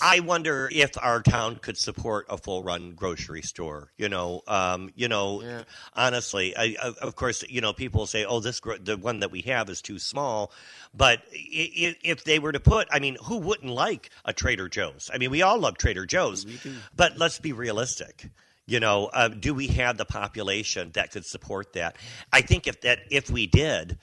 I 0.00 0.20
wonder 0.20 0.68
if 0.72 0.90
our 1.00 1.22
town 1.22 1.56
could 1.56 1.76
support 1.78 2.26
a 2.28 2.36
full 2.36 2.62
run 2.62 2.92
grocery 2.92 3.42
store. 3.42 3.90
You 3.96 4.08
know, 4.08 4.42
um, 4.46 4.92
you 4.94 5.08
know, 5.08 5.42
Yeah. 5.42 5.62
honestly, 5.94 6.56
I, 6.56 6.76
of- 6.82 6.96
of 6.98 7.16
course, 7.16 7.44
you 7.48 7.60
know, 7.60 7.72
people 7.72 8.06
say, 8.06 8.24
"Oh, 8.24 8.40
this 8.40 8.60
gro- 8.60 8.78
the 8.78 8.96
one 8.96 9.20
that 9.20 9.30
we 9.30 9.42
have 9.42 9.68
is 9.70 9.82
too 9.82 9.98
small." 9.98 10.52
But 10.94 11.20
i- 11.32 11.72
i- 11.78 11.96
if 12.02 12.24
they 12.24 12.38
were 12.38 12.52
to 12.52 12.60
put, 12.60 12.88
I 12.90 12.98
mean, 12.98 13.16
who 13.22 13.38
wouldn't 13.38 13.72
like 13.72 14.10
a 14.24 14.32
Trader 14.32 14.68
Joe's? 14.68 15.10
I 15.12 15.18
mean, 15.18 15.30
we 15.30 15.42
all 15.42 15.58
love 15.58 15.78
Trader 15.78 16.06
Joe's, 16.06 16.46
but 16.96 17.18
let's 17.18 17.38
be 17.38 17.52
realistic. 17.52 18.30
You 18.66 18.80
know, 18.80 19.08
um, 19.14 19.40
do 19.40 19.54
we 19.54 19.68
have 19.68 19.96
the 19.96 20.04
population 20.04 20.90
that 20.92 21.10
could 21.10 21.24
support 21.24 21.72
that? 21.72 21.96
I 22.32 22.42
think 22.42 22.66
if 22.66 22.80
that 22.82 23.00
if 23.10 23.30
we 23.30 23.46
did. 23.46 23.98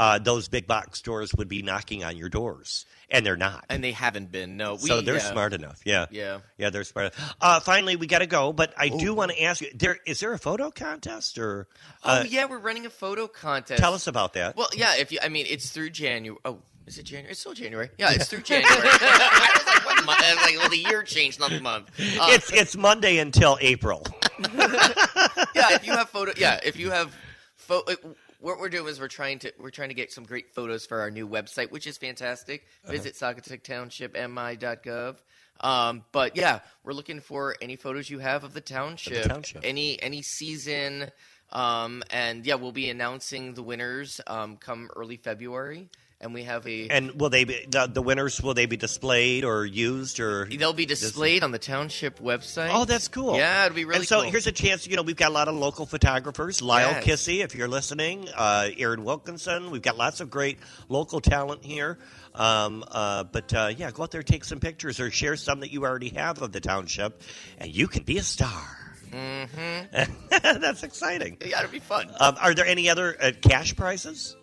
uh, 0.00 0.16
those 0.16 0.46
big 0.46 0.64
box 0.68 0.96
stores 1.00 1.34
would 1.34 1.48
be 1.48 1.60
knocking 1.60 2.04
on 2.04 2.16
your 2.16 2.28
doors, 2.28 2.86
and 3.10 3.24
they're 3.24 3.36
not. 3.36 3.64
And 3.68 3.82
they 3.82 3.92
haven't 3.92 4.30
been. 4.30 4.56
No, 4.56 4.74
we, 4.74 4.88
so 4.88 5.00
they're 5.00 5.14
yeah. 5.14 5.32
smart 5.32 5.52
enough. 5.52 5.80
Yeah. 5.84 6.06
Yeah. 6.10 6.40
Yeah, 6.56 6.70
they're 6.70 6.84
smart. 6.84 7.14
enough. 7.14 7.36
Uh, 7.40 7.60
finally, 7.60 7.96
we 7.96 8.06
got 8.06 8.18
to 8.18 8.26
go, 8.26 8.52
but 8.52 8.74
I 8.76 8.88
do 8.88 9.14
want 9.14 9.32
to 9.32 9.42
ask 9.42 9.60
you: 9.60 9.68
there 9.74 9.98
is 10.06 10.20
there 10.20 10.32
a 10.32 10.38
photo 10.38 10.70
contest 10.70 11.38
or? 11.38 11.68
Oh 12.04 12.20
uh, 12.20 12.24
yeah, 12.28 12.46
we're 12.46 12.58
running 12.58 12.86
a 12.86 12.90
photo 12.90 13.26
contest. 13.26 13.80
Tell 13.80 13.94
us 13.94 14.06
about 14.06 14.34
that. 14.34 14.56
Well, 14.56 14.68
yeah. 14.74 14.96
If 14.96 15.12
you, 15.12 15.18
I 15.22 15.28
mean, 15.28 15.46
it's 15.48 15.70
through 15.70 15.90
January. 15.90 16.38
Oh, 16.44 16.58
is 16.86 16.98
it 16.98 17.04
January? 17.04 17.30
It's 17.30 17.40
still 17.40 17.54
January. 17.54 17.90
Yeah, 17.98 18.12
it's 18.12 18.28
through 18.30 18.42
January. 18.42 18.74
I 18.74 19.50
was 19.54 19.66
like, 19.66 19.86
what 19.86 20.06
month? 20.06 20.20
I 20.22 20.34
was 20.34 20.42
like, 20.44 20.58
well, 20.58 20.70
the 20.70 20.90
year 20.90 21.02
changed, 21.02 21.38
not 21.38 21.50
the 21.50 21.60
month. 21.60 21.90
Uh, 21.98 22.26
it's 22.30 22.52
it's 22.52 22.76
Monday 22.76 23.18
until 23.18 23.58
April. 23.60 24.06
yeah, 24.54 25.74
if 25.74 25.86
you 25.86 25.92
have 25.92 26.08
photo, 26.08 26.32
yeah, 26.36 26.60
if 26.62 26.76
you 26.76 26.90
have 26.90 27.14
photo. 27.56 27.94
What 28.40 28.60
we're 28.60 28.68
doing 28.68 28.88
is 28.88 29.00
we're 29.00 29.08
trying 29.08 29.40
to 29.40 29.52
we're 29.58 29.70
trying 29.70 29.88
to 29.88 29.94
get 29.94 30.12
some 30.12 30.24
great 30.24 30.54
photos 30.54 30.86
for 30.86 31.00
our 31.00 31.10
new 31.10 31.28
website, 31.28 31.72
which 31.72 31.86
is 31.86 31.98
fantastic. 31.98 32.66
Uh-huh. 32.84 32.92
Visit 32.92 33.14
SaugatuckTownshipMI.gov. 33.14 35.16
Um, 35.60 36.04
but 36.12 36.36
yeah, 36.36 36.60
we're 36.84 36.92
looking 36.92 37.20
for 37.20 37.56
any 37.60 37.74
photos 37.74 38.08
you 38.08 38.20
have 38.20 38.44
of 38.44 38.54
the 38.54 38.60
township, 38.60 39.24
township. 39.24 39.62
any 39.64 40.00
any 40.00 40.22
season, 40.22 41.10
um, 41.50 42.04
and 42.10 42.46
yeah, 42.46 42.54
we'll 42.54 42.70
be 42.70 42.90
announcing 42.90 43.54
the 43.54 43.62
winners 43.62 44.20
um, 44.28 44.56
come 44.56 44.88
early 44.94 45.16
February, 45.16 45.88
and 46.20 46.34
we 46.34 46.42
have 46.44 46.66
a 46.66 46.88
And 46.88 47.12
will 47.20 47.30
they 47.30 47.44
be 47.44 47.64
the, 47.68 47.86
the 47.86 48.02
winners? 48.02 48.42
Will 48.42 48.54
they 48.54 48.66
be 48.66 48.76
displayed 48.76 49.44
or 49.44 49.64
used 49.64 50.18
or? 50.18 50.46
they'll 50.46 50.72
be 50.72 50.86
displayed 50.86 51.44
on 51.44 51.52
the 51.52 51.58
township 51.58 52.18
website. 52.18 52.70
Oh, 52.72 52.84
that's 52.84 53.06
cool. 53.08 53.36
Yeah, 53.36 53.66
it'll 53.66 53.76
be 53.76 53.84
really 53.84 53.98
And 54.00 54.06
so 54.08 54.22
cool. 54.22 54.30
here's 54.30 54.46
a 54.48 54.52
chance. 54.52 54.86
You 54.86 54.96
know, 54.96 55.02
we've 55.02 55.16
got 55.16 55.30
a 55.30 55.34
lot 55.34 55.46
of 55.48 55.54
local 55.54 55.86
photographers. 55.86 56.60
Lyle 56.60 56.90
Yes. 56.90 57.04
Kissy, 57.04 57.44
if 57.44 57.54
you're 57.54 57.68
listening, 57.68 58.28
uh, 58.36 58.70
Aaron 58.76 59.04
Wilkinson. 59.04 59.70
We've 59.70 59.82
got 59.82 59.96
lots 59.96 60.20
of 60.20 60.30
great 60.30 60.58
local 60.88 61.20
talent 61.20 61.64
here. 61.64 61.98
Um, 62.34 62.84
uh, 62.90 63.24
but 63.24 63.52
uh, 63.54 63.70
yeah, 63.76 63.90
go 63.90 64.02
out 64.04 64.10
there, 64.10 64.22
take 64.22 64.44
some 64.44 64.60
pictures, 64.60 65.00
or 65.00 65.10
share 65.10 65.36
some 65.36 65.60
that 65.60 65.70
you 65.72 65.84
already 65.84 66.10
have 66.10 66.42
of 66.42 66.52
the 66.52 66.60
township, 66.60 67.20
and 67.58 67.74
you 67.74 67.86
can 67.88 68.02
be 68.04 68.18
a 68.18 68.22
star. 68.22 68.66
Mm-hmm. 69.10 70.12
That's 70.60 70.82
exciting. 70.82 71.38
yeah, 71.44 71.60
it'll 71.60 71.70
be 71.72 71.78
fun. 71.78 72.10
Um, 72.20 72.36
are 72.40 72.54
there 72.54 72.66
any 72.66 72.90
other 72.90 73.16
uh, 73.20 73.32
cash 73.40 73.74
prizes? 73.74 74.36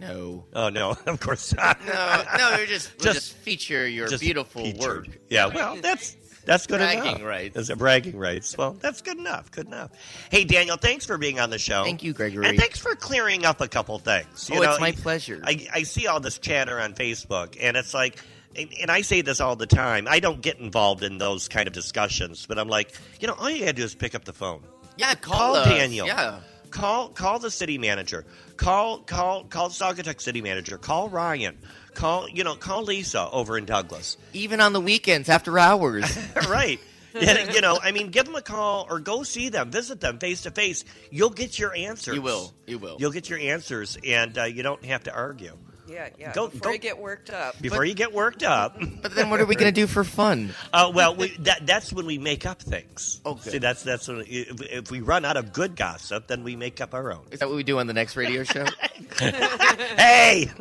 No. 0.00 0.46
Oh 0.54 0.68
no, 0.68 0.90
of 1.06 1.20
course 1.20 1.54
not. 1.54 1.78
No, 1.86 2.22
no, 2.38 2.50
we're 2.56 2.66
just, 2.66 2.90
we're 2.98 3.04
Just- 3.04 3.14
just 3.14 3.32
feature 3.36 3.86
your 3.86 4.08
Just 4.08 4.22
beautiful 4.22 4.64
featured. 4.64 5.06
work. 5.08 5.18
Yeah, 5.28 5.46
well, 5.46 5.76
that's 5.76 6.16
that's 6.46 6.66
good 6.66 6.80
enough. 6.80 6.94
Bragging 6.94 7.16
enough. 7.16 7.22
rights. 7.28 7.56
Is 7.56 7.70
it 7.70 7.78
bragging 7.78 8.16
rights? 8.18 8.56
Well, 8.56 8.72
that's 8.72 9.02
good 9.02 9.18
enough. 9.18 9.50
Good 9.50 9.66
enough. 9.66 9.90
Hey, 10.30 10.44
Daniel, 10.44 10.76
thanks 10.78 11.04
for 11.04 11.18
being 11.18 11.38
on 11.38 11.50
the 11.50 11.58
show. 11.58 11.84
Thank 11.84 12.02
you, 12.02 12.12
Gregory. 12.14 12.48
And 12.48 12.58
thanks 12.58 12.78
for 12.78 12.94
clearing 12.94 13.44
up 13.44 13.60
a 13.60 13.68
couple 13.68 13.98
things. 13.98 14.48
You 14.48 14.58
Oh, 14.58 14.62
know, 14.62 14.70
it's 14.72 14.80
my 14.80 14.92
pleasure. 14.92 15.40
I, 15.44 15.66
I 15.72 15.82
see 15.82 16.06
all 16.06 16.18
this 16.18 16.38
chatter 16.38 16.80
on 16.80 16.94
Facebook, 16.94 17.56
and 17.60 17.76
it's 17.76 17.92
like, 17.92 18.18
and, 18.56 18.68
and 18.80 18.90
I 18.90 19.02
say 19.02 19.20
this 19.20 19.38
all 19.40 19.54
the 19.54 19.66
time. 19.66 20.08
I 20.08 20.18
don't 20.18 20.40
get 20.40 20.58
involved 20.58 21.02
in 21.04 21.18
those 21.18 21.46
kind 21.46 21.66
of 21.68 21.74
discussions, 21.74 22.46
but 22.46 22.58
I'm 22.58 22.68
like, 22.68 22.92
you 23.20 23.28
know, 23.28 23.34
all 23.34 23.50
you 23.50 23.60
got 23.60 23.66
to 23.66 23.72
do 23.74 23.84
is 23.84 23.94
pick 23.94 24.14
up 24.14 24.24
the 24.24 24.32
phone. 24.32 24.62
Yeah, 24.96 25.14
call, 25.14 25.54
Call. 25.54 25.64
Daniel. 25.66 26.06
Yeah. 26.06 26.40
Call 26.70 27.08
call 27.08 27.38
the 27.38 27.50
city 27.50 27.78
manager. 27.78 28.24
Call 28.56 28.98
call 28.98 29.44
call 29.44 29.68
Saugatuck 29.70 30.20
city 30.20 30.40
manager. 30.40 30.78
Call 30.78 31.08
Ryan. 31.08 31.58
Call 31.94 32.28
you 32.28 32.44
know 32.44 32.54
call 32.54 32.84
Lisa 32.84 33.28
over 33.30 33.58
in 33.58 33.64
Douglas. 33.64 34.16
Even 34.32 34.60
on 34.60 34.72
the 34.72 34.80
weekends 34.80 35.28
after 35.28 35.58
hours. 35.58 36.04
right. 36.48 36.80
You 37.12 37.60
know, 37.60 37.76
I 37.82 37.90
mean, 37.90 38.10
give 38.10 38.24
them 38.24 38.36
a 38.36 38.42
call 38.42 38.86
or 38.88 39.00
go 39.00 39.24
see 39.24 39.48
them, 39.48 39.72
visit 39.72 40.00
them 40.00 40.20
face 40.20 40.42
to 40.42 40.52
face. 40.52 40.84
You'll 41.10 41.30
get 41.30 41.58
your 41.58 41.74
answers. 41.74 42.14
You 42.14 42.22
will. 42.22 42.52
You 42.68 42.78
will. 42.78 42.98
You'll 43.00 43.10
get 43.10 43.28
your 43.28 43.40
answers, 43.40 43.98
and 44.06 44.38
uh, 44.38 44.44
you 44.44 44.62
don't 44.62 44.84
have 44.84 45.02
to 45.04 45.12
argue 45.12 45.56
Yeah, 45.90 46.08
yeah. 46.18 46.32
Go- 46.32 46.48
Before 46.48 46.68
go- 46.68 46.72
you 46.72 46.78
get 46.78 46.98
worked 46.98 47.30
up. 47.30 47.60
before 47.60 47.84
you 47.84 47.94
get 47.94 48.12
worked 48.12 48.42
up. 48.42 48.78
but 49.02 49.14
then 49.14 49.28
what 49.30 49.40
are 49.40 49.44
we 49.46 49.54
going 49.56 49.72
to 49.74 49.80
do 49.80 49.86
for 49.86 50.04
fun? 50.04 50.54
Uh, 50.72 50.90
well, 50.94 51.16
we, 51.16 51.28
that 51.40 51.66
that's 51.66 51.92
when 51.92 52.06
we 52.06 52.16
make 52.16 52.46
up 52.46 52.62
things. 52.62 53.20
Oh, 53.24 53.34
good. 53.34 53.52
See, 53.52 53.58
that's 53.58 53.82
that's 53.82 54.06
when 54.06 54.20
if, 54.28 54.62
if 54.62 54.90
we 54.90 55.00
run 55.00 55.24
out 55.24 55.36
of 55.36 55.52
good 55.52 55.74
gossip, 55.74 56.28
then 56.28 56.44
we 56.44 56.54
make 56.54 56.80
up 56.80 56.94
our 56.94 57.12
own. 57.12 57.24
Is 57.32 57.40
that 57.40 57.48
what 57.48 57.56
we 57.56 57.64
do 57.64 57.78
on 57.80 57.86
the 57.88 57.92
next 57.92 58.16
radio 58.16 58.44
show? 58.44 58.64
Hey, 59.20 60.44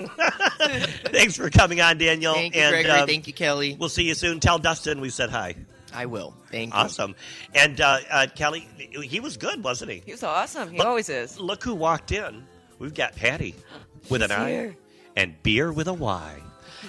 thanks 0.57 1.35
for 1.38 1.49
coming 1.49 1.81
on, 1.81 1.97
Daniel. 1.97 2.34
Thank 2.34 2.56
you, 2.56 2.61
and 2.61 2.72
Gregory. 2.73 2.91
um, 2.91 3.07
Thank 3.07 3.27
you, 3.27 3.34
Kelly. 3.34 3.76
We'll 3.80 3.89
see 3.89 4.03
you 4.03 4.14
soon. 4.15 4.39
Tell 4.39 4.57
Dustin 4.60 5.01
we 5.01 5.10
said 5.10 5.30
hi. 5.30 5.56
I 5.93 6.06
will. 6.06 6.34
Thank 6.51 6.73
you. 6.73 6.80
Awesome. 6.80 7.15
And 7.56 7.80
uh, 7.81 7.99
uh, 8.11 8.27
Kelly, 8.35 8.68
he 9.03 9.19
was 9.19 9.38
good, 9.38 9.64
wasn't 9.64 9.91
he? 9.91 10.01
He 10.06 10.11
was 10.11 10.23
awesome. 10.23 10.72
He 10.72 10.77
But 10.77 10.88
always 10.88 11.10
is. 11.10 11.39
Look 11.39 11.64
who 11.64 11.73
walked 11.76 12.11
in. 12.11 12.43
We've 12.80 12.93
got 12.93 13.15
Patti 13.15 13.56
with 14.10 14.22
She's 14.22 14.31
an 14.31 14.38
I 14.39 14.49
here. 14.49 14.76
And 15.19 15.43
beer 15.43 15.71
with 15.73 15.87
a 15.89 15.93
Y. 15.93 16.41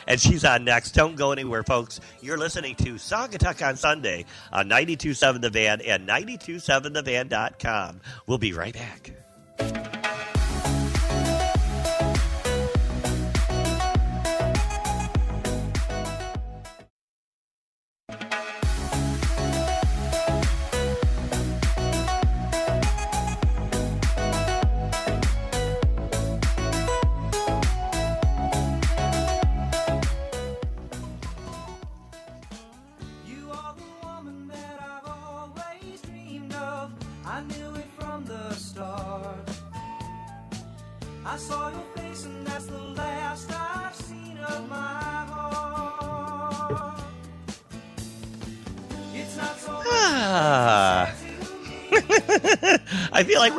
And 0.07 0.21
she's 0.21 0.45
on 0.45 0.65
next. 0.65 0.93
Don't 0.93 1.17
go 1.17 1.33
anywhere, 1.33 1.65
folks. 1.65 2.01
You're 2.23 2.39
listening 2.39 2.77
to 2.77 2.95
Saugatuck 2.95 3.67
on 3.67 3.77
Sunday 3.77 4.25
on 4.53 4.69
92.7 4.69 5.41
The 5.41 5.51
Van 5.51 5.81
and 5.81 6.09
92.7thevan.com. 6.09 8.01
We'll 8.27 8.39
be 8.39 8.53
right 8.53 8.75
back. 8.75 10.00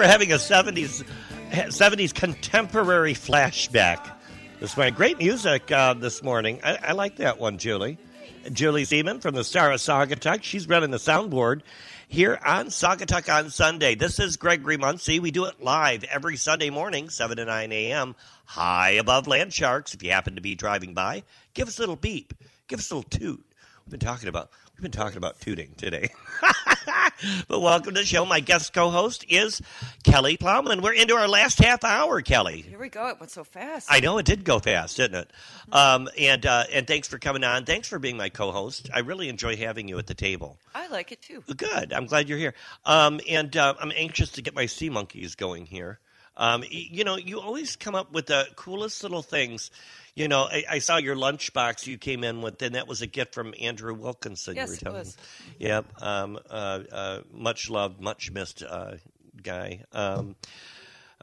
We're 0.02 0.08
having 0.08 0.32
a 0.32 0.38
70s 0.38 1.04
70s 1.52 2.12
contemporary 2.12 3.14
flashback. 3.14 4.12
This 4.60 4.76
morning. 4.76 4.96
Great 4.96 5.20
music 5.20 5.72
uh, 5.72 5.94
this 5.94 6.24
morning. 6.24 6.60
I, 6.64 6.80
I 6.88 6.92
like 6.94 7.18
that 7.18 7.40
one, 7.40 7.60
Julie. 7.60 8.00
Julie 8.52 8.82
Ziemann 8.82 9.22
from 9.22 9.36
the 9.36 9.44
Star 9.44 9.72
of. 9.72 10.44
She's 10.44 10.68
running 10.68 10.90
the 10.90 10.98
soundboard 10.98 11.62
here 12.08 12.40
on 12.44 12.70
Saugatuck 12.70 13.32
on 13.32 13.52
Sunday. 13.52 13.94
This 13.94 14.20
is 14.20 14.38
Gregory 14.38 14.76
Muncie. 14.76 15.20
We 15.20 15.30
do 15.30 15.46
it 15.46 15.62
live 15.62 16.04
every 16.06 16.36
Sunday 16.36 16.72
morning, 16.72 17.10
7 17.10 17.38
to 17.38 17.46
9 17.46 17.72
a.m., 17.72 18.16
high 18.46 18.94
above 18.94 19.28
land 19.28 19.54
sharks. 19.54 19.94
If 19.94 20.02
you 20.02 20.10
happen 20.10 20.34
to 20.34 20.42
be 20.42 20.56
driving 20.56 20.96
by, 20.96 21.22
give 21.54 21.68
us 21.68 21.78
a 21.78 21.82
little 21.84 21.96
beep. 21.96 22.34
Give 22.68 22.80
us 22.80 22.90
a 22.90 22.96
little 22.96 23.10
toot. 23.12 23.46
We've 23.86 23.92
been 23.92 24.00
talking 24.00 24.30
about 24.30 24.50
we've 24.82 24.92
been 24.92 25.00
talking 25.00 25.18
about 25.18 25.40
tooting 25.40 25.72
today. 25.78 26.10
but 27.48 27.60
welcome 27.60 27.94
to 27.94 28.00
the 28.00 28.06
show. 28.06 28.26
My 28.26 28.40
guest 28.40 28.74
co-host 28.74 29.24
is 29.30 29.62
Kelly 30.04 30.38
Plowman. 30.38 30.82
We're 30.82 30.94
into 30.94 31.14
our 31.14 31.28
last 31.28 31.60
half 31.60 31.84
hour, 31.84 32.20
Kelly. 32.24 32.62
Here 32.64 32.80
we 32.80 32.90
go. 32.90 33.08
It 33.10 33.20
went 33.20 33.30
so 33.32 33.44
fast. 33.44 33.88
I 33.92 34.00
know 34.00 34.18
it 34.18 34.26
did 34.26 34.44
go 34.44 34.58
fast, 34.58 34.98
didn't 34.98 35.20
it? 35.20 35.32
Um, 35.72 36.10
and 36.18 36.44
uh, 36.48 36.64
and 36.74 36.88
thanks 36.88 37.08
for 37.08 37.20
coming 37.20 37.44
on. 37.44 37.64
Thanks 37.66 37.90
for 37.90 38.00
being 38.00 38.18
my 38.18 38.30
co-host. 38.30 38.90
I 38.92 39.02
really 39.02 39.30
enjoy 39.30 39.56
having 39.56 39.88
you 39.88 40.00
at 40.00 40.08
the 40.08 40.16
table. 40.16 40.58
I 40.74 40.88
like 40.88 41.12
it 41.12 41.22
too. 41.22 41.44
Good. 41.56 41.94
I'm 41.94 42.08
glad 42.08 42.28
you're 42.28 42.40
here. 42.40 42.56
Um, 42.84 43.20
and 43.30 43.56
uh, 43.56 43.76
I'm 43.80 43.92
anxious 43.96 44.32
to 44.32 44.42
get 44.42 44.56
my 44.56 44.66
sea 44.66 44.90
monkeys 44.90 45.36
going 45.36 45.68
here. 45.68 46.00
Um, 46.38 46.64
you 46.72 47.04
know, 47.04 47.18
you 47.18 47.40
always 47.40 47.76
come 47.76 47.94
up 47.94 48.14
with 48.14 48.26
the 48.28 48.48
coolest 48.56 49.04
little 49.04 49.22
things. 49.22 49.70
You 50.14 50.28
know, 50.28 50.44
I, 50.44 50.64
I 50.70 50.80
saw 50.80 50.98
your 50.98 51.16
lunchbox 51.16 51.88
you 51.88 51.98
came 51.98 52.24
in 52.24 52.42
with, 52.42 52.62
and 52.62 52.76
that 52.76 52.88
was 52.88 53.02
a 53.02 53.08
gift 53.08 53.34
from 53.34 53.54
Andrew 53.60 53.94
Wilkinson. 53.94 54.56
Yes, 54.56 54.82
you 54.82 54.92
were 54.92 54.98
it 54.98 55.00
was. 55.00 55.18
Me. 55.60 55.68
Yep. 55.68 56.02
Um, 56.02 56.40
uh, 56.50 56.80
uh, 56.92 57.22
much 57.34 57.70
loved, 57.70 58.02
much 58.02 58.32
missed 58.32 58.62
uh, 58.62 58.96
guy. 59.42 59.84
Um, 59.94 60.36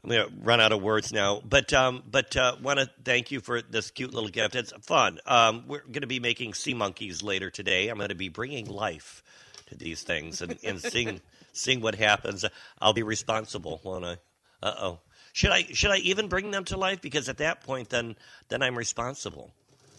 I'm 0.03 0.09
going 0.09 0.27
to 0.27 0.33
run 0.41 0.61
out 0.61 0.71
of 0.71 0.81
words 0.81 1.11
now, 1.11 1.41
but 1.47 1.73
um, 1.73 2.03
but 2.09 2.35
uh, 2.35 2.55
want 2.61 2.79
to 2.79 2.89
thank 3.03 3.31
you 3.31 3.41
for 3.41 3.61
this 3.61 3.91
cute 3.91 4.13
little 4.13 4.29
gift. 4.29 4.55
It's 4.55 4.71
fun. 4.81 5.19
Um, 5.25 5.65
we're 5.67 5.81
going 5.81 6.01
to 6.01 6.07
be 6.07 6.19
making 6.19 6.53
sea 6.53 6.73
monkeys 6.73 7.21
later 7.21 7.49
today. 7.49 7.89
I'm 7.89 7.97
going 7.97 8.09
to 8.09 8.15
be 8.15 8.29
bringing 8.29 8.65
life 8.65 9.23
to 9.67 9.75
these 9.75 10.01
things 10.03 10.41
and, 10.41 10.57
and 10.63 10.81
seeing 10.81 11.21
seeing 11.53 11.81
what 11.81 11.95
happens. 11.95 12.45
I'll 12.81 12.93
be 12.93 13.03
responsible, 13.03 13.81
won't 13.83 14.05
I? 14.05 14.17
Uh 14.63 14.73
oh. 14.79 14.99
Should 15.39 15.51
I 15.51 15.63
should 15.71 15.91
I 15.91 15.99
even 15.99 16.27
bring 16.27 16.51
them 16.51 16.65
to 16.65 16.75
life? 16.75 16.99
Because 16.99 17.29
at 17.29 17.37
that 17.37 17.63
point, 17.63 17.87
then 17.87 18.17
then 18.49 18.61
I'm 18.61 18.77
responsible. 18.77 19.53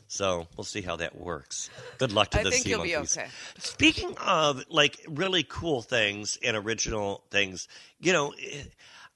So 0.07 0.47
we'll 0.55 0.65
see 0.65 0.83
how 0.83 0.97
that 0.97 1.19
works. 1.19 1.71
Good 1.97 2.13
luck 2.13 2.29
to 2.33 2.41
I 2.41 2.43
the 2.43 2.51
think 2.51 2.65
sea 2.65 2.71
you'll 2.71 2.83
be 2.83 2.95
okay. 2.97 3.29
Speaking 3.59 4.15
of 4.19 4.63
like 4.69 5.01
really 5.09 5.43
cool 5.43 5.81
things 5.81 6.39
and 6.45 6.59
original 6.59 7.25
things, 7.31 7.69
you 8.01 8.13
know, 8.13 8.33
eh, 8.33 8.65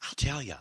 I'll 0.03 0.15
tell 0.17 0.41
you, 0.41 0.55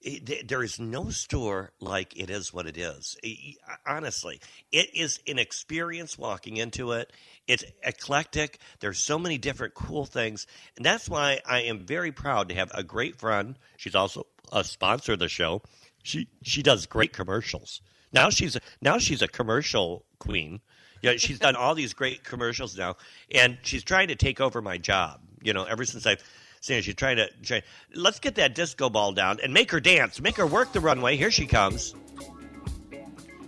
th- 0.00 0.46
there 0.46 0.62
is 0.62 0.78
no 0.78 1.10
store 1.10 1.72
like 1.80 2.16
it 2.16 2.30
is 2.30 2.52
what 2.52 2.66
it 2.68 2.76
is. 2.76 3.16
I- 3.24 3.56
I- 3.66 3.96
Honestly, 3.96 4.40
it 4.70 4.94
is 4.94 5.18
an 5.26 5.40
experience 5.40 6.16
walking 6.16 6.56
into 6.56 6.92
it. 6.92 7.12
It's 7.48 7.64
eclectic. 7.82 8.60
There's 8.78 9.00
so 9.00 9.18
many 9.18 9.38
different 9.38 9.74
cool 9.74 10.06
things, 10.06 10.46
and 10.76 10.86
that's 10.86 11.08
why 11.08 11.40
I 11.44 11.62
am 11.62 11.80
very 11.84 12.12
proud 12.12 12.48
to 12.50 12.54
have 12.54 12.70
a 12.74 12.84
great 12.84 13.18
friend. 13.18 13.58
She's 13.76 13.96
also 13.96 14.26
a 14.52 14.64
sponsor 14.64 15.12
of 15.12 15.18
the 15.18 15.28
show. 15.28 15.62
She 16.02 16.28
she 16.42 16.62
does 16.62 16.86
great 16.86 17.12
commercials. 17.12 17.80
Now 18.12 18.30
she's 18.30 18.56
now 18.80 18.98
she's 18.98 19.22
a 19.22 19.28
commercial 19.28 20.04
queen. 20.18 20.60
Yeah, 21.02 21.12
she's 21.16 21.38
done 21.38 21.56
all 21.56 21.74
these 21.74 21.94
great 21.94 22.24
commercials 22.24 22.76
now, 22.76 22.96
and 23.32 23.58
she's 23.62 23.82
trying 23.82 24.08
to 24.08 24.16
take 24.16 24.40
over 24.40 24.60
my 24.60 24.76
job. 24.76 25.20
You 25.42 25.54
know, 25.54 25.64
ever 25.64 25.84
since 25.84 26.06
I've 26.06 26.22
seen 26.60 26.76
her, 26.76 26.82
she's 26.82 26.94
trying 26.94 27.16
to. 27.16 27.28
Try, 27.42 27.62
let's 27.94 28.18
get 28.18 28.34
that 28.34 28.54
disco 28.54 28.90
ball 28.90 29.12
down 29.12 29.40
and 29.42 29.54
make 29.54 29.70
her 29.70 29.80
dance, 29.80 30.20
make 30.20 30.36
her 30.36 30.46
work 30.46 30.72
the 30.72 30.80
runway. 30.80 31.16
Here 31.16 31.30
she 31.30 31.46
comes. 31.46 31.94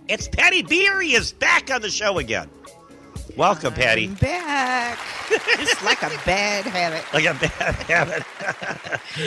It's 0.07 0.27
Patti 0.27 0.63
Beery 0.63 1.13
is 1.13 1.31
back 1.31 1.71
on 1.71 1.81
the 1.81 1.89
show 1.89 2.17
again. 2.17 2.49
Welcome, 3.37 3.73
Patti. 3.73 4.05
I'm 4.05 4.13
back. 4.15 4.99
it's 5.29 5.83
like 5.83 6.01
a 6.03 6.09
bad 6.25 6.65
habit. 6.65 7.03
Like 7.13 7.25
a 7.25 7.33
bad 7.33 7.75
habit. 7.75 8.23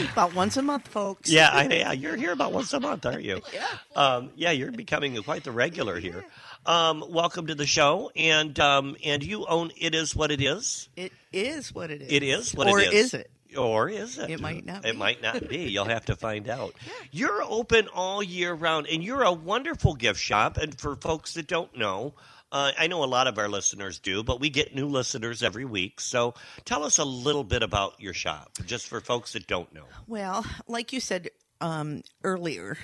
About 0.13 0.35
once 0.35 0.57
a 0.57 0.63
month, 0.63 0.87
folks. 0.89 1.31
yeah, 1.31 1.49
I, 1.53 1.65
yeah, 1.69 1.93
you're 1.93 2.17
here 2.17 2.33
about 2.33 2.53
once 2.53 2.73
a 2.73 2.81
month, 2.81 3.05
aren't 3.07 3.23
you? 3.23 3.41
Yeah. 3.53 3.67
Um, 3.95 4.31
yeah, 4.37 4.51
you're 4.51 4.73
becoming 4.73 5.17
quite 5.23 5.45
the 5.45 5.53
regular 5.53 5.99
here. 5.99 6.25
Um, 6.67 7.05
welcome 7.09 7.47
to 7.49 7.55
the 7.55 7.67
show, 7.67 8.11
and 8.17 8.59
um, 8.61 8.97
and 9.05 9.23
you 9.25 9.47
own 9.47 9.71
it 9.79 9.95
is 9.95 10.15
what 10.15 10.31
it 10.31 10.41
is. 10.41 10.89
It 10.97 11.13
is 11.33 11.75
what 11.75 11.91
it 11.91 12.03
is. 12.03 12.13
It 12.13 12.23
is 12.23 12.55
what 12.55 12.69
or 12.69 12.81
it 12.81 12.93
is. 12.93 13.07
is 13.07 13.15
it? 13.15 13.31
Or 13.57 13.89
is 13.89 14.19
it? 14.19 14.29
It 14.31 14.41
might 14.41 14.67
not 14.67 14.85
It 14.85 14.93
be. 14.93 14.99
might 14.99 15.23
not 15.23 15.49
be. 15.49 15.69
You'll 15.71 15.85
have 15.87 16.05
to 16.07 16.17
find 16.17 16.49
out. 16.49 16.75
You're 17.13 17.43
open 17.43 17.89
all 17.89 18.23
year 18.23 18.53
round, 18.53 18.87
and 18.89 19.03
you're 19.03 19.23
a 19.23 19.33
wonderful 19.33 19.95
gift 19.95 20.21
shop. 20.21 20.57
And 20.59 20.79
for 20.79 20.95
folks 20.97 21.35
that 21.35 21.47
don't 21.47 21.75
know, 21.77 22.13
uh, 22.53 22.73
I 22.79 22.87
know 22.87 23.03
a 23.03 23.07
lot 23.07 23.27
of 23.27 23.39
our 23.39 23.49
listeners 23.49 23.99
do, 23.99 24.23
but 24.23 24.41
we 24.41 24.51
get 24.51 24.75
new 24.75 24.87
listeners 24.87 25.43
every 25.43 25.65
week. 25.65 26.01
So 26.01 26.35
tell 26.65 26.85
us 26.85 26.99
a 26.99 27.05
little 27.05 27.45
bit 27.45 27.63
about 27.63 28.01
your 28.01 28.15
shop, 28.15 28.59
just 28.67 28.87
for 28.87 29.01
folks 29.01 29.33
that 29.33 29.47
don't 29.47 29.73
know. 29.73 29.85
Well, 30.07 30.45
like 30.67 30.93
you 30.93 31.01
said 31.01 31.31
um, 31.61 32.03
earlier, 32.23 32.79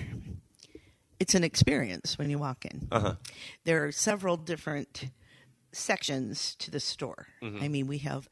it's 1.21 1.35
an 1.35 1.45
experience 1.45 2.19
when 2.19 2.31
you 2.31 2.39
walk 2.39 2.65
in. 2.65 2.89
Uh-huh. 2.91 3.15
There 3.65 3.87
are 3.87 3.93
several 3.93 4.37
different 4.37 5.11
sections 5.73 6.55
to 6.57 6.71
the 6.71 6.81
store. 6.81 7.29
Mm-hmm. 7.43 7.63
I 7.63 7.69
mean, 7.69 7.87
we 7.87 7.99
have 7.99 8.29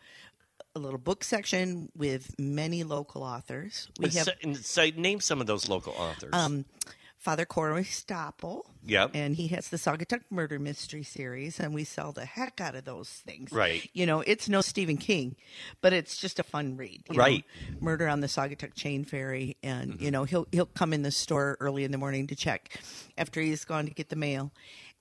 a 0.75 0.79
little 0.79 0.99
book 0.99 1.25
section 1.25 1.91
with 1.97 2.35
many 2.39 2.85
local 2.85 3.23
authors. 3.23 3.89
We 3.99 4.11
have 4.11 4.27
so, 4.27 4.33
and 4.43 4.57
so 4.57 4.89
name 4.97 5.21
some 5.21 5.41
of 5.41 5.47
those 5.47 5.69
local 5.69 5.93
authors. 5.95 6.31
um, 6.33 6.65
Father 7.21 7.45
Corey 7.45 7.85
Stoppel. 7.85 8.63
Yep. 8.87 9.11
And 9.13 9.37
he 9.37 9.49
has 9.49 9.69
the 9.69 9.77
Saugatuck 9.77 10.23
Murder 10.31 10.59
Mystery 10.59 11.03
Series, 11.03 11.61
and 11.61 11.75
we 11.75 11.85
sell 11.85 12.13
the 12.13 12.25
heck 12.25 12.63
out 12.63 12.75
of 12.75 12.87
those 12.87 13.11
things. 13.11 13.53
Right. 13.53 13.89
You 13.93 14.07
know, 14.07 14.21
it's 14.21 14.49
no 14.49 14.63
Stephen 14.63 14.97
King, 14.97 15.37
but 15.83 15.93
it's 15.93 16.17
just 16.17 16.39
a 16.39 16.43
fun 16.43 16.79
read. 16.79 17.03
you 17.11 17.17
know. 17.19 17.23
Right. 17.23 17.45
Murder 17.79 18.09
on 18.09 18.21
the 18.21 18.27
Saugatuck 18.27 18.73
Chain 18.75 19.05
Ferry, 19.05 19.57
and 19.63 19.93
Mm-hmm. 19.93 20.05
you 20.05 20.11
know 20.11 20.25
he'll 20.25 20.47
he'll 20.51 20.65
come 20.67 20.93
in 20.95 21.03
the 21.03 21.11
store 21.11 21.57
early 21.61 21.85
in 21.85 21.93
the 21.93 21.99
morning 21.99 22.27
to 22.29 22.35
check 22.35 22.81
after 23.19 23.41
he's 23.41 23.65
gone 23.67 23.85
to 23.87 23.91
get 23.93 24.09
the 24.09 24.17
mail. 24.17 24.51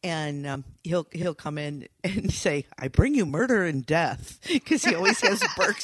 And 0.03 0.47
um, 0.47 0.63
he'll 0.83 1.07
he'll 1.11 1.33
come 1.33 1.57
in 1.57 1.87
and 2.03 2.31
say, 2.33 2.65
"I 2.77 2.87
bring 2.89 3.15
you 3.15 3.25
murder 3.25 3.63
and 3.65 3.85
death," 3.85 4.39
because 4.47 4.83
he 4.85 4.93
always 4.95 5.19
has 5.21 5.41
books 5.57 5.83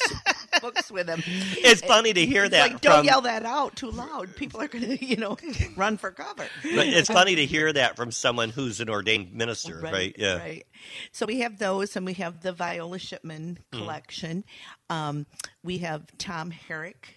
books 0.60 0.90
with 0.90 1.08
him. 1.08 1.22
it's 1.26 1.80
funny 1.82 2.12
to 2.12 2.24
hear 2.26 2.44
It's 2.44 2.52
that. 2.52 2.72
like, 2.72 2.80
don't 2.80 2.96
from, 2.98 3.04
yell 3.06 3.20
that 3.22 3.44
out 3.44 3.76
too 3.76 3.90
loud. 3.90 4.34
People 4.36 4.60
are 4.60 4.68
going 4.68 4.84
to, 4.98 5.04
you 5.04 5.16
know, 5.16 5.36
run 5.76 5.96
for 5.96 6.10
cover. 6.10 6.46
but 6.62 6.86
it's 6.86 7.08
funny 7.10 7.36
to 7.36 7.46
hear 7.46 7.72
that 7.72 7.96
from 7.96 8.10
someone 8.10 8.50
who's 8.50 8.80
an 8.80 8.88
ordained 8.90 9.32
minister, 9.34 9.78
right? 9.80 10.14
Yeah. 10.18 10.36
Right. 10.38 10.66
So 11.12 11.26
we 11.26 11.40
have 11.40 11.58
those, 11.58 11.96
and 11.96 12.06
we 12.06 12.14
have 12.14 12.40
the 12.42 12.52
Viola 12.52 12.98
Shipman 12.98 13.58
Mm. 13.72 13.78
collection. 13.78 14.44
Um, 14.90 15.26
we 15.62 15.78
have 15.78 16.04
Tom 16.18 16.50
Herrick. 16.50 17.14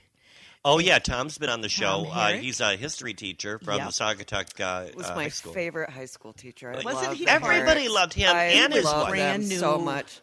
Oh 0.66 0.78
yeah, 0.80 0.99
Tom's 0.99 1.38
been 1.38 1.49
on 1.49 1.61
the 1.61 1.70
show. 1.70 2.07
Uh, 2.11 2.34
he's 2.34 2.60
a 2.60 2.76
history 2.76 3.14
teacher 3.14 3.60
from 3.60 3.78
Yep. 3.78 3.86
the 3.88 3.91
Saugatuck 3.94 4.60
uh, 4.60 4.91
was 4.95 5.10
uh, 5.10 5.16
my 5.16 5.24
high 5.24 5.30
favorite 5.30 5.90
high 5.90 6.06
school 6.06 6.34
teacher. 6.34 6.70
I 6.72 6.82
Wasn't 6.84 6.94
loved 7.07 7.18
he 7.18 7.26
them. 7.26 7.41
Everybody 7.41 7.88
loved 7.88 8.14
him 8.14 8.36
I 8.36 8.44
and 8.45 8.74
his 8.74 8.84
wife. 8.84 9.10
Brand 9.10 9.48
new. 9.48 9.56
so 9.57 9.78
much. 9.78 10.20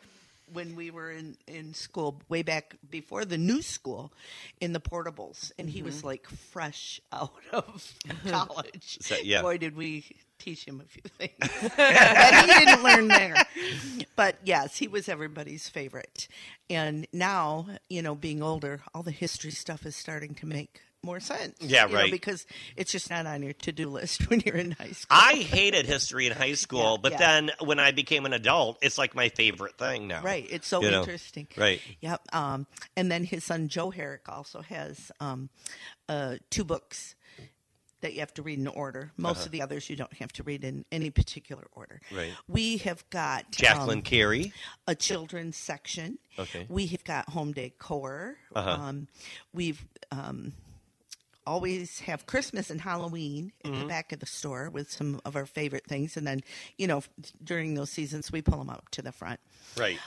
When 0.52 0.76
we 0.76 0.90
were 0.90 1.10
in, 1.10 1.36
in 1.46 1.74
school, 1.74 2.20
way 2.28 2.42
back 2.42 2.76
before 2.88 3.24
the 3.24 3.38
new 3.38 3.62
school, 3.62 4.12
in 4.60 4.72
the 4.72 4.80
portables, 4.80 5.50
and 5.58 5.68
he 5.68 5.82
Mm-hmm. 5.82 5.86
was 5.86 6.04
like 6.04 6.28
fresh 6.28 7.00
out 7.12 7.32
of 7.52 7.94
college. 8.26 8.98
So, 9.00 9.16
yeah. 9.22 9.42
Boy, 9.42 9.58
did 9.58 9.76
we 9.76 10.04
teach 10.38 10.64
him 10.64 10.80
a 10.80 10.84
few 10.84 11.02
things 11.18 11.72
that 11.76 12.34
he 12.34 12.46
didn't 12.64 12.82
learn 12.82 13.08
there. 13.08 13.42
But 14.16 14.36
yes, 14.44 14.76
he 14.78 14.88
was 14.88 15.08
everybody's 15.08 15.68
favorite. 15.68 16.28
And 16.70 17.06
now, 17.12 17.66
you 17.88 18.02
know, 18.02 18.14
being 18.14 18.42
older, 18.42 18.82
all 18.94 19.02
the 19.02 19.10
history 19.10 19.50
stuff 19.50 19.84
is 19.86 19.96
starting 19.96 20.34
to 20.36 20.46
make 20.46 20.80
more 21.06 21.20
sense. 21.20 21.56
Yeah, 21.60 21.86
you 21.86 21.92
know, 21.92 21.98
right. 22.00 22.10
because 22.10 22.46
it's 22.76 22.92
just 22.92 23.08
not 23.08 23.24
on 23.24 23.42
your 23.42 23.54
to 23.54 23.72
do 23.72 23.88
list 23.88 24.28
when 24.30 24.40
you're 24.44 24.56
in 24.56 24.72
high 24.72 24.90
school. 24.90 25.06
I 25.18 25.34
hated 25.34 25.86
history 25.86 26.26
in 26.26 26.32
high 26.34 26.52
school, 26.66 26.92
Yeah, 26.96 26.96
but 27.02 27.12
yeah. 27.12 27.18
then 27.18 27.50
when 27.60 27.78
I 27.78 27.92
became 27.92 28.26
an 28.26 28.34
adult, 28.34 28.78
it's 28.82 28.98
like 28.98 29.14
my 29.14 29.30
favorite 29.30 29.78
thing 29.78 30.08
now. 30.08 30.22
Right. 30.22 30.46
It's 30.50 30.66
so 30.68 30.82
You 30.82 30.90
know, 30.90 31.00
interesting. 31.00 31.48
right. 31.56 31.80
Yep. 32.00 32.20
Um, 32.34 32.66
and 32.96 33.10
then 33.10 33.24
his 33.24 33.44
son 33.44 33.68
Joe 33.68 33.90
Herrick 33.90 34.28
also 34.28 34.60
has 34.60 35.10
um, 35.20 35.48
uh, 36.08 36.36
two 36.50 36.64
books 36.64 37.14
that 38.02 38.12
you 38.12 38.20
have 38.20 38.34
to 38.34 38.42
read 38.42 38.58
in 38.58 38.66
order. 38.66 39.10
Most 39.16 39.46
of 39.46 39.52
the 39.52 39.62
others 39.62 39.88
you 39.88 39.96
don't 39.96 40.12
have 40.18 40.30
to 40.34 40.42
read 40.42 40.64
in 40.64 40.84
any 40.92 41.08
particular 41.10 41.64
order. 41.72 42.00
Uh-huh. 42.10 42.20
Right. 42.20 42.32
We 42.46 42.76
have 42.78 43.08
got 43.08 43.50
Jacqueline 43.50 43.98
um, 43.98 44.02
Carey. 44.02 44.52
a 44.86 44.94
children's 44.94 45.56
section. 45.56 46.18
Okay. 46.38 46.66
We 46.68 46.86
have 46.88 47.04
got 47.04 47.30
home 47.30 47.52
decor. 47.52 48.36
Uh-huh. 48.54 48.70
Um, 48.70 49.08
we've 49.54 49.82
um, 50.12 50.52
always 51.46 52.00
have 52.00 52.26
Christmas 52.26 52.70
and 52.70 52.80
Halloween 52.80 53.52
at 53.64 53.70
Mm-hmm. 53.70 53.80
the 53.80 53.86
back 53.86 54.12
of 54.12 54.20
the 54.20 54.26
store 54.26 54.70
with 54.70 54.90
some 54.90 55.20
of 55.24 55.36
our 55.36 55.46
favorite 55.46 55.86
things, 55.86 56.16
and 56.16 56.26
then 56.26 56.40
you 56.78 56.86
know 56.86 57.02
during 57.42 57.74
those 57.74 57.90
seasons 57.90 58.30
we 58.32 58.42
pull 58.42 58.58
them 58.58 58.70
up 58.70 58.88
to 58.90 59.02
the 59.02 59.12
front. 59.12 59.40
Right. 59.76 59.98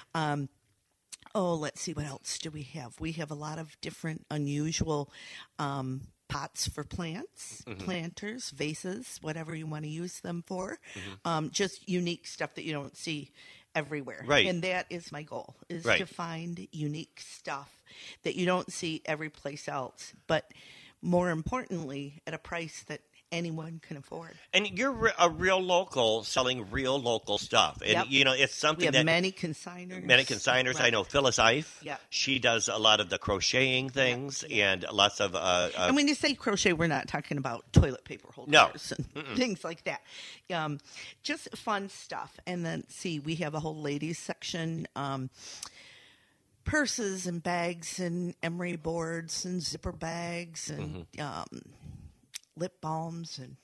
Oh, 1.36 1.54
let's 1.54 1.80
see 1.82 1.94
what 1.94 2.06
else 2.06 2.40
do 2.40 2.50
we 2.50 2.64
have. 2.74 3.00
We 3.00 3.12
have 3.14 3.30
a 3.30 3.36
lot 3.36 3.60
of 3.60 3.80
different 3.82 4.26
unusual 4.32 5.12
um, 5.60 6.02
pots 6.28 6.68
for 6.68 6.84
plants, 6.84 7.64
Mm-hmm. 7.68 7.84
planters, 7.86 8.50
vases, 8.50 9.20
whatever 9.22 9.54
you 9.56 9.68
want 9.68 9.84
to 9.84 9.90
use 9.90 10.22
them 10.22 10.44
for. 10.48 10.80
Um, 11.26 11.52
just 11.52 11.88
unique 11.88 12.26
stuff 12.26 12.56
that 12.56 12.64
you 12.64 12.74
don't 12.74 12.98
see 12.98 13.32
everywhere. 13.76 14.24
Right. 14.26 14.48
And 14.48 14.64
that 14.64 14.88
is 14.90 15.12
my 15.12 15.22
goal 15.22 15.56
is 15.70 15.86
Right. 15.86 16.00
to 16.00 16.08
find 16.08 16.68
unique 16.72 17.20
stuff 17.24 17.72
that 18.24 18.36
you 18.36 18.48
don't 18.48 18.72
see 18.72 19.02
every 19.06 19.30
place 19.30 19.68
else, 19.68 20.14
but 20.26 20.52
more 21.02 21.30
importantly, 21.30 22.22
at 22.28 22.34
a 22.34 22.38
price 22.38 22.84
that 22.88 23.02
anyone 23.32 23.80
can 23.88 23.96
afford. 23.96 24.32
And 24.56 24.68
you're 24.76 25.14
a 25.20 25.30
real 25.30 25.60
local 25.62 26.24
selling 26.24 26.72
real 26.72 27.00
local 27.00 27.38
stuff. 27.38 27.80
And, 27.82 27.92
Yep. 27.92 28.06
you 28.10 28.24
know, 28.26 28.32
it's 28.34 28.56
We 28.56 28.68
something 28.68 28.86
have 28.86 28.94
that. 28.96 29.06
many 29.06 29.32
consigners. 29.32 30.04
Many 30.04 30.24
consigners. 30.24 30.82
I 30.82 30.90
know 30.90 31.04
Phyllis 31.04 31.38
Ife. 31.38 31.80
Yeah. 31.84 31.98
She 32.10 32.40
does 32.40 32.68
a 32.70 32.78
lot 32.80 33.00
of 33.00 33.12
the 33.12 33.20
crocheting 33.20 33.92
things 33.92 34.44
and 34.50 34.84
lots 34.92 35.20
of. 35.20 35.36
Uh, 35.36 35.38
uh, 35.38 35.72
And 35.78 35.96
when 35.96 36.08
you 36.08 36.16
say 36.16 36.34
crochet, 36.34 36.74
we're 36.74 36.88
not 36.88 37.08
talking 37.08 37.38
about 37.38 37.72
toilet 37.72 38.04
paper 38.04 38.30
holders 38.34 38.52
No. 38.52 38.72
and 39.22 39.38
things 39.38 39.64
like 39.64 39.84
that. 39.84 40.02
Um, 40.52 40.80
just 41.22 41.56
fun 41.56 41.88
stuff. 41.90 42.40
And 42.48 42.66
then, 42.66 42.84
see, 42.90 43.20
we 43.20 43.36
have 43.36 43.54
a 43.54 43.60
whole 43.60 43.80
ladies 43.80 44.18
section. 44.18 44.88
Um, 44.96 45.30
purses 46.70 47.28
and 47.28 47.42
bags 47.44 48.00
and 48.00 48.36
emery 48.44 48.76
boards 48.76 49.46
and 49.46 49.62
zipper 49.62 49.92
bags 49.92 50.70
and 50.70 51.06
Mm-hmm. 51.18 51.22
um, 51.22 51.62
lip 52.56 52.80
balms 52.82 53.38
and 53.40 53.56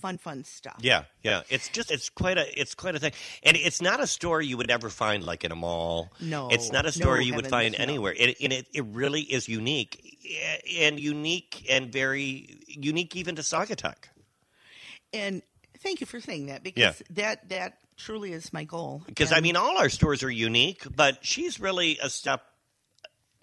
fun, 0.00 0.18
fun 0.18 0.44
stuff. 0.44 0.76
Yeah, 0.80 1.04
yeah. 1.22 1.42
It's 1.48 1.68
just 1.68 1.90
it's 1.90 2.08
quite 2.10 2.38
a 2.38 2.60
it's 2.60 2.74
quite 2.74 2.94
a 2.96 2.98
thing, 2.98 3.12
and 3.42 3.56
it's 3.56 3.80
not 3.80 4.00
a 4.00 4.06
store 4.06 4.42
you 4.42 4.56
would 4.56 4.70
ever 4.70 4.88
find 4.90 5.22
like 5.24 5.44
in 5.44 5.52
a 5.52 5.56
mall. 5.56 6.12
No, 6.20 6.48
it's 6.48 6.72
not 6.72 6.84
a 6.84 6.88
no, 6.88 6.90
store 6.90 7.20
you 7.20 7.34
would 7.34 7.46
find 7.46 7.76
no. 7.78 7.82
anywhere. 7.82 8.14
It, 8.16 8.36
and 8.42 8.52
it 8.52 8.66
it 8.72 8.84
really 8.86 9.22
is 9.22 9.48
unique, 9.48 10.18
eh, 10.28 10.86
and 10.86 10.98
unique 10.98 11.66
and 11.70 11.92
very 11.92 12.58
unique 12.66 13.14
even 13.16 13.36
to 13.36 13.42
Saugatuck. 13.42 14.08
And 15.12 15.42
thank 15.82 16.00
you 16.00 16.06
for 16.06 16.20
saying 16.20 16.46
that 16.46 16.62
because 16.62 17.00
Yeah. 17.00 17.06
that, 17.16 17.48
that 17.50 17.78
truly 17.96 18.32
is 18.32 18.52
my 18.52 18.64
goal. 18.64 19.02
Because 19.06 19.32
I 19.32 19.40
mean, 19.40 19.56
all 19.56 19.78
our 19.78 19.88
stores 19.88 20.22
are 20.22 20.30
unique, 20.30 20.84
but 20.94 21.18
she's 21.24 21.60
really 21.60 21.98
a 22.02 22.08
step 22.08 22.42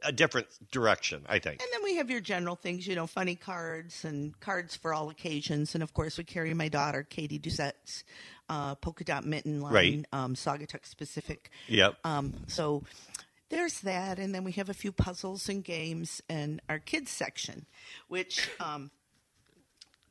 a 0.01 0.13
different 0.13 0.47
direction. 0.71 1.25
I 1.27 1.39
think. 1.39 1.61
And 1.61 1.69
then 1.73 1.83
we 1.83 1.97
have 1.97 2.09
your 2.09 2.21
general 2.21 2.55
things, 2.55 2.87
you 2.87 2.95
know, 2.95 3.05
funny 3.05 3.35
cards 3.35 4.05
and 4.05 4.39
cards 4.39 4.73
for 4.75 4.93
all 4.93 5.09
occasions. 5.09 5.73
And 5.75 5.83
of 5.83 5.93
course, 5.93 6.17
we 6.17 6.23
carry 6.23 6.53
my 6.53 6.69
daughter, 6.69 7.03
Katie 7.03 7.37
Doucette's 7.37 8.05
uh, 8.47 8.75
polka 8.75 9.03
dot 9.03 9.25
mitten 9.25 9.59
line, 9.59 9.73
Right. 9.73 10.05
um, 10.13 10.35
Saugatuck 10.35 10.85
specific. 10.85 11.49
Yep. 11.67 11.95
Um, 12.05 12.33
so 12.47 12.83
there's 13.49 13.81
that. 13.81 14.19
And 14.19 14.33
then 14.33 14.45
we 14.45 14.53
have 14.53 14.69
a 14.69 14.73
few 14.73 14.93
puzzles 14.93 15.49
and 15.49 15.65
games 15.65 16.21
and 16.29 16.61
our 16.69 16.79
kids 16.79 17.11
section, 17.11 17.65
which 18.07 18.49
um, 18.61 18.91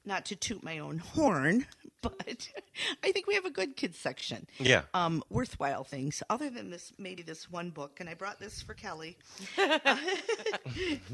not 0.09 0.25
to 0.27 0.35
toot 0.37 0.65
my 0.65 0.79
own 0.81 0.99
horn, 1.15 1.67
but 2.03 2.49
I 3.05 3.13
think 3.13 3.29
we 3.29 3.35
have 3.35 3.45
a 3.45 3.51
good 3.51 3.77
kids 3.77 3.97
section. 3.99 4.49
Yeah. 4.59 4.83
Um, 4.95 5.23
worthwhile 5.31 5.85
things, 5.85 6.23
other 6.29 6.51
than 6.51 6.71
this, 6.71 6.93
maybe 6.99 7.23
this 7.23 7.49
one 7.51 7.71
book, 7.71 8.01
and 8.01 8.09
I 8.09 8.15
brought 8.15 8.41
this 8.41 8.61
for 8.63 8.75
Kelly. 8.75 9.17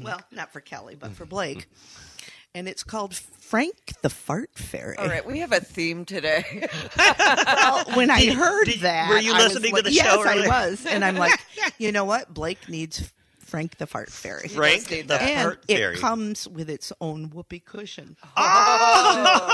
well, 0.01 0.21
not 0.31 0.51
for 0.51 0.61
Kelly, 0.61 0.95
but 0.95 1.11
for 1.11 1.25
Blake. 1.25 1.67
And 2.53 2.69
it's 2.69 2.83
called 2.83 3.13
Frank 3.13 3.91
the 4.01 4.09
Fart 4.09 4.51
Fairy. 4.55 4.97
All 4.97 5.07
right, 5.07 5.25
we 5.25 5.39
have 5.39 5.51
a 5.51 5.59
theme 5.59 6.05
today. 6.05 6.65
Well, 6.97 7.83
when 7.95 8.09
I 8.09 8.33
heard 8.33 8.63
did- 8.65 8.79
that, 8.79 9.09
were 9.09 9.17
you 9.19 9.33
I 9.33 9.43
was 9.43 9.53
listening 9.55 9.71
to 9.71 9.75
like- 9.75 9.83
the 9.83 9.91
yes, 9.91 10.05
show 10.05 10.23
I 10.25 10.47
was, 10.47 10.85
and 10.85 11.03
I'm 11.03 11.17
like, 11.17 11.37
you 11.77 11.91
know 11.91 12.05
what? 12.05 12.33
Blake 12.33 12.69
needs 12.69 13.11
Frank 13.45 13.77
the 13.77 13.87
Fart 13.87 14.11
Fairy. 14.11 14.47
Frank 14.49 14.89
need 14.91 15.03
the 15.03 15.15
that. 15.15 15.21
and 15.21 15.41
Fart 15.43 15.63
it 15.67 15.97
comes 15.99 16.47
with 16.47 16.69
its 16.69 16.91
own 16.99 17.29
whoopee 17.29 17.59
cushion. 17.59 18.17
Oh, 18.35 19.45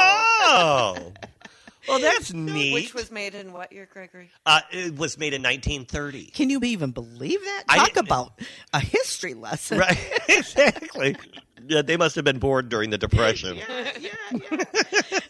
well, 1.88 2.00
that's 2.00 2.34
neat. 2.34 2.74
Which 2.74 2.94
was 2.94 3.12
made 3.12 3.36
in 3.36 3.54
what 3.54 3.72
year, 3.72 3.88
Gregory? 3.92 4.30
uh, 4.46 4.62
it 4.72 4.96
was 4.96 5.18
made 5.18 5.34
in 5.34 5.42
1930. 5.42 6.26
Can 6.28 6.50
you 6.50 6.60
even 6.64 6.92
believe 6.92 7.40
that? 7.42 7.64
Talk 7.70 7.94
didn't- 7.94 8.08
about 8.08 8.40
a 8.74 8.80
history 8.80 9.34
lesson. 9.34 9.80
Right, 9.80 10.00
exactly. 10.30 11.16
Yeah, 11.68 11.82
they 11.82 11.98
must 11.98 12.16
have 12.16 12.26
been 12.26 12.40
bored 12.40 12.70
during 12.70 12.90
the 12.90 12.98
Depression. 12.98 13.58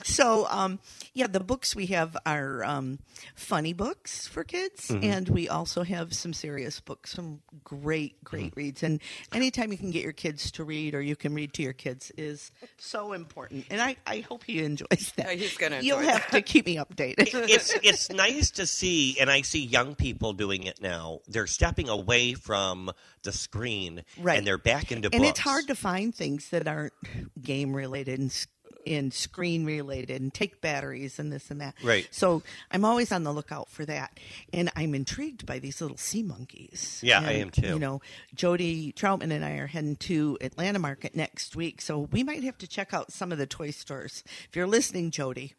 So, 0.03 0.47
um, 0.49 0.79
yeah, 1.13 1.27
the 1.27 1.39
books 1.39 1.75
we 1.75 1.85
have 1.87 2.17
are 2.25 2.63
um, 2.63 2.99
funny 3.35 3.71
books 3.71 4.27
for 4.27 4.43
kids, 4.43 4.87
Mm-hmm. 4.89 5.03
and 5.03 5.29
we 5.29 5.47
also 5.47 5.83
have 5.83 6.13
some 6.13 6.33
serious 6.33 6.79
books, 6.79 7.11
some 7.11 7.41
great, 7.63 8.21
great 8.23 8.51
reads. 8.55 8.83
And 8.83 8.99
anytime 9.31 9.71
you 9.71 9.77
can 9.77 9.91
get 9.91 10.03
your 10.03 10.11
kids 10.11 10.51
to 10.53 10.63
read, 10.63 10.95
or 10.95 11.01
you 11.01 11.15
can 11.15 11.33
read 11.35 11.53
to 11.53 11.61
your 11.61 11.73
kids, 11.73 12.11
is 12.17 12.51
so 12.77 13.13
important. 13.13 13.65
And 13.69 13.79
I, 13.79 13.95
I 14.07 14.19
hope 14.27 14.43
he 14.43 14.63
enjoys 14.63 15.13
that. 15.17 15.37
He's 15.37 15.55
gonna 15.55 15.79
You'll 15.81 15.99
enjoy 15.99 16.11
have 16.11 16.29
to 16.31 16.41
keep 16.41 16.65
me 16.65 16.77
updated. 16.77 17.29
it's 17.49 17.73
it's 17.83 18.09
nice 18.11 18.51
to 18.51 18.65
see, 18.65 19.17
and 19.19 19.29
I 19.29 19.41
see 19.43 19.63
young 19.63 19.95
people 19.95 20.33
doing 20.33 20.63
it 20.63 20.81
now. 20.81 21.19
They're 21.27 21.47
stepping 21.47 21.89
away 21.89 22.33
from 22.33 22.91
the 23.23 23.31
screen, 23.31 24.03
Right. 24.19 24.38
and 24.38 24.48
they're 24.48 24.57
back 24.57 24.91
into 24.91 25.10
books. 25.10 25.15
and 25.15 25.22
books. 25.23 25.30
it's 25.31 25.39
hard 25.39 25.68
to 25.68 25.76
find 25.76 26.14
things 26.14 26.49
that 26.49 26.68
aren't 26.68 26.93
game 27.41 27.73
related 27.76 28.19
and, 28.19 28.45
and 28.85 29.13
screen 29.13 29.65
related 29.65 30.21
and 30.21 30.33
take 30.33 30.61
batteries 30.61 31.19
and 31.19 31.31
this 31.31 31.51
and 31.51 31.61
that. 31.61 31.75
Right. 31.83 32.07
So 32.11 32.43
I'm 32.71 32.85
always 32.85 33.11
on 33.11 33.23
the 33.23 33.31
lookout 33.31 33.69
for 33.69 33.85
that, 33.85 34.19
and 34.53 34.71
I'm 34.75 34.95
intrigued 34.95 35.45
by 35.45 35.59
these 35.59 35.81
little 35.81 35.97
sea 35.97 36.23
monkeys. 36.23 36.99
Yeah, 37.03 37.21
I 37.21 37.33
am 37.33 37.49
too. 37.49 37.67
You 37.67 37.79
know, 37.79 38.01
Jody 38.33 38.93
Troutman 38.93 39.31
and 39.31 39.43
I 39.45 39.53
are 39.53 39.67
heading 39.67 39.95
to 39.97 40.37
Atlanta 40.41 40.79
Market 40.79 41.15
next 41.15 41.55
week, 41.55 41.81
so 41.81 41.99
we 42.11 42.23
might 42.23 42.43
have 42.43 42.57
to 42.59 42.67
check 42.67 42.93
out 42.93 43.11
some 43.11 43.31
of 43.31 43.37
the 43.37 43.47
toy 43.47 43.71
stores. 43.71 44.23
If 44.49 44.55
you're 44.55 44.67
listening, 44.67 45.11
Jody. 45.11 45.55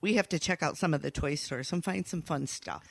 We 0.00 0.14
have 0.14 0.28
to 0.28 0.38
check 0.38 0.62
out 0.62 0.76
some 0.76 0.94
of 0.94 1.02
the 1.02 1.10
toy 1.10 1.34
stores 1.34 1.72
and 1.72 1.82
find 1.82 2.06
some 2.06 2.22
fun 2.22 2.46
stuff. 2.46 2.84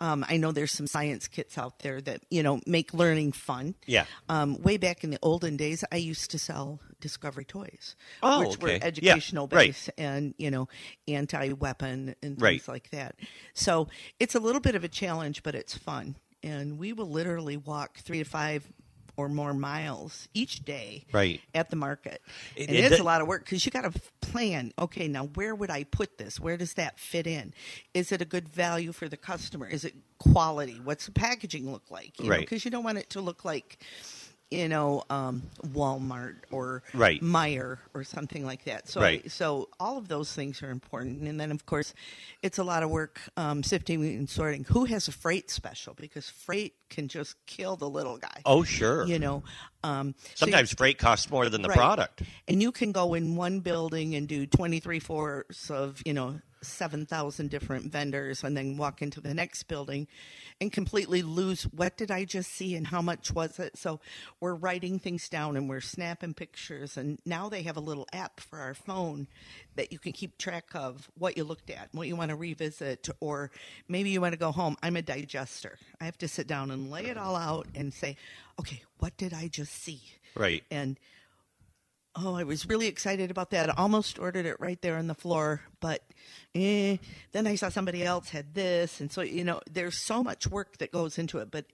Um, 0.00 0.24
I 0.28 0.36
know 0.36 0.52
there's 0.52 0.72
some 0.72 0.86
science 0.86 1.28
kits 1.28 1.56
out 1.56 1.78
there 1.80 2.00
that 2.02 2.22
you 2.30 2.42
know 2.42 2.60
make 2.66 2.92
learning 2.92 3.32
fun. 3.32 3.74
Yeah. 3.86 4.04
Um, 4.28 4.60
way 4.60 4.76
back 4.76 5.02
in 5.02 5.10
the 5.10 5.18
olden 5.22 5.56
days, 5.56 5.82
I 5.90 5.96
used 5.96 6.30
to 6.32 6.38
sell 6.38 6.80
Discovery 7.00 7.44
toys, 7.44 7.96
Oh, 8.22 8.40
which 8.48 8.58
were 8.60 8.68
okay. 8.68 8.78
Yeah, 8.78 8.84
educational 8.86 9.48
right. 9.48 9.68
based 9.68 9.90
and 9.98 10.34
you 10.38 10.50
know 10.50 10.68
anti-weapon 11.08 12.14
and 12.22 12.38
things 12.38 12.40
Right. 12.40 12.66
like 12.68 12.90
that. 12.90 13.16
So 13.54 13.88
it's 14.18 14.34
a 14.34 14.40
little 14.40 14.60
bit 14.60 14.74
of 14.74 14.84
a 14.84 14.88
challenge, 14.88 15.42
but 15.42 15.54
it's 15.54 15.76
fun. 15.76 16.16
And 16.42 16.78
we 16.78 16.92
will 16.92 17.08
literally 17.10 17.56
walk 17.56 17.98
three 17.98 18.18
to 18.18 18.24
five 18.24 18.66
or 19.16 19.28
more 19.28 19.52
miles 19.52 20.28
each 20.32 20.64
day 20.64 21.04
Right. 21.12 21.42
at 21.54 21.68
the 21.68 21.76
market. 21.76 22.22
It- 22.56 22.68
and 22.68 22.76
it- 22.78 22.84
it's 22.84 22.90
that- 22.96 23.00
a 23.00 23.04
lot 23.04 23.20
of 23.20 23.26
work 23.28 23.44
because 23.44 23.66
you 23.66 23.70
got 23.72 23.82
to 23.92 24.00
plan. 24.22 24.72
Okay, 24.78 25.08
now 25.08 25.26
where 25.26 25.54
would 25.54 25.68
I 25.70 25.84
put 25.84 26.16
this? 26.16 26.40
Where 26.40 26.56
does 26.56 26.74
that 26.74 26.98
fit 26.98 27.26
in? 27.26 27.52
Is 27.92 28.12
it 28.12 28.22
a 28.22 28.24
good 28.24 28.48
value 28.48 28.92
for 28.92 29.08
the 29.08 29.18
customer? 29.18 29.66
Is 29.68 29.84
it 29.84 29.94
quality? 30.18 30.80
What's 30.82 31.04
the 31.06 31.12
packaging 31.12 31.70
look 31.70 31.90
like? 31.90 32.18
You 32.18 32.30
Right. 32.30 32.40
Because 32.40 32.64
you 32.64 32.70
don't 32.70 32.84
want 32.84 32.96
it 32.96 33.10
to 33.10 33.20
look 33.20 33.44
like, 33.44 33.78
you 34.50 34.68
know, 34.68 35.04
um, 35.10 35.42
Walmart 35.68 36.36
or 36.50 36.82
Right. 36.92 37.20
Meijer 37.22 37.78
or 37.94 38.02
something 38.04 38.44
like 38.44 38.64
that. 38.64 38.88
So, 38.88 39.00
Right. 39.00 39.30
so 39.30 39.68
all 39.78 39.96
of 39.96 40.08
those 40.08 40.32
things 40.32 40.60
are 40.62 40.70
important. 40.70 41.22
And 41.22 41.38
then, 41.40 41.52
of 41.52 41.66
course, 41.66 41.94
it's 42.42 42.58
a 42.58 42.64
lot 42.64 42.82
of 42.82 42.90
work 42.90 43.20
um, 43.36 43.62
sifting 43.62 44.02
and 44.04 44.28
sorting. 44.28 44.64
Who 44.64 44.86
has 44.86 45.06
a 45.06 45.12
freight 45.12 45.50
special? 45.50 45.94
Because 45.94 46.28
freight 46.28 46.74
can 46.88 47.06
just 47.06 47.36
kill 47.46 47.76
the 47.76 47.88
little 47.88 48.18
guy. 48.18 48.42
Oh, 48.44 48.64
sure. 48.64 49.06
You 49.06 49.18
know, 49.20 49.44
um, 49.84 50.14
so 50.34 50.46
Sometimes 50.46 50.72
freight 50.74 50.98
costs 50.98 51.30
more 51.30 51.48
than 51.48 51.62
the 51.62 51.68
Right. 51.68 51.76
product. 51.76 52.22
and 52.48 52.60
you 52.60 52.72
can 52.72 52.90
go 52.90 53.14
in 53.14 53.36
one 53.36 53.60
building 53.60 54.16
and 54.16 54.26
do 54.26 54.46
23 54.46 54.98
fourths 54.98 55.70
of, 55.70 56.02
you 56.04 56.12
know, 56.12 56.40
7,000 56.62 57.50
different 57.50 57.90
vendors 57.90 58.44
and 58.44 58.56
then 58.56 58.76
walk 58.76 59.02
into 59.02 59.20
the 59.20 59.34
next 59.34 59.64
building 59.64 60.06
and 60.60 60.72
completely 60.72 61.22
lose 61.22 61.64
what 61.64 61.96
did 61.96 62.10
I 62.10 62.24
just 62.24 62.52
see 62.52 62.74
and 62.74 62.86
how 62.86 63.00
much 63.02 63.32
was 63.32 63.58
it? 63.58 63.76
So 63.76 64.00
we're 64.40 64.54
writing 64.54 64.98
things 64.98 65.28
down 65.28 65.56
and 65.56 65.68
we're 65.68 65.80
snapping 65.80 66.34
pictures. 66.34 66.96
And 66.96 67.18
now 67.24 67.48
they 67.48 67.62
have 67.62 67.76
a 67.76 67.80
little 67.80 68.06
app 68.12 68.40
for 68.40 68.58
our 68.58 68.74
phone 68.74 69.26
that 69.76 69.92
you 69.92 69.98
can 69.98 70.12
keep 70.12 70.38
track 70.38 70.74
of 70.74 71.10
what 71.16 71.36
you 71.36 71.44
looked 71.44 71.70
at, 71.70 71.88
what 71.92 72.08
you 72.08 72.16
want 72.16 72.30
to 72.30 72.36
revisit, 72.36 73.08
or 73.20 73.50
maybe 73.88 74.10
you 74.10 74.20
want 74.20 74.32
to 74.32 74.38
go 74.38 74.52
home. 74.52 74.76
I'm 74.82 74.96
a 74.96 75.02
digester. 75.02 75.78
I 76.00 76.04
have 76.04 76.18
to 76.18 76.28
sit 76.28 76.46
down 76.46 76.70
and 76.70 76.90
lay 76.90 77.06
it 77.06 77.16
all 77.16 77.36
out 77.36 77.66
and 77.74 77.92
say, 77.92 78.16
okay, 78.58 78.82
what 78.98 79.16
did 79.16 79.32
I 79.32 79.48
just 79.48 79.72
see? 79.72 80.02
Right. 80.34 80.62
And 80.70 80.98
oh, 82.16 82.34
I 82.34 82.44
was 82.44 82.68
really 82.68 82.86
excited 82.86 83.30
about 83.30 83.50
that. 83.50 83.70
I 83.70 83.74
almost 83.76 84.18
ordered 84.18 84.46
it 84.46 84.58
right 84.60 84.80
there 84.82 84.96
on 84.96 85.06
the 85.06 85.14
floor, 85.14 85.62
but 85.80 86.02
eh, 86.54 86.96
then 87.32 87.46
I 87.46 87.54
saw 87.54 87.68
somebody 87.68 88.04
else 88.04 88.30
had 88.30 88.54
this, 88.54 89.00
and 89.00 89.10
so 89.10 89.22
you 89.22 89.44
know, 89.44 89.60
there's 89.70 90.04
so 90.04 90.22
much 90.22 90.46
work 90.46 90.78
that 90.78 90.92
goes 90.92 91.18
into 91.18 91.38
it, 91.38 91.50
but 91.50 91.66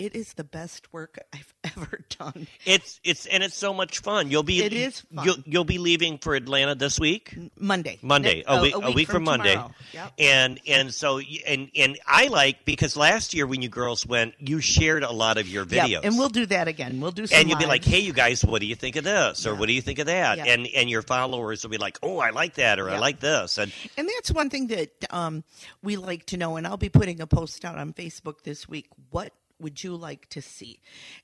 it 0.00 0.16
is 0.16 0.32
the 0.32 0.44
best 0.44 0.92
work 0.94 1.18
I've 1.32 1.52
ever 1.76 2.00
done. 2.18 2.46
It's 2.64 2.98
it's 3.04 3.26
and 3.26 3.42
it's 3.42 3.54
so 3.54 3.74
much 3.74 3.98
fun. 4.00 4.30
You'll 4.30 4.42
be 4.42 4.62
It 4.62 4.72
is 4.72 5.00
fun. 5.02 5.24
You'll, 5.24 5.36
you'll 5.44 5.64
be 5.64 5.78
leaving 5.78 6.16
for 6.18 6.34
Atlanta 6.34 6.74
this 6.74 6.98
week. 6.98 7.36
Monday, 7.58 7.98
Monday, 8.02 8.36
Ne- 8.36 8.44
a, 8.46 8.62
week, 8.62 8.74
a 8.74 8.90
week, 8.92 9.08
from, 9.08 9.24
Monday. 9.24 9.62
Yep. 9.92 10.12
and 10.18 10.60
and 10.66 10.94
so 10.94 11.20
and 11.46 11.70
and 11.76 11.98
I 12.06 12.28
like 12.28 12.64
because 12.64 12.96
last 12.96 13.34
year 13.34 13.46
when 13.46 13.60
you 13.60 13.68
girls 13.68 14.06
went, 14.06 14.34
you 14.38 14.60
shared 14.60 15.02
a 15.02 15.12
lot 15.12 15.36
of 15.36 15.46
your 15.46 15.66
Yep, 15.66 15.86
videos, 15.86 16.00
and 16.04 16.16
we'll 16.16 16.30
do 16.30 16.46
that 16.46 16.66
again. 16.66 17.00
We'll 17.00 17.12
do 17.12 17.26
some 17.26 17.38
and 17.38 17.48
you'll 17.50 17.58
be 17.58 17.66
like, 17.66 17.84
"Hey, 17.84 18.00
you 18.00 18.14
guys, 18.14 18.42
what 18.42 18.60
do 18.60 18.66
you 18.66 18.74
think 18.74 18.96
of 18.96 19.04
this?" 19.04 19.46
or 19.46 19.52
Yeah. 19.52 19.58
"What 19.58 19.66
do 19.66 19.74
you 19.74 19.82
think 19.82 19.98
of 19.98 20.06
that?" 20.06 20.38
Yeah. 20.38 20.46
and 20.46 20.66
and 20.74 20.88
your 20.88 21.02
followers 21.02 21.62
will 21.62 21.70
be 21.70 21.78
like, 21.78 21.98
"Oh, 22.02 22.18
I 22.18 22.30
like 22.30 22.54
that," 22.54 22.80
or 22.80 22.88
"I 22.90 22.98
like 22.98 23.20
this," 23.20 23.58
and 23.58 23.70
And 23.98 24.08
that's 24.08 24.30
one 24.32 24.48
thing 24.48 24.68
that 24.68 24.90
um, 25.10 25.44
we 25.82 25.96
like 25.96 26.24
to 26.26 26.38
know. 26.38 26.56
And 26.56 26.66
I'll 26.66 26.78
be 26.78 26.88
putting 26.88 27.20
a 27.20 27.26
post 27.26 27.64
out 27.66 27.76
on 27.76 27.92
Facebook 27.92 28.42
this 28.42 28.66
week. 28.68 28.86
What 29.10 29.32
would 29.60 29.82
you 29.82 29.96
like 29.96 30.28
to 30.30 30.42
see? 30.42 30.80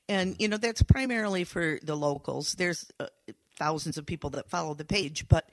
And, 0.07 0.35
you 0.39 0.47
know, 0.47 0.57
that's 0.57 0.81
primarily 0.81 1.43
for 1.43 1.79
the 1.81 1.95
locals. 1.95 2.53
There's 2.53 2.85
uh, 2.99 3.07
thousands 3.57 3.97
of 3.97 4.05
people 4.05 4.29
that 4.31 4.49
follow 4.49 4.73
the 4.73 4.85
page, 4.85 5.27
but 5.27 5.49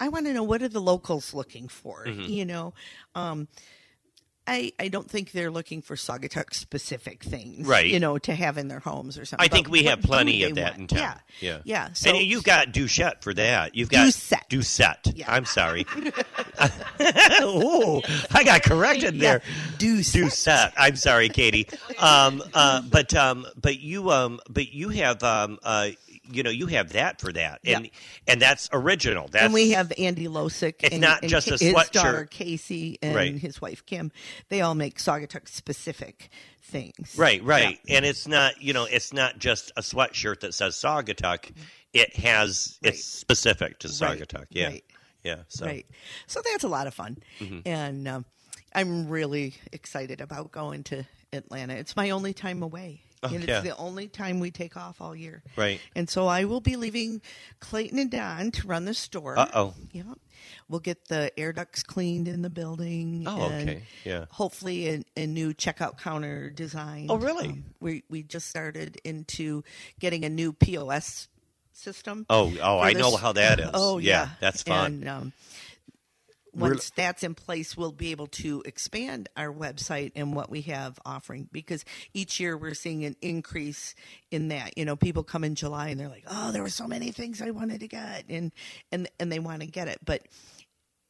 I 0.00 0.08
want 0.08 0.26
to 0.26 0.32
know 0.32 0.42
what 0.42 0.62
are 0.62 0.68
the 0.68 0.80
locals 0.80 1.34
looking 1.34 1.68
for? 1.68 2.04
Mm-hmm. 2.06 2.32
You 2.32 2.44
know, 2.44 2.74
um, 3.14 3.48
I, 4.46 4.72
I 4.78 4.88
don't 4.88 5.08
think 5.10 5.32
they're 5.32 5.50
looking 5.50 5.80
for 5.80 5.96
Saugatuck 5.96 6.52
specific 6.52 7.22
things, 7.24 7.66
Right. 7.66 7.86
You 7.86 7.98
know, 7.98 8.18
to 8.18 8.34
have 8.34 8.58
in 8.58 8.68
their 8.68 8.80
homes 8.80 9.16
or 9.16 9.24
something. 9.24 9.42
I 9.42 9.48
think 9.48 9.66
But 9.68 9.72
we 9.72 9.84
have 9.84 10.02
plenty 10.02 10.42
of 10.42 10.56
that 10.56 10.76
want. 10.78 10.92
in 10.92 10.98
town. 10.98 11.16
Yeah, 11.40 11.50
yeah, 11.54 11.58
yeah. 11.64 11.88
So 11.94 12.10
and 12.10 12.18
you've 12.20 12.44
got 12.44 12.68
Doucette 12.68 13.22
for 13.22 13.32
that. 13.34 13.74
You've 13.74 13.88
got 13.88 14.06
Doucette. 14.06 14.48
Doucette. 14.50 15.12
Yeah. 15.16 15.32
I'm 15.32 15.46
sorry. 15.46 15.86
oh, 17.40 18.02
I 18.32 18.44
got 18.44 18.62
corrected 18.62 19.18
there. 19.18 19.42
Deuce. 19.78 20.14
Doucette. 20.14 20.72
I'm 20.76 20.96
sorry, 20.96 21.28
Katie. 21.28 21.66
Um, 21.98 22.42
uh, 22.52 22.82
but 22.82 23.14
um, 23.14 23.46
but 23.60 23.80
you 23.80 24.10
um, 24.10 24.40
but 24.48 24.72
you 24.72 24.90
have 24.90 25.22
um, 25.22 25.58
uh, 25.62 25.88
you 26.30 26.42
know, 26.42 26.50
you 26.50 26.66
have 26.68 26.92
that 26.92 27.20
for 27.20 27.32
that, 27.32 27.60
and 27.64 27.84
Yeah. 27.86 27.90
and 28.28 28.40
that's 28.42 28.68
original. 28.72 29.28
That's 29.28 29.44
and 29.44 29.54
we 29.54 29.70
have 29.70 29.92
Andy 29.98 30.26
Losick. 30.26 30.74
It's 30.80 30.92
and, 30.92 31.00
not 31.00 31.22
and 31.22 31.30
just 31.30 31.48
a 31.48 31.54
sweatshirt. 31.54 31.78
his 31.80 31.90
daughter 31.90 32.24
Casey 32.30 32.98
and 33.02 33.14
Right. 33.14 33.34
his 33.36 33.60
wife 33.60 33.84
Kim. 33.86 34.10
They 34.48 34.60
all 34.60 34.74
make 34.74 34.98
Saugatuck 34.98 35.48
specific 35.48 36.30
things. 36.62 37.14
Right, 37.16 37.42
right. 37.44 37.78
And 37.88 38.04
it's 38.04 38.26
not, 38.26 38.60
you 38.60 38.72
know, 38.72 38.84
it's 38.84 39.12
not 39.12 39.38
just 39.38 39.70
a 39.76 39.82
sweatshirt 39.82 40.40
that 40.40 40.54
says 40.54 40.74
Saugatuck. 40.76 41.50
It 41.92 42.16
has, 42.16 42.78
Right. 42.82 42.94
it's 42.94 43.04
specific 43.04 43.78
to 43.80 43.88
Right, 43.88 44.18
Saugatuck. 44.18 44.46
Yeah. 44.50 44.66
right. 44.68 44.84
Yeah. 45.22 45.36
So, 45.48 45.66
Right. 45.66 45.86
So 46.26 46.40
that's 46.44 46.64
a 46.64 46.68
lot 46.68 46.86
of 46.86 46.94
fun, 46.94 47.18
Mm-hmm. 47.38 47.60
and 47.68 48.08
um, 48.08 48.24
I'm 48.74 49.08
really 49.08 49.54
excited 49.72 50.20
about 50.20 50.50
going 50.50 50.82
to 50.84 51.04
Atlanta. 51.32 51.74
It's 51.74 51.94
my 51.96 52.10
only 52.10 52.34
time 52.34 52.62
away. 52.62 53.02
And 53.24 53.46
yeah. 53.46 53.58
it's 53.58 53.68
the 53.68 53.76
only 53.76 54.08
time 54.08 54.40
we 54.40 54.50
take 54.50 54.76
off 54.76 55.00
all 55.00 55.14
year. 55.14 55.42
Right. 55.56 55.80
And 55.94 56.08
so 56.08 56.26
I 56.26 56.44
will 56.44 56.60
be 56.60 56.76
leaving 56.76 57.20
Clayton 57.60 57.98
and 57.98 58.10
Don 58.10 58.50
to 58.52 58.66
run 58.66 58.84
the 58.84 58.94
store. 58.94 59.38
Uh-oh. 59.38 59.74
Yep. 59.92 60.06
We'll 60.68 60.80
get 60.80 61.08
the 61.08 61.30
air 61.38 61.52
ducts 61.52 61.82
cleaned 61.82 62.28
in 62.28 62.42
the 62.42 62.50
building. 62.50 63.24
Oh, 63.26 63.48
and 63.48 63.68
okay. 63.70 63.82
Yeah. 64.04 64.26
Hopefully 64.30 64.88
a, 64.88 65.02
a 65.16 65.26
new 65.26 65.54
checkout 65.54 65.98
counter 65.98 66.50
design. 66.50 67.10
Um, 67.10 67.16
Oh, 67.16 67.16
really? 67.16 67.62
we 67.80 68.02
we 68.08 68.22
just 68.22 68.48
started 68.48 69.00
into 69.04 69.62
getting 70.00 70.24
a 70.24 70.28
new 70.28 70.52
POS 70.52 71.28
system. 71.72 72.26
Oh, 72.30 72.52
oh, 72.62 72.78
I 72.78 72.92
know 72.92 73.16
how 73.16 73.32
that 73.32 73.60
is. 73.60 73.70
Oh, 73.74 73.98
Yeah, 73.98 74.10
yeah, 74.10 74.28
that's 74.40 74.62
fun. 74.62 74.86
And 74.86 75.08
um, 75.08 75.32
Once 76.54 76.90
that's 76.90 77.22
in 77.22 77.34
place, 77.34 77.76
we'll 77.76 77.92
be 77.92 78.10
able 78.10 78.26
to 78.28 78.62
expand 78.64 79.28
our 79.36 79.52
website 79.52 80.12
and 80.14 80.34
what 80.34 80.50
we 80.50 80.62
have 80.62 80.98
offering 81.04 81.48
because 81.52 81.84
each 82.12 82.40
year 82.40 82.56
we're 82.56 82.74
seeing 82.74 83.04
an 83.04 83.16
increase 83.20 83.94
in 84.30 84.48
that. 84.48 84.76
You 84.78 84.84
know, 84.84 84.96
people 84.96 85.22
come 85.22 85.44
in 85.44 85.54
July 85.54 85.88
and 85.88 86.00
they're 86.00 86.08
like, 86.08 86.24
"Oh, 86.26 86.52
there 86.52 86.62
were 86.62 86.68
so 86.68 86.86
many 86.86 87.10
things 87.10 87.42
I 87.42 87.50
wanted 87.50 87.80
to 87.80 87.88
get," 87.88 88.24
and 88.28 88.52
and 88.92 89.08
and 89.18 89.30
they 89.30 89.38
want 89.38 89.60
to 89.60 89.66
get 89.66 89.88
it, 89.88 89.98
but 90.04 90.22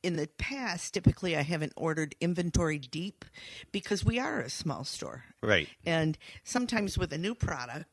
in 0.05 0.16
the 0.16 0.29
past, 0.37 0.93
typically 0.93 1.35
I 1.35 1.41
haven't 1.41 1.73
ordered 1.77 2.15
inventory 2.21 2.79
deep 2.79 3.25
because 3.73 4.05
we 4.05 4.19
are 4.19 4.41
a 4.41 4.51
small 4.51 4.85
store. 4.85 5.25
Right. 5.43 5.66
And 5.87 6.19
sometimes 6.45 6.99
with 6.99 7.11
a 7.15 7.19
new 7.19 7.35
product, 7.35 7.87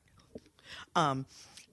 um, 0.93 1.25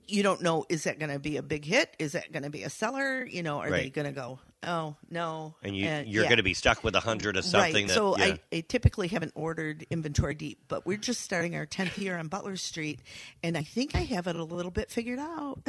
you 0.06 0.22
don't 0.22 0.40
know 0.40 0.64
is 0.68 0.84
that 0.84 1.00
going 1.00 1.10
to 1.10 1.18
be 1.18 1.36
a 1.36 1.42
big 1.42 1.64
hit? 1.64 1.94
Is 1.98 2.12
that 2.12 2.32
going 2.32 2.44
to 2.44 2.50
be 2.50 2.62
a 2.62 2.70
seller? 2.70 3.26
You 3.26 3.42
know, 3.42 3.58
are 3.58 3.68
they 3.70 3.90
going 3.90 4.06
to 4.06 4.12
go, 4.12 4.38
oh 4.64 4.96
no? 5.10 5.54
And 5.62 5.76
you, 5.76 5.86
And- 5.86 6.08
you're 6.08 6.24
yeah. 6.24 6.28
going 6.28 6.38
to 6.38 6.42
be 6.42 6.54
stuck 6.54 6.82
with 6.84 6.94
a 6.94 7.00
hundred 7.00 7.36
of 7.36 7.44
something. 7.44 7.74
Right. 7.74 7.86
That, 7.88 7.94
so 7.94 8.16
yeah. 8.18 8.24
I, 8.24 8.40
I 8.52 8.60
typically 8.66 9.08
haven't 9.08 9.32
ordered 9.34 9.86
inventory 9.90 10.34
deep, 10.34 10.58
but 10.68 10.86
we're 10.86 10.96
just 10.98 11.22
starting 11.22 11.54
our 11.56 11.66
tenth 11.66 11.98
year 11.98 12.18
on 12.18 12.28
Butler 12.28 12.56
Street, 12.56 13.00
and 13.42 13.56
I 13.56 13.62
think 13.62 13.94
I 13.94 14.00
have 14.00 14.26
it 14.26 14.36
a 14.36 14.44
little 14.44 14.70
bit 14.70 14.90
figured 14.90 15.18
out. 15.18 15.60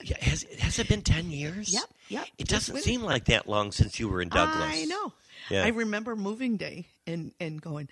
Yeah, 0.00 0.16
has, 0.20 0.44
has 0.60 0.78
it 0.78 0.88
been 0.88 1.02
10 1.02 1.32
years? 1.32 1.74
Yep, 1.74 1.82
yep, 2.08 2.26
It 2.38 2.46
doesn't 2.46 2.78
seem 2.78 3.02
like 3.02 3.24
that 3.26 3.48
long 3.48 3.72
since 3.72 3.98
you 3.98 4.08
were 4.08 4.22
in 4.22 4.28
Douglas. 4.28 4.62
I 4.62 4.84
know. 4.84 5.12
Yeah. 5.50 5.64
I 5.64 5.68
remember 5.68 6.14
moving 6.14 6.56
day 6.56 6.86
and 7.04 7.32
and 7.40 7.60
going. 7.60 7.88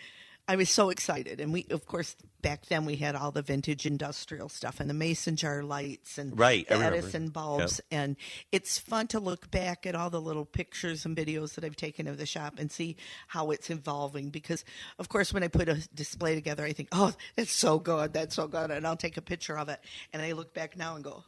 I 0.49 0.55
was 0.57 0.71
so 0.71 0.91
excited, 0.91 1.41
and 1.41 1.53
we, 1.53 1.67
of 1.71 1.87
course, 1.87 2.15
back 2.41 2.67
then 2.67 2.85
we 2.85 2.95
had 2.95 3.17
all 3.17 3.33
the 3.33 3.43
vintage 3.43 3.85
industrial 3.85 4.49
stuff 4.49 4.79
and 4.79 4.89
the 4.89 4.95
mason 4.95 5.35
jar 5.35 5.65
lights 5.65 6.19
and 6.19 6.39
Right, 6.39 6.65
I 6.71 6.75
the 6.75 6.79
remember. 6.79 6.99
Edison 6.99 7.29
bulbs, 7.31 7.81
and 7.91 8.15
it's 8.53 8.79
fun 8.79 9.09
to 9.09 9.19
look 9.19 9.51
back 9.51 9.87
at 9.87 9.97
all 9.97 10.09
the 10.09 10.21
little 10.21 10.45
pictures 10.45 11.05
and 11.05 11.17
videos 11.17 11.55
that 11.55 11.65
I've 11.65 11.75
taken 11.75 12.07
of 12.07 12.17
the 12.17 12.27
shop 12.27 12.55
and 12.59 12.71
see 12.71 12.97
how 13.27 13.51
it's 13.51 13.71
evolving. 13.71 14.31
Because, 14.31 14.65
of 15.01 15.09
course, 15.09 15.33
when 15.33 15.43
I 15.43 15.49
put 15.49 15.69
a 15.69 15.85
display 15.95 16.37
together, 16.37 16.65
I 16.65 16.73
think, 16.73 16.91
"Oh, 16.93 17.13
that's 17.35 17.51
so 17.53 17.81
good, 17.81 18.13
that's 18.13 18.37
so 18.37 18.47
good," 18.47 18.71
and 18.71 18.87
I'll 18.87 18.97
take 18.97 19.17
a 19.17 19.23
picture 19.23 19.59
of 19.59 19.69
it, 19.69 19.81
and 20.13 20.23
I 20.23 20.31
look 20.33 20.55
back 20.55 20.77
now 20.77 20.95
and 20.95 21.03
go. 21.03 21.25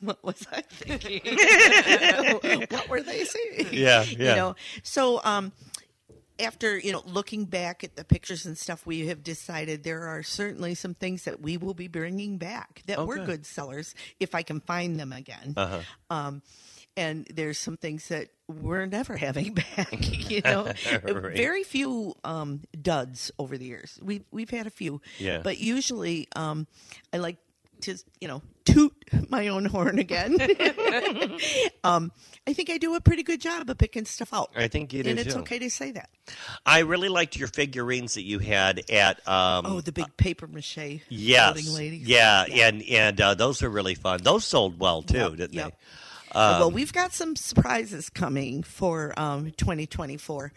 What 0.00 0.22
was 0.22 0.46
I 0.52 0.60
thinking? 0.62 1.20
what 2.70 2.88
were 2.88 3.02
they 3.02 3.24
saying? 3.24 3.68
Yeah, 3.72 4.02
You 4.04 4.16
yeah. 4.18 4.34
know, 4.34 4.56
so 4.82 5.20
um, 5.24 5.52
after 6.40 6.78
you 6.78 6.92
know 6.92 7.02
looking 7.06 7.44
back 7.44 7.84
at 7.84 7.96
the 7.96 8.04
pictures 8.04 8.46
and 8.46 8.56
stuff, 8.56 8.86
we 8.86 9.06
have 9.08 9.22
decided 9.22 9.84
there 9.84 10.06
are 10.06 10.22
certainly 10.22 10.74
some 10.74 10.94
things 10.94 11.24
that 11.24 11.40
we 11.40 11.56
will 11.56 11.74
be 11.74 11.88
bringing 11.88 12.38
back 12.38 12.82
that 12.86 12.98
Oh, 12.98 13.04
were 13.04 13.16
good. 13.16 13.26
good 13.26 13.46
sellers 13.46 13.94
if 14.18 14.34
I 14.34 14.42
can 14.42 14.60
find 14.60 14.98
them 14.98 15.12
again. 15.12 15.54
Uh-huh. 15.56 15.80
Um, 16.10 16.42
and 16.96 17.26
there's 17.32 17.56
some 17.58 17.76
things 17.76 18.08
that 18.08 18.28
we're 18.48 18.84
never 18.86 19.16
having 19.16 19.54
back. 19.76 19.88
You 20.30 20.40
know, 20.42 20.64
Right. 21.02 21.36
very 21.36 21.64
few 21.64 22.14
um, 22.24 22.62
duds 22.80 23.30
over 23.38 23.58
the 23.58 23.64
years. 23.66 23.98
We've 24.02 24.24
we've 24.30 24.50
had 24.50 24.66
a 24.66 24.70
few, 24.70 25.00
Yeah. 25.18 25.40
but 25.42 25.58
usually 25.58 26.28
um, 26.36 26.66
I 27.12 27.18
like 27.18 27.36
to 27.80 27.96
you 28.20 28.28
know 28.28 28.42
toot 28.64 28.92
my 29.28 29.48
own 29.48 29.64
horn 29.64 29.98
again. 29.98 30.36
um, 31.84 32.12
I 32.46 32.52
think 32.52 32.70
I 32.70 32.78
do 32.78 32.94
a 32.94 33.00
pretty 33.00 33.22
good 33.22 33.40
job 33.40 33.68
of 33.68 33.78
picking 33.78 34.04
stuff 34.04 34.32
out. 34.32 34.50
I 34.56 34.68
think 34.68 34.92
you 34.92 35.02
do 35.02 35.10
and 35.10 35.18
it's 35.18 35.34
too. 35.34 35.40
okay 35.40 35.58
to 35.58 35.70
say 35.70 35.90
that. 35.92 36.10
I 36.64 36.80
really 36.80 37.08
liked 37.08 37.36
your 37.36 37.48
figurines 37.48 38.14
that 38.14 38.22
you 38.22 38.38
had 38.38 38.90
at. 38.90 39.26
Um, 39.28 39.66
Oh, 39.66 39.80
the 39.80 39.92
big 39.92 40.16
paper 40.16 40.46
mache 40.46 41.00
yes, 41.08 41.52
building 41.54 41.72
ladies. 41.74 42.06
yeah, 42.08 42.44
and 42.44 42.82
and 42.82 43.20
uh, 43.20 43.34
those 43.34 43.62
are 43.62 43.70
really 43.70 43.94
fun. 43.94 44.20
Those 44.22 44.44
sold 44.44 44.78
well 44.78 45.02
too, 45.02 45.16
Yep, 45.18 45.36
didn't 45.36 45.54
yep. 45.54 45.70
they? 45.70 45.76
well, 46.38 46.64
Um, 46.68 46.72
we've 46.72 46.92
got 46.92 47.12
some 47.12 47.34
surprises 47.36 48.08
coming 48.08 48.62
for 48.62 49.12
um, 49.18 49.50
2024. 49.56 50.52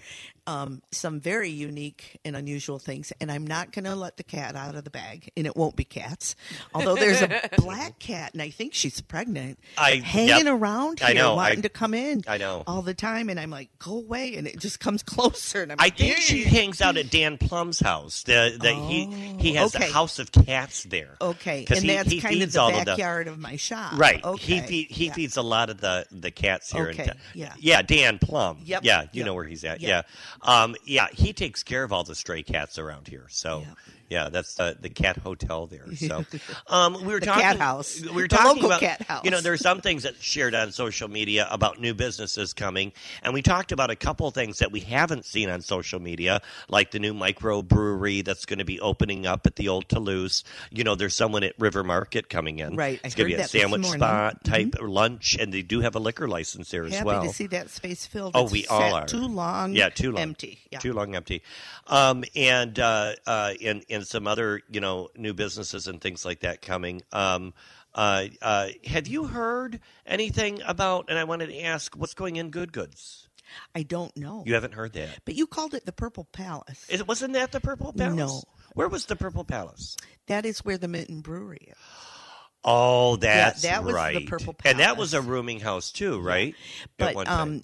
Um, 0.46 0.82
some 0.92 1.22
very 1.22 1.50
unique 1.50 2.20
and 2.26 2.36
unusual 2.36 2.78
things, 2.78 3.14
and 3.22 3.32
I'm 3.32 3.48
not 3.48 3.72
going 3.72 3.86
to 3.86 3.96
let 3.96 4.18
the 4.18 4.24
cat 4.24 4.58
out 4.58 4.76
of 4.76 4.84
the 4.84 4.90
bag, 4.90 5.32
and 5.38 5.48
it 5.48 5.56
won't 5.56 5.78
be 5.78 5.86
cats. 5.86 6.36
Although 6.74 6.96
there's 6.96 7.22
a 7.22 7.30
black 7.60 7.98
cat, 7.98 8.34
and 8.34 8.42
I 8.42 8.50
think 8.50 8.74
she's 8.74 9.00
pregnant, 9.00 9.58
I- 9.78 10.02
hanging 10.04 10.46
yep. 10.46 10.48
around 10.48 11.00
here, 11.00 11.08
I 11.08 11.14
know, 11.14 11.36
wanting 11.36 11.60
I- 11.60 11.62
to 11.62 11.70
come 11.70 11.94
in. 11.94 12.24
I 12.28 12.38
know. 12.38 12.64
all 12.68 12.82
the 12.82 12.94
time, 12.94 13.30
and 13.30 13.40
I'm 13.40 13.52
like, 13.52 13.70
go 13.80 13.94
away, 13.98 14.36
and 14.36 14.46
it 14.46 14.60
just 14.60 14.82
comes 14.82 15.02
closer, 15.04 15.64
and 15.64 15.72
I'm 15.72 15.80
I 15.80 15.86
like, 15.86 15.98
think 15.98 16.18
she 16.18 16.44
hangs 16.44 16.82
out 16.82 16.98
at 16.98 17.10
Dan 17.10 17.38
Plum's 17.38 17.80
house. 17.80 18.24
The, 18.24 18.58
the, 18.60 18.74
he 18.74 19.06
he 19.40 19.54
has 19.54 19.74
Oh, 19.74 19.80
okay. 19.80 19.90
a 19.90 19.94
house 19.94 20.20
of 20.20 20.34
cats 20.34 20.84
there. 20.84 21.16
Okay, 21.22 21.66
and 21.70 21.80
he- 21.80 21.88
that's 21.88 22.10
he 22.12 22.20
kind 22.20 22.42
of 22.42 22.52
the 22.52 22.60
all 22.60 22.76
of 22.78 22.84
backyard 22.86 23.30
of, 23.30 23.40
my 23.40 23.56
shop. 23.56 23.94
Right. 23.98 24.22
Okay. 24.22 24.56
He 24.56 24.60
feed, 24.62 24.88
he 24.92 25.06
yeah. 25.06 25.14
feeds 25.14 25.38
a 25.38 25.42
lot 25.42 25.70
of 25.70 25.80
the 25.80 26.06
the 26.12 26.32
cats 26.32 26.70
here. 26.70 26.90
Okay, 26.90 27.04
In 27.04 27.12
yeah. 27.34 27.54
Yeah. 27.60 27.82
Dan 27.82 28.20
Plum. 28.20 28.58
Yep, 28.66 28.84
Yeah. 28.84 29.04
You 29.04 29.08
yep, 29.14 29.26
know 29.28 29.34
where 29.36 29.46
he's 29.46 29.64
at. 29.64 29.80
yep. 29.80 29.90
Yeah. 29.90 30.02
Um. 30.42 30.76
Yeah. 30.86 31.08
He 31.12 31.34
takes 31.34 31.64
care 31.64 31.84
of 31.84 31.94
all 31.94 32.04
the 32.04 32.16
stray 32.16 32.44
cats 32.44 32.78
around 32.80 33.08
here. 33.08 33.28
So. 33.30 33.60
Yep. 33.60 33.78
Yeah, 34.14 34.30
that's 34.30 34.54
the 34.54 34.78
the 34.80 34.90
cat 34.90 35.18
hotel 35.18 35.66
there. 35.66 35.92
So, 35.96 36.24
um, 36.68 36.94
we 37.04 37.14
were 37.14 37.20
The 37.20 37.26
talking 37.26 37.42
cat 37.42 37.58
house. 37.58 38.00
We 38.00 38.10
were 38.12 38.22
The 38.28 38.36
talking 38.36 38.64
about 38.64 38.80
cat 38.80 39.02
house. 39.02 39.26
You 39.26 39.32
know, 39.32 39.42
there's 39.42 39.62
some 39.62 39.82
things 39.82 40.04
that 40.04 40.22
shared 40.22 40.54
on 40.54 40.72
social 40.72 41.08
media 41.08 41.48
about 41.50 41.82
new 41.82 41.96
businesses 41.96 42.54
coming, 42.54 42.94
and 43.24 43.34
we 43.34 43.42
talked 43.42 43.72
about 43.72 43.90
a 43.90 43.96
couple 43.96 44.30
things 44.30 44.60
that 44.60 44.72
we 44.72 44.82
haven't 44.82 45.26
seen 45.26 45.50
on 45.50 45.62
social 45.62 46.00
media, 46.00 46.42
like 46.70 46.92
the 46.92 47.00
new 47.00 47.16
micro 47.16 47.64
brewery 47.64 48.22
that's 48.22 48.46
going 48.46 48.60
to 48.60 48.66
be 48.66 48.80
opening 48.80 49.26
up 49.26 49.48
at 49.48 49.56
the 49.56 49.68
old 49.68 49.90
Toulouse. 49.90 50.44
You 50.70 50.84
know, 50.84 50.94
there's 50.94 51.16
someone 51.16 51.44
at 51.44 51.56
River 51.58 51.84
Market 51.84 52.30
coming 52.30 52.60
in. 52.60 52.76
Right, 52.76 53.00
I 53.04 53.08
It's 53.08 53.16
going 53.16 53.32
to 53.32 53.36
be 53.38 53.42
a 53.42 53.48
sandwich 53.48 53.88
spot 53.88 54.44
type 54.44 54.76
lunch, 54.80 55.38
and 55.40 55.52
they 55.52 55.64
do 55.64 55.82
have 55.82 55.96
a 55.96 56.00
liquor 56.00 56.28
license 56.28 56.70
there 56.70 56.84
as 56.84 56.94
Happy 56.94 57.08
well. 57.08 57.24
to 57.24 57.30
see 57.30 57.48
that 57.48 57.72
space 57.72 58.06
filled. 58.06 58.34
Oh, 58.36 58.44
It's 58.44 58.52
we 58.52 58.68
all 58.68 58.94
are. 58.94 59.08
Too 59.08 59.28
long. 59.28 59.74
Yeah, 59.74 59.90
too 59.90 60.12
long. 60.12 60.22
Empty. 60.22 60.60
Yeah. 60.70 60.78
Too 60.78 60.94
long 60.94 61.16
empty. 61.16 61.42
Um, 61.88 62.24
and 62.36 62.78
uh, 62.80 63.14
uh, 63.26 63.54
and 63.64 63.84
and 63.90 64.03
some 64.06 64.28
other 64.28 64.62
you 64.70 64.82
know 64.82 65.10
new 65.16 65.34
businesses 65.34 65.88
and 65.88 66.00
things 66.02 66.26
like 66.26 66.42
that 66.42 66.62
coming. 66.62 67.02
Um, 67.12 67.54
uh, 67.96 68.26
uh, 68.42 68.70
have 68.86 69.08
you 69.08 69.26
heard 69.26 69.80
anything 70.06 70.62
about? 70.66 71.06
And 71.10 71.18
I 71.20 71.24
wanted 71.26 71.48
to 71.48 71.62
ask, 71.62 71.96
what's 71.96 72.14
going 72.14 72.38
in 72.38 72.50
Good 72.50 72.74
Goods? 72.74 73.30
I 73.76 73.84
don't 73.84 74.16
know. 74.18 74.44
You 74.46 74.56
haven't 74.56 74.74
heard 74.74 74.94
that? 74.94 75.20
But 75.26 75.36
you 75.36 75.46
called 75.46 75.74
it 75.74 75.86
the 75.86 75.92
Purple 75.92 76.26
Palace. 76.32 76.86
It 76.90 77.08
wasn't 77.08 77.34
that 77.34 77.52
the 77.52 77.60
Purple 77.60 77.94
Palace? 77.94 78.16
No. 78.16 78.42
Where 78.74 78.88
was 78.88 79.06
the 79.06 79.16
Purple 79.16 79.44
Palace? 79.44 79.96
that 80.28 80.46
is 80.46 80.60
where 80.66 80.78
the 80.78 80.88
Mitten 80.88 81.22
Brewery 81.22 81.68
is. 81.70 81.78
Oh, 82.66 83.18
that's 83.18 83.64
that 83.64 83.84
was 83.84 83.94
the 83.94 83.96
right. 83.96 84.28
Purple 84.28 84.56
And 84.64 84.80
that 84.80 84.98
was 84.98 85.14
a 85.14 85.22
rooming 85.22 85.60
house 85.60 85.92
too, 85.92 86.20
right? 86.20 86.56
At 86.84 86.90
But 86.98 87.16
one 87.16 87.26
time. 87.26 87.40
um, 87.40 87.64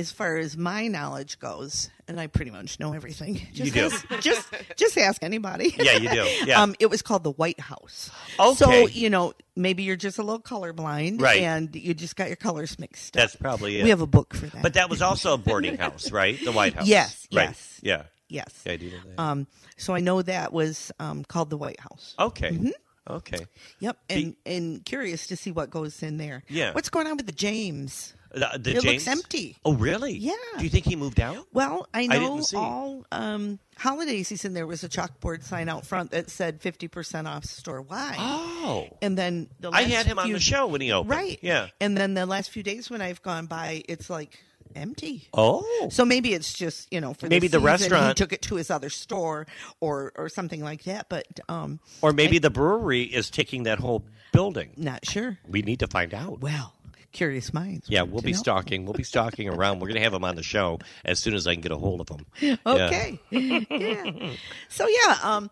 as 0.00 0.10
far 0.10 0.36
as 0.38 0.56
my 0.56 0.88
knowledge 0.88 1.38
goes, 1.38 1.90
and 2.08 2.18
I 2.18 2.26
pretty 2.26 2.50
much 2.50 2.80
know 2.80 2.92
everything. 2.94 3.40
Just 3.52 3.74
do. 3.74 3.80
Ask, 3.86 4.08
just 4.20 4.48
just 4.76 4.98
ask 4.98 5.22
anybody. 5.22 5.74
Yeah, 5.78 5.92
you 5.98 6.08
do. 6.10 6.26
Yeah. 6.46 6.62
Um, 6.62 6.74
it 6.80 6.86
was 6.90 7.02
called 7.02 7.22
the 7.22 7.30
White 7.32 7.60
House. 7.60 8.10
Okay. 8.38 8.54
So 8.56 8.86
you 8.88 9.10
know, 9.10 9.34
maybe 9.54 9.82
you're 9.82 9.96
just 9.96 10.18
a 10.18 10.22
little 10.22 10.40
colorblind, 10.40 11.20
Right. 11.20 11.42
And 11.42 11.74
you 11.76 11.94
just 11.94 12.16
got 12.16 12.28
your 12.28 12.36
colors 12.36 12.78
mixed 12.78 13.16
up. 13.16 13.20
that's 13.22 13.36
probably 13.36 13.78
it. 13.78 13.84
We 13.84 13.90
have 13.90 14.00
a 14.00 14.06
book 14.06 14.34
for 14.34 14.46
that. 14.46 14.62
but 14.62 14.74
that 14.74 14.88
was 14.90 15.02
also 15.02 15.34
a 15.34 15.38
boarding 15.38 15.76
house, 15.76 16.10
right? 16.20 16.38
The 16.42 16.52
White 16.52 16.74
House. 16.74 16.86
Yes, 16.86 17.28
Right. 17.32 17.48
yes. 17.48 17.80
Yeah. 17.82 18.02
yes. 18.28 18.62
Yeah, 18.66 18.72
I 18.72 18.76
do 18.76 18.90
know 18.90 18.96
that. 19.06 19.20
Um, 19.22 19.46
so 19.76 19.94
I 19.94 20.00
know 20.00 20.22
that 20.22 20.52
was 20.52 20.90
um, 20.98 21.24
called 21.24 21.50
the 21.50 21.56
White 21.58 21.80
House. 21.80 22.14
Okay. 22.18 22.50
Mm-hmm. 22.50 22.68
Okay. 23.16 23.46
Yep, 23.80 23.98
and 24.08 24.36
and 24.46 24.84
curious 24.84 25.26
to 25.28 25.36
see 25.36 25.50
what 25.52 25.70
goes 25.70 26.02
in 26.02 26.16
there. 26.16 26.42
Yeah. 26.48 26.72
what's 26.72 26.88
going 26.90 27.06
on 27.06 27.16
with 27.16 27.26
the 27.26 27.32
James? 27.32 28.14
The, 28.32 28.48
the 28.60 28.70
It 28.76 28.82
James? 28.82 28.84
looks 28.84 29.08
empty. 29.08 29.56
Oh, 29.64 29.74
really? 29.74 30.12
Yeah. 30.12 30.34
Do 30.56 30.62
you 30.62 30.70
think 30.70 30.84
he 30.84 30.94
moved 30.94 31.18
out? 31.18 31.48
Well, 31.52 31.88
I 31.92 32.06
know 32.06 32.40
see. 32.42 32.56
all 32.56 33.04
um, 33.10 33.58
holiday 33.76 34.22
season 34.22 34.54
there 34.54 34.68
was 34.68 34.84
a 34.84 34.88
chalkboard 34.88 35.42
sign 35.42 35.68
out 35.68 35.84
front 35.84 36.12
that 36.12 36.30
said 36.30 36.60
fifty 36.60 36.86
percent 36.86 37.26
off 37.26 37.44
store 37.44 37.82
wide. 37.82 38.14
Oh. 38.18 38.86
And 39.02 39.18
then 39.18 39.48
the 39.58 39.70
I 39.70 39.82
had 39.82 40.06
him 40.06 40.20
on 40.20 40.30
the 40.30 40.38
show 40.38 40.68
when 40.68 40.80
he 40.80 40.92
opened. 40.92 41.10
right? 41.10 41.40
Yeah. 41.42 41.68
And 41.80 41.96
then 41.96 42.14
the 42.14 42.24
last 42.24 42.50
few 42.50 42.62
days 42.62 42.88
when 42.88 43.02
I've 43.02 43.20
gone 43.22 43.46
by, 43.46 43.82
it's 43.88 44.08
like 44.08 44.38
empty. 44.76 45.28
Oh. 45.34 45.88
So 45.90 46.04
maybe 46.04 46.34
it's 46.34 46.52
just 46.52 46.92
you 46.92 47.00
know 47.00 47.14
for 47.14 47.26
Maybe 47.28 47.48
the, 47.48 47.58
the 47.58 47.64
restaurant- 47.64 48.08
he 48.08 48.14
took 48.14 48.32
it 48.32 48.42
to 48.42 48.56
his 48.56 48.70
other 48.70 48.90
store 48.90 49.46
or 49.80 50.12
or 50.16 50.28
something 50.28 50.62
like 50.62 50.84
that. 50.84 51.08
But 51.08 51.26
um, 51.48 51.80
Or 52.02 52.12
maybe 52.12 52.38
the 52.38 52.50
brewery 52.50 53.02
is 53.02 53.30
taking 53.30 53.64
that 53.64 53.78
whole 53.78 54.04
building. 54.32 54.70
not 54.76 55.06
sure. 55.06 55.38
We 55.48 55.62
need 55.62 55.80
to 55.80 55.86
find 55.86 56.14
out. 56.14 56.40
Well, 56.40 56.74
curious 57.12 57.52
minds. 57.52 57.86
Yeah, 57.88 58.02
we'll 58.02 58.22
be 58.22 58.32
know. 58.32 58.38
stalking. 58.38 58.84
We'll 58.84 58.94
be 58.94 59.02
stalking 59.02 59.48
around. 59.48 59.80
We're 59.80 59.88
going 59.88 59.96
to 59.98 60.02
have 60.04 60.14
him 60.14 60.24
on 60.24 60.36
the 60.36 60.42
show 60.44 60.78
as 61.04 61.18
soon 61.18 61.34
as 61.34 61.46
I 61.46 61.54
can 61.54 61.60
get 61.62 61.72
a 61.72 61.76
hold 61.76 62.00
of 62.00 62.08
him. 62.08 62.26
Yeah. 62.40 62.56
Okay. 62.64 63.18
yeah. 63.30 64.30
So 64.68 64.86
yeah, 64.86 65.16
um, 65.22 65.50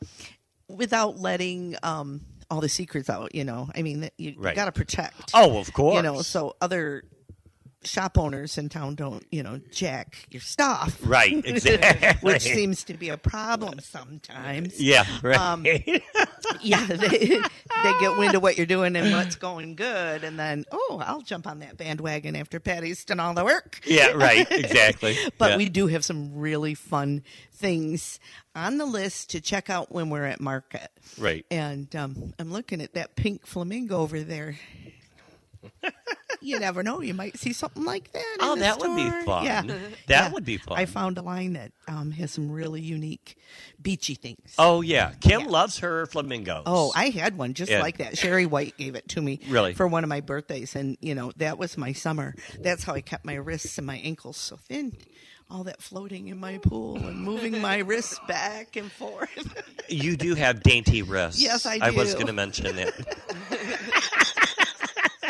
without 0.69 1.19
letting 1.19 1.77
um 1.83 2.21
all 2.51 2.61
the 2.63 2.69
secrets 2.69 3.11
out, 3.11 3.35
you 3.35 3.45
know, 3.45 3.69
I 3.75 3.83
mean, 3.83 4.09
you, 4.17 4.35
Right. 4.39 4.57
got 4.57 4.65
to 4.67 4.73
protect. 4.73 5.33
Oh, 5.35 5.59
of 5.59 5.71
course. 5.75 5.97
You 5.97 6.03
know, 6.03 6.23
so 6.23 6.57
other 6.63 7.05
shop 7.85 8.19
owners 8.19 8.59
in 8.59 8.69
town 8.69 8.95
don't, 8.95 9.25
you 9.31 9.43
know, 9.43 9.61
jack 9.71 10.27
your 10.31 10.41
stuff. 10.41 10.99
Right, 11.03 11.33
exactly. 11.45 12.19
Which 12.33 12.43
seems 12.43 12.85
to 12.85 12.95
be 12.95 13.09
a 13.09 13.17
problem 13.17 13.79
sometimes. 13.81 14.81
Yeah, 14.81 15.05
right. 15.23 15.39
Um, 15.39 15.65
yeah, 16.61 16.85
they, 16.87 16.97
they 17.09 17.93
get 18.01 18.17
wind 18.19 18.35
of 18.35 18.43
what 18.43 18.57
you're 18.57 18.67
doing 18.67 18.97
and 18.97 19.13
what's 19.13 19.37
going 19.37 19.77
good, 19.77 20.25
and 20.25 20.39
then 20.39 20.65
oh, 20.73 21.01
I'll 21.05 21.21
jump 21.23 21.47
on 21.47 21.61
that 21.61 21.77
bandwagon 21.77 22.35
after 22.37 22.59
Patti's 22.61 23.05
done 23.05 23.21
all 23.21 23.35
the 23.35 23.45
work. 23.45 23.81
yeah, 23.87 24.09
right, 24.13 24.47
exactly. 24.51 25.17
But 25.39 25.51
Yeah. 25.51 25.57
we 25.59 25.69
do 25.69 25.87
have 25.87 26.05
some 26.05 26.35
really 26.35 26.75
fun 26.75 27.23
things 27.53 28.19
on 28.55 28.79
the 28.79 28.87
list 28.87 29.31
to 29.31 29.41
check 29.41 29.71
out 29.71 29.93
when 29.93 30.11
we're 30.11 30.25
at 30.25 30.41
market. 30.41 30.91
Right. 31.17 31.45
And 31.51 31.95
um, 31.95 32.35
I'm 32.39 32.53
looking 32.53 32.81
at 32.81 32.95
that 32.95 33.15
pink 33.17 33.47
flamingo 33.47 33.99
over 33.99 34.21
there. 34.21 34.57
You 36.41 36.59
never 36.59 36.83
know; 36.83 37.01
you 37.01 37.15
might 37.15 37.39
see 37.39 37.53
something 37.53 37.85
like 37.85 38.13
that. 38.13 38.37
Oh, 38.41 38.57
that 38.57 38.79
would 38.79 38.95
be 38.97 39.11
fun. 39.25 39.45
Yeah, 39.45 39.63
That 39.63 39.89
Yeah. 40.09 40.29
would 40.31 40.45
be 40.45 40.57
fun. 40.57 40.79
I 40.79 40.87
found 40.87 41.19
a 41.19 41.23
line 41.23 41.55
that 41.55 41.73
um, 41.87 42.11
has 42.13 42.31
some 42.31 42.51
really 42.51 42.81
unique 42.81 43.37
beachy 43.81 44.15
things. 44.15 44.55
Oh 44.59 44.81
yeah, 44.81 45.13
Kim 45.21 45.43
Yeah. 45.43 45.47
loves 45.49 45.79
her 45.79 46.07
flamingos. 46.07 46.65
Oh, 46.67 46.93
I 46.95 47.09
had 47.11 47.37
one 47.39 47.55
just 47.55 47.71
Yeah. 47.73 47.81
like 47.81 47.99
that. 47.99 48.17
Sherry 48.19 48.47
White 48.47 48.77
gave 48.77 48.95
it 48.95 49.09
to 49.11 49.21
me 49.23 49.41
Really? 49.49 49.75
for 49.75 49.87
one 49.87 50.05
of 50.05 50.09
my 50.09 50.21
birthdays, 50.21 50.75
and 50.77 50.97
you 51.01 51.15
know 51.15 51.33
that 51.37 51.59
was 51.59 51.77
my 51.79 51.93
summer. 51.93 52.35
That's 52.61 52.85
how 52.85 52.95
I 52.95 53.01
kept 53.01 53.25
my 53.25 53.35
wrists 53.35 53.79
and 53.79 53.87
my 53.87 53.97
ankles 53.99 54.37
so 54.37 54.57
thin. 54.57 54.97
All 55.51 55.65
that 55.65 55.81
floating 55.81 56.29
in 56.29 56.39
my 56.39 56.59
pool 56.59 56.97
and 56.99 57.19
moving 57.21 57.59
my 57.63 57.79
wrists 57.89 58.21
back 58.29 58.77
and 58.77 58.93
forth. 58.93 59.31
you 59.89 60.15
do 60.15 60.35
have 60.35 60.63
dainty 60.63 61.01
wrists. 61.01 61.41
Yes, 61.41 61.65
I 61.65 61.79
do. 61.79 61.85
I 61.85 61.91
was 61.91 62.13
going 62.13 62.27
to 62.27 62.35
mention 62.35 62.77
that. 62.77 62.93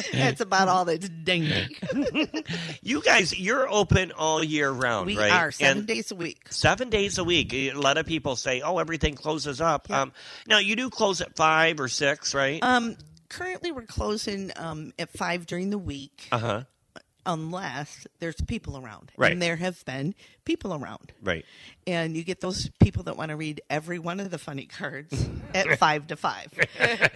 That's 0.13 0.41
about 0.41 0.69
all 0.69 0.85
that's 0.85 1.09
dainty. 1.09 1.77
You 2.83 3.03
guys, 3.03 3.39
you're 3.39 3.69
open 3.69 4.13
all 4.13 4.43
year 4.43 4.71
round, 4.71 5.07
We 5.07 5.19
right? 5.19 5.33
are 5.33 5.51
seven 5.51 5.79
And 5.79 5.87
days 5.87 6.11
a 6.11 6.15
week. 6.15 6.47
Seven 6.51 6.89
days 6.91 7.19
a 7.19 7.25
week. 7.25 7.53
A 7.53 7.73
lot 7.73 7.99
of 7.99 8.07
people 8.07 8.37
say, 8.37 8.61
"Oh, 8.61 8.79
everything 8.79 9.15
closes 9.15 9.61
up." 9.61 9.91
Um, 9.91 10.13
now 10.47 10.59
you 10.59 10.77
do 10.77 10.89
close 10.91 11.21
at 11.21 11.37
five 11.37 11.81
or 11.81 11.89
six, 11.89 12.35
right? 12.35 12.63
Um, 12.63 12.97
currently, 13.29 13.73
we're 13.73 13.83
closing 13.83 14.51
um, 14.57 14.93
at 14.99 15.11
five 15.11 15.47
during 15.47 15.71
the 15.71 15.79
week, 15.79 16.29
Uh 16.33 16.39
huh. 16.39 16.63
unless 17.27 18.07
there's 18.21 18.41
people 18.47 18.79
around. 18.79 19.13
Right. 19.17 19.33
And 19.33 19.43
there 19.43 19.57
have 19.57 19.85
been 19.85 20.15
people 20.45 20.73
around. 20.75 21.13
Right. 21.23 21.45
and 21.87 22.17
you 22.17 22.25
get 22.25 22.41
those 22.41 22.71
people 22.81 23.03
that 23.05 23.17
want 23.17 23.31
to 23.31 23.37
read 23.37 23.61
every 23.69 23.99
one 23.99 24.21
of 24.21 24.31
the 24.31 24.39
funny 24.39 24.67
cards 24.67 25.29
at 25.55 25.79
five 25.79 26.07
to 26.09 26.17
five. 26.17 26.53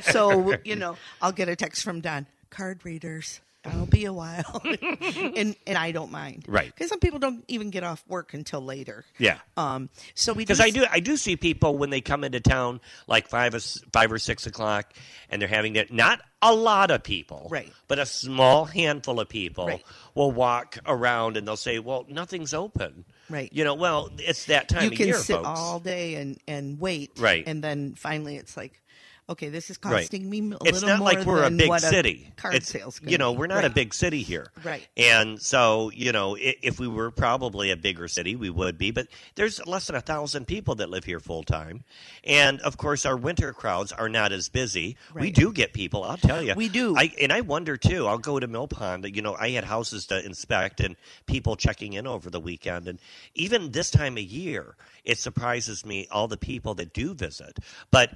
So 0.02 0.56
you 0.64 0.76
know, 0.76 0.96
I'll 1.22 1.32
get 1.32 1.48
a 1.48 1.56
text 1.56 1.82
from 1.82 2.00
Don. 2.00 2.26
Card 2.52 2.84
readers. 2.84 3.40
That'll 3.64 3.86
be 3.86 4.06
a 4.06 4.12
while, 4.12 4.60
and 4.64 5.54
and 5.68 5.78
I 5.78 5.92
don't 5.92 6.10
mind, 6.10 6.46
Right. 6.48 6.66
Because 6.66 6.88
some 6.88 6.98
people 6.98 7.20
don't 7.20 7.44
even 7.46 7.70
get 7.70 7.84
off 7.84 8.02
work 8.08 8.34
until 8.34 8.60
later. 8.60 9.04
Yeah. 9.18 9.38
Um. 9.56 9.88
So 10.16 10.32
we 10.32 10.42
Because 10.42 10.58
I 10.58 10.70
do, 10.70 10.84
I 10.90 10.98
do 10.98 11.16
see 11.16 11.36
people 11.36 11.78
when 11.78 11.90
they 11.90 12.00
come 12.00 12.24
into 12.24 12.40
town 12.40 12.80
like 13.06 13.28
five, 13.28 13.54
or 13.54 13.60
five 13.92 14.10
or 14.10 14.18
six 14.18 14.46
o'clock, 14.48 14.92
and 15.30 15.40
they're 15.40 15.48
having 15.48 15.74
that. 15.74 15.92
Not 15.92 16.20
a 16.42 16.52
lot 16.52 16.90
of 16.90 17.04
people, 17.04 17.46
Right. 17.52 17.72
But 17.86 18.00
a 18.00 18.06
small 18.06 18.64
handful 18.64 19.20
of 19.20 19.28
people 19.28 19.68
Right. 19.68 19.84
will 20.16 20.32
walk 20.32 20.78
around 20.84 21.36
and 21.36 21.46
they'll 21.46 21.56
say, 21.56 21.78
"Well, 21.78 22.04
nothing's 22.08 22.52
open." 22.52 23.04
Right. 23.30 23.48
You 23.52 23.62
know, 23.62 23.74
well, 23.74 24.10
it's 24.18 24.46
that 24.46 24.68
time 24.68 24.86
You 24.86 24.90
of 24.90 24.96
can 24.96 25.14
sit 25.14 25.36
folks. 25.36 25.46
all 25.46 25.78
day 25.78 26.16
and 26.16 26.36
and 26.48 26.80
wait, 26.80 27.12
Right. 27.16 27.44
And 27.46 27.62
then 27.62 27.94
finally, 27.94 28.38
it's 28.38 28.56
like, 28.56 28.81
okay, 29.28 29.48
this 29.48 29.70
is 29.70 29.78
Right. 29.84 30.00
costing 30.02 30.28
me 30.28 30.40
a 30.52 30.54
it's 30.64 30.72
little 30.82 30.88
not 30.88 30.98
more 30.98 31.08
like 31.12 31.26
we're 31.26 31.44
a 31.44 31.50
big 31.50 31.78
city. 31.80 32.32
card 32.36 32.54
it's 32.54 32.68
sales. 32.68 33.00
you 33.06 33.18
know 33.18 33.32
we're 33.32 33.46
not 33.46 33.64
a 33.64 33.70
big 33.70 33.94
city 33.94 34.22
here, 34.22 34.50
Right. 34.64 34.86
And 34.96 35.40
so 35.40 35.90
you 35.94 36.12
know 36.12 36.36
if 36.38 36.78
we 36.78 36.88
were 36.88 37.10
probably 37.10 37.70
a 37.70 37.76
bigger 37.76 38.08
city, 38.08 38.36
we 38.36 38.50
would 38.50 38.78
be. 38.78 38.90
But 38.90 39.08
there's 39.34 39.64
less 39.66 39.86
than 39.86 39.96
a 39.96 40.00
thousand 40.00 40.46
people 40.46 40.74
that 40.76 40.90
live 40.90 41.04
here 41.04 41.20
full 41.20 41.42
time, 41.44 41.84
and 42.24 42.60
of 42.60 42.76
course 42.76 43.06
our 43.06 43.16
winter 43.16 43.52
crowds 43.52 43.92
are 43.92 44.08
not 44.08 44.32
as 44.32 44.48
busy. 44.48 44.96
We 45.14 45.30
do 45.30 45.52
get 45.52 45.72
people, 45.72 46.04
I'll 46.04 46.16
tell 46.16 46.42
you. 46.42 46.54
We 46.54 46.68
do. 46.68 46.96
I, 46.96 47.12
and 47.20 47.32
I 47.32 47.40
wonder 47.40 47.76
too. 47.76 48.06
I'll 48.06 48.18
go 48.18 48.38
to 48.38 48.46
Mill 48.46 48.68
Pond. 48.68 49.04
You 49.14 49.22
know, 49.22 49.34
I 49.38 49.50
had 49.50 49.64
houses 49.64 50.06
to 50.06 50.24
inspect 50.24 50.80
and 50.80 50.96
people 51.26 51.56
checking 51.56 51.94
in 51.94 52.06
over 52.06 52.28
the 52.30 52.40
weekend, 52.40 52.88
and 52.88 52.98
even 53.34 53.70
this 53.72 53.90
time 53.90 54.16
of 54.16 54.22
year, 54.24 54.76
it 55.04 55.18
surprises 55.18 55.84
me 55.84 56.06
all 56.10 56.28
the 56.28 56.36
people 56.36 56.74
that 56.74 56.92
do 56.92 57.14
visit. 57.14 57.58
But 57.90 58.10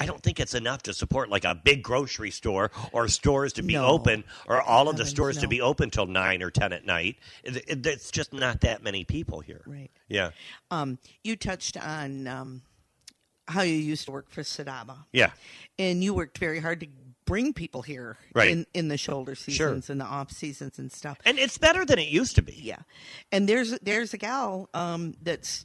I 0.00 0.06
don't 0.06 0.22
think 0.22 0.40
it's 0.40 0.51
enough 0.54 0.82
to 0.84 0.94
support 0.94 1.28
like 1.30 1.44
a 1.44 1.54
big 1.54 1.82
grocery 1.82 2.30
store 2.30 2.70
or 2.92 3.08
stores 3.08 3.52
to 3.54 3.62
be 3.62 3.74
No. 3.74 3.86
open 3.86 4.24
or 4.46 4.60
all 4.62 4.88
of 4.88 4.96
the 4.96 5.06
stores 5.06 5.38
to 5.38 5.48
be 5.48 5.60
open 5.60 5.90
till 5.90 6.06
nine 6.06 6.42
or 6.42 6.50
ten 6.50 6.72
at 6.72 6.84
night. 6.86 7.16
It, 7.44 7.56
it, 7.68 7.86
it's 7.86 8.10
just 8.10 8.32
not 8.32 8.60
that 8.62 8.82
many 8.82 9.04
people 9.04 9.40
here. 9.40 9.62
Right. 9.66 9.90
Yeah. 10.08 10.30
Um, 10.70 10.98
you 11.24 11.36
touched 11.36 11.76
on 11.76 12.26
um, 12.26 12.62
how 13.48 13.62
you 13.62 13.74
used 13.74 14.06
to 14.06 14.12
work 14.12 14.30
for 14.30 14.42
Sadaba. 14.42 15.04
Yeah. 15.12 15.30
and 15.78 16.02
you 16.02 16.14
worked 16.14 16.38
very 16.38 16.60
hard 16.60 16.80
to 16.80 16.86
bring 17.24 17.52
people 17.52 17.82
here 17.82 18.18
Right. 18.34 18.50
in, 18.50 18.66
in 18.74 18.88
the 18.88 18.96
shoulder 18.98 19.34
Sure. 19.34 19.68
seasons 19.68 19.88
and 19.90 20.00
the 20.00 20.04
off 20.04 20.30
seasons 20.32 20.78
and 20.78 20.90
stuff. 20.92 21.18
And 21.24 21.38
it's 21.38 21.56
better 21.56 21.84
than 21.84 21.98
it 21.98 22.08
used 22.08 22.34
to 22.36 22.42
be. 22.42 22.54
Yeah, 22.60 22.80
and 23.30 23.48
there's 23.48 23.78
there's 23.80 24.12
a 24.12 24.18
gal 24.18 24.68
um, 24.74 25.14
that's 25.22 25.64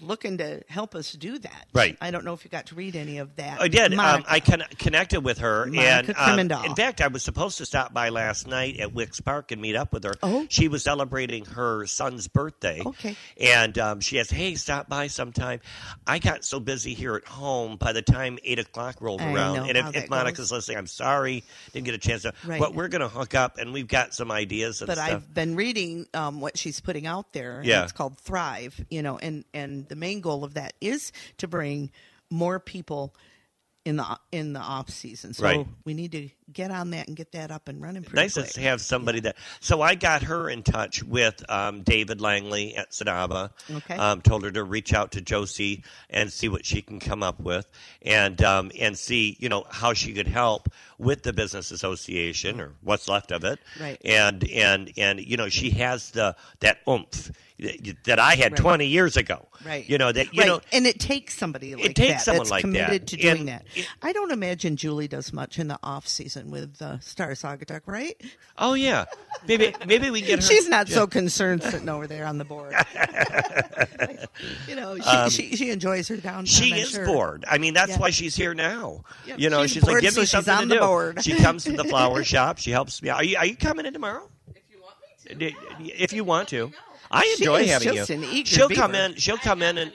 looking 0.00 0.38
to 0.38 0.62
help 0.68 0.94
us 0.94 1.12
do 1.12 1.38
that. 1.38 1.66
Right. 1.72 1.96
I 2.00 2.10
don't 2.10 2.24
know 2.24 2.34
if 2.34 2.44
you 2.44 2.50
got 2.50 2.66
to 2.66 2.74
read 2.74 2.96
any 2.96 3.18
of 3.18 3.36
that. 3.36 3.60
I 3.60 3.68
did. 3.68 3.94
Um, 3.94 4.24
I 4.28 4.40
con- 4.40 4.64
connected 4.78 5.20
with 5.20 5.38
her, 5.38 5.66
Monica 5.66 6.14
and 6.18 6.52
um, 6.52 6.64
in 6.64 6.74
fact, 6.74 7.00
I 7.00 7.08
was 7.08 7.22
supposed 7.22 7.58
to 7.58 7.66
stop 7.66 7.92
by 7.92 8.08
last 8.08 8.46
night 8.46 8.78
at 8.80 8.92
Wicks 8.92 9.20
Park 9.20 9.52
and 9.52 9.60
meet 9.60 9.76
up 9.76 9.92
with 9.92 10.04
her. 10.04 10.14
Oh. 10.22 10.46
She 10.48 10.68
was 10.68 10.82
celebrating 10.82 11.44
her 11.46 11.86
son's 11.86 12.28
birthday. 12.28 12.82
Okay. 12.84 13.16
And 13.40 13.78
um, 13.78 14.00
she 14.00 14.18
asked, 14.18 14.32
"Hey, 14.32 14.54
stop 14.56 14.88
by 14.88 15.06
sometime." 15.06 15.60
I 16.06 16.18
got 16.18 16.44
so 16.44 16.60
busy 16.60 16.94
here 16.94 17.14
at 17.14 17.26
home. 17.26 17.76
By 17.76 17.92
the 17.92 18.02
time 18.02 18.38
eight 18.44 18.58
o'clock 18.58 18.96
rolled 19.00 19.20
I 19.20 19.32
around, 19.32 19.68
and 19.68 19.76
if, 19.78 19.96
if 19.96 20.10
Monica's 20.10 20.50
goes. 20.50 20.52
listening, 20.52 20.78
I'm 20.78 20.86
sorry, 20.86 21.44
didn't 21.72 21.86
get 21.86 21.94
a 21.94 21.98
chance 21.98 22.22
to. 22.22 22.32
Right. 22.44 22.60
But 22.60 22.74
we're 22.74 22.88
going 22.88 23.00
to 23.00 23.08
hook 23.08 23.34
up, 23.34 23.58
and 23.58 23.72
we've 23.72 23.88
got 23.88 24.14
some 24.14 24.30
ideas 24.30 24.80
and 24.80 24.88
but 24.88 24.98
stuff. 24.98 25.10
I've 25.10 25.34
been 25.34 25.56
reading 25.56 26.06
um, 26.14 26.40
what 26.40 26.58
she's 26.58 26.80
putting 26.80 27.06
out 27.06 27.32
there. 27.32 27.62
Yeah. 27.64 27.82
it's 27.84 27.92
called 27.92 28.18
Thrive. 28.18 28.84
You 28.90 29.02
know, 29.02 29.18
and 29.18 29.44
and 29.54 29.83
the 29.88 29.96
main 29.96 30.20
goal 30.20 30.44
of 30.44 30.54
that 30.54 30.74
is 30.80 31.12
to 31.38 31.48
bring 31.48 31.90
more 32.30 32.58
people 32.58 33.14
in 33.84 33.96
the 33.96 34.18
in 34.32 34.54
the 34.54 34.60
off 34.60 34.88
season. 34.88 35.34
So 35.34 35.44
Right. 35.44 35.66
we 35.84 35.92
need 35.92 36.12
to 36.12 36.30
get 36.50 36.70
on 36.70 36.88
that 36.92 37.06
and 37.06 37.14
get 37.14 37.32
that 37.32 37.50
up 37.50 37.68
and 37.68 37.82
running. 37.82 38.02
Pretty 38.02 38.16
nice 38.22 38.32
quick. 38.32 38.46
to 38.52 38.60
have 38.62 38.80
somebody 38.80 39.20
that. 39.20 39.36
So 39.60 39.82
I 39.82 39.94
got 39.94 40.22
her 40.22 40.48
in 40.48 40.62
touch 40.62 41.02
with 41.02 41.44
um, 41.50 41.82
David 41.82 42.18
Langley 42.22 42.74
at 42.76 42.92
Sadaba. 42.92 43.50
Okay. 43.70 43.94
Um, 43.94 44.22
told 44.22 44.42
her 44.44 44.50
to 44.52 44.64
reach 44.64 44.94
out 44.94 45.12
to 45.12 45.20
Josie 45.20 45.84
and 46.08 46.32
see 46.32 46.48
what 46.48 46.64
she 46.64 46.80
can 46.80 46.98
come 46.98 47.22
up 47.22 47.38
with, 47.40 47.70
and 48.00 48.42
um, 48.42 48.72
and 48.80 48.96
see 48.98 49.36
you 49.38 49.50
know 49.50 49.66
how 49.70 49.92
she 49.92 50.14
could 50.14 50.28
help 50.28 50.70
with 50.96 51.22
the 51.22 51.34
business 51.34 51.70
association 51.70 52.62
or 52.62 52.72
what's 52.80 53.06
left 53.06 53.32
of 53.32 53.44
it. 53.44 53.58
Right. 53.78 54.00
And 54.02 54.48
and 54.50 54.92
and 54.96 55.20
you 55.20 55.36
know 55.36 55.50
she 55.50 55.68
has 55.72 56.10
the 56.12 56.36
that 56.60 56.78
oomph 56.88 57.30
that 57.60 57.96
that 58.04 58.18
I 58.18 58.34
had 58.34 58.52
Right. 58.52 58.60
20 58.60 58.86
years 58.86 59.16
ago. 59.16 59.46
Right. 59.64 59.88
You 59.88 59.96
know 59.96 60.10
that 60.10 60.34
you 60.34 60.40
right. 60.40 60.46
know 60.48 60.60
and 60.72 60.86
it 60.86 60.98
takes 60.98 61.36
somebody 61.38 61.74
like 61.76 61.84
it 61.84 61.96
takes 61.96 62.12
that 62.12 62.20
someone 62.24 62.38
that's 62.44 62.50
like 62.50 62.60
committed 62.62 63.02
that. 63.02 63.06
to 63.06 63.16
doing 63.16 63.38
And 63.40 63.48
that. 63.48 63.64
it- 63.76 63.86
I 64.02 64.12
don't 64.12 64.32
imagine 64.32 64.76
Julie 64.76 65.06
does 65.08 65.32
much 65.32 65.58
in 65.58 65.68
the 65.68 65.78
off 65.82 66.06
season 66.08 66.50
with 66.50 66.82
uh, 66.82 66.98
Star 67.00 67.30
Saugatuck, 67.32 67.82
right? 67.86 68.20
oh 68.58 68.74
yeah 68.74 69.04
maybe 69.46 69.74
maybe 69.86 70.10
we 70.10 70.20
can 70.20 70.28
get 70.30 70.36
her. 70.40 70.42
She's 70.46 70.68
not 70.68 70.88
yeah. 70.88 70.94
so 70.96 71.06
concerned 71.06 71.62
sitting 71.62 71.88
over 71.88 72.06
there 72.08 72.26
on 72.26 72.38
the 72.38 72.44
board. 72.44 72.74
you 74.68 74.74
know, 74.76 74.98
she, 75.28 75.30
she 75.50 75.56
she 75.56 75.70
enjoys 75.70 76.08
her 76.08 76.16
downtime. 76.16 76.38
Um, 76.38 76.44
She 76.46 76.72
I'm 76.72 76.78
is 76.80 76.90
sure. 76.90 77.06
bored. 77.06 77.44
I 77.48 77.58
mean, 77.58 77.74
that's 77.74 77.90
Yeah. 77.92 77.98
why 77.98 78.10
she's 78.10 78.34
here 78.34 78.54
now. 78.54 79.04
Yep, 79.26 79.38
You 79.38 79.50
know, 79.50 79.62
she's 79.62 79.72
she's, 79.74 79.82
like, 79.84 79.92
bored, 79.92 80.02
give 80.02 80.12
so 80.14 80.20
me 80.20 80.26
she's 80.26 80.30
something 80.30 80.54
on 80.54 80.62
to 80.62 80.68
the 80.68 80.74
do. 80.74 80.80
board. 80.80 81.24
She 81.24 81.34
comes 81.36 81.64
to 81.64 81.72
the 81.72 81.84
flower 81.84 82.24
shop. 82.24 82.58
She 82.58 82.70
helps 82.70 83.00
me. 83.02 83.08
Are 83.10 83.22
you 83.24 83.36
Are 83.36 83.46
you 83.46 83.56
coming 83.56 83.86
in 83.86 83.92
tomorrow? 83.92 84.28
If 84.48 84.62
you 84.70 84.80
want 84.82 84.96
me 85.40 85.52
to. 85.86 86.02
If 86.02 86.12
you 86.12 86.24
want 86.24 86.48
to, 86.48 86.72
I 87.14 87.36
enjoy 87.38 87.66
having 87.66 87.94
you. 87.94 88.44
she'll 88.44 88.68
come 88.68 88.94
in. 88.94 89.14
She'll 89.16 89.38
come 89.38 89.62
in 89.62 89.78
and. 89.78 89.92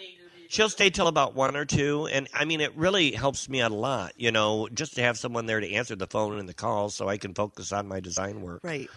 She'll 0.51 0.69
stay 0.69 0.89
till 0.89 1.05
about 1.05 1.35
one 1.35 1.55
or 1.55 1.63
two, 1.63 2.07
and 2.07 2.27
I 2.33 2.43
mean, 2.43 2.59
it 2.59 2.75
really 2.75 3.11
helps 3.11 3.47
me 3.47 3.61
out 3.61 3.69
a 3.69 3.75
lot, 3.75 4.13
you 4.17 4.31
know, 4.31 4.67
just 4.73 4.95
to 4.95 5.01
have 5.03 5.15
someone 5.15 5.45
there 5.45 5.59
to 5.59 5.71
answer 5.73 5.95
the 5.95 6.07
phone 6.07 6.39
and 6.39 6.49
the 6.49 6.55
calls, 6.55 6.95
so 6.95 7.07
I 7.07 7.19
can 7.19 7.35
focus 7.35 7.71
on 7.71 7.87
my 7.87 7.99
design 7.99 8.41
work. 8.41 8.61
Right. 8.63 8.89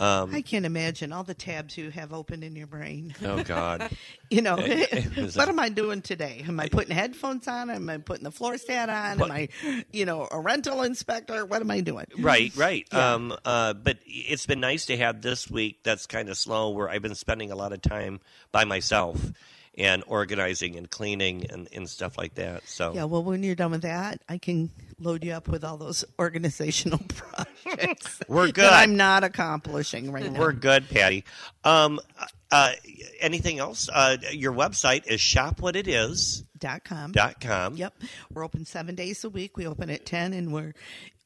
Um, 0.00 0.34
I 0.34 0.40
can't 0.40 0.64
imagine 0.64 1.12
all 1.12 1.24
the 1.24 1.34
tabs 1.34 1.76
you 1.76 1.90
have 1.90 2.12
open 2.14 2.42
in 2.42 2.56
your 2.56 2.66
brain. 2.66 3.14
oh 3.22 3.42
God, 3.42 3.90
You 4.30 4.40
know, 4.42 4.56
what 5.34 5.48
am 5.48 5.58
I 5.58 5.68
doing 5.68 6.00
today? 6.02 6.42
Am 6.48 6.58
I 6.58 6.68
putting 6.68 6.94
headphones 6.94 7.46
on? 7.46 7.68
Am 7.68 7.88
I 7.90 7.98
putting 7.98 8.24
the 8.24 8.30
floor 8.30 8.56
stand 8.56 8.90
on? 8.90 9.20
Am 9.20 9.30
I, 9.30 9.48
you 9.92 10.06
know, 10.06 10.26
a 10.30 10.40
rental 10.40 10.82
inspector? 10.82 11.44
What 11.44 11.60
am 11.60 11.70
I 11.70 11.80
doing? 11.80 12.06
Right, 12.18 12.50
right. 12.56 12.86
Yeah. 12.92 13.14
Um, 13.14 13.36
uh, 13.44 13.74
but 13.74 13.98
it's 14.06 14.46
been 14.46 14.60
nice 14.60 14.86
to 14.86 14.96
have 14.96 15.20
this 15.20 15.50
week 15.50 15.80
that's 15.82 16.06
kind 16.06 16.28
of 16.28 16.38
slow 16.38 16.70
where 16.70 16.88
I've 16.88 17.02
been 17.02 17.14
spending 17.14 17.50
a 17.50 17.56
lot 17.56 17.72
of 17.72 17.82
time 17.82 18.20
by 18.52 18.64
myself. 18.64 19.20
and 19.78 20.02
organizing 20.08 20.76
and 20.76 20.90
cleaning 20.90 21.46
and, 21.48 21.68
and 21.72 21.88
stuff 21.88 22.18
like 22.18 22.34
that. 22.34 22.66
So 22.68 22.92
Yeah, 22.92 23.04
well, 23.04 23.22
when 23.22 23.42
you're 23.42 23.54
done 23.54 23.70
with 23.70 23.82
that, 23.82 24.20
I 24.28 24.36
can 24.38 24.70
load 25.00 25.24
you 25.24 25.32
up 25.32 25.48
with 25.48 25.64
all 25.64 25.76
those 25.76 26.04
organizational 26.18 27.00
projects. 27.08 28.20
We're 28.28 28.52
good. 28.52 28.72
I'm 28.72 28.96
not 28.96 29.24
accomplishing 29.24 30.12
right 30.12 30.30
now. 30.30 30.38
We're 30.38 30.52
good, 30.52 30.88
Patti. 30.88 31.24
Um, 31.64 32.00
uh, 32.50 32.72
anything 33.20 33.58
else? 33.58 33.88
Uh, 33.92 34.16
your 34.32 34.52
website 34.52 35.06
is 35.06 35.20
shopwhatitis.com. 35.20 37.12
Dot 37.12 37.40
com. 37.40 37.76
Yep. 37.76 37.94
We're 38.32 38.44
open 38.44 38.64
seven 38.66 38.94
days 38.94 39.24
a 39.24 39.30
week. 39.30 39.56
We 39.56 39.66
open 39.66 39.88
at 39.90 40.04
10 40.04 40.32
and 40.34 40.52
we're 40.52 40.74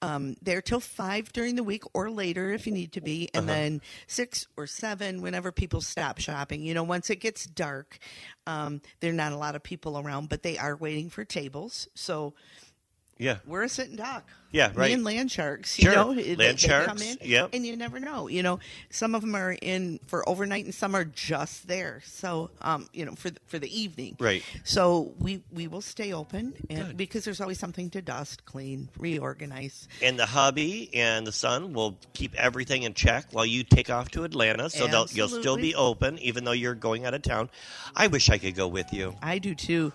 um, 0.02 0.36
there 0.42 0.60
till 0.62 0.80
5 0.80 1.32
during 1.32 1.56
the 1.56 1.64
week 1.64 1.82
or 1.94 2.10
later 2.10 2.52
if 2.52 2.66
you 2.66 2.72
need 2.72 2.92
to 2.92 3.00
be. 3.00 3.30
And 3.34 3.48
Uh-huh. 3.48 3.58
then 3.58 3.80
6 4.06 4.46
or 4.56 4.66
7 4.66 5.22
whenever 5.22 5.50
people 5.50 5.80
stop 5.80 6.18
shopping. 6.18 6.62
You 6.62 6.74
know, 6.74 6.82
once 6.84 7.10
it 7.10 7.16
gets 7.16 7.46
dark, 7.46 7.98
um, 8.46 8.80
there 9.00 9.10
are 9.10 9.14
not 9.14 9.32
a 9.32 9.38
lot 9.38 9.56
of 9.56 9.62
people 9.62 9.98
around, 9.98 10.28
but 10.28 10.42
they 10.42 10.58
are 10.58 10.76
waiting 10.76 11.08
for 11.10 11.24
tables. 11.24 11.88
So 11.94 12.34
Yeah. 13.18 13.38
we're 13.46 13.62
a 13.62 13.68
sit 13.68 13.88
and 13.88 13.98
dock. 13.98 14.28
Yeah, 14.50 14.70
right. 14.76 14.86
Me 14.88 14.92
and 14.92 15.02
land 15.04 15.32
sharks. 15.32 15.74
Sure. 15.74 15.90
You 15.90 15.96
know, 15.96 16.14
they- 16.14 16.36
Land 16.36 16.58
they 16.58 16.68
come 16.68 16.98
in, 16.98 17.18
yep. 17.22 17.50
And 17.52 17.66
you 17.66 17.76
never 17.76 17.98
know. 17.98 18.28
You 18.28 18.44
know, 18.44 18.60
some 18.88 19.16
of 19.16 19.20
them 19.20 19.34
are 19.34 19.50
in 19.60 19.98
for 20.06 20.28
overnight, 20.28 20.64
and 20.64 20.72
some 20.72 20.94
are 20.94 21.04
just 21.04 21.66
there. 21.66 22.02
So, 22.06 22.50
um, 22.62 22.88
you 22.92 23.04
know, 23.04 23.16
for 23.16 23.30
the, 23.30 23.40
for 23.46 23.58
the 23.58 23.66
evening. 23.80 24.16
Right. 24.20 24.44
So 24.62 25.12
we 25.18 25.42
we 25.50 25.66
will 25.66 25.80
stay 25.80 26.12
open, 26.12 26.54
and 26.70 26.86
Good. 26.88 26.96
because 26.96 27.24
there's 27.24 27.40
always 27.40 27.58
something 27.58 27.90
to 27.90 28.02
dust, 28.02 28.44
clean, 28.44 28.90
reorganize. 28.96 29.88
And 30.00 30.16
the 30.18 30.26
hubby 30.26 30.88
and 30.94 31.26
the 31.26 31.32
son 31.32 31.72
will 31.72 31.98
keep 32.12 32.32
everything 32.36 32.84
in 32.84 32.94
check 32.94 33.26
while 33.32 33.46
you 33.46 33.64
take 33.64 33.90
off 33.90 34.10
to 34.12 34.22
Atlanta. 34.22 34.70
So 34.70 34.86
they'll, 34.86 35.08
you'll 35.10 35.28
still 35.28 35.56
be 35.56 35.74
open, 35.74 36.18
even 36.20 36.44
though 36.44 36.52
you're 36.52 36.74
going 36.76 37.06
out 37.06 37.14
of 37.14 37.22
town. 37.22 37.50
I 37.96 38.06
wish 38.06 38.30
I 38.30 38.38
could 38.38 38.54
go 38.54 38.68
with 38.68 38.92
you. 38.92 39.16
I 39.20 39.38
do 39.38 39.56
too. 39.56 39.92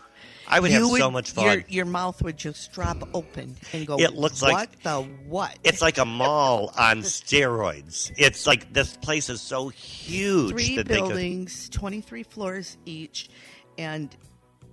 I 0.50 0.60
would 0.60 0.72
You 0.72 0.90
have 0.90 1.00
so 1.00 1.12
much 1.12 1.32
fun. 1.32 1.46
Your, 1.46 1.64
your 1.68 1.86
mouth 1.86 2.22
would 2.24 2.38
just 2.38 2.72
drop 2.72 2.98
open 3.14 3.56
and 3.72 3.86
go. 3.86 4.00
It 4.00 4.14
looks 4.14 4.42
what 4.42 4.54
like- 4.54 4.82
the 4.82 5.02
what? 5.28 5.58
It's 5.64 5.82
like 5.82 5.98
a 5.98 6.06
mall 6.06 6.74
on 6.78 7.02
steroids. 7.02 8.12
It's 8.18 8.48
like 8.48 8.74
this 8.74 8.98
place 8.98 9.30
is 9.30 9.42
so 9.42 9.70
huge 9.70 10.52
three 10.52 10.76
that 10.78 10.88
they 10.88 11.00
could. 11.00 11.10
buildings, 11.10 11.70
23 11.70 12.24
floors 12.24 12.78
each, 12.86 13.30
and 13.78 14.16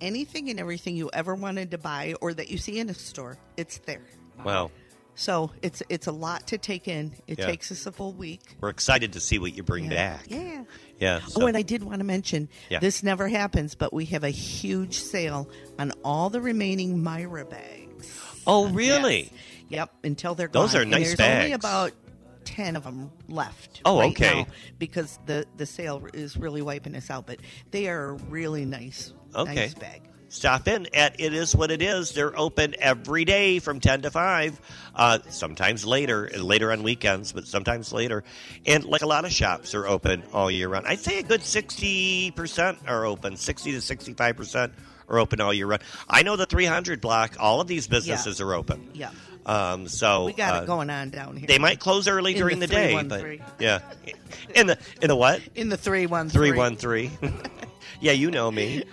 anything 0.00 0.50
and 0.50 0.58
everything 0.58 0.96
you 0.96 1.10
ever 1.12 1.34
wanted 1.34 1.70
to 1.72 1.78
buy 1.78 2.14
or 2.20 2.32
that 2.34 2.50
you 2.50 2.58
see 2.58 2.78
in 2.78 2.88
a 2.88 2.94
store, 2.94 3.36
it's 3.56 3.78
there. 3.78 4.06
Wow. 4.44 4.70
So 5.16 5.50
it's 5.62 5.82
it's 5.88 6.06
a 6.06 6.12
lot 6.12 6.46
to 6.48 6.58
take 6.58 6.86
in. 6.86 7.14
It 7.26 7.38
Yeah. 7.38 7.46
takes 7.46 7.72
us 7.72 7.86
a 7.86 7.92
full 7.92 8.12
week. 8.12 8.40
We're 8.60 8.68
excited 8.68 9.14
to 9.14 9.20
see 9.20 9.38
what 9.38 9.56
you 9.56 9.62
bring 9.62 9.88
back. 9.88 10.26
Yeah. 10.28 10.64
Yeah. 11.00 11.20
Oh, 11.34 11.46
and 11.46 11.56
I 11.56 11.62
did 11.62 11.82
want 11.82 11.98
to 11.98 12.04
mention 12.04 12.48
Yeah. 12.70 12.78
this 12.80 13.02
never 13.02 13.26
happens, 13.28 13.74
but 13.74 13.92
we 13.92 14.04
have 14.06 14.24
a 14.24 14.30
huge 14.30 14.94
sale 15.00 15.48
on 15.78 15.92
all 16.04 16.30
the 16.30 16.40
remaining 16.40 17.02
Myra 17.02 17.44
bags. 17.46 18.12
oh, 18.46 18.68
really? 18.68 19.32
Yep, 19.70 19.90
until 20.04 20.34
they're 20.36 20.46
Those 20.48 20.72
gone. 20.72 20.78
are 20.78 20.82
And 20.82 20.90
nice 20.92 21.16
there's 21.16 21.28
only 21.36 21.52
about 21.52 21.92
ten 22.44 22.76
of 22.76 22.84
them 22.84 23.10
left. 23.26 23.80
Oh, 23.84 23.98
right 23.98 24.12
okay. 24.12 24.42
now 24.42 24.46
because 24.78 25.18
the 25.26 25.46
the 25.56 25.66
sale 25.66 26.06
is 26.14 26.36
really 26.36 26.62
wiping 26.62 26.94
us 26.94 27.10
out. 27.10 27.26
But 27.26 27.40
they 27.70 27.88
are 27.88 28.10
a 28.10 28.12
really 28.14 28.64
nice, 28.66 29.12
Okay. 29.34 29.54
nice 29.54 29.74
bag. 29.74 30.02
Stop 30.28 30.66
in 30.66 30.88
at 30.92 31.20
It 31.20 31.32
Is 31.32 31.54
What 31.54 31.70
It 31.70 31.80
Is. 31.80 32.12
They're 32.12 32.36
open 32.38 32.74
every 32.80 33.24
day 33.24 33.58
from 33.60 33.78
10 33.78 34.02
to 34.02 34.10
5, 34.10 34.60
uh, 34.94 35.18
sometimes 35.30 35.84
later, 35.86 36.28
later 36.36 36.72
on 36.72 36.82
weekends, 36.82 37.32
but 37.32 37.46
sometimes 37.46 37.92
later. 37.92 38.24
And 38.66 38.84
like 38.84 39.02
a 39.02 39.06
lot 39.06 39.24
of 39.24 39.32
shops 39.32 39.74
are 39.74 39.86
open 39.86 40.24
all 40.32 40.50
year 40.50 40.68
round. 40.68 40.86
I'd 40.86 40.98
say 40.98 41.20
a 41.20 41.22
good 41.22 41.42
60% 41.42 42.76
are 42.88 43.06
open, 43.06 43.36
60 43.36 43.72
to 43.72 43.78
65% 43.78 44.72
are 45.08 45.18
open 45.18 45.40
all 45.40 45.54
year 45.54 45.68
round. 45.68 45.82
I 46.08 46.22
know 46.24 46.34
the 46.36 46.46
300 46.46 47.00
block, 47.00 47.36
all 47.38 47.60
of 47.60 47.68
these 47.68 47.86
businesses 47.86 48.40
are 48.40 48.52
open. 48.52 48.90
Yeah, 48.94 49.10
Um, 49.46 49.86
so 49.86 50.24
we 50.26 50.32
got 50.32 50.56
uh, 50.56 50.62
it 50.62 50.66
going 50.66 50.90
on 50.90 51.10
down 51.10 51.36
here. 51.36 51.46
They 51.46 51.58
might 51.58 51.78
close 51.78 52.08
early 52.08 52.32
In 52.32 52.38
during 52.38 52.58
the 52.58 52.66
the, 52.66 52.74
day, 52.74 53.02
but 53.02 53.60
yeah. 53.60 53.78
In 54.56 54.66
the 54.66 54.76
in 55.00 55.06
the 55.08 55.16
what? 55.16 55.40
in 55.54 55.68
the 55.68 55.76
three 55.76 56.06
one 56.06 56.28
Three 56.28 56.50
one 56.52 56.76
three. 56.76 57.12
Yeah, 58.00 58.12
you 58.12 58.30
know 58.30 58.50
me. 58.50 58.82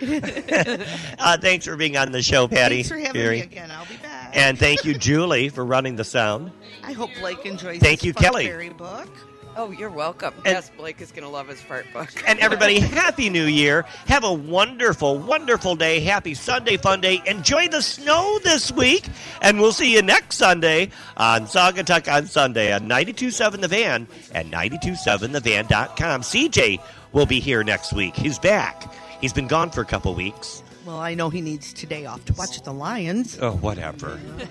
uh, 1.18 1.36
thanks 1.38 1.66
for 1.66 1.76
being 1.76 1.96
on 1.96 2.12
the 2.12 2.22
show, 2.22 2.48
Patti. 2.48 2.76
Thanks 2.76 2.88
for 2.88 2.96
having 2.96 3.12
Gary. 3.12 3.36
me 3.36 3.42
again. 3.42 3.70
I'll 3.70 3.86
be 3.86 3.96
back. 3.96 4.36
And 4.36 4.58
thank 4.58 4.84
you, 4.84 4.94
Julie, 4.94 5.48
for 5.48 5.64
running 5.64 5.96
the 5.96 6.04
sound. 6.04 6.50
I 6.82 6.92
hope 6.92 7.10
Blake 7.20 7.44
enjoys. 7.46 7.80
Thank 7.80 8.00
his 8.00 8.06
you, 8.06 8.14
Kelly. 8.14 8.46
Fairy 8.46 8.70
book. 8.70 9.08
Oh, 9.56 9.70
you're 9.70 9.88
welcome. 9.90 10.34
And- 10.38 10.46
yes, 10.46 10.68
Blake 10.76 11.00
is 11.00 11.12
going 11.12 11.22
to 11.22 11.28
love 11.28 11.46
his 11.46 11.60
fart 11.60 11.86
book. 11.92 12.08
And 12.26 12.40
everybody, 12.40 12.80
Happy 12.80 13.30
New 13.30 13.44
Year. 13.44 13.84
Have 14.06 14.24
a 14.24 14.32
wonderful, 14.32 15.16
wonderful 15.18 15.76
day. 15.76 16.00
Happy 16.00 16.34
Sunday, 16.34 16.76
fun 16.76 17.00
day. 17.00 17.22
Enjoy 17.26 17.68
the 17.68 17.80
snow 17.80 18.40
this 18.42 18.72
week. 18.72 19.06
And 19.42 19.60
we'll 19.60 19.70
see 19.72 19.92
you 19.92 20.02
next 20.02 20.36
Sunday 20.38 20.90
on 21.16 21.42
Saugatuck 21.42 22.12
on 22.12 22.26
Sunday 22.26 22.72
on 22.72 22.88
92.7 22.88 23.60
The 23.60 23.68
Van 23.68 24.08
and 24.32 24.52
92.7thevan.com. 24.52 26.22
CJ 26.22 26.80
will 27.14 27.24
be 27.24 27.40
here 27.40 27.64
next 27.64 27.94
week. 27.94 28.14
He's 28.14 28.38
back. 28.38 28.92
He's 29.20 29.32
been 29.32 29.46
gone 29.46 29.70
for 29.70 29.80
a 29.80 29.86
couple 29.86 30.14
weeks. 30.14 30.62
Well, 30.84 30.98
I 30.98 31.14
know 31.14 31.30
he 31.30 31.40
needs 31.40 31.72
today 31.72 32.04
off 32.04 32.22
to 32.26 32.34
watch 32.34 32.60
the 32.60 32.72
Lions. 32.72 33.38
Oh, 33.40 33.52
whatever. 33.52 34.18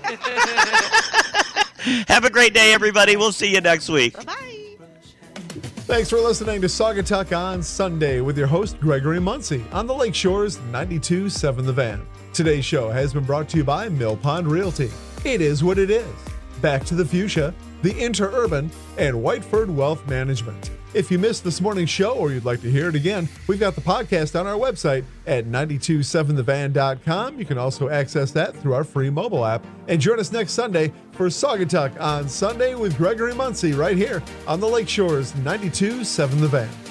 Have 2.08 2.26
a 2.26 2.30
great 2.32 2.56
day, 2.56 2.74
everybody. 2.74 3.16
We'll 3.18 3.32
see 3.32 3.54
you 3.54 3.62
next 3.62 3.90
week. 3.90 4.16
Bye. 4.26 4.78
Thanks 5.86 6.10
for 6.10 6.18
listening 6.18 6.62
to 6.62 6.68
Saugatuck 6.68 7.38
on 7.38 7.62
Sunday 7.62 8.22
with 8.22 8.38
your 8.38 8.48
host, 8.48 8.80
Gregory 8.80 9.20
Muncie, 9.20 9.64
on 9.72 9.86
the 9.86 9.94
Lake 9.94 10.16
Shores 10.16 10.58
92.7 10.72 11.66
The 11.66 11.74
Van. 11.74 12.08
Today's 12.34 12.66
show 12.66 12.90
has 12.90 13.14
been 13.14 13.26
brought 13.26 13.50
to 13.50 13.58
you 13.58 13.64
by 13.64 13.90
Mill 13.90 14.18
Pond 14.18 14.48
Realty. 14.48 14.90
It 15.26 15.42
is 15.42 15.64
what 15.64 15.78
it 15.78 15.92
is. 15.92 16.08
Back 16.62 16.86
to 16.86 16.96
the 16.96 17.06
Fuchsia, 17.06 17.54
the 17.82 17.92
Interurban, 17.92 18.72
and 18.98 19.18
Whiteford 19.18 19.68
Wealth 19.68 20.08
Management. 20.08 20.72
If 20.94 21.10
you 21.10 21.18
missed 21.18 21.44
this 21.44 21.60
morning's 21.60 21.90
show 21.90 22.14
or 22.14 22.32
you'd 22.32 22.46
like 22.46 22.62
to 22.62 22.70
hear 22.70 22.88
it 22.88 22.96
again, 22.96 23.28
we've 23.48 23.60
got 23.60 23.74
the 23.74 23.82
podcast 23.82 24.40
on 24.40 24.46
our 24.46 24.54
website 24.58 25.04
at 25.26 25.46
927thevan.com. 25.46 27.40
You 27.40 27.46
can 27.46 27.58
also 27.58 27.90
access 27.90 28.32
that 28.32 28.56
through 28.58 28.74
our 28.74 28.84
free 28.84 29.10
mobile 29.10 29.44
app. 29.44 29.66
And 29.88 30.00
join 30.00 30.20
us 30.20 30.32
next 30.32 30.52
Sunday 30.52 30.94
for 31.14 31.28
Saugatuck 31.28 32.00
on 32.00 32.30
Sunday 32.30 32.76
with 32.76 32.96
Gregory 32.96 33.34
Muncie 33.34 33.74
right 33.74 33.98
here 33.98 34.22
on 34.48 34.60
the 34.60 34.68
Lake 34.68 34.88
Shores 34.88 35.34
927 35.38 36.42
The 36.42 36.48
Van. 36.48 36.83